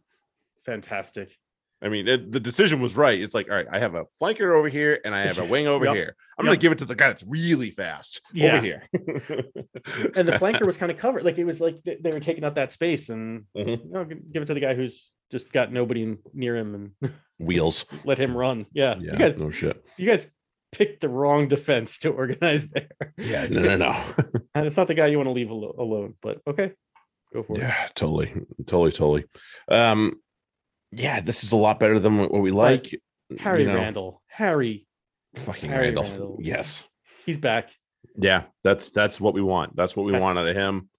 Fantastic. 0.65 1.37
I 1.85 1.89
mean, 1.89 2.07
it, 2.07 2.31
the 2.31 2.39
decision 2.39 2.81
was 2.81 2.97
right. 2.97 3.21
It's 3.21 3.35
like, 3.35 3.51
all 3.51 3.57
right, 3.57 3.67
I 3.69 3.81
have 3.81 3.97
a 3.97 4.05
flanker 4.23 4.57
over 4.57 4.69
here 4.69 5.01
and 5.05 5.13
I 5.13 5.23
have 5.23 5.41
a 5.41 5.45
wing 5.45 5.67
over 5.67 5.85
Yep. 5.87 5.95
here. 5.97 6.15
I'm 6.39 6.45
going 6.45 6.57
to 6.57 6.61
give 6.63 6.71
it 6.71 6.79
to 6.79 6.85
the 6.85 6.95
guy 6.95 7.09
that's 7.09 7.25
really 7.27 7.73
fast 7.73 8.21
Yeah. 8.33 8.53
over 8.59 8.65
here. 8.65 8.83
and 8.95 10.29
the 10.29 10.39
flanker 10.39 10.65
was 10.65 10.77
kind 10.77 10.93
of 10.93 10.99
covered. 10.99 11.25
Like 11.25 11.39
it 11.39 11.45
was 11.45 11.61
like 11.61 11.79
they, 11.85 12.13
were 12.13 12.21
taking 12.21 12.45
up 12.45 12.55
that 12.55 12.71
space, 12.71 13.09
and 13.09 13.47
Mhm. 13.57 13.85
you 13.85 13.91
know, 13.91 14.05
give 14.05 14.43
it 14.43 14.47
to 14.47 14.55
the 14.55 14.61
guy 14.61 14.75
who's 14.75 15.11
just 15.33 15.51
got 15.53 15.73
nobody 15.73 16.17
near 16.33 16.57
him 16.57 16.93
and 17.03 17.13
Wheels. 17.41 17.85
let 18.05 18.19
him 18.21 18.37
run. 18.37 18.65
Yeah, 18.73 18.95
Yeah. 19.01 19.13
you 19.15 19.19
guys, 19.19 19.37
no 19.37 19.51
shit. 19.51 19.85
you 19.97 20.07
guys 20.09 20.31
picked 20.73 21.01
the 21.03 21.09
wrong 21.09 21.49
defense 21.49 21.99
to 22.01 22.11
organize 22.11 22.71
there. 22.71 22.89
Yeah. 23.17 23.47
No, 23.47 23.61
no, 23.63 23.77
no. 23.77 24.03
and 24.55 24.67
it's 24.67 24.77
not 24.77 24.87
the 24.89 24.95
guy 24.95 25.07
you 25.07 25.19
want 25.19 25.29
to 25.29 25.33
leave 25.33 25.51
alo- 25.51 25.75
alone. 25.79 26.15
But 26.23 26.41
okay, 26.47 26.73
go 27.33 27.43
for 27.43 27.57
it. 27.57 27.61
yeah. 27.61 27.87
Totally. 27.95 28.33
Totally. 28.67 28.93
Totally. 28.93 29.25
Um, 29.69 30.15
yeah, 30.91 31.21
this 31.21 31.45
is 31.45 31.53
a 31.53 31.57
lot 31.57 31.79
better 31.81 31.99
than 31.99 32.19
what 32.19 32.33
we 32.33 32.51
like. 32.51 32.91
Harry 33.39 33.63
you 33.63 33.69
know, 33.69 33.77
Randall, 33.77 34.23
Harry, 34.27 34.87
Fucking 35.37 35.71
Harry 35.71 35.87
Randall. 35.87 36.05
Randall. 36.05 36.39
Yes. 36.43 36.85
he's 37.25 37.39
back. 37.39 37.71
Yeah. 38.17 38.43
That's 38.63 38.91
that's 38.91 39.21
what 39.21 39.33
we 39.33 39.41
want. 39.41 39.75
That's 39.77 39.97
what 39.97 40.05
we 40.05 40.13
want 40.19 40.39
out 40.39 40.47
of 40.49 40.55
him. 40.57 40.91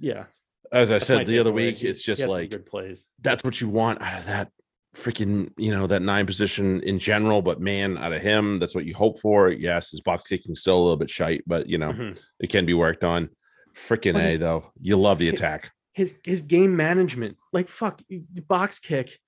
Yeah, 0.00 0.24
As 0.72 0.90
I 0.90 0.94
that's 0.94 1.06
said 1.06 1.26
the 1.26 1.38
other 1.38 1.52
week, 1.52 1.84
it's 1.84 2.02
just 2.02 2.26
like 2.26 2.50
good 2.50 2.66
plays. 2.66 3.06
that's 3.20 3.44
what 3.44 3.60
you 3.60 3.68
want 3.68 4.00
out 4.02 4.18
of 4.20 4.26
that 4.26 4.50
freaking 4.94 5.50
you 5.56 5.70
know 5.74 5.86
that 5.88 6.02
nine 6.02 6.24
position 6.24 6.80
in 6.82 6.98
general 6.98 7.42
but 7.42 7.60
man 7.60 7.98
out 7.98 8.12
of 8.12 8.22
him 8.22 8.58
that's 8.60 8.74
what 8.76 8.84
you 8.84 8.94
hope 8.94 9.20
for 9.20 9.50
yes 9.50 9.90
his 9.90 10.00
box 10.00 10.22
kicking 10.28 10.54
still 10.54 10.78
a 10.78 10.82
little 10.82 10.96
bit 10.96 11.10
shite 11.10 11.42
but 11.46 11.68
you 11.68 11.78
know 11.78 11.92
Mhm. 11.92 12.18
it 12.38 12.48
can 12.48 12.64
be 12.64 12.74
worked 12.74 13.02
on 13.02 13.28
freaking 13.74 14.12
But 14.12 14.22
a 14.22 14.36
though 14.36 14.70
you 14.80 14.96
love 14.96 15.18
the 15.18 15.28
attack 15.30 15.72
His 15.94 16.18
his 16.24 16.42
game 16.42 16.76
management, 16.76 17.36
like 17.52 17.68
fuck, 17.68 18.00
box 18.48 18.78
kick. 18.78 19.18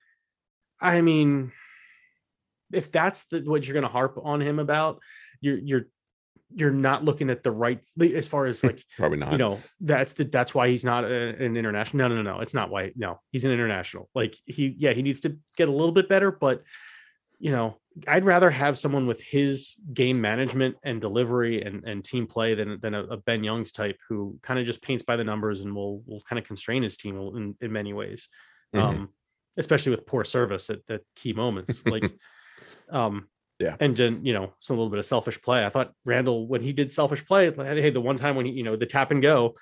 I 0.81 1.01
mean, 1.01 1.51
if 2.73 2.91
that's 2.91 3.23
the, 3.31 3.39
what 3.41 3.65
you're 3.65 3.73
going 3.73 3.83
to 3.89 3.97
harp 3.99 4.17
on 4.21 4.41
him 4.41 4.59
about, 4.59 4.99
you're 5.41 5.57
you're 5.57 5.87
you're 6.55 6.71
not 6.71 7.03
looking 7.03 7.29
at 7.29 7.43
the 7.43 7.51
right 7.51 7.79
as 8.15 8.27
far 8.27 8.45
as 8.45 8.63
like 8.63 8.83
Probably 8.97 9.17
not. 9.17 9.31
you 9.33 9.37
know 9.37 9.59
that's 9.81 10.13
the 10.13 10.23
that's 10.23 10.53
why 10.55 10.69
he's 10.69 10.85
not 10.85 11.03
a, 11.03 11.35
an 11.43 11.57
international. 11.57 12.07
No, 12.09 12.15
no, 12.15 12.21
no, 12.21 12.35
no. 12.35 12.39
It's 12.41 12.53
not 12.53 12.69
why. 12.69 12.91
No, 12.95 13.19
he's 13.31 13.45
an 13.45 13.51
international. 13.51 14.09
Like 14.15 14.35
he, 14.45 14.73
yeah, 14.77 14.93
he 14.93 15.01
needs 15.01 15.19
to 15.21 15.37
get 15.57 15.67
a 15.67 15.71
little 15.71 15.91
bit 15.91 16.07
better, 16.09 16.31
but 16.31 16.63
you 17.39 17.51
know, 17.51 17.77
I'd 18.07 18.25
rather 18.25 18.49
have 18.49 18.77
someone 18.79 19.05
with 19.05 19.21
his 19.21 19.75
game 19.93 20.19
management 20.19 20.75
and 20.83 20.99
delivery 20.99 21.61
and, 21.61 21.83
and 21.83 22.03
team 22.03 22.25
play 22.27 22.55
than 22.55 22.79
than 22.81 22.93
a, 22.95 23.03
a 23.03 23.17
Ben 23.17 23.43
Youngs 23.43 23.71
type 23.71 23.97
who 24.09 24.39
kind 24.41 24.59
of 24.59 24.65
just 24.65 24.81
paints 24.81 25.03
by 25.03 25.15
the 25.17 25.23
numbers 25.23 25.59
and 25.61 25.75
will 25.75 26.01
will 26.07 26.21
kind 26.21 26.39
of 26.39 26.45
constrain 26.45 26.81
his 26.81 26.97
team 26.97 27.15
in, 27.35 27.55
in 27.61 27.71
many 27.71 27.93
ways, 27.93 28.27
Mhm. 28.73 28.79
um, 28.81 29.09
especially 29.57 29.91
with 29.91 30.05
poor 30.07 30.23
service 30.23 30.69
at, 30.69 30.79
at 30.89 31.01
key 31.15 31.33
moments. 31.33 31.85
Like, 31.85 32.11
um, 32.91 33.27
Yeah. 33.59 33.75
and 33.79 33.97
then 33.97 34.23
you 34.25 34.33
know, 34.33 34.53
some 34.59 34.77
little 34.77 34.89
bit 34.91 34.99
of 34.99 35.05
selfish 35.05 35.41
play. 35.41 35.65
I 35.65 35.69
thought 35.69 35.91
Randall 36.05 36.47
when 36.47 36.61
he 36.61 36.73
did 36.73 36.91
selfish 36.91 37.25
play, 37.25 37.51
hey, 37.51 37.89
the 37.89 38.01
one 38.01 38.15
time 38.15 38.35
when 38.35 38.45
he 38.45 38.51
you 38.51 38.63
know 38.63 38.75
the 38.75 38.85
tap 38.85 39.11
and 39.11 39.21
go. 39.21 39.55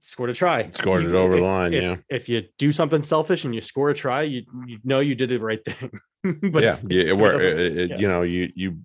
Scored 0.00 0.30
a 0.30 0.32
try. 0.32 0.70
Scored 0.70 1.02
You- 1.02 1.10
it 1.10 1.14
over 1.14 1.36
the 1.36 1.42
line, 1.42 1.74
if- 1.74 1.82
yeah. 1.82 1.96
If 2.08 2.28
you 2.30 2.44
do 2.56 2.72
something 2.72 3.02
selfish 3.02 3.44
and 3.44 3.54
you 3.54 3.60
score 3.60 3.90
a 3.90 3.94
try, 3.94 4.22
you 4.22 4.42
you 4.66 4.78
know 4.82 5.00
you 5.00 5.14
did 5.14 5.28
the 5.28 5.36
right 5.38 5.62
thing. 5.62 5.90
but 6.52 6.62
yeah, 6.62 6.74
if- 6.82 6.84
yeah, 6.90 7.02
it, 7.04 7.16
wor- 7.18 7.32
doesn't- 7.32 7.58
it- 7.58 7.76
it- 7.76 7.90
yeah. 7.90 7.98
you 7.98 8.08
know, 8.08 8.22
you 8.22 8.50
you, 8.54 8.78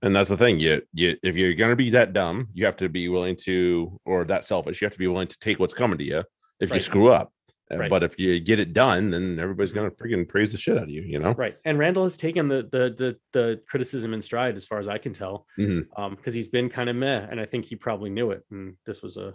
and 0.00 0.16
that's 0.16 0.28
the 0.30 0.36
thing. 0.36 0.58
You 0.58 0.82
you 0.92 1.16
if 1.22 1.36
you're 1.36 1.54
gonna 1.54 1.76
be 1.76 1.90
that 1.90 2.12
dumb, 2.12 2.48
you 2.54 2.64
have 2.64 2.76
to 2.78 2.88
be 2.88 3.08
willing 3.08 3.36
to, 3.44 4.00
or 4.04 4.24
that 4.24 4.44
selfish, 4.44 4.80
you 4.80 4.86
have 4.86 4.92
to 4.94 4.98
be 4.98 5.06
willing 5.06 5.28
to 5.28 5.38
take 5.38 5.60
what's 5.60 5.74
coming 5.74 5.98
to 5.98 6.04
you 6.04 6.24
if 6.58 6.72
you 6.74 6.80
screw 6.80 7.08
up. 7.08 7.32
Uh, 7.72 7.78
Right. 7.78 7.90
But 7.90 8.02
if 8.02 8.18
you 8.18 8.38
get 8.40 8.58
it 8.60 8.72
done, 8.72 9.10
then 9.10 9.38
everybody's 9.38 9.72
gonna 9.72 9.90
freaking 9.90 10.28
praise 10.28 10.52
the 10.52 10.58
shit 10.58 10.76
out 10.76 10.84
of 10.84 10.90
you. 10.90 11.02
You 11.02 11.18
know. 11.18 11.32
Right. 11.32 11.56
And 11.64 11.78
Randall 11.78 12.04
has 12.04 12.16
taken 12.16 12.48
the 12.48 12.62
the 12.70 12.94
the, 12.96 13.16
the 13.32 13.60
criticism 13.66 14.12
in 14.14 14.20
stride, 14.22 14.56
as 14.56 14.66
far 14.66 14.78
as 14.78 14.88
I 14.88 14.98
can 14.98 15.12
tell, 15.12 15.46
Mhm. 15.58 15.86
um, 15.96 16.14
because 16.16 16.34
he's 16.34 16.48
been 16.48 16.68
kind 16.68 16.90
of 16.90 16.96
meh, 16.96 17.26
and 17.30 17.40
I 17.40 17.46
think 17.46 17.64
he 17.64 17.76
probably 17.76 18.10
knew 18.10 18.30
it. 18.32 18.44
And 18.50 18.76
this 18.86 19.00
was 19.02 19.16
a, 19.16 19.34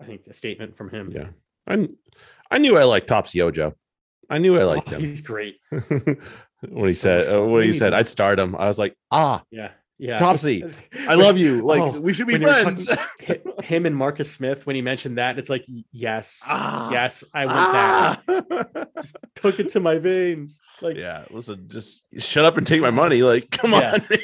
I 0.00 0.04
think, 0.04 0.26
a 0.28 0.34
statement 0.34 0.76
from 0.76 0.90
him. 0.90 1.10
Yeah. 1.12 1.28
I 1.66 1.88
I 2.50 2.58
knew 2.58 2.76
I 2.76 2.84
liked 2.84 3.08
Topsy 3.08 3.42
Ojo. 3.42 3.74
I 4.30 4.38
knew 4.38 4.56
I 4.58 4.62
Oh, 4.62 4.68
liked 4.68 4.88
him 4.90 5.00
he's 5.00 5.20
great. 5.22 5.56
when 5.70 6.88
he 6.88 6.92
so 6.94 7.22
said 7.24 7.34
uh, 7.34 7.42
when 7.44 7.62
he 7.64 7.72
said 7.72 7.94
I'd 7.94 8.08
start 8.08 8.38
him. 8.38 8.54
I 8.56 8.66
was 8.68 8.78
like, 8.78 8.96
ah, 9.10 9.42
Yeah. 9.50 9.70
Yeah. 10.00 10.16
Topsy, 10.16 10.64
I 11.08 11.14
love 11.16 11.38
you. 11.38 11.60
Like 11.62 11.82
Oh, 11.82 11.98
we 12.00 12.14
should 12.14 12.28
be 12.28 12.34
when 12.34 12.42
you 12.42 12.46
were 12.46 12.52
friends. 12.62 12.88
Hi- 13.26 13.40
him 13.64 13.84
and 13.84 13.96
Marcus 13.96 14.30
Smith 14.32 14.64
when 14.66 14.76
he 14.76 14.82
mentioned 14.82 15.18
that, 15.18 15.38
it's 15.38 15.50
like 15.50 15.64
yes, 15.92 16.42
Ah, 16.46 16.90
yes, 16.92 17.24
I 17.34 17.46
want 17.46 18.26
that. 18.26 18.88
ah. 18.96 19.02
Took 19.34 19.58
it 19.58 19.70
to 19.70 19.80
my 19.80 19.98
veins. 19.98 20.60
Like 20.80 20.96
yeah, 20.96 21.24
listen, 21.30 21.64
just 21.68 22.04
shut 22.18 22.44
up 22.44 22.56
and 22.56 22.66
take 22.66 22.80
my 22.80 22.90
money. 22.90 23.22
Like, 23.22 23.50
come 23.52 23.72
Yeah. 23.72 23.94
on, 23.94 24.06
man. 24.08 24.18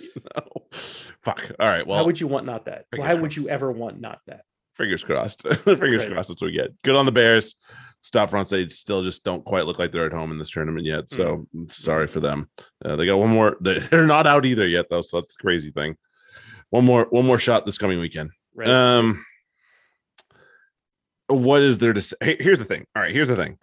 You 0.00 0.10
know? 0.36 0.48
Fuck. 0.72 1.50
All 1.60 1.68
right. 1.68 1.86
why 1.86 1.96
Well, 1.96 2.06
would 2.06 2.20
you 2.20 2.26
want 2.26 2.46
not 2.46 2.64
that? 2.66 2.86
Why 2.96 3.14
would 3.14 3.34
you 3.36 3.48
ever 3.48 3.70
want 3.72 4.00
not 4.00 4.20
that? 4.26 4.44
fingers 4.76 5.04
crossed. 5.04 5.42
fingers 5.42 5.66
Right. 6.06 6.12
crossed. 6.12 6.28
That's 6.30 6.42
what 6.42 6.48
we 6.48 6.52
get. 6.52 6.80
Good 6.82 6.96
on 6.96 7.06
the 7.06 7.12
Bears. 7.12 7.56
Stop 8.04 8.28
front 8.28 8.50
side 8.50 8.70
still 8.70 9.02
just 9.02 9.24
don't 9.24 9.42
quite 9.46 9.64
look 9.64 9.78
like 9.78 9.90
they're 9.90 10.04
at 10.04 10.12
home 10.12 10.30
in 10.30 10.38
this 10.38 10.50
tournament 10.50 10.84
yet. 10.84 11.08
So 11.08 11.48
Mm. 11.56 11.72
sorry 11.72 12.06
for 12.06 12.20
them. 12.20 12.50
Uh, 12.84 12.96
they 12.96 13.06
got 13.06 13.16
one 13.16 13.30
more. 13.30 13.56
They're, 13.62 13.80
they're 13.90 14.06
not 14.06 14.26
out 14.26 14.44
either 14.44 14.68
yet 14.68 14.90
though. 14.90 15.00
So 15.00 15.16
that's 15.20 15.34
the 15.34 15.40
crazy 15.40 15.70
thing. 15.70 15.96
One 16.68 16.84
more. 16.84 17.06
One 17.08 17.24
more 17.24 17.38
shot 17.38 17.64
this 17.64 17.78
coming 17.78 17.98
weekend. 17.98 18.32
Right. 18.54 18.68
Um, 18.68 19.24
what 21.28 21.62
is 21.62 21.78
there 21.78 21.94
to 21.94 22.02
say? 22.02 22.16
Hey, 22.20 22.36
here's 22.38 22.58
the 22.58 22.66
thing. 22.66 22.84
All 22.94 23.02
right, 23.02 23.10
here's 23.14 23.28
the 23.28 23.36
thing. 23.36 23.56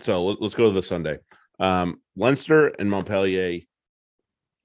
So 0.00 0.24
let, 0.24 0.40
us 0.40 0.54
go 0.54 0.68
to 0.68 0.72
the 0.72 0.82
Sunday. 0.82 1.18
Um, 1.60 2.00
Leinster 2.16 2.68
and 2.68 2.90
Montpellier. 2.90 3.60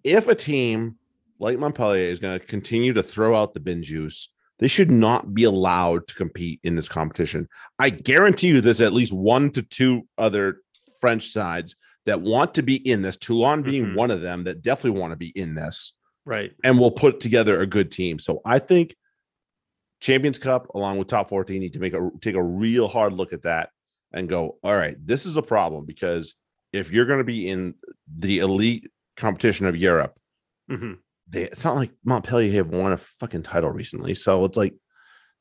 If 0.05 0.30
a 0.30 0.36
team 0.36 0.99
like 1.38 1.59
Montpellier 1.59 2.05
is 2.09 2.19
going 2.19 2.39
to 2.39 2.45
continue 2.45 2.93
to 2.93 3.03
throw 3.03 3.36
out 3.36 3.53
the 3.53 3.59
bin 3.59 3.84
juice, 3.84 4.30
they 4.60 4.68
should 4.68 4.89
not 4.91 5.34
be 5.34 5.43
allowed 5.43 6.08
to 6.08 6.16
compete 6.16 6.60
in 6.64 6.76
this 6.76 6.89
competition. 6.89 7.47
I 7.80 7.89
guarantee 7.91 8.47
you, 8.47 8.62
there's 8.62 8.82
at 8.82 8.93
least 8.93 9.14
one 9.14 9.51
to 9.51 9.62
two 9.62 10.08
other 10.18 10.62
French 10.99 11.30
sides 11.30 11.76
that 12.05 12.22
want 12.22 12.53
to 12.55 12.64
be 12.64 12.76
in 12.76 13.01
this. 13.01 13.18
Toulon 13.18 13.62
being 13.64 13.88
Mhm. 13.88 13.95
one 13.95 14.12
of 14.12 14.22
them 14.22 14.45
that 14.45 14.62
definitely 14.62 14.99
want 14.99 15.12
to 15.12 15.18
be 15.18 15.30
in 15.30 15.53
this 15.55 15.93
right. 16.26 16.51
and 16.64 16.80
we'll 16.80 16.89
put 16.91 17.20
together 17.20 17.60
a 17.62 17.68
good 17.68 17.91
team. 17.91 18.18
So 18.20 18.41
I 18.45 18.60
think 18.60 18.95
Champions 19.99 20.38
Cup 20.39 20.68
along 20.76 20.97
with 20.99 21.08
top 21.08 21.30
14 21.30 21.60
need 21.60 21.74
to 21.74 21.80
make 21.80 21.93
a 21.93 22.10
take 22.22 22.36
a 22.36 22.43
real 22.43 22.88
hard 22.88 23.14
look 23.14 23.34
at 23.34 23.43
that 23.43 23.70
and 24.14 24.30
go, 24.30 24.58
all 24.64 24.76
right, 24.76 24.95
this 25.05 25.26
is 25.26 25.38
a 25.38 25.41
problem 25.41 25.86
because 25.86 26.36
if 26.72 26.91
you're 26.91 27.05
going 27.05 27.18
to 27.20 27.24
be 27.24 27.47
in 27.47 27.76
the 28.18 28.39
elite 28.39 28.89
competition 29.18 29.66
of 29.66 29.76
Europe, 29.76 30.18
hmm 30.70 30.93
they 31.30 31.43
it's 31.43 31.65
not 31.65 31.75
like 31.75 31.91
Montpellier 32.03 32.51
have 32.53 32.67
won 32.69 32.93
a 32.93 32.97
fucking 32.97 33.43
title 33.43 33.69
recently. 33.69 34.13
So 34.15 34.45
it's 34.45 34.57
like 34.57 34.75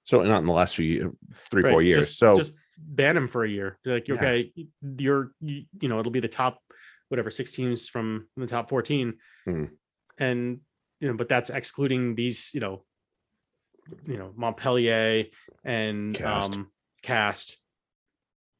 certainly 0.04 0.30
not 0.30 0.40
in 0.40 0.46
the 0.46 0.52
last 0.52 0.76
few 0.76 1.16
three, 1.34 1.62
four 1.62 1.82
years. 1.82 2.08
Just, 2.08 2.18
so 2.18 2.36
just 2.36 2.52
ban 2.78 3.16
him 3.16 3.28
for 3.28 3.44
a 3.44 3.48
year. 3.48 3.78
Like, 3.84 4.06
Yeah. 4.08 4.14
okay, 4.14 4.52
you're, 4.98 5.32
you, 5.40 5.64
you 5.80 5.88
know, 5.88 5.98
it'll 5.98 6.12
be 6.12 6.20
the 6.20 6.28
top, 6.28 6.60
whatever, 7.08 7.30
six 7.30 7.52
teams 7.52 7.88
from 7.88 8.28
the 8.36 8.46
top 8.46 8.68
14. 8.68 9.14
Mhm. 9.48 9.70
And, 10.18 10.60
you 11.00 11.08
know, 11.08 11.14
but 11.14 11.28
that's 11.28 11.50
excluding 11.50 12.14
these, 12.14 12.50
you 12.54 12.60
know, 12.60 12.84
you 14.06 14.16
know, 14.16 14.32
Montpellier 14.36 15.24
and 15.64 16.14
Castres. 16.14 16.56
um 16.56 16.70
cast 17.02 17.58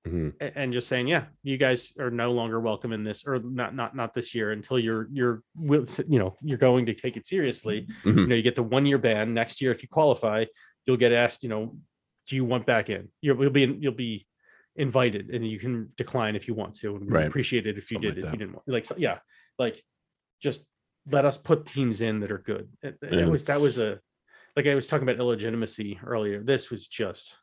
Mhm. 0.07 0.53
and 0.55 0.73
just 0.73 0.89
saying, 0.89 1.09
yeah, 1.09 1.27
you 1.43 1.57
guys 1.59 1.93
are 1.99 2.11
no 2.11 2.33
longer 2.33 2.61
welcome 2.61 2.93
in 2.93 3.03
this, 3.05 3.25
or 3.27 3.39
not, 3.41 3.75
not, 3.75 3.97
not 3.97 4.15
this 4.15 4.35
year 4.35 4.53
until 4.53 4.79
you're, 4.79 5.09
you're, 5.13 5.43
you 5.61 6.19
know, 6.19 6.37
you're 6.43 6.59
going 6.59 6.87
to 6.87 6.95
take 6.95 7.17
it 7.17 7.27
seriously. 7.27 7.87
Mhm. 8.05 8.17
You 8.17 8.27
know, 8.29 8.35
you 8.35 8.43
get 8.43 8.57
the 8.57 8.63
one 8.63 8.87
year 8.87 8.99
ban 8.99 9.35
next 9.35 9.61
year. 9.61 9.73
If 9.73 9.83
you 9.83 9.89
qualify, 9.89 10.45
you'll 10.87 10.97
get 10.97 11.13
asked, 11.13 11.43
you 11.43 11.49
know, 11.49 11.77
do 12.29 12.37
you 12.37 12.45
want 12.45 12.67
back 12.67 12.89
in? 12.91 13.09
You'll, 13.21 13.41
you'll 13.41 13.51
be, 13.51 13.77
you'll 13.81 13.93
be 13.93 14.27
invited 14.77 15.31
and 15.31 15.47
you 15.47 15.59
can 15.59 15.93
decline 15.97 16.37
if 16.37 16.47
you 16.49 16.55
want 16.55 16.75
to 16.77 16.97
and 16.97 17.11
Right. 17.11 17.27
appreciate 17.27 17.67
it 17.67 17.79
if 17.79 17.91
you 17.91 17.97
Something 17.97 18.11
did, 18.15 18.17
like 18.17 18.19
if 18.19 18.25
that. 18.25 18.33
you 18.33 18.39
didn't 18.39 18.55
want, 18.55 18.69
like, 18.69 18.85
so, 18.85 18.95
yeah, 18.99 19.19
like 19.59 19.83
just 20.43 20.65
let 21.11 21.25
us 21.25 21.39
put 21.39 21.67
teams 21.67 22.01
in 22.03 22.21
that 22.21 22.31
are 22.33 22.39
good. 22.39 22.69
It, 22.83 22.99
it 23.03 23.29
was, 23.29 23.45
that 23.47 23.61
was 23.61 23.79
a, 23.79 24.01
like 24.57 24.67
I 24.67 24.75
was 24.75 24.87
talking 24.89 25.09
about 25.09 25.21
illegitimacy 25.21 25.99
earlier. 26.05 26.43
This 26.43 26.71
was 26.71 26.87
just 26.87 27.37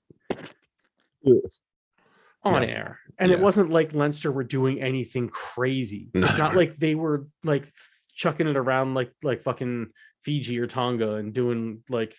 on 2.44 2.64
Yeah. 2.64 2.70
air. 2.70 3.00
And 3.20 3.32
it 3.32 3.40
wasn't 3.40 3.70
like 3.70 3.94
Leinster 3.94 4.32
were 4.32 4.44
doing 4.44 4.82
anything 4.82 5.30
crazy. 5.30 6.10
No, 6.14 6.26
It's 6.28 6.38
not 6.38 6.56
like 6.56 6.76
they 6.78 6.96
were 6.96 7.28
like 7.44 7.68
chucking 8.16 8.48
it 8.48 8.58
around 8.58 8.94
like 8.96 9.12
like 9.24 9.42
fucking 9.42 9.88
Fiji 10.22 10.60
or 10.60 10.68
Tonga 10.68 11.16
and 11.16 11.34
doing 11.34 11.84
like 11.90 12.16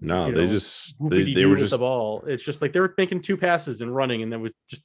no, 0.00 0.30
they 0.32 0.42
know, 0.42 0.46
just 0.46 0.94
they, 1.10 1.34
they 1.34 1.44
were 1.44 1.56
just 1.56 1.72
the 1.72 1.78
ball. 1.78 2.24
It's 2.26 2.42
just 2.44 2.62
like 2.62 2.72
they 2.72 2.80
were 2.80 2.94
making 2.96 3.20
two 3.20 3.36
passes 3.36 3.80
and 3.82 3.94
running, 3.94 4.22
and 4.22 4.32
then 4.32 4.40
with 4.40 4.54
just 4.68 4.82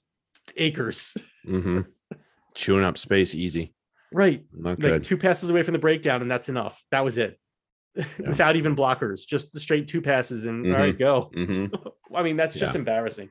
acres. 0.57 1.13
mm-hmm. 1.47 1.81
chewing 2.53 2.83
up 2.83 2.97
space 2.97 3.33
easy. 3.33 3.73
Right. 4.11 4.45
Not 4.51 4.71
Like 4.71 4.79
good. 4.79 5.03
two 5.03 5.17
passes 5.17 5.49
away 5.49 5.63
from 5.63 5.71
the 5.73 5.79
breakdown, 5.79 6.21
and 6.21 6.29
that's 6.29 6.49
enough. 6.49 6.83
That 6.91 7.05
was 7.05 7.17
it. 7.17 7.39
Without 8.19 8.55
even 8.57 8.75
blockers, 8.75 9.25
just 9.25 9.53
the 9.53 9.59
straight 9.59 9.87
two 9.87 10.01
passes 10.01 10.43
and 10.45 10.65
all 10.67 10.73
right, 10.73 10.97
go. 10.97 11.31
hmm 11.33 11.67
I 12.13 12.21
mean, 12.23 12.35
that's 12.37 12.55
just 12.55 12.73
Yeah. 12.73 12.79
embarrassing. 12.79 13.29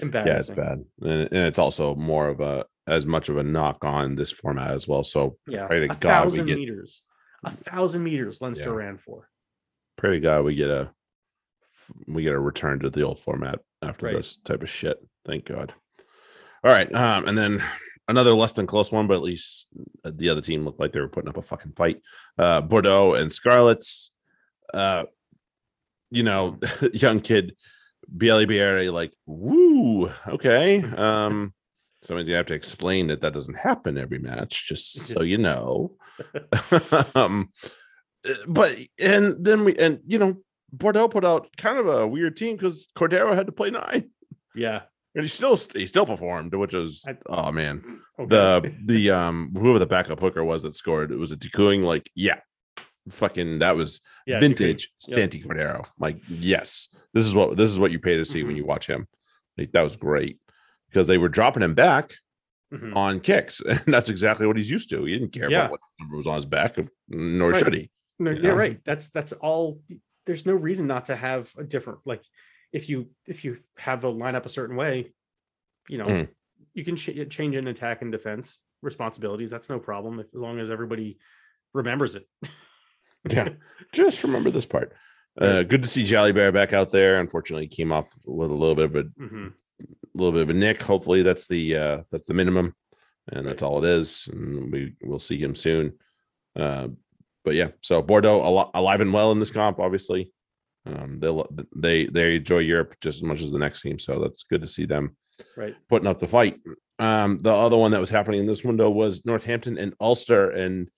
Yeah 0.00 0.38
it's 0.38 0.50
bad 0.50 0.84
and, 1.02 1.28
it's 1.32 1.58
also 1.58 1.94
more 1.94 2.28
of 2.28 2.40
a 2.40 2.64
as 2.86 3.04
much 3.06 3.28
of 3.28 3.36
a 3.36 3.42
knock 3.42 3.84
on 3.84 4.14
this 4.14 4.30
format 4.30 4.70
as 4.70 4.86
well 4.86 5.02
so 5.02 5.36
Yeah. 5.46 5.66
Pray 5.66 5.80
to 5.80 5.84
a 5.86 5.88
God 5.88 5.98
we 6.00 6.06
thousand 6.30 6.46
get- 6.46 6.58
meters. 6.58 7.02
A 7.44 7.50
thousand 7.50 8.02
meters 8.04 8.40
Leinster 8.40 8.70
Yeah. 8.70 8.76
ran 8.76 8.96
for. 8.98 9.28
pray 9.96 10.12
to 10.12 10.20
god 10.20 10.44
we 10.44 10.54
get 10.54 10.70
a 10.70 10.90
we 12.06 12.22
get 12.22 12.32
a 12.34 12.38
return 12.40 12.80
to 12.80 12.90
the 12.90 13.02
old 13.02 13.18
format 13.18 13.60
after 13.82 14.06
Right. 14.06 14.16
this 14.16 14.36
type 14.38 14.62
of 14.62 14.68
shit 14.70 14.98
thank 15.24 15.44
god 15.46 15.72
all 16.64 16.72
right 16.72 16.92
um 16.94 17.26
and 17.28 17.36
then 17.38 17.62
another 18.08 18.34
less 18.34 18.52
than 18.52 18.66
close 18.66 18.90
one 18.92 19.06
but 19.06 19.14
at 19.14 19.22
least 19.22 19.68
the 20.04 20.28
other 20.28 20.40
team 20.40 20.64
looked 20.64 20.80
like 20.80 20.92
they 20.92 21.00
were 21.00 21.08
putting 21.08 21.28
up 21.28 21.36
a 21.36 21.42
fucking 21.42 21.72
fight 21.72 22.00
uh 22.38 22.60
bordeaux 22.60 23.14
and 23.14 23.32
scarlets 23.32 24.10
uh 24.74 25.04
you 26.10 26.22
know 26.22 26.58
young 26.92 27.20
kid 27.20 27.54
Bielly 28.14 28.92
like 28.92 29.12
woo 29.26 30.10
okay 30.28 30.82
um 30.96 31.52
somebody's 32.02 32.28
gonna 32.28 32.36
have 32.36 32.46
to 32.46 32.54
explain 32.54 33.08
that 33.08 33.20
that 33.20 33.32
doesn't 33.32 33.54
happen 33.58 33.98
every 33.98 34.18
match 34.18 34.68
just 34.68 34.92
so 34.92 35.22
you 35.22 35.38
know 35.38 35.96
um 37.14 37.50
uh, 38.28 38.34
but 38.48 38.74
and 39.00 39.44
then 39.44 39.64
we 39.64 39.76
and 39.76 40.00
you 40.06 40.18
know 40.18 40.36
Bordeaux 40.72 41.08
put 41.08 41.24
out 41.24 41.48
kind 41.56 41.78
of 41.78 41.86
a 41.88 42.06
weird 42.06 42.36
team 42.36 42.56
because 42.56 42.86
Cordero 42.96 43.34
had 43.34 43.46
to 43.46 43.52
play 43.52 43.70
nine 43.70 44.10
Yeah. 44.54 44.82
and 45.14 45.24
he 45.24 45.28
still 45.28 45.56
he 45.74 45.86
still 45.86 46.06
performed 46.06 46.54
which 46.54 46.74
was 46.74 47.02
I- 47.06 47.16
oh 47.26 47.52
man 47.52 48.00
Okay. 48.18 48.28
the 48.28 48.74
the 48.84 49.10
um 49.10 49.52
whoever 49.56 49.78
the 49.78 49.86
backup 49.86 50.20
hooker 50.20 50.44
was 50.44 50.62
that 50.62 50.74
scored 50.74 51.10
it 51.12 51.18
was 51.18 51.32
a 51.32 51.36
Tikuing 51.36 51.82
like 51.82 52.10
yeah 52.14 52.40
fucking 53.10 53.60
that 53.60 53.76
was 53.76 54.00
yeah, 54.26 54.40
vintage 54.40 54.90
Yep. 55.08 55.14
Santi 55.18 55.42
Cordero 55.42 55.84
like 55.98 56.18
yes 56.28 56.88
this 57.14 57.24
is 57.26 57.34
what 57.34 57.56
this 57.56 57.70
is 57.70 57.78
what 57.78 57.90
you 57.92 57.98
pay 58.00 58.16
to 58.16 58.24
see 58.24 58.42
when 58.42 58.54
Mhm. 58.54 58.58
you 58.58 58.64
watch 58.66 58.86
him 58.86 59.06
like 59.56 59.72
that 59.72 59.82
was 59.82 59.96
great 59.96 60.38
because 60.90 61.06
they 61.06 61.18
were 61.18 61.28
dropping 61.28 61.62
him 61.62 61.74
back 61.74 62.12
Mhm. 62.72 62.96
on 62.96 63.20
kicks, 63.20 63.60
and 63.68 63.80
that's 63.86 64.08
exactly 64.08 64.44
what 64.46 64.56
he's 64.56 64.68
used 64.70 64.90
to. 64.90 65.04
He 65.04 65.12
didn't 65.12 65.30
care 65.32 65.48
Yeah. 65.48 65.60
about 65.60 65.70
what 65.72 65.80
number 66.00 66.16
was 66.16 66.26
on 66.26 66.34
his 66.34 66.44
back, 66.46 66.76
nor 67.08 67.50
Right. 67.52 67.58
should 67.64 67.74
he. 67.74 67.90
No, 68.18 68.32
you 68.32 68.38
yeah, 68.42 68.48
know? 68.48 68.54
right. 68.56 68.80
That's 68.84 69.08
that's 69.10 69.32
all. 69.32 69.80
There's 70.26 70.44
no 70.46 70.54
reason 70.54 70.88
not 70.88 71.06
to 71.06 71.14
have 71.14 71.52
a 71.56 71.62
different 71.62 72.00
like 72.04 72.22
if 72.72 72.88
you 72.88 73.08
if 73.26 73.44
you 73.44 73.58
have 73.78 74.02
a 74.02 74.12
lineup 74.12 74.46
a 74.46 74.48
certain 74.48 74.74
way, 74.74 75.12
you 75.88 75.98
know, 75.98 76.06
Mhm. 76.06 76.28
you 76.74 76.84
can 76.84 76.96
ch- 76.96 77.28
change 77.30 77.54
in 77.54 77.68
attack 77.68 78.02
and 78.02 78.10
defense 78.10 78.60
responsibilities. 78.82 79.50
That's 79.50 79.70
no 79.70 79.78
problem 79.78 80.18
if, 80.18 80.26
as 80.26 80.34
long 80.34 80.58
as 80.58 80.68
everybody 80.68 81.18
remembers 81.72 82.16
it. 82.16 82.26
Yeah. 83.28 83.48
Just 83.92 84.22
remember 84.24 84.50
this 84.50 84.66
part. 84.66 84.92
Uh, 85.40 85.62
good 85.62 85.82
to 85.82 85.88
see 85.88 86.02
Jalibert 86.04 86.54
back 86.54 86.72
out 86.72 86.90
there. 86.90 87.20
Unfortunately, 87.20 87.64
he 87.64 87.68
came 87.76 87.92
off 87.92 88.10
with 88.24 88.50
a 88.50 88.54
little 88.54 88.74
bit 88.74 88.84
of 88.86 88.96
a 88.96 89.04
Mhm. 89.04 89.52
little 90.14 90.32
bit 90.32 90.42
of 90.42 90.50
a 90.50 90.54
nick. 90.54 90.80
Hopefully, 90.82 91.22
that's 91.22 91.46
the 91.46 91.76
uh, 91.76 92.02
that's 92.10 92.24
the 92.24 92.34
minimum, 92.34 92.74
and 93.30 93.46
that's 93.46 93.62
all 93.62 93.84
it 93.84 93.88
is. 93.88 94.28
And 94.32 94.72
we 94.72 94.94
will 95.02 95.18
see 95.18 95.38
him 95.38 95.54
soon. 95.54 95.98
Uh, 96.54 96.88
but 97.44 97.54
yeah, 97.54 97.68
so 97.82 98.00
Bordeaux 98.02 98.42
al- 98.42 98.70
alive 98.74 99.00
and 99.02 99.12
well 99.12 99.30
in 99.32 99.38
this 99.38 99.50
comp. 99.50 99.78
Obviously, 99.78 100.32
um, 100.86 101.20
they 101.20 101.42
they 101.76 102.06
they 102.06 102.36
enjoy 102.36 102.58
Europe 102.60 102.94
just 103.02 103.18
as 103.18 103.22
much 103.22 103.42
as 103.42 103.50
the 103.50 103.58
next 103.58 103.82
team. 103.82 103.98
So 103.98 104.20
that's 104.20 104.42
good 104.44 104.62
to 104.62 104.66
see 104.68 104.86
them 104.86 105.16
Right. 105.56 105.74
putting 105.90 106.08
up 106.08 106.18
the 106.18 106.26
fight. 106.26 106.60
Um, 106.98 107.38
the 107.40 107.52
other 107.52 107.76
one 107.76 107.90
that 107.90 108.00
was 108.00 108.08
happening 108.10 108.40
in 108.40 108.46
this 108.46 108.64
window 108.64 108.88
was 108.88 109.26
Northampton 109.26 109.76
and 109.76 109.94
Ulster, 110.00 110.50
and 110.50 110.88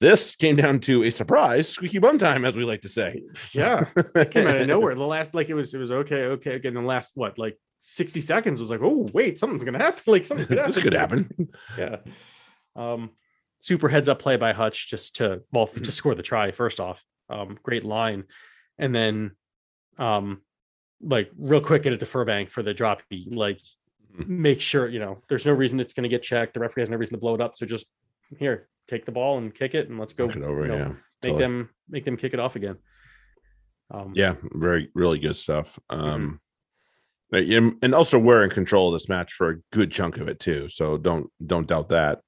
this 0.00 0.36
came 0.36 0.56
down 0.56 0.80
to 0.80 1.02
a 1.04 1.10
surprise 1.10 1.68
squeaky 1.68 1.98
bum 1.98 2.18
time, 2.18 2.44
as 2.44 2.54
we 2.56 2.64
like 2.64 2.82
to 2.82 2.88
say. 2.88 3.22
Yeah. 3.52 3.84
It 4.14 4.30
came 4.30 4.46
out 4.46 4.56
of 4.56 4.66
nowhere. 4.74 4.94
The 4.94 5.04
last 5.06 5.34
like 5.34 5.48
it 5.48 5.54
was 5.54 5.74
it 5.74 5.78
was 5.78 5.90
okay, 5.90 6.24
okay. 6.26 6.54
Again, 6.54 6.74
the 6.74 6.80
last 6.82 7.12
what 7.16 7.38
like 7.38 7.58
60 7.82 8.20
seconds 8.20 8.60
was 8.60 8.70
like, 8.70 8.80
oh 8.82 9.08
wait, 9.12 9.38
something's 9.38 9.64
gonna 9.64 9.78
happen. 9.78 10.02
Like 10.06 10.26
something 10.26 10.46
could 10.46 10.58
happen. 10.58 10.72
this 10.74 10.82
could 10.82 10.92
happen. 10.94 11.48
yeah. 11.78 11.96
Um, 12.76 13.10
super 13.60 13.88
heads 13.88 14.08
up 14.08 14.20
play 14.20 14.36
by 14.36 14.52
Hutch 14.52 14.88
just 14.88 15.16
to 15.16 15.42
well 15.52 15.66
Mm-hmm. 15.66 15.82
to 15.84 15.92
score 15.92 16.14
the 16.14 16.22
try 16.22 16.50
first 16.52 16.78
off. 16.80 17.04
Um, 17.30 17.58
great 17.62 17.84
line, 17.84 18.24
and 18.78 18.94
then, 18.94 19.32
um, 19.98 20.40
like 21.02 21.30
real 21.38 21.60
quick 21.60 21.82
get 21.82 21.92
it 21.92 22.00
to 22.00 22.06
Furbank 22.06 22.50
for 22.50 22.62
the 22.62 22.72
drop. 22.72 23.02
Like, 23.30 23.58
Mhm. 24.16 24.28
make 24.28 24.60
sure 24.62 24.88
you 24.88 24.98
know 24.98 25.22
there's 25.28 25.44
no 25.44 25.52
reason 25.52 25.78
it's 25.80 25.92
going 25.92 26.04
to 26.04 26.08
get 26.08 26.22
checked. 26.22 26.54
The 26.54 26.60
referee 26.60 26.82
has 26.82 26.90
no 26.90 26.96
reason 26.96 27.14
to 27.16 27.20
blow 27.20 27.34
it 27.34 27.40
up. 27.42 27.56
So 27.56 27.66
just 27.66 27.86
here, 28.38 28.68
take 28.88 29.04
the 29.06 29.12
ball 29.12 29.38
and 29.38 29.54
kick 29.54 29.74
it, 29.74 29.88
and 29.88 29.98
let's 29.98 30.12
go. 30.14 30.24
Over, 30.24 30.62
you 30.62 30.68
know, 30.68 30.76
yeah. 30.76 30.88
make 30.88 30.96
totally. 31.22 31.38
them 31.38 31.70
make 31.88 32.04
them 32.04 32.16
kick 32.16 32.34
it 32.34 32.40
off 32.40 32.56
again. 32.56 32.76
Um, 33.90 34.12
Yeah, 34.16 34.34
very 34.54 34.90
really 34.94 35.18
good 35.20 35.36
stuff. 35.36 35.78
Mm-hmm. 35.90 36.04
Um 36.04 36.40
and 37.82 37.94
also 37.94 38.18
we're 38.18 38.42
in 38.42 38.48
control 38.50 38.88
of 38.88 38.94
this 38.94 39.08
match 39.08 39.34
for 39.34 39.50
a 39.50 39.56
good 39.70 39.90
chunk 39.92 40.16
of 40.16 40.28
it 40.28 40.40
too. 40.40 40.68
So 40.68 40.96
don't 40.96 41.30
don't 41.46 41.66
doubt 41.68 41.90
that 41.90 42.20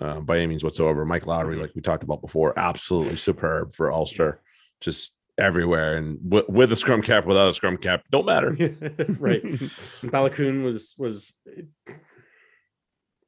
uh, 0.00 0.20
by 0.20 0.38
any 0.38 0.46
means 0.46 0.64
whatsoever. 0.64 1.04
Mike 1.04 1.26
Lowry, 1.26 1.56
Mhm. 1.56 1.60
like 1.60 1.72
we 1.74 1.82
talked 1.82 2.02
about 2.02 2.22
before, 2.22 2.58
absolutely 2.58 3.16
superb 3.16 3.74
for 3.74 3.92
Ulster, 3.92 4.40
just 4.80 5.14
everywhere 5.36 5.96
and 5.98 6.18
w- 6.30 6.46
with 6.48 6.72
a 6.72 6.76
scrum 6.76 7.02
cap, 7.02 7.26
without 7.26 7.50
a 7.50 7.54
scrum 7.54 7.76
cap, 7.76 8.02
don't 8.10 8.24
matter. 8.24 8.50
right. 9.18 9.42
And 10.02 10.10
Baloucoune 10.12 10.64
was 10.64 10.94
was 10.96 11.34
Very 11.86 11.98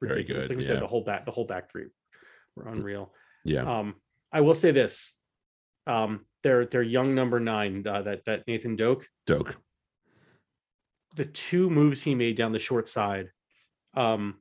ridiculous. 0.01 0.47
good, 0.47 0.51
Like 0.55 0.57
we 0.57 0.63
yeah. 0.63 0.67
said, 0.73 0.81
the 0.81 0.87
whole 0.87 1.03
back 1.03 1.25
the 1.25 1.31
whole 1.31 1.45
back 1.45 1.69
three 1.71 1.85
were 2.55 2.67
unreal. 2.67 3.13
yeah, 3.43 3.79
Um, 3.79 3.95
I 4.31 4.41
will 4.41 4.55
say 4.55 4.71
this: 4.71 5.13
um, 5.87 6.25
their 6.43 6.65
their 6.65 6.83
young 6.83 7.15
number 7.15 7.39
nine, 7.39 7.85
uh, 7.87 8.01
that 8.03 8.25
that 8.25 8.47
Nathan 8.47 8.75
Doak, 8.75 9.07
Doak. 9.25 9.55
the 11.15 11.25
two 11.25 11.69
moves 11.69 12.01
he 12.01 12.15
made 12.15 12.35
down 12.35 12.51
the 12.51 12.59
short 12.59 12.89
side, 12.89 13.29
um, 13.95 14.35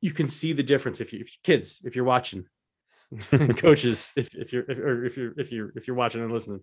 you 0.00 0.12
can 0.12 0.26
see 0.26 0.52
the 0.52 0.62
difference 0.62 1.00
if 1.00 1.12
you 1.12 1.20
if 1.20 1.30
kids 1.42 1.80
if 1.84 1.94
you're 1.96 2.04
watching, 2.04 2.46
coaches 3.56 4.12
if, 4.16 4.34
if 4.34 4.52
you're 4.52 4.64
if, 4.70 4.78
or 4.78 5.04
if 5.04 5.16
you're 5.16 5.34
if 5.38 5.52
you're 5.52 5.72
if 5.76 5.86
you're 5.86 5.96
watching 5.96 6.22
and 6.22 6.32
listening. 6.32 6.60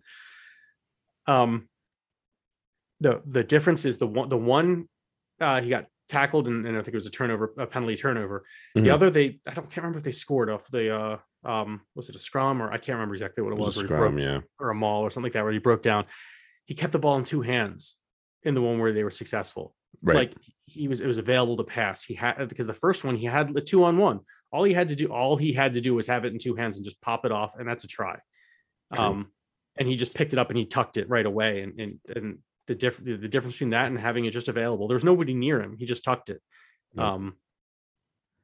Um, 1.25 1.67
the 2.99 3.21
the 3.25 3.43
difference 3.43 3.85
is 3.85 3.97
the 3.97 4.07
one 4.07 4.29
the 4.29 4.37
one 4.37 4.87
uh, 5.39 5.61
he 5.61 5.69
got 5.69 5.85
tackled 6.07 6.47
and, 6.47 6.65
and 6.65 6.77
I 6.77 6.81
think 6.81 6.93
it 6.93 6.97
was 6.97 7.05
a 7.07 7.11
turnover 7.11 7.53
a 7.57 7.65
penalty 7.67 7.95
turnover. 7.95 8.45
Mhm. 8.77 8.83
The 8.83 8.89
other 8.91 9.09
they 9.09 9.39
I 9.47 9.53
don't 9.53 9.65
can't 9.69 9.77
remember 9.77 9.99
if 9.99 10.03
they 10.05 10.11
scored 10.11 10.49
off 10.49 10.67
the 10.69 10.95
uh 10.95 11.17
um 11.43 11.81
was 11.95 12.09
it 12.09 12.15
a 12.15 12.19
scrum 12.19 12.61
or 12.61 12.71
I 12.71 12.77
can't 12.77 12.95
remember 12.95 13.15
exactly 13.15 13.43
what 13.43 13.51
it 13.51 13.59
It 13.59 13.59
was, 13.59 13.75
was 13.75 13.77
a 13.77 13.81
he 13.81 13.87
broke- 13.87 13.97
scrum, 13.99 14.17
yeah. 14.19 14.39
or 14.59 14.69
a 14.69 14.75
maul 14.75 15.01
or 15.03 15.11
something 15.11 15.25
like 15.25 15.33
that 15.33 15.43
where 15.43 15.53
he 15.53 15.59
broke 15.59 15.81
down. 15.81 16.05
He 16.65 16.73
kept 16.75 16.91
the 16.93 16.99
ball 16.99 17.17
in 17.17 17.23
two 17.23 17.41
hands 17.41 17.97
in 18.43 18.53
the 18.53 18.61
one 18.61 18.79
where 18.79 18.93
they 18.93 19.03
were 19.03 19.11
successful. 19.11 19.73
Right. 20.01 20.15
Like 20.15 20.33
he 20.65 20.87
was 20.87 21.01
it 21.01 21.07
was 21.07 21.17
available 21.17 21.57
to 21.57 21.63
pass. 21.63 22.03
He 22.03 22.13
had 22.13 22.47
because 22.49 22.67
the 22.67 22.73
first 22.73 23.03
one 23.03 23.15
he 23.15 23.25
had 23.25 23.53
the 23.53 23.61
two 23.61 23.83
on 23.83 23.97
one. 23.97 24.19
All 24.51 24.63
he 24.63 24.73
had 24.73 24.89
to 24.89 24.95
do 24.95 25.07
all 25.07 25.35
he 25.35 25.51
had 25.53 25.73
to 25.73 25.81
do 25.81 25.93
was 25.93 26.07
have 26.07 26.23
it 26.25 26.31
in 26.33 26.39
two 26.39 26.55
hands 26.55 26.77
and 26.77 26.85
just 26.85 27.01
pop 27.01 27.25
it 27.25 27.31
off 27.31 27.55
and 27.57 27.67
that's 27.67 27.83
a 27.83 27.87
try. 27.87 28.19
True. 28.95 29.05
Um 29.05 29.31
and 29.79 29.87
he 29.87 29.95
just 29.95 30.13
picked 30.13 30.33
it 30.33 30.39
up 30.39 30.49
and 30.49 30.57
he 30.57 30.65
tucked 30.65 30.97
it 30.97 31.09
right 31.09 31.25
away 31.25 31.61
and 31.61 31.79
and 31.79 31.99
and 32.15 32.37
the 32.67 32.75
diff- 32.75 33.03
the, 33.03 33.15
the 33.15 33.27
difference 33.27 33.55
between 33.55 33.71
that 33.71 33.87
and 33.87 33.99
having 33.99 34.25
it 34.25 34.31
just 34.31 34.47
available 34.49 34.87
there 34.87 34.95
was 34.95 35.03
nobody 35.03 35.33
near 35.33 35.61
him 35.61 35.75
he 35.77 35.85
just 35.85 36.03
tucked 36.03 36.29
it 36.29 36.41
Yeah. 36.95 37.13
um 37.13 37.35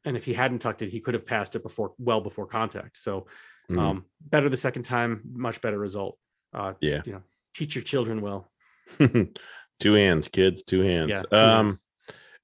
and 0.05 0.17
if 0.17 0.25
he 0.25 0.33
hadn't 0.33 0.59
tucked 0.59 0.81
it 0.81 0.89
he 0.89 0.99
could 0.99 1.13
have 1.13 1.25
passed 1.25 1.55
it 1.55 1.63
before 1.63 1.93
well 1.97 2.21
before 2.21 2.47
contact 2.47 2.97
so 2.97 3.27
Mhm. 3.69 3.79
um 3.79 4.05
better 4.19 4.49
the 4.49 4.57
second 4.57 4.83
time 4.83 5.21
much 5.33 5.61
better 5.61 5.79
result 5.79 6.17
uh 6.53 6.73
yeah. 6.81 7.01
you 7.05 7.13
know 7.13 7.21
teach 7.55 7.75
your 7.75 7.83
children 7.83 8.21
well 8.21 8.51
two 9.79 9.93
hands, 9.93 10.27
kids, 10.27 10.63
two 10.63 10.81
hands. 10.81 11.09
yeah 11.11 11.21
two 11.21 11.35
um 11.37 11.65
hands. 11.67 11.81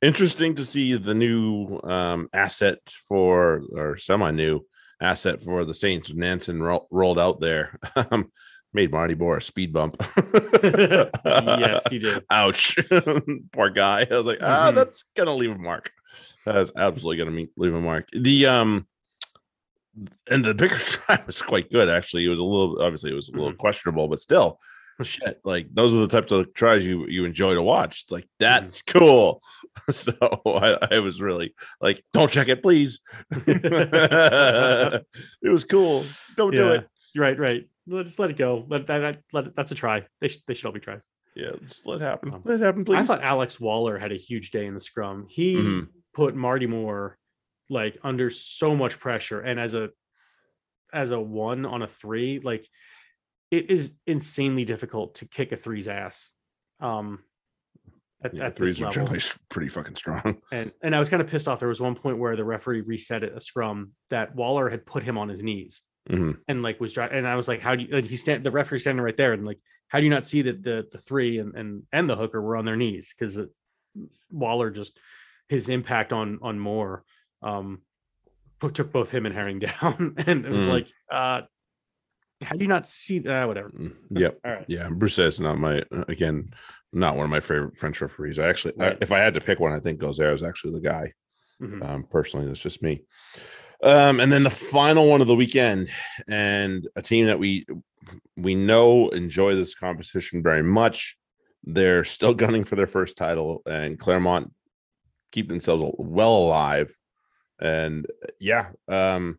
interesting 0.01 0.55
to 0.55 0.63
see 0.65 0.95
the 0.95 1.13
new 1.13 1.79
um, 1.83 2.29
asset 2.33 2.79
for 3.07 3.61
or 3.73 3.97
semi-new 3.97 4.61
asset 5.01 5.43
for 5.43 5.65
the 5.65 5.73
Saints. 5.73 6.13
Nansen 6.13 6.61
ro- 6.61 6.87
rolled 6.91 7.19
out 7.19 7.39
there, 7.39 7.77
um, 7.95 8.31
made 8.73 8.91
Marty 8.91 9.15
Moore 9.15 9.37
a 9.37 9.41
speed 9.41 9.73
bump. 9.73 9.95
yes 11.23 11.87
he 11.89 11.99
did 11.99 12.23
Ouch, 12.29 12.77
poor 13.53 13.69
guy. 13.69 14.07
I 14.09 14.15
was 14.15 14.25
like, 14.25 14.39
ah, 14.41 14.71
Mhm. 14.71 14.75
that's 14.75 15.03
gonna 15.15 15.35
leave 15.35 15.51
a 15.51 15.57
mark. 15.57 15.91
That's 16.45 16.71
absolutely 16.75 17.23
gonna 17.23 17.45
leave 17.57 17.73
a 17.73 17.81
mark. 17.81 18.07
The 18.13 18.45
um, 18.45 18.87
and 20.29 20.45
the 20.45 20.53
Biggar 20.53 20.79
try 21.05 21.21
was 21.25 21.41
quite 21.41 21.69
good 21.71 21.89
actually. 21.89 22.25
It 22.25 22.29
was 22.29 22.39
a 22.39 22.43
little, 22.43 22.81
obviously, 22.81 23.11
it 23.11 23.15
was 23.15 23.29
a 23.29 23.33
little 23.33 23.53
questionable, 23.53 24.07
but 24.07 24.19
still, 24.19 24.59
shit. 25.01 25.39
Like 25.43 25.67
those 25.73 25.93
are 25.93 25.97
the 25.99 26.07
types 26.07 26.31
of 26.31 26.53
tries 26.53 26.85
you 26.85 27.07
you 27.07 27.25
enjoy 27.25 27.53
to 27.55 27.61
watch. 27.63 28.03
It's 28.03 28.11
like 28.11 28.27
that's 28.39 28.81
cool. 28.83 29.41
So 29.91 30.11
I, 30.45 30.77
I 30.91 30.99
was 30.99 31.19
really 31.21 31.55
like, 31.81 32.03
don't 32.13 32.29
check 32.31 32.47
it, 32.49 32.61
please. 32.61 32.99
it 33.31 35.03
was 35.41 35.63
cool. 35.65 36.05
Don't 36.35 36.53
do 36.55 36.69
it. 36.71 36.87
right 37.15 37.39
right 37.39 37.63
just 38.03 38.19
let 38.19 38.29
it 38.29 38.37
go 38.37 38.65
let 38.69 38.87
that, 38.87 38.99
that 38.99 39.21
let 39.33 39.47
it, 39.47 39.53
that's 39.55 39.71
a 39.71 39.75
try 39.75 40.05
they, 40.21 40.27
should 40.27 40.41
they 40.47 40.53
should 40.53 40.65
all 40.65 40.71
be 40.71 40.79
tries 40.79 41.01
Yeah, 41.35 41.51
just 41.67 41.87
let 41.87 42.01
it 42.01 42.03
happen. 42.03 42.33
Um, 42.33 42.41
Let 42.45 42.59
it 42.61 42.63
happen, 42.63 42.85
please. 42.85 42.97
i 42.99 43.03
thought 43.03 43.23
alex 43.23 43.59
waller 43.59 43.97
had 43.97 44.11
a 44.11 44.17
huge 44.17 44.51
day 44.51 44.65
in 44.65 44.73
the 44.73 44.79
scrum 44.79 45.25
he 45.29 45.55
Mhm. 45.55 45.87
put 46.13 46.35
marty 46.35 46.67
moore 46.67 47.17
like 47.69 47.97
under 48.03 48.29
so 48.29 48.75
much 48.75 48.99
pressure 48.99 49.39
and 49.41 49.59
as 49.59 49.73
a 49.73 49.89
as 50.91 51.11
a 51.11 51.19
one 51.19 51.65
on 51.65 51.81
a 51.83 51.87
three 51.87 52.39
like 52.39 52.67
it 53.51 53.69
is 53.71 53.95
insanely 54.07 54.65
difficult 54.65 55.15
to 55.15 55.25
kick 55.27 55.51
a 55.51 55.55
three's 55.55 55.87
ass 55.87 56.31
um 56.79 57.19
at, 58.23 58.33
yeah, 58.33 58.45
at 58.47 58.55
this 58.55 58.73
threes 58.75 58.81
are 58.85 58.91
generally 58.91 59.19
pretty 59.49 59.69
fucking 59.69 59.95
strong. 59.95 60.41
and 60.51 60.71
and 60.83 60.95
i 60.95 60.99
was 60.99 61.09
kind 61.09 61.21
of 61.21 61.27
pissed 61.29 61.47
off 61.47 61.59
there 61.59 61.69
was 61.69 61.79
one 61.79 61.95
point 61.95 62.17
where 62.17 62.35
the 62.35 62.43
referee 62.43 62.81
reset 62.81 63.23
it 63.23 63.33
a 63.35 63.41
scrum 63.41 63.91
that 64.09 64.35
waller 64.35 64.67
had 64.69 64.85
put 64.85 65.03
him 65.03 65.17
on 65.17 65.29
his 65.29 65.41
knees 65.43 65.83
Mhm. 66.09 66.37
and 66.47 66.63
like 66.63 66.79
was 66.79 66.93
driving 66.93 67.17
and 67.19 67.27
i 67.27 67.35
was 67.35 67.47
like 67.47 67.61
how 67.61 67.75
do 67.75 67.83
you 67.83 67.95
and 67.97 68.05
he 68.05 68.17
stand 68.17 68.43
the 68.43 68.49
referee 68.51 68.79
standing 68.79 69.03
right 69.03 69.15
there 69.15 69.33
and 69.33 69.45
like 69.45 69.59
how 69.89 69.99
do 69.99 70.05
you 70.05 70.09
not 70.09 70.25
see 70.25 70.41
that 70.41 70.63
the 70.63 70.87
the 70.91 70.97
three 70.97 71.37
and 71.37 71.53
and 71.55 71.83
and 71.91 72.09
the 72.09 72.15
hooker 72.15 72.41
were 72.41 72.55
on 72.57 72.65
their 72.65 72.75
knees 72.75 73.13
because 73.17 73.37
waller 74.31 74.69
just 74.71 74.97
his 75.49 75.69
impact 75.69 76.11
on 76.13 76.39
on 76.41 76.59
moore 76.59 77.03
um 77.43 77.81
put, 78.59 78.73
took 78.73 78.91
both 78.91 79.09
him 79.11 79.25
and 79.25 79.35
herring 79.35 79.59
down 79.81 80.15
and 80.25 80.45
it 80.45 80.51
was 80.51 80.61
Mm. 80.61 80.69
like 80.69 80.87
uh 81.11 81.41
how 82.41 82.55
do 82.55 82.61
you 82.63 82.67
not 82.69 82.87
see 82.87 83.27
uh, 83.27 83.45
whatever 83.47 83.69
Mm, 83.69 83.95
Yep. 84.11 84.39
all 84.45 84.51
right 84.51 84.65
Yeah, 84.67 84.89
Bruce 84.89 85.19
is 85.19 85.39
not 85.39 85.57
my 85.59 85.83
again, 86.07 86.51
not 86.93 87.17
one 87.17 87.25
of 87.25 87.29
my 87.29 87.41
favorite 87.41 87.77
French 87.77 88.01
referees. 88.01 88.39
I 88.39 88.47
actually, 88.47 88.73
I- 88.79 88.97
if 89.01 89.11
I 89.11 89.19
had 89.19 89.33
to 89.35 89.41
pick 89.41 89.59
one, 89.59 89.73
I 89.73 89.79
think 89.79 89.99
Gaüzère 89.99 90.33
is 90.33 90.41
actually 90.41 90.73
the 90.73 90.81
guy. 90.81 91.13
Mhm. 91.61 91.83
Um, 91.87 92.03
personally, 92.09 92.47
that's 92.47 92.61
just 92.61 92.81
me. 92.81 93.03
Um, 93.81 94.19
and 94.19 94.31
then 94.31 94.43
the 94.43 94.49
final 94.49 95.07
one 95.07 95.21
of 95.21 95.27
the 95.27 95.35
weekend, 95.35 95.89
and 96.27 96.87
a 96.95 97.01
team 97.01 97.27
that 97.27 97.39
we 97.39 97.65
we 98.35 98.55
know 98.55 99.09
enjoy 99.09 99.55
this 99.55 99.75
competition 99.75 100.43
very 100.43 100.63
much. 100.63 101.17
They're 101.63 102.03
still 102.03 102.33
gunning 102.35 102.65
for 102.65 102.75
their 102.75 102.87
first 102.87 103.17
title, 103.17 103.61
and 103.65 103.99
Clermont 103.99 104.51
keep 105.31 105.47
themselves 105.47 105.83
well 105.97 106.35
alive. 106.35 106.93
And 107.61 108.07
yeah, 108.39 108.69
um, 108.87 109.37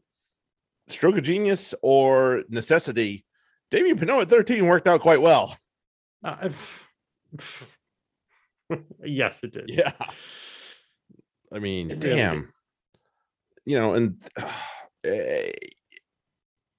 stroke 0.89 1.17
of 1.17 1.25
genius 1.25 1.75
or 1.83 2.45
necessity. 2.49 3.25
Damian 3.71 3.99
Penaud 3.99 4.23
at 4.23 4.29
13 4.29 4.67
worked 4.67 4.89
out 4.89 5.01
quite 5.01 5.23
well. 5.23 5.57
Uh, 6.25 6.51
yes 9.05 9.43
it 9.43 9.53
did 9.53 9.69
Yeah. 9.69 9.93
I 11.53 11.59
mean, 11.59 11.91
It 11.91 12.05
really 12.05 12.17
did. 12.17 12.45
You 13.71 13.79
know, 13.79 13.95
and 13.95 14.17
eh, 15.05 15.51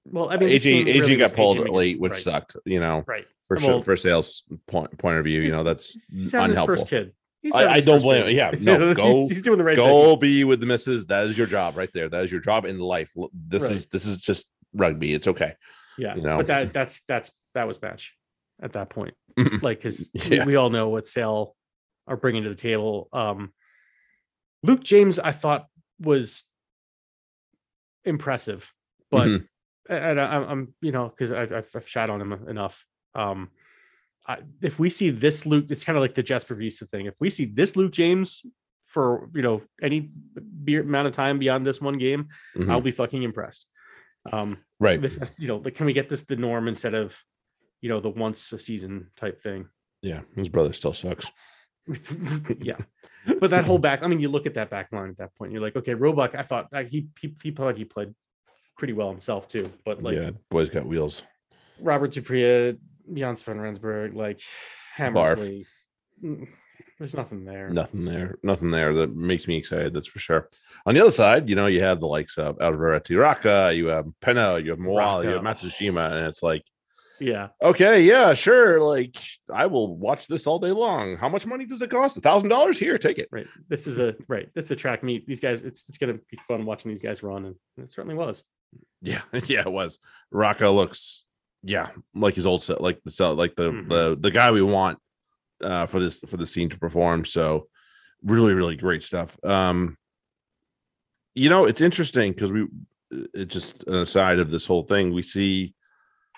Well, 0.04 0.30
I 0.30 0.36
mean, 0.36 0.48
game 0.60 0.86
AJ 0.86 1.00
really 1.00 1.16
got 1.16 1.34
pulled 1.34 1.58
AJ 1.58 1.70
late, 1.70 2.00
which 2.00 2.12
right, 2.12 2.22
sucked. 2.22 2.56
You 2.66 2.80
know, 2.80 3.04
Right. 3.06 3.26
for 3.48 3.56
Well, 3.56 3.66
sure, 3.66 3.82
for 3.82 3.96
sales 3.96 4.42
point 4.66 4.96
point 4.98 5.18
of 5.18 5.24
view, 5.24 5.40
you 5.40 5.50
know, 5.52 5.62
that's 5.64 5.94
his 6.12 6.34
unhelpful. 6.34 6.66
first 6.76 6.88
kid. 6.88 7.12
He's 7.40 7.54
I- 7.54 7.74
I 7.74 7.80
don't 7.80 8.00
blame- 8.02 8.24
kid. 8.26 8.36
yeah, 8.36 8.50
no, 8.60 8.78
He's- 8.78 8.96
go- 8.96 9.28
he's, 9.28 9.42
doing 9.42 9.58
the 9.58 9.64
right 9.64 9.76
thing. 9.76 9.86
Go 9.86 10.16
be 10.16 10.44
with 10.44 10.60
the 10.60 10.66
misses. 10.66 11.06
That 11.06 11.26
is 11.26 11.36
your 11.38 11.46
job 11.46 11.76
right 11.76 11.90
there. 11.94 12.08
That 12.08 12.24
is 12.24 12.30
your 12.32 12.40
job 12.40 12.64
in 12.66 12.78
life. 12.78 13.12
This 13.32 13.62
Right. 13.62 13.72
is 13.72 13.86
this 13.86 14.04
is 14.06 14.20
just 14.20 14.46
rugby. 14.74 15.14
It's 15.14 15.26
okay. 15.28 15.54
Yeah, 15.98 16.14
you 16.14 16.22
know. 16.22 16.36
but 16.36 16.46
that 16.48 16.72
that's 16.74 17.02
that's 17.04 17.32
that 17.54 17.66
was 17.66 17.80
match 17.80 18.14
at 18.62 18.72
that 18.74 18.90
point. 18.90 19.14
Like, 19.62 19.78
because 19.82 20.10
Yeah. 20.14 20.44
we 20.44 20.56
all 20.56 20.68
know 20.70 20.88
what 20.90 21.06
Sale 21.06 21.56
are 22.06 22.16
bringing 22.16 22.42
to 22.44 22.48
the 22.50 22.54
table. 22.54 23.08
Um, 23.12 23.52
Luke 24.62 24.82
James, 24.84 25.18
I 25.18 25.32
thought 25.32 25.66
was 26.00 26.44
impressive, 28.04 28.70
but 29.10 29.26
Mhm. 29.28 29.46
and 29.88 30.20
I, 30.20 30.24
I'm- 30.26 30.48
I'm 30.48 30.74
you 30.80 30.92
know 30.92 31.08
because 31.08 31.32
I've, 31.32 31.52
I've 31.52 31.68
I've 31.74 31.88
shot 31.88 32.10
on 32.10 32.20
him 32.20 32.32
enough. 32.48 32.84
Um, 33.14 33.50
I, 34.26 34.38
if 34.60 34.78
we 34.78 34.88
see 34.88 35.10
this 35.10 35.44
Luke, 35.46 35.66
it's 35.70 35.84
kind 35.84 35.96
of 35.96 36.00
like 36.02 36.14
the 36.14 36.22
Jasper 36.22 36.54
Wiese 36.54 36.82
thing. 36.88 37.06
If 37.06 37.16
we 37.20 37.28
see 37.30 37.44
this 37.44 37.76
Luke 37.76 37.92
James 37.92 38.44
for 38.86 39.30
you 39.34 39.42
know 39.42 39.62
any 39.82 40.10
amount 40.68 41.08
of 41.08 41.12
time 41.14 41.38
beyond 41.38 41.66
this 41.66 41.80
one 41.80 41.98
game, 41.98 42.28
Mhm. 42.56 42.70
I'll 42.70 42.80
be 42.80 42.90
fucking 42.92 43.22
impressed. 43.22 43.66
Um, 44.32 44.58
right. 44.78 45.00
this 45.02 45.16
has, 45.16 45.34
you 45.38 45.48
know, 45.48 45.56
like, 45.56 45.74
can 45.74 45.84
we 45.86 45.92
get 45.92 46.08
this 46.08 46.22
the 46.22 46.36
norm 46.36 46.68
instead 46.68 46.94
of, 46.94 47.18
you 47.80 47.88
know, 47.88 47.98
the 47.98 48.08
once 48.08 48.52
a 48.52 48.58
season 48.58 49.10
type 49.16 49.40
thing? 49.40 49.68
Yeah, 50.00 50.20
his 50.36 50.48
brother 50.48 50.72
still 50.72 50.92
sucks. 50.92 51.28
yeah. 52.60 52.76
But 53.40 53.50
that 53.50 53.64
whole 53.64 53.78
back, 53.88 54.02
I 54.02 54.06
mean, 54.06 54.20
you 54.20 54.28
look 54.28 54.46
at 54.46 54.54
that 54.54 54.70
back 54.70 54.92
line 54.92 55.10
at 55.10 55.18
that 55.18 55.34
point, 55.36 55.52
you're 55.52 55.62
like, 55.62 55.76
okay, 55.76 55.94
Roebuck, 55.94 56.34
I 56.34 56.42
thought 56.42 56.68
like, 56.72 56.88
he, 56.88 57.08
he, 57.20 57.34
he 57.42 57.50
thought 57.50 57.76
he 57.76 57.84
played 57.84 58.14
pretty 58.76 58.92
well 58.92 59.10
himself 59.10 59.48
too. 59.48 59.70
But 59.84 60.02
like 60.02 60.16
yeah, 60.16 60.30
boys 60.50 60.68
got 60.68 60.86
wheels. 60.86 61.22
Robert 61.80 62.12
Dupria, 62.12 62.78
Janse 63.12 63.44
van 63.44 63.60
Rensburg, 63.60 64.14
like 64.14 64.40
Hammersley, 64.94 65.66
mm, 66.22 66.46
there's 66.98 67.14
nothing 67.14 67.44
there. 67.44 67.68
Nothing 67.68 68.04
there. 68.04 68.38
Nothing 68.42 68.70
there 68.70 68.94
that 68.94 69.16
makes 69.16 69.48
me 69.48 69.56
excited. 69.56 69.92
That's 69.92 70.06
for 70.06 70.20
sure. 70.20 70.48
On 70.86 70.94
the 70.94 71.00
other 71.00 71.10
side, 71.10 71.48
you 71.48 71.56
know, 71.56 71.66
you 71.66 71.82
have 71.82 72.00
the 72.00 72.06
likes 72.06 72.38
of 72.38 72.58
Alivereti 72.58 73.18
Raka, 73.18 73.72
you 73.74 73.86
have 73.86 74.06
Penna, 74.20 74.58
you 74.58 74.70
have 74.70 74.78
Moala, 74.78 75.24
you 75.24 75.30
have 75.30 75.42
Matsushima, 75.42 76.12
and 76.12 76.26
it's 76.26 76.42
like, 76.42 76.64
Yeah. 77.20 77.48
okay, 77.62 78.02
yeah, 78.02 78.34
sure. 78.34 78.80
Like, 78.80 79.16
I 79.52 79.66
will 79.66 79.96
watch 79.96 80.26
this 80.26 80.46
all 80.46 80.58
day 80.58 80.72
long. 80.72 81.16
How 81.16 81.28
much 81.28 81.46
money 81.46 81.66
does 81.66 81.80
it 81.82 81.90
cost? 81.90 82.16
A 82.16 82.20
thousand 82.20 82.48
dollars? 82.48 82.78
Here, 82.78 82.98
take 82.98 83.18
it. 83.18 83.28
Right. 83.30 83.46
This 83.68 83.86
is 83.86 83.98
a, 83.98 84.14
right. 84.28 84.48
This 84.54 84.64
is 84.66 84.70
a 84.72 84.76
track 84.76 85.02
meet. 85.04 85.26
These 85.26 85.40
guys, 85.40 85.62
it's, 85.62 85.84
it's 85.88 85.98
to 85.98 86.14
be 86.14 86.38
fun 86.48 86.64
watching 86.64 86.90
these 86.90 87.02
guys 87.02 87.22
run. 87.22 87.44
And 87.44 87.54
it 87.76 87.92
certainly 87.92 88.16
was. 88.16 88.42
Yeah, 89.00 89.20
yeah, 89.46 89.60
it 89.60 89.72
was. 89.72 89.98
Raka 90.30 90.68
looks, 90.68 91.24
yeah, 91.62 91.90
like 92.14 92.34
his 92.34 92.46
old 92.46 92.62
set, 92.62 92.80
like 92.80 93.00
the 93.04 93.10
set, 93.10 93.28
like 93.36 93.54
the 93.54 93.70
Mhm. 93.70 93.88
the 93.88 94.16
the 94.18 94.30
guy 94.30 94.50
we 94.50 94.62
want 94.62 94.98
uh 95.62 95.86
for 95.86 96.00
this 96.00 96.18
for 96.26 96.36
the 96.36 96.46
scene 96.46 96.70
to 96.70 96.78
perform. 96.78 97.24
So 97.24 97.68
really, 98.24 98.54
really 98.54 98.76
great 98.76 99.02
stuff. 99.02 99.38
Um 99.44 99.96
you 101.34 101.48
know, 101.50 101.64
it's 101.66 101.80
interesting 101.80 102.32
because 102.32 102.50
we 102.50 102.66
it 103.34 103.46
just 103.46 103.84
an 103.84 103.96
aside 103.96 104.38
of 104.38 104.50
this 104.50 104.66
whole 104.66 104.82
thing, 104.84 105.12
we 105.12 105.22
see 105.22 105.74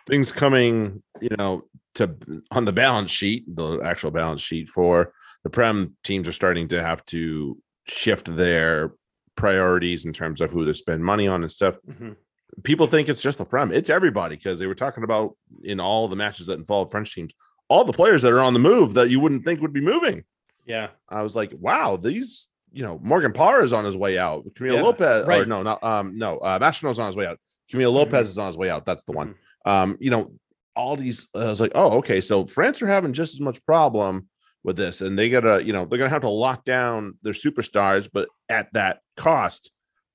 things 0.07 0.33
coming, 0.33 1.03
you 1.21 1.31
know, 1.39 1.65
to 1.97 2.15
on 2.51 2.65
the 2.65 2.73
balance 2.73 3.11
sheet, 3.11 3.45
the 3.55 3.81
actual 3.81 4.11
balance 4.11 4.41
sheet 4.41 4.69
for 4.69 5.13
the 5.45 5.51
Prem 5.51 5.97
teams 6.05 6.27
are 6.29 6.33
starting 6.33 6.69
to 6.69 6.83
have 6.83 7.05
to 7.07 7.59
shift 7.87 8.35
their 8.37 8.93
priorities 9.37 10.05
in 10.05 10.13
terms 10.13 10.41
of 10.41 10.51
who 10.51 10.65
they 10.65 10.73
spend 10.73 11.05
money 11.05 11.27
on 11.27 11.43
and 11.43 11.51
stuff 11.51 11.77
Mhm. 11.89 12.17
people 12.63 12.87
think 12.87 13.09
it's 13.09 13.21
just 13.21 13.37
the 13.39 13.45
prem. 13.45 13.73
It's 13.73 13.91
everybody 13.91 14.37
because 14.37 14.61
they 14.61 14.67
were 14.69 14.77
talking 14.77 15.03
about 15.03 15.37
in 15.65 15.81
all 15.81 16.07
the 16.07 16.15
matches 16.15 16.47
that 16.47 16.57
involve 16.59 16.91
French 16.93 17.13
teams, 17.13 17.33
all 17.69 17.85
the 17.85 17.93
players 17.93 18.23
that 18.23 18.33
are 18.33 18.39
on 18.41 18.53
the 18.53 18.61
move 18.61 18.95
that 18.95 19.11
you 19.11 19.19
wouldn't 19.19 19.45
think 19.45 19.61
would 19.61 19.73
be 19.73 19.81
moving. 19.81 20.23
Yeah. 20.65 20.91
I 21.09 21.23
was 21.23 21.35
like, 21.35 21.53
wow, 21.59 21.97
these, 21.97 22.49
you 22.73 22.85
know, 22.85 23.01
Morgan 23.03 23.33
Parra 23.33 23.65
is 23.65 23.73
on 23.73 23.85
his 23.85 23.97
way 23.97 24.19
out. 24.19 24.45
Camille 24.55 24.77
Yeah, 24.77 24.83
Lopez, 24.83 25.25
or 25.25 25.29
right. 25.29 25.49
no, 25.49 25.63
not 25.65 25.83
um, 25.83 26.17
no, 26.17 26.39
uh 26.39 26.59
Mastino's 26.61 27.01
on 27.01 27.09
his 27.09 27.17
way 27.17 27.27
out. 27.27 27.39
Camille 27.71 27.91
Lopez 27.93 28.29
is 28.29 28.39
on 28.39 28.47
his 28.47 28.57
way 28.57 28.71
out. 28.71 28.87
That's 28.87 29.03
the 29.03 29.13
one. 29.13 29.35
Um, 29.65 29.97
you 30.01 30.11
know, 30.11 30.33
all 30.77 30.97
these 30.97 31.29
I 31.35 31.47
was 31.47 31.61
like, 31.61 31.73
oh, 31.75 31.99
okay. 31.99 32.21
So 32.21 32.47
France 32.47 32.83
are 32.83 32.87
having 32.87 33.13
just 33.13 33.35
as 33.35 33.41
much 33.41 33.65
problem 33.65 34.29
with 34.63 34.77
this, 34.77 35.01
and 35.01 35.19
they 35.19 35.31
gotta, 35.31 35.65
you 35.65 35.73
know, 35.73 35.85
they're 35.85 35.99
gonna 35.99 36.11
have 36.11 36.23
to 36.23 36.31
lock 36.31 36.65
down 36.65 37.19
their 37.23 37.33
superstars, 37.33 38.09
but 38.13 38.29
at 38.49 38.73
that 38.73 39.01
cost, 39.17 39.71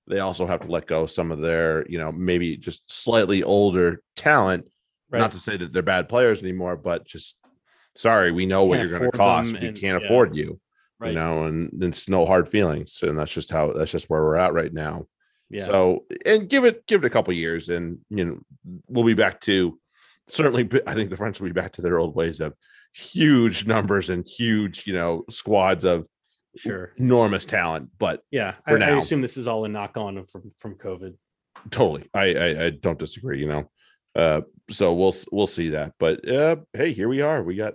they 0.08 0.20
also 0.20 0.48
have 0.48 0.62
to 0.62 0.68
let 0.68 0.88
go 0.88 1.06
some 1.06 1.32
of 1.32 1.40
their, 1.40 1.88
you 1.88 2.00
know, 2.00 2.12
maybe 2.12 2.58
just 2.58 2.84
slightly 2.92 3.44
older 3.44 4.02
talent. 4.16 4.66
Right. 5.12 5.20
Not 5.20 5.32
to 5.32 5.40
say 5.40 5.58
that 5.58 5.72
they're 5.74 5.82
bad 5.82 6.10
players 6.10 6.42
anymore, 6.42 6.76
but 6.78 7.06
just 7.06 7.40
sorry, 7.96 8.32
we 8.32 8.46
know 8.46 8.64
what 8.64 8.80
you're 8.80 8.90
going 8.90 9.10
to 9.12 9.18
cost. 9.18 9.54
We 9.54 9.68
and- 9.68 9.78
can't 9.78 10.02
yeah. 10.02 10.08
afford 10.08 10.36
you, 10.36 10.60
right. 11.00 11.10
you 11.10 11.16
know, 11.16 11.46
and 11.46 11.84
it's 11.84 12.10
no 12.10 12.26
hard 12.26 12.50
feelings, 12.50 13.00
and 13.04 13.18
that's 13.18 13.32
just 13.32 13.52
how 13.52 13.74
that's 13.74 13.92
just 13.92 14.10
where 14.10 14.22
we're 14.22 14.36
at 14.36 14.54
right 14.54 14.74
now. 14.74 15.08
Yeah. 15.50 15.64
So, 15.64 16.06
and 16.26 16.48
give 16.48 16.66
it 16.66 16.86
give 16.88 17.04
it 17.04 17.08
a 17.08 17.10
couple 17.10 17.34
years, 17.34 17.70
and 17.70 18.00
you 18.10 18.26
know, 18.26 18.40
we'll 18.88 19.06
be 19.06 19.14
back 19.14 19.42
to 19.42 19.80
certainly. 20.28 20.70
I 20.86 20.94
think 20.94 21.10
the 21.10 21.18
French 21.18 21.40
will 21.40 21.48
be 21.48 21.54
back 21.54 21.74
to 21.74 21.82
their 21.82 22.00
old 22.00 22.16
ways 22.16 22.40
of 22.40 22.54
huge 22.94 23.66
numbers 23.66 24.10
and 24.10 24.28
huge, 24.28 24.86
you 24.88 24.94
know, 24.94 25.24
squads 25.30 25.86
of 25.86 26.08
sure. 26.56 26.94
enormous 26.98 27.46
talent. 27.46 27.90
But 27.98 28.22
Yeah. 28.32 28.56
I, 28.66 28.72
for 28.72 28.84
I 28.84 28.98
assume 28.98 29.22
this 29.22 29.38
is 29.38 29.48
all 29.48 29.66
a 29.66 29.70
knock 29.70 29.98
on 29.98 30.24
from, 30.24 30.52
from 30.58 30.76
COVID. 30.76 31.16
totally, 31.72 32.10
I 32.14 32.34
I, 32.34 32.66
I 32.66 32.70
don't 32.70 33.00
disagree. 33.00 33.40
You 33.40 33.48
know, 33.48 33.70
uh, 34.16 34.42
so 34.70 34.94
we'll 34.94 35.16
we'll 35.32 35.48
see 35.48 35.70
that. 35.70 35.94
But 36.00 36.28
uh, 36.28 36.58
hey, 36.74 36.94
here 36.94 37.10
we 37.10 37.22
are. 37.22 37.44
We 37.44 37.56
got 37.56 37.74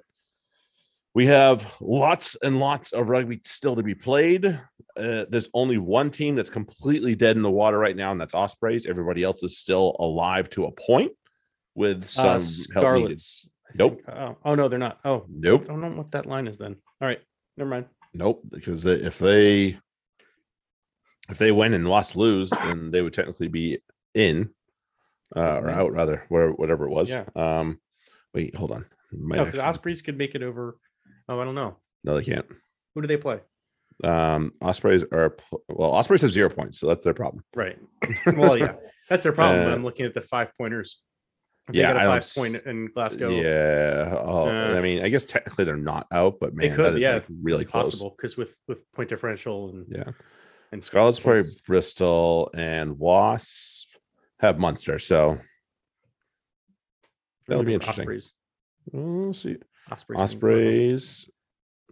we 1.14 1.26
have 1.26 1.72
lots 1.80 2.36
and 2.42 2.58
lots 2.58 2.92
of 2.92 3.08
rugby 3.08 3.40
still 3.44 3.76
to 3.76 3.82
be 3.82 3.94
played. 3.94 4.60
Uh, 4.96 5.24
there's 5.28 5.48
only 5.54 5.76
one 5.78 6.10
team 6.10 6.34
that's 6.36 6.50
completely 6.50 7.14
dead 7.16 7.36
in 7.36 7.42
the 7.42 7.50
water 7.50 7.78
right 7.78 7.96
now, 7.96 8.12
and 8.12 8.20
that's 8.20 8.34
Ospreys. 8.34 8.86
Everybody 8.86 9.22
else 9.24 9.42
is 9.42 9.58
still 9.58 9.96
alive 9.98 10.48
to 10.50 10.66
a 10.66 10.70
point 10.72 11.12
with 11.74 12.08
some 12.08 12.36
Uh. 12.36 12.40
Scarlets. 12.40 13.48
Nope. 13.74 14.02
Oh, 14.08 14.36
oh, 14.44 14.54
no, 14.54 14.68
they're 14.68 14.78
not. 14.78 15.00
Oh, 15.04 15.26
nope. 15.28 15.62
I 15.64 15.66
don't 15.66 15.80
know 15.80 15.88
what 15.90 16.12
that 16.12 16.26
line 16.26 16.46
is 16.46 16.58
then. 16.58 16.76
All 17.00 17.08
right. 17.08 17.20
Never 17.56 17.70
mind. 17.70 17.86
nope. 18.12 18.42
Because 18.48 18.84
they, 18.84 18.92
if 18.94 19.18
they 19.18 19.78
if 21.28 21.38
they 21.38 21.50
win 21.50 21.74
and 21.74 21.88
lost 21.88 22.14
lose, 22.16 22.50
then 22.50 22.90
they 22.92 23.00
would 23.02 23.14
technically 23.14 23.48
be 23.48 23.78
in 24.14 24.50
uh, 25.34 25.56
or 25.58 25.62
Mhm. 25.68 25.72
out 25.74 25.92
rather, 25.92 26.24
where 26.28 26.50
whatever 26.52 26.84
it 26.86 26.90
was. 26.90 27.10
Yeah. 27.10 27.24
Um, 27.34 27.80
wait, 28.32 28.54
hold 28.54 28.70
on. 28.70 28.86
Might 29.10 29.36
No, 29.38 29.44
because 29.44 29.58
actually- 29.58 29.70
Ospreys 29.70 30.02
could 30.02 30.18
make 30.18 30.34
it 30.36 30.42
over. 30.44 30.76
Oh, 31.28 31.40
I 31.40 31.44
don't 31.44 31.54
know. 31.56 31.78
no, 32.04 32.16
they 32.16 32.24
can't. 32.24 32.46
Who 32.94 33.00
do 33.00 33.08
they 33.08 33.16
play? 33.16 33.40
Um, 34.02 34.52
Ospreys 34.60 35.04
are 35.12 35.36
well. 35.68 35.92
Ospreys 35.92 36.22
have 36.22 36.30
zero 36.32 36.48
points, 36.50 36.80
so 36.80 36.86
that's 36.88 37.04
their 37.04 37.14
problem. 37.14 37.44
Right. 37.54 37.78
Well, 38.36 38.58
yeah, 38.58 38.74
that's 39.08 39.22
their 39.22 39.32
problem. 39.32 39.68
Uh, 39.70 39.74
I'm 39.74 39.84
looking 39.84 40.04
at 40.06 40.14
the 40.14 40.20
five 40.20 40.50
pointers. 40.58 41.00
Yeah, 41.72 41.92
they 41.94 42.00
I 42.00 42.04
got 42.04 42.12
don't 42.14 42.24
five 42.24 42.34
point 42.34 42.66
in 42.66 42.86
Glasgow. 42.92 43.30
Yeah. 43.30 44.14
Oh, 44.18 44.48
Uh, 44.48 44.74
I 44.76 44.82
mean, 44.82 45.02
I 45.02 45.08
guess 45.08 45.24
technically 45.24 45.64
they're 45.64 45.76
not 45.76 46.06
out, 46.12 46.34
but 46.40 46.54
man, 46.54 46.74
could, 46.74 46.84
that 46.84 46.94
is 46.94 47.00
yeah, 47.00 47.14
like 47.14 47.24
really 47.42 47.64
close. 47.64 47.86
possible 47.92 48.14
because 48.16 48.36
with 48.36 48.58
with 48.68 48.84
point 48.92 49.08
differential 49.08 49.70
and 49.70 49.86
Yeah. 49.88 50.10
and 50.72 50.82
Scarlets 50.84 51.20
play. 51.20 51.42
Bristol 51.66 52.50
and 52.54 52.98
Wasp 52.98 53.88
have 54.40 54.58
Munster, 54.58 54.98
so 54.98 55.38
that'll 57.46 57.64
be 57.64 57.74
interesting. 57.74 58.02
Ospreys. 58.02 58.32
we'll 58.92 59.32
see. 59.34 59.56
Ospreys. 59.90 60.20
Ospreys 60.20 61.30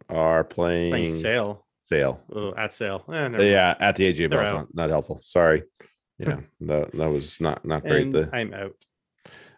are 0.09 0.45
playing 0.45 0.91
playing 0.93 1.07
Sale 1.07 1.65
Sale. 1.93 2.23
oh, 2.35 2.55
at 2.57 2.73
Sale. 2.73 3.05
Eh. 3.13 3.43
Yeah, 3.51 3.75
at 3.79 3.97
the 3.97 4.13
AJ 4.13 4.33
out. 4.33 4.55
not, 4.55 4.75
not 4.75 4.91
helpful. 4.91 5.21
Sorry. 5.25 5.63
Yeah, 6.19 6.41
that 6.61 6.93
that 6.93 7.11
was 7.11 7.41
not 7.41 7.65
not 7.65 7.83
great. 7.83 8.05
And 8.05 8.13
The 8.13 8.31
I'm 8.33 8.55
out. 8.55 8.77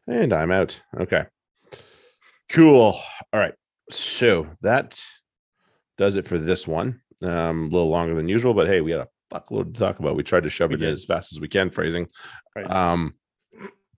And 0.07 0.33
I'm 0.33 0.51
out. 0.51 0.81
Okay. 0.99 1.27
Cool. 2.49 2.99
All 3.33 3.41
right. 3.41 3.53
So 3.91 4.47
that 4.63 4.99
does 5.99 6.17
it 6.17 6.27
for 6.27 6.39
this 6.39 6.67
one. 6.67 7.03
Um, 7.21 7.65
a 7.65 7.69
little 7.69 7.91
longer 7.91 8.15
than 8.15 8.29
usual, 8.29 8.55
but 8.55 8.67
hey, 8.67 8.81
we 8.81 8.93
had 8.93 9.01
a 9.01 9.09
fuckload 9.31 9.75
to 9.75 9.79
talk 9.79 9.99
about. 9.99 10.17
We 10.17 10.23
tried 10.23 10.45
to 10.45 10.49
shove 10.49 10.71
We 10.71 10.77
it 10.77 10.83
in 10.83 10.89
as 10.89 11.05
fast 11.05 11.33
as 11.35 11.41
we 11.41 11.49
can, 11.49 11.69
phrasing. 11.69 12.07
Right. 12.57 12.71
Um, 12.71 13.15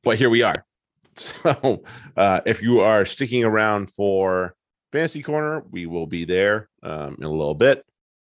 but 0.03 0.19
here 0.19 0.31
we 0.31 0.43
are. 0.43 0.65
So 1.15 1.85
uh 2.17 2.41
if 2.47 2.63
you 2.63 2.81
are 2.81 3.07
sticking 3.07 3.45
around 3.45 3.91
for 3.91 4.55
fantasy 4.93 5.23
corner, 5.23 5.63
we 5.71 5.87
will 5.87 6.07
be 6.07 6.25
there 6.25 6.69
um 6.83 7.17
in 7.19 7.25
a 7.25 7.31
little 7.31 7.55
bit. 7.55 7.85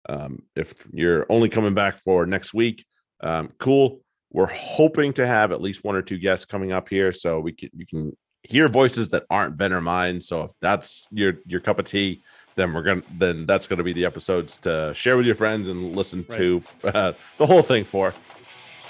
Um, 0.09 0.43
if 0.57 0.75
you're 0.93 1.27
only 1.29 1.49
coming 1.49 1.75
back 1.75 1.99
for 1.99 2.27
next 2.27 2.55
week, 2.55 2.85
um, 3.23 3.53
cool. 3.59 4.01
We're 4.33 4.47
hoping 4.47 5.13
to 5.15 5.27
have 5.27 5.53
at 5.53 5.61
least 5.63 5.85
one 5.85 5.97
or 5.97 6.03
two 6.03 6.19
guests 6.19 6.45
coming 6.47 6.73
up 6.73 6.89
here, 6.89 7.13
so 7.13 7.41
we 7.41 7.53
can 7.53 7.71
you 7.77 7.87
can 7.87 8.17
hear 8.43 8.69
voices 8.69 9.09
that 9.11 9.25
aren't 9.31 9.57
Ben 9.57 9.73
or 9.73 9.81
mine. 9.81 10.21
So 10.21 10.43
if 10.43 10.51
that's 10.61 11.07
your 11.11 11.35
your 11.47 11.61
cup 11.61 11.79
of 11.79 11.87
tea, 11.87 12.23
then 12.55 12.73
we're 12.75 12.83
gonna 12.83 13.03
then 13.19 13.47
that's 13.47 13.67
gonna 13.67 13.83
be 13.83 13.93
the 13.95 14.05
episodes 14.05 14.59
to 14.59 14.93
share 14.95 15.17
with 15.17 15.25
your 15.27 15.35
friends 15.35 15.69
and 15.69 15.97
listen 15.97 16.25
Right. 16.29 16.39
to 16.39 16.63
uh, 16.85 17.13
the 17.39 17.47
whole 17.47 17.63
thing 17.63 17.85
for. 17.85 18.13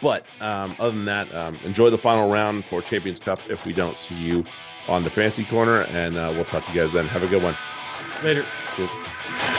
But 0.03 0.27
um, 0.40 0.77
other 0.78 0.90
than 0.93 1.05
that, 1.07 1.32
um, 1.35 1.57
enjoy 1.65 1.90
the 1.90 1.99
final 1.99 2.31
round 2.31 2.65
for 2.65 2.81
Champions 2.82 3.19
Cup. 3.20 3.40
If 3.49 3.65
we 3.66 3.73
don't 3.73 3.97
see 3.97 4.15
you 4.16 4.45
on 4.89 5.03
the 5.03 5.11
fancy 5.11 5.45
corner, 5.45 5.82
and 5.90 6.16
uh, 6.16 6.32
we'll 6.35 6.45
talk 6.47 6.65
to 6.66 6.73
you 6.73 6.82
guys 6.82 6.93
then. 6.93 7.07
Have 7.07 7.23
a 7.23 7.28
good 7.28 7.43
one. 7.43 7.57
Later. 8.23 8.45
Cheers. 8.77 9.57